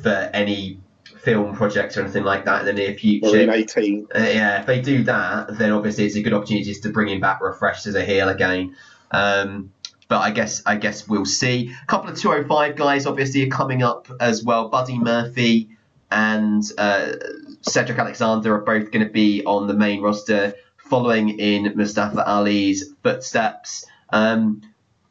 for 0.02 0.30
any 0.34 0.80
film 1.24 1.56
projects 1.56 1.98
or 1.98 2.02
anything 2.02 2.24
like 2.24 2.46
that 2.46 2.62
in 2.62 2.66
the 2.66 2.74
near 2.74 2.92
Or 2.92 2.98
future. 2.98 3.40
in 3.42 3.50
18. 3.50 4.08
Uh, 4.14 4.20
yeah, 4.20 4.60
if 4.62 4.66
they 4.66 4.82
do 4.82 5.04
that, 5.04 5.58
then 5.58 5.72
obviously 5.72 6.06
it's 6.06 6.16
a 6.16 6.22
good 6.22 6.34
opportunity 6.34 6.74
to 6.74 6.90
bring 6.90 7.10
him 7.10 7.20
back 7.20 7.42
refreshed 7.42 7.86
as 7.88 7.96
a 7.96 8.04
heel 8.04 8.30
again. 8.30 8.76
Um, 9.12 9.72
but 10.08 10.20
I 10.20 10.32
guess 10.32 10.62
I 10.66 10.76
guess 10.76 11.08
we'll 11.08 11.26
see. 11.26 11.74
A 11.84 11.86
couple 11.86 12.10
of 12.10 12.18
205 12.18 12.76
guys 12.76 13.06
obviously 13.06 13.44
are 13.44 13.50
coming 13.50 13.82
up 13.84 14.08
as 14.20 14.44
well. 14.44 14.68
Buddy 14.70 15.00
Murphy 15.00 15.70
and 16.12 16.64
uh, 16.78 17.14
Cedric 17.62 17.98
Alexander 17.98 18.56
are 18.56 18.62
both 18.62 18.92
going 18.92 19.06
to 19.06 19.12
be 19.12 19.44
on 19.46 19.68
the 19.68 19.74
main 19.74 20.02
roster, 20.02 20.54
following 20.90 21.40
in 21.40 21.72
Mustafa 21.76 22.28
Ali's 22.30 22.94
footsteps. 23.04 23.86
Um, 24.10 24.62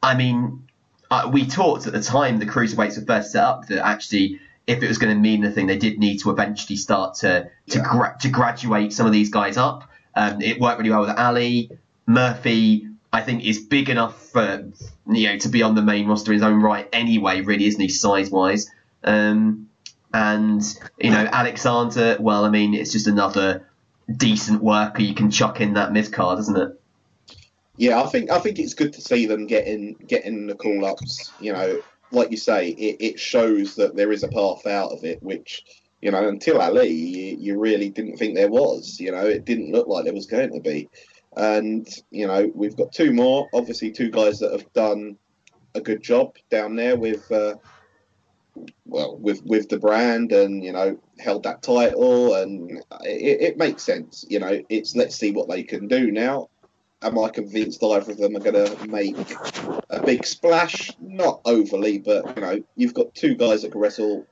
I 0.03 0.15
mean, 0.15 0.67
uh, 1.09 1.29
we 1.33 1.47
talked 1.47 1.87
at 1.87 1.93
the 1.93 2.01
time 2.03 2.37
the 2.37 2.45
cruiserweights 2.45 2.99
were 2.99 3.05
first 3.05 3.31
set 3.31 3.43
up 3.43 3.67
that 3.67 3.83
actually 3.85 4.39
if 4.71 4.81
it 4.83 4.87
was 4.87 4.97
going 4.97 5.13
to 5.15 5.19
mean 5.19 5.43
anything, 5.43 5.67
they 5.67 5.77
did 5.77 5.99
need 5.99 6.17
to 6.19 6.29
eventually 6.31 6.75
start 6.77 7.15
to 7.15 7.49
to, 7.69 7.77
Yeah. 7.77 7.83
gra- 7.83 8.15
to 8.21 8.29
graduate 8.29 8.93
some 8.93 9.05
of 9.05 9.11
these 9.11 9.29
guys 9.29 9.57
up. 9.57 9.89
Um, 10.15 10.41
it 10.41 10.59
worked 10.59 10.77
really 10.79 10.89
well 10.89 11.01
with 11.01 11.17
Ali. 11.17 11.69
Murphy, 12.07 12.87
I 13.13 13.21
think, 13.21 13.43
is 13.45 13.59
big 13.59 13.89
enough 13.89 14.15
for 14.31 14.69
you 15.07 15.27
know 15.29 15.37
to 15.37 15.49
be 15.49 15.61
on 15.63 15.75
the 15.75 15.81
main 15.81 16.07
roster 16.07 16.31
in 16.31 16.35
his 16.39 16.43
own 16.43 16.61
right 16.61 16.87
anyway. 16.93 17.41
Really, 17.41 17.65
isn't 17.65 17.79
he 17.79 17.89
size 17.89 18.29
wise? 18.29 18.69
Um, 19.03 19.67
and 20.13 20.61
you 20.99 21.11
know 21.11 21.27
Alexander, 21.31 22.17
well, 22.19 22.43
I 22.45 22.49
mean, 22.49 22.73
it's 22.73 22.91
just 22.91 23.07
another 23.07 23.67
decent 24.17 24.61
worker 24.61 25.01
you 25.01 25.13
can 25.13 25.31
chuck 25.31 25.61
in 25.61 25.73
that 25.75 25.93
mid 25.93 26.11
card, 26.11 26.39
isn't 26.39 26.57
it? 26.57 26.81
Yeah, 27.77 28.01
I 28.01 28.07
think 28.07 28.29
I 28.29 28.39
think 28.39 28.59
it's 28.59 28.73
good 28.73 28.93
to 28.93 29.01
see 29.01 29.25
them 29.25 29.47
getting 29.47 29.93
getting 30.07 30.47
the 30.47 30.55
call 30.55 30.83
ups. 30.85 31.31
You 31.39 31.53
know, 31.53 31.81
like 32.11 32.31
you 32.31 32.37
say, 32.37 32.69
it, 32.69 32.97
it 32.99 33.19
shows 33.19 33.75
that 33.75 33.95
there 33.95 34.11
is 34.11 34.23
a 34.23 34.27
path 34.27 34.65
out 34.67 34.91
of 34.91 35.03
it, 35.03 35.21
which 35.23 35.63
you 36.01 36.11
know 36.11 36.27
until 36.27 36.61
Ali, 36.61 36.89
you, 36.89 37.37
you 37.39 37.59
really 37.59 37.89
didn't 37.89 38.17
think 38.17 38.35
there 38.35 38.49
was. 38.49 38.99
You 38.99 39.11
know, 39.11 39.25
it 39.25 39.45
didn't 39.45 39.71
look 39.71 39.87
like 39.87 40.05
there 40.05 40.13
was 40.13 40.25
going 40.25 40.53
to 40.53 40.59
be. 40.59 40.89
And 41.37 41.87
you 42.09 42.27
know, 42.27 42.51
we've 42.53 42.75
got 42.75 42.91
two 42.91 43.13
more. 43.13 43.47
Obviously, 43.53 43.91
two 43.91 44.09
guys 44.09 44.39
that 44.39 44.51
have 44.51 44.71
done 44.73 45.17
a 45.75 45.81
good 45.81 46.01
job 46.01 46.35
down 46.49 46.75
there 46.75 46.97
with. 46.97 47.31
Uh, 47.31 47.55
well, 48.85 49.17
with 49.17 49.41
with 49.45 49.69
the 49.69 49.79
brand, 49.79 50.33
and 50.33 50.61
you 50.61 50.73
know, 50.73 50.99
held 51.19 51.43
that 51.43 51.61
title, 51.61 52.35
and 52.35 52.83
it, 53.01 53.41
it 53.41 53.57
makes 53.57 53.81
sense. 53.81 54.25
You 54.27 54.39
know, 54.39 54.61
it's 54.67 54.93
let's 54.93 55.15
see 55.15 55.31
what 55.31 55.47
they 55.47 55.63
can 55.63 55.87
do 55.87 56.11
now 56.11 56.49
am 57.01 57.19
I 57.19 57.29
convinced 57.29 57.83
either 57.83 58.11
of 58.11 58.17
them 58.17 58.35
are 58.35 58.39
going 58.39 58.65
to 58.65 58.87
make 58.87 59.15
a 59.89 60.01
big 60.03 60.25
splash? 60.25 60.91
Not 60.99 61.41
overly, 61.45 61.99
but 61.99 62.35
you 62.35 62.41
know, 62.41 62.63
you've 62.75 62.93
got 62.93 63.13
two 63.15 63.35
guys 63.35 63.61
that 63.61 63.71
can 63.71 63.81
wrestle 63.81 64.25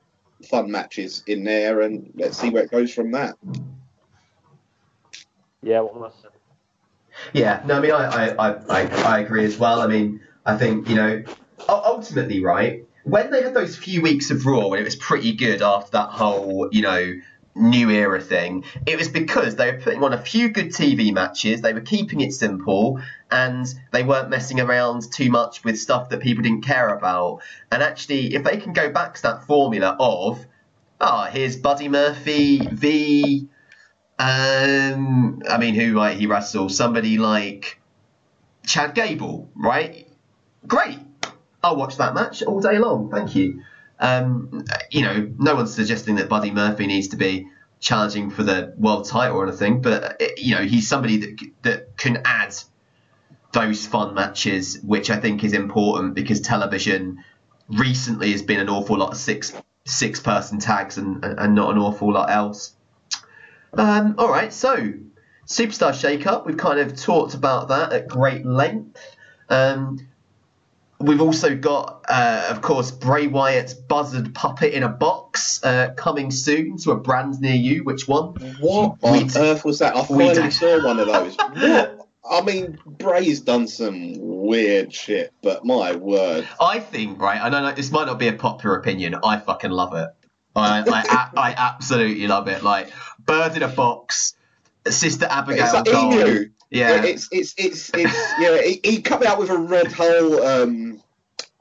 fun 0.48 0.70
matches 0.70 1.22
in 1.26 1.44
there, 1.44 1.80
and 1.82 2.12
let's 2.14 2.38
see 2.38 2.50
where 2.50 2.64
it 2.64 2.70
goes 2.70 2.92
from 2.92 3.10
that. 3.12 3.36
Yeah, 5.62 5.80
what 5.80 5.96
am 5.96 6.04
Yeah, 7.32 7.62
no, 7.66 7.76
I 7.76 7.80
mean, 7.80 7.92
I, 7.92 8.04
I, 8.06 8.28
I, 8.28 8.52
I, 8.68 8.82
I 9.16 9.18
agree 9.20 9.44
as 9.44 9.58
well. 9.58 9.80
I 9.80 9.86
mean, 9.86 10.20
I 10.46 10.56
think, 10.56 10.88
you 10.88 10.94
know, 10.94 11.22
ultimately, 11.68 12.42
right, 12.42 12.86
when 13.04 13.30
they 13.30 13.42
had 13.42 13.54
those 13.54 13.76
few 13.76 14.00
weeks 14.00 14.30
of 14.30 14.46
Raw, 14.46 14.68
when 14.68 14.80
it 14.80 14.84
was 14.84 14.96
pretty 14.96 15.32
good 15.32 15.60
after 15.60 15.90
that 15.92 16.10
whole, 16.10 16.68
you 16.72 16.82
know, 16.82 17.12
new 17.60 17.90
era 17.90 18.20
thing, 18.20 18.64
it 18.86 18.98
was 18.98 19.08
because 19.08 19.56
they 19.56 19.72
were 19.72 19.78
putting 19.78 20.02
on 20.02 20.12
a 20.12 20.18
few 20.18 20.48
good 20.48 20.68
TV 20.68 21.12
matches, 21.12 21.60
they 21.60 21.72
were 21.72 21.80
keeping 21.80 22.20
it 22.20 22.32
simple, 22.32 23.00
and 23.30 23.72
they 23.92 24.02
weren't 24.02 24.30
messing 24.30 24.60
around 24.60 25.10
too 25.12 25.30
much 25.30 25.62
with 25.64 25.78
stuff 25.78 26.08
that 26.08 26.20
people 26.20 26.42
didn't 26.42 26.62
care 26.62 26.88
about. 26.88 27.42
And 27.70 27.82
actually, 27.82 28.34
if 28.34 28.44
they 28.44 28.56
can 28.56 28.72
go 28.72 28.90
back 28.90 29.14
to 29.14 29.22
that 29.22 29.46
formula 29.46 29.96
of, 29.98 30.44
ah, 31.00 31.28
here's 31.30 31.56
Buddy 31.56 31.88
Murphy 31.88 32.58
v. 32.58 33.48
Um, 34.18 35.42
I 35.48 35.56
mean, 35.58 35.74
who 35.74 35.94
might 35.94 36.18
he 36.18 36.26
wrestle? 36.26 36.68
Somebody 36.68 37.16
like 37.16 37.80
Chad 38.66 38.94
Gable, 38.94 39.50
right? 39.56 40.08
Great. 40.66 40.98
I'll 41.62 41.76
watch 41.76 41.96
that 41.96 42.14
match 42.14 42.42
all 42.42 42.60
day 42.60 42.78
long. 42.78 43.10
Thank 43.10 43.34
you. 43.34 43.62
Um, 44.00 44.64
you 44.90 45.02
know, 45.02 45.30
no 45.38 45.54
one's 45.54 45.74
suggesting 45.74 46.16
that 46.16 46.28
Buddy 46.28 46.50
Murphy 46.50 46.86
needs 46.86 47.08
to 47.08 47.16
be 47.16 47.48
challenging 47.80 48.30
for 48.30 48.42
the 48.42 48.74
world 48.76 49.06
title 49.06 49.36
or 49.36 49.46
anything, 49.46 49.82
but 49.82 50.22
uh, 50.22 50.26
you 50.36 50.54
know, 50.54 50.62
he's 50.62 50.88
somebody 50.88 51.18
that 51.18 51.40
that 51.62 51.96
can 51.96 52.22
add 52.24 52.54
those 53.52 53.86
fun 53.86 54.14
matches, 54.14 54.78
which 54.82 55.10
I 55.10 55.18
think 55.18 55.44
is 55.44 55.52
important 55.52 56.14
because 56.14 56.40
television 56.40 57.24
recently 57.68 58.32
has 58.32 58.42
been 58.42 58.60
an 58.60 58.68
awful 58.68 58.98
lot 58.98 59.12
of 59.12 59.16
six 59.16 59.52
six 59.86 60.20
person 60.20 60.58
tags 60.58 60.98
and, 60.98 61.24
and 61.24 61.54
not 61.54 61.72
an 61.72 61.78
awful 61.78 62.12
lot 62.12 62.30
else. 62.30 62.74
Um, 63.72 64.14
all 64.18 64.28
right, 64.28 64.52
so 64.52 64.92
Superstar 65.46 65.98
Shake 65.98 66.26
Up, 66.26 66.46
we've 66.46 66.56
kind 66.56 66.80
of 66.80 66.96
talked 66.96 67.34
about 67.34 67.68
that 67.68 67.92
at 67.92 68.08
great 68.08 68.44
length. 68.44 68.98
Um, 69.48 69.98
we've 71.00 71.20
also 71.20 71.56
got, 71.56 72.04
uh, 72.08 72.46
of 72.50 72.60
course, 72.60 72.90
Bray 72.90 73.26
Wyatt's 73.26 73.74
Buzzard 73.74 74.34
Puppet 74.34 74.72
in 74.72 74.82
a 74.82 74.88
Box 74.88 75.62
uh, 75.64 75.94
coming 75.96 76.30
soon 76.30 76.76
to 76.78 76.92
a 76.92 76.96
brand 76.96 77.40
near 77.40 77.54
you. 77.54 77.82
Which 77.84 78.06
one? 78.06 78.34
What 78.60 78.98
on 79.02 79.26
d- 79.26 79.38
earth 79.38 79.64
was 79.64 79.78
that? 79.80 79.96
I 79.96 80.00
we 80.10 80.26
finally 80.26 80.42
d- 80.44 80.50
saw 80.50 80.84
one 80.84 80.98
of 80.98 81.06
those. 81.06 81.36
What? 81.50 81.96
I 82.30 82.42
mean, 82.42 82.78
Bray's 82.86 83.40
done 83.40 83.66
some 83.66 84.14
weird 84.18 84.94
shit, 84.94 85.32
but 85.42 85.64
my 85.64 85.96
word. 85.96 86.46
I 86.60 86.78
think, 86.78 87.20
right, 87.20 87.40
I 87.40 87.48
know 87.48 87.60
like, 87.60 87.74
this 87.74 87.90
might 87.90 88.04
not 88.04 88.20
be 88.20 88.28
a 88.28 88.32
popular 88.34 88.76
opinion. 88.76 89.16
I 89.24 89.38
fucking 89.38 89.70
love 89.70 89.94
it. 89.94 90.10
I, 90.54 90.80
I, 90.80 90.84
I, 90.86 91.30
I 91.36 91.54
absolutely 91.56 92.28
love 92.28 92.46
it. 92.46 92.62
Like, 92.62 92.92
bird 93.24 93.56
in 93.56 93.62
a 93.62 93.68
box, 93.68 94.34
Sister 94.86 95.24
It's 95.24 95.34
Abigail 95.34 95.72
like 95.72 95.84
doll. 96.72 96.80
emu. 96.82 96.94
Yeah. 96.96 97.04
It's 97.04 97.28
it's 97.30 97.54
it's 97.56 97.90
it's 97.94 98.32
yeah. 98.40 98.60
He, 98.62 98.80
he 98.84 99.02
cut 99.02 99.20
me 99.20 99.26
out 99.26 99.38
with 99.38 99.50
a 99.50 99.56
Rod 99.58 99.92
Hull 99.92 100.42
um 100.42 101.02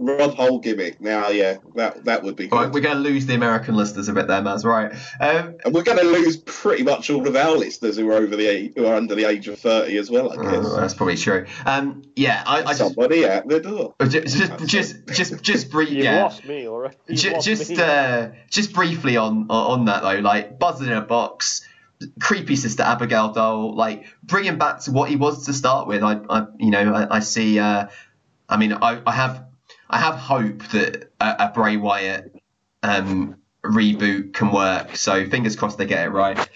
Rod 0.01 0.33
Hull 0.35 0.59
gimmick. 0.59 1.01
Now, 1.01 1.27
yeah, 1.27 1.57
that 1.75 2.05
that 2.05 2.23
would 2.23 2.37
be 2.37 2.47
good. 2.47 2.55
Right, 2.55 2.71
we're 2.71 2.79
going 2.79 2.95
to 2.95 3.01
lose 3.03 3.25
the 3.25 3.33
American 3.35 3.75
listeners 3.75 4.07
a 4.07 4.13
bit 4.13 4.27
there, 4.27 4.41
Maz. 4.41 4.63
Right. 4.63 4.93
Um, 5.19 5.55
and 5.65 5.75
we're 5.75 5.83
going 5.83 5.97
to 5.97 6.05
lose 6.05 6.37
pretty 6.37 6.83
much 6.83 7.09
all 7.09 7.27
of 7.27 7.35
our 7.35 7.57
listeners 7.57 7.97
who 7.97 8.09
are 8.09 8.13
over 8.13 8.37
the 8.37 8.47
age, 8.47 8.71
who 8.77 8.85
are 8.85 8.95
under 8.95 9.13
the 9.13 9.25
age 9.25 9.49
of 9.49 9.59
thirty 9.59 9.97
as 9.97 10.09
well. 10.09 10.31
I 10.31 10.41
guess. 10.41 10.65
oh, 10.65 10.79
that's 10.79 10.93
probably 10.93 11.17
true. 11.17 11.45
Um, 11.65 12.03
yeah, 12.15 12.41
I, 12.47 12.59
I 12.59 12.63
just, 12.63 12.77
Somebody 12.77 13.25
at 13.25 13.45
the 13.45 13.59
door. 13.59 13.93
just, 14.07 14.37
just, 14.37 14.67
just, 14.67 15.07
just, 15.07 15.41
just 15.43 15.69
brief. 15.69 15.89
You've 15.89 16.05
Yeah. 16.05 16.23
lost 16.23 16.45
me 16.45 16.65
already. 16.65 16.95
You've 17.09 17.19
Ju- 17.19 17.31
lost 17.33 17.45
just 17.45 17.69
me. 17.71 17.81
uh, 17.81 18.29
just 18.49 18.71
briefly 18.71 19.17
on 19.17 19.47
on 19.49 19.83
that 19.85 20.01
though, 20.01 20.19
like 20.21 20.57
buzzing 20.59 20.87
in 20.87 20.93
a 20.93 21.01
box, 21.01 21.67
creepy 22.19 22.55
sister 22.55 22.83
Abigail 22.83 23.33
doll, 23.33 23.75
like 23.75 24.05
bring 24.23 24.45
him 24.45 24.57
back 24.57 24.79
to 24.81 24.91
what 24.91 25.09
he 25.09 25.15
was 25.15 25.45
to 25.45 25.53
start 25.53 25.87
with. 25.87 26.03
I, 26.03 26.19
I 26.29 26.47
you 26.57 26.71
know, 26.71 26.93
I, 26.93 27.17
I 27.17 27.19
see. 27.19 27.59
Uh, 27.59 27.87
I 28.47 28.57
mean, 28.57 28.73
I, 28.73 29.01
I 29.05 29.11
have 29.11 29.45
I 29.89 29.99
have 29.99 30.15
hope 30.15 30.63
that 30.69 31.11
a, 31.19 31.35
a 31.45 31.51
Bray 31.53 31.77
Wyatt 31.77 32.35
um, 32.83 33.37
reboot 33.63 34.33
can 34.33 34.51
work. 34.51 34.95
So 34.95 35.27
fingers 35.29 35.55
crossed 35.55 35.77
they 35.77 35.85
get 35.85 36.05
it 36.05 36.09
right 36.09 36.49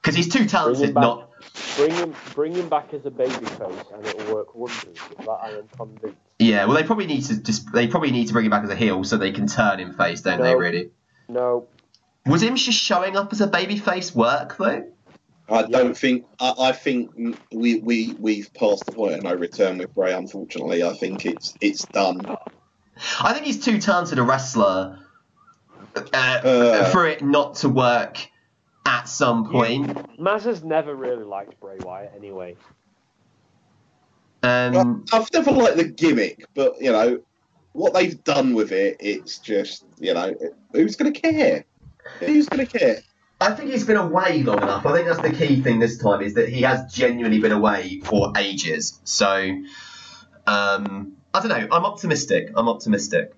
because 0.00 0.14
he's 0.14 0.28
too 0.28 0.46
talented. 0.46 0.94
back. 0.94 1.02
Not 1.02 1.30
Bring 1.76 1.92
him, 1.92 2.14
bring 2.34 2.52
him 2.54 2.68
back 2.68 2.92
as 2.92 3.06
a 3.06 3.10
babyface, 3.10 3.94
and 3.94 4.06
it'll 4.06 4.34
work 4.34 4.54
wonders. 4.54 4.84
That, 5.18 5.30
I 5.30 5.50
am 5.50 5.68
convinced. 5.68 6.16
yeah. 6.38 6.66
Well, 6.66 6.76
they 6.76 6.82
probably 6.82 7.06
need 7.06 7.24
to 7.24 7.42
just 7.42 7.72
they 7.72 7.86
probably 7.88 8.10
need 8.10 8.26
to 8.26 8.32
bring 8.32 8.44
him 8.44 8.50
back 8.50 8.64
as 8.64 8.70
a 8.70 8.76
heel 8.76 9.02
so 9.04 9.16
they 9.16 9.32
can 9.32 9.46
turn 9.46 9.80
him 9.80 9.94
face, 9.94 10.20
don't 10.20 10.40
they? 10.40 10.54
Really. 10.54 10.90
No, 11.28 11.66
Was 12.26 12.42
him 12.42 12.56
just 12.56 12.78
showing 12.78 13.16
up 13.16 13.32
as 13.32 13.40
a 13.40 13.48
babyface 13.48 14.14
work 14.14 14.56
though? 14.58 14.84
I 15.48 15.62
don't 15.64 15.96
think. 15.96 16.26
I, 16.38 16.54
I 16.58 16.72
think 16.72 17.10
we 17.50 17.80
we 17.80 18.14
we've 18.18 18.52
passed 18.54 18.86
the 18.86 18.92
point 18.92 19.14
of 19.14 19.22
no 19.24 19.34
return 19.34 19.78
with 19.78 19.94
Bray. 19.94 20.12
Unfortunately, 20.12 20.84
I 20.84 20.92
think 20.94 21.26
it's 21.26 21.54
it's 21.60 21.84
done. 21.86 22.20
I 23.20 23.32
think 23.32 23.46
he's 23.46 23.64
too 23.64 23.80
talented 23.80 24.18
a 24.18 24.22
wrestler 24.22 24.98
uh, 25.96 26.00
Uh. 26.14 26.84
for 26.90 27.06
it 27.06 27.24
not 27.24 27.56
to 27.56 27.68
work 27.68 28.18
at 28.86 29.08
some 29.08 29.50
point. 29.50 29.96
Maz 30.18 30.42
has 30.42 30.62
never 30.62 30.94
really 30.94 31.24
liked 31.24 31.58
Bray 31.60 31.78
Wyatt 31.80 32.12
anyway. 32.16 32.56
Um, 34.42 34.72
Well, 34.72 35.04
I've 35.12 35.32
never 35.32 35.50
liked 35.50 35.76
the 35.76 35.84
gimmick, 35.84 36.44
but 36.54 36.80
you 36.80 36.92
know 36.92 37.20
what 37.72 37.92
they've 37.94 38.22
done 38.24 38.54
with 38.54 38.72
it. 38.72 38.96
It's 39.00 39.38
just 39.38 39.84
you 39.98 40.14
know 40.14 40.34
who's 40.72 40.96
going 40.96 41.12
to 41.12 41.20
care? 41.20 41.64
Who's 42.18 42.48
going 42.48 42.66
to 42.66 42.78
care? 42.78 42.98
I 43.40 43.52
think 43.54 43.70
he's 43.70 43.86
been 43.86 43.96
away 43.96 44.42
long 44.42 44.62
enough. 44.62 44.84
I 44.84 44.92
think 44.92 45.06
that's 45.08 45.20
the 45.20 45.32
key 45.32 45.62
thing 45.62 45.78
this 45.78 45.96
time 45.96 46.20
is 46.20 46.34
that 46.34 46.48
he 46.50 46.62
has 46.62 46.92
genuinely 46.92 47.38
been 47.38 47.52
away 47.52 48.00
for 48.04 48.32
ages. 48.36 49.00
So 49.04 49.26
um, 50.46 51.12
I 51.32 51.40
don't 51.40 51.48
know. 51.48 51.68
I'm 51.72 51.84
optimistic. 51.86 52.50
I'm 52.54 52.68
optimistic. 52.68 53.32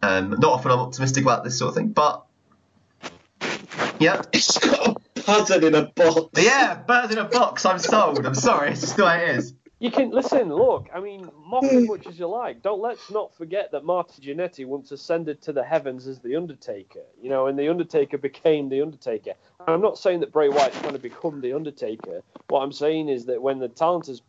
Um, 0.00 0.30
not 0.38 0.44
often 0.52 0.70
I'm 0.70 0.78
optimistic 0.78 1.24
about 1.24 1.42
this 1.42 1.58
sort 1.58 1.70
of 1.70 1.74
thing, 1.74 1.88
but 1.88 2.24
yeah, 3.98 4.22
It's 4.32 4.56
got 4.58 4.96
a 5.16 5.22
buzzard 5.22 5.64
in 5.64 5.74
a 5.74 5.82
box. 5.86 6.40
yeah, 6.40 6.76
bird 6.76 7.10
in 7.10 7.18
a 7.18 7.24
box. 7.24 7.66
I'm 7.66 7.80
sold. 7.80 8.24
I'm 8.24 8.36
sorry. 8.36 8.70
It's 8.70 8.82
just 8.82 8.96
the 8.96 9.04
way 9.04 9.24
it 9.28 9.38
is. 9.38 9.54
You 9.80 9.92
can 9.92 10.10
listen. 10.10 10.48
Look, 10.52 10.88
I 10.92 10.98
mean, 10.98 11.30
mock 11.46 11.64
hmm. 11.64 11.78
as 11.78 11.86
much 11.86 12.06
as 12.08 12.18
you 12.18 12.26
like. 12.26 12.62
Don't 12.62 12.80
let's 12.80 13.10
not 13.10 13.34
forget 13.36 13.70
that 13.70 13.84
Marty 13.84 14.20
Jannetty 14.22 14.66
once 14.66 14.90
ascended 14.90 15.40
to 15.42 15.52
the 15.52 15.62
heavens 15.62 16.08
as 16.08 16.18
the 16.18 16.34
Undertaker. 16.34 17.02
You 17.22 17.28
know, 17.28 17.46
and 17.46 17.56
the 17.56 17.68
Undertaker 17.68 18.18
became 18.18 18.68
the 18.68 18.82
Undertaker. 18.82 19.34
I'm 19.68 19.80
not 19.80 19.96
saying 19.96 20.20
that 20.20 20.32
Bray 20.32 20.48
Wyatt's 20.48 20.80
going 20.80 20.94
to 20.94 21.00
become 21.00 21.40
the 21.40 21.52
Undertaker. 21.52 22.22
What 22.48 22.60
I'm 22.60 22.72
saying 22.72 23.08
is 23.08 23.26
that 23.26 23.40
when 23.40 23.60
the 23.60 23.68
talent 23.68 24.08
is, 24.08 24.22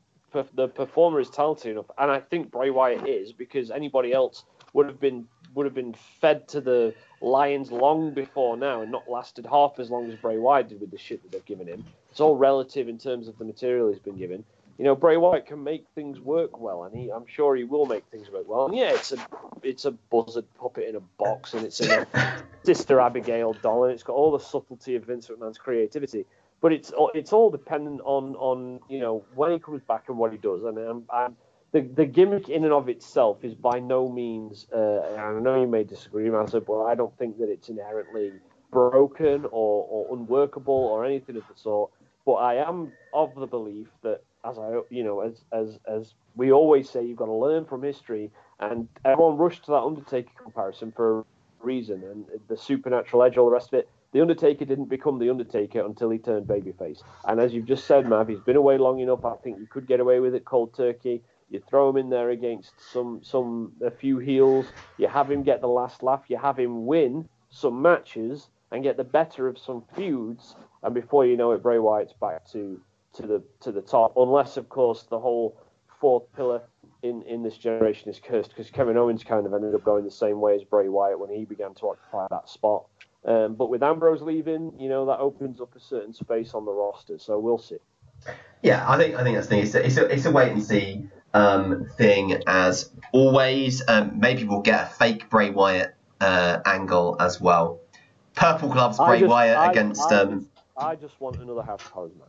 the 0.54 0.68
performer 0.68 1.20
is 1.20 1.32
talented 1.32 1.72
enough, 1.72 1.90
and 1.98 2.12
I 2.12 2.20
think 2.20 2.52
Bray 2.52 2.70
Wyatt 2.70 3.08
is, 3.08 3.34
because 3.34 3.72
anybody 3.72 4.14
else 4.14 4.44
would 4.74 4.86
have 4.86 5.00
been 5.00 5.28
would 5.56 5.66
have 5.66 5.74
been 5.74 5.96
fed 6.22 6.48
to 6.48 6.62
the 6.62 6.94
lions 7.22 7.72
long 7.72 8.14
before 8.14 8.56
now, 8.56 8.82
and 8.82 8.92
not 8.92 9.10
lasted 9.10 9.48
half 9.48 9.80
as 9.80 9.90
long 9.90 10.08
as 10.12 10.16
Bray 10.20 10.38
Wyatt 10.38 10.70
did 10.70 10.80
with 10.80 10.92
the 10.92 10.98
shit 11.00 11.24
that 11.24 11.32
they've 11.32 11.46
given 11.46 11.66
him. 11.66 11.84
It's 12.12 12.20
all 12.20 12.36
relative 12.38 12.88
in 12.88 13.00
terms 13.00 13.28
of 13.28 13.36
the 13.40 13.46
material 13.46 13.90
he's 13.90 13.98
been 13.98 14.18
given 14.18 14.44
you 14.80 14.86
know, 14.86 14.96
Bray 14.96 15.18
Wyatt 15.18 15.46
can 15.46 15.62
make 15.62 15.86
things 15.94 16.22
work 16.22 16.58
well, 16.58 16.86
and 16.86 16.96
he, 16.96 17.12
I'm 17.12 17.26
sure 17.28 17.54
he 17.54 17.66
will 17.66 17.86
make 17.86 18.06
things 18.06 18.32
work 18.32 18.48
well. 18.48 18.68
And 18.68 18.78
yeah, 18.78 18.92
it's 18.92 19.12
a, 19.12 19.18
it's 19.62 19.84
a 19.84 19.92
buzzard 19.92 20.46
puppet 20.58 20.88
in 20.88 20.96
a 20.96 21.02
box, 21.02 21.54
and 21.54 21.66
it's 21.66 21.82
a 21.82 22.08
Sister 22.64 23.02
Abigail 23.02 23.52
doll, 23.52 23.84
and 23.84 23.94
it's 23.94 24.04
got 24.04 24.14
all 24.14 24.32
the 24.32 24.40
subtlety 24.40 24.96
of 24.96 25.04
Vince 25.04 25.28
McMahon's 25.28 25.58
creativity. 25.58 26.26
But 26.62 26.72
it's, 26.72 26.94
it's 27.14 27.34
all 27.34 27.50
dependent 27.50 28.00
on, 28.06 28.36
on, 28.36 28.80
you 28.88 29.00
know, 29.00 29.26
when 29.36 29.52
he 29.52 29.60
comes 29.60 29.82
back 29.82 30.06
and 30.08 30.18
what 30.18 30.32
he 30.32 30.38
does. 30.38 30.64
And 30.64 30.78
um, 30.78 31.04
I'm, 31.10 31.36
the, 31.74 31.82
the 31.82 32.06
gimmick 32.06 32.48
in 32.48 32.64
and 32.64 32.72
of 32.72 32.88
itself 32.88 33.44
is 33.44 33.56
by 33.56 33.80
no 33.80 34.08
means, 34.08 34.66
uh, 34.74 35.02
and 35.12 35.20
I 35.20 35.40
know 35.42 35.60
you 35.60 35.68
may 35.68 35.84
disagree, 35.84 36.30
Master, 36.30 36.62
but 36.62 36.86
I 36.86 36.96
don't 36.96 37.16
think 37.18 37.38
that 37.40 37.50
it's 37.50 37.68
inherently 37.68 38.32
broken 38.72 39.44
or, 39.44 39.86
or 39.90 40.16
unworkable 40.16 40.74
or 40.74 41.04
anything 41.04 41.36
of 41.36 41.44
the 41.54 41.60
sort. 41.60 41.92
But 42.26 42.36
I 42.36 42.56
am 42.56 42.94
of 43.14 43.36
the 43.36 43.48
belief 43.48 43.88
that 44.04 44.22
as 44.46 44.58
I, 44.58 44.80
you 44.90 45.04
know, 45.04 45.22
as 45.22 45.44
as 45.52 45.80
as 45.88 46.14
we 46.36 46.52
always 46.52 46.90
say, 46.90 47.04
you've 47.04 47.18
got 47.18 47.26
to 47.26 47.34
learn 47.34 47.66
from 47.66 47.84
history, 47.84 48.32
and 48.60 48.88
everyone 49.04 49.38
rushed 49.38 49.66
to 49.66 49.72
that 49.72 49.84
Undertaker 49.84 50.32
comparison 50.42 50.92
for 50.92 51.20
a 51.20 51.24
reason, 51.62 52.04
and 52.04 52.26
the 52.48 52.58
supernatural 52.58 53.24
edge, 53.24 53.38
all 53.38 53.46
the 53.46 53.52
rest 53.52 53.70
of 53.74 53.80
it. 53.80 53.90
The 54.12 54.22
Undertaker 54.22 54.66
didn't 54.66 54.90
become 54.90 55.20
the 55.20 55.30
Undertaker 55.30 55.86
until 55.86 56.10
he 56.10 56.18
turned 56.18 56.48
babyface, 56.48 57.04
and 57.28 57.40
as 57.40 57.54
you've 57.54 57.66
just 57.66 57.86
said, 57.86 58.08
Mav, 58.08 58.28
he's 58.28 58.40
been 58.40 58.56
away 58.56 58.78
long 58.78 59.00
enough. 59.00 59.26
I 59.26 59.36
think 59.36 59.60
you 59.60 59.68
could 59.68 59.88
get 59.88 60.00
away 60.00 60.20
with 60.20 60.34
it 60.34 60.46
cold 60.46 60.74
turkey. 60.74 61.22
You 61.50 61.62
throw 61.68 61.90
him 61.90 61.98
in 61.98 62.10
there 62.10 62.30
against 62.30 62.72
some 62.92 63.22
some 63.24 63.74
a 63.84 63.92
few 63.92 64.20
heels. 64.20 64.68
You 64.98 65.08
have 65.08 65.30
him 65.30 65.44
get 65.44 65.62
the 65.62 65.68
last 65.68 66.02
laugh. 66.04 66.24
You 66.28 66.38
have 66.38 66.58
him 66.58 66.86
win 66.86 67.28
some 67.50 67.82
matches 67.82 68.48
and 68.72 68.84
get 68.84 68.98
the 68.98 69.04
better 69.04 69.48
of 69.48 69.58
some 69.58 69.84
feuds, 69.96 70.56
and 70.84 70.94
before 70.94 71.26
you 71.26 71.36
know 71.36 71.52
it, 71.52 71.64
Bray 71.64 71.80
Wyatt's 71.80 72.14
back 72.14 72.48
to 72.52 72.80
to 73.16 73.24
the 73.28 73.44
to 73.62 73.72
the 73.72 73.82
top, 73.82 74.14
unless 74.18 74.58
of 74.58 74.70
course 74.70 75.04
the 75.04 75.20
whole 75.20 75.58
fourth 76.00 76.24
pillar 76.36 76.62
in, 77.04 77.22
in 77.24 77.44
this 77.44 77.58
generation 77.58 78.10
is 78.10 78.20
cursed 78.20 78.50
because 78.50 78.70
Kevin 78.70 78.98
Owens 78.98 79.24
kind 79.24 79.46
of 79.46 79.54
ended 79.54 79.74
up 79.76 79.84
going 79.84 80.04
the 80.06 80.12
same 80.12 80.40
way 80.40 80.56
as 80.56 80.64
Bray 80.64 80.90
Wyatt 80.90 81.20
when 81.20 81.30
he 81.30 81.46
began 81.46 81.74
to 81.76 81.90
occupy 81.90 82.28
that 82.30 82.50
spot. 82.50 82.86
Um, 83.26 83.56
but 83.56 83.70
with 83.70 83.84
Ambrose 83.84 84.22
leaving, 84.22 84.74
you 84.80 84.90
know 84.90 85.06
that 85.08 85.20
opens 85.20 85.60
up 85.60 85.76
a 85.76 85.80
certain 85.80 86.14
space 86.14 86.54
on 86.54 86.66
the 86.66 86.72
roster, 86.72 87.18
so 87.20 87.38
we'll 87.40 87.58
see. 87.58 87.78
Yeah, 88.62 88.84
I 88.90 88.98
think 88.98 89.16
I 89.16 89.24
think 89.24 89.36
that's 89.36 89.48
the 89.48 89.56
thing. 89.56 89.64
It's 89.64 89.76
a, 89.76 89.86
it's 89.86 89.98
a, 89.98 90.06
it's 90.14 90.26
a 90.26 90.32
wait 90.32 90.52
and 90.52 90.64
see 90.64 91.08
um, 91.34 91.86
thing 91.98 92.42
as 92.48 92.92
always. 93.12 93.82
Um, 93.88 94.20
maybe 94.20 94.44
we'll 94.46 94.62
get 94.62 94.84
a 94.84 94.86
fake 94.88 95.30
Bray 95.30 95.50
Wyatt 95.50 95.96
uh, 96.22 96.60
angle 96.66 97.18
as 97.20 97.42
well. 97.42 97.80
Purple 98.36 98.70
gloves 98.70 98.98
Bray 98.98 99.20
just- 99.20 99.30
Wyatt 99.30 99.58
I- 99.58 99.72
against. 99.72 100.12
I, 100.12 100.22
um, 100.22 100.50
I 100.78 100.96
just 100.96 101.20
want 101.20 101.38
another 101.42 101.62
House 101.62 101.82
of 101.84 101.92
Horrors 101.92 102.14
match. 102.18 102.28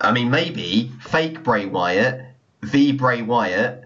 I 0.00 0.12
mean, 0.12 0.30
maybe 0.30 0.90
fake 1.00 1.42
Bray 1.42 1.66
Wyatt, 1.66 2.24
v 2.62 2.92
Bray 2.92 3.22
Wyatt, 3.22 3.84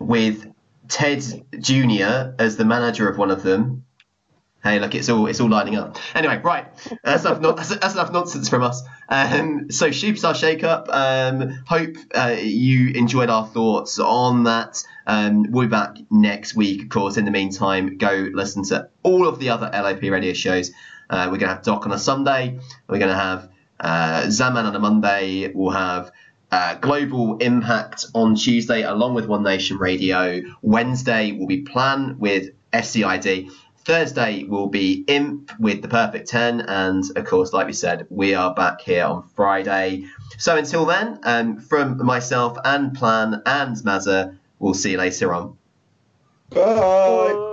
with 0.00 0.46
Ted 0.88 1.24
Jr. 1.58 2.34
as 2.38 2.56
the 2.56 2.64
manager 2.64 3.08
of 3.08 3.18
one 3.18 3.30
of 3.30 3.42
them. 3.42 3.84
Hey, 4.62 4.80
look, 4.80 4.96
it's 4.96 5.08
all 5.08 5.26
it's 5.28 5.40
all 5.40 5.48
lining 5.48 5.76
up. 5.76 5.96
Anyway, 6.14 6.40
right, 6.42 6.66
that's 7.04 7.24
enough, 7.24 7.40
no, 7.40 7.52
that's, 7.52 7.68
that's 7.76 7.94
enough 7.94 8.12
nonsense 8.12 8.48
from 8.48 8.64
us. 8.64 8.82
Um, 9.08 9.70
so, 9.70 9.90
Superstar 9.90 10.34
Shake 10.34 10.64
Up. 10.64 10.88
Um, 10.90 11.62
hope 11.66 11.96
uh, 12.12 12.36
you 12.40 12.90
enjoyed 12.90 13.30
our 13.30 13.46
thoughts 13.46 14.00
on 14.00 14.44
that. 14.44 14.82
Um, 15.06 15.52
we'll 15.52 15.66
be 15.66 15.70
back 15.70 15.96
next 16.10 16.56
week, 16.56 16.82
of 16.82 16.88
course. 16.88 17.16
In 17.16 17.24
the 17.24 17.30
meantime, 17.30 17.96
go 17.96 18.28
listen 18.32 18.64
to 18.64 18.88
all 19.04 19.28
of 19.28 19.38
the 19.38 19.50
other 19.50 19.70
LAP 19.72 20.02
radio 20.02 20.32
shows. 20.32 20.72
Uh, 21.08 21.28
we're 21.30 21.38
going 21.38 21.48
to 21.48 21.54
have 21.54 21.62
Doc 21.62 21.86
on 21.86 21.92
a 21.92 21.98
Sunday. 21.98 22.58
We're 22.88 22.98
going 22.98 23.12
to 23.12 23.16
have 23.16 23.48
uh, 23.80 24.28
Zaman 24.30 24.66
on 24.66 24.74
a 24.74 24.78
Monday. 24.78 25.50
We'll 25.54 25.70
have 25.70 26.12
uh, 26.50 26.74
Global 26.76 27.38
Impact 27.38 28.06
on 28.14 28.34
Tuesday, 28.34 28.82
along 28.82 29.14
with 29.14 29.26
One 29.26 29.42
Nation 29.42 29.78
Radio. 29.78 30.42
Wednesday 30.62 31.32
will 31.32 31.46
be 31.46 31.62
Plan 31.62 32.18
with 32.18 32.50
SCID. 32.72 33.50
Thursday 33.84 34.42
will 34.44 34.66
be 34.66 35.04
Imp 35.06 35.52
with 35.60 35.80
the 35.80 35.88
Perfect 35.88 36.28
10. 36.28 36.60
And 36.62 37.04
of 37.16 37.24
course, 37.24 37.52
like 37.52 37.66
we 37.66 37.72
said, 37.72 38.06
we 38.10 38.34
are 38.34 38.52
back 38.52 38.80
here 38.80 39.04
on 39.04 39.22
Friday. 39.34 40.06
So 40.38 40.56
until 40.56 40.86
then, 40.86 41.20
um, 41.22 41.60
from 41.60 42.04
myself 42.04 42.58
and 42.64 42.94
Plan 42.94 43.42
and 43.46 43.76
Mazza, 43.76 44.36
we'll 44.58 44.74
see 44.74 44.92
you 44.92 44.98
later 44.98 45.32
on. 45.32 45.56
Bye. 46.50 47.45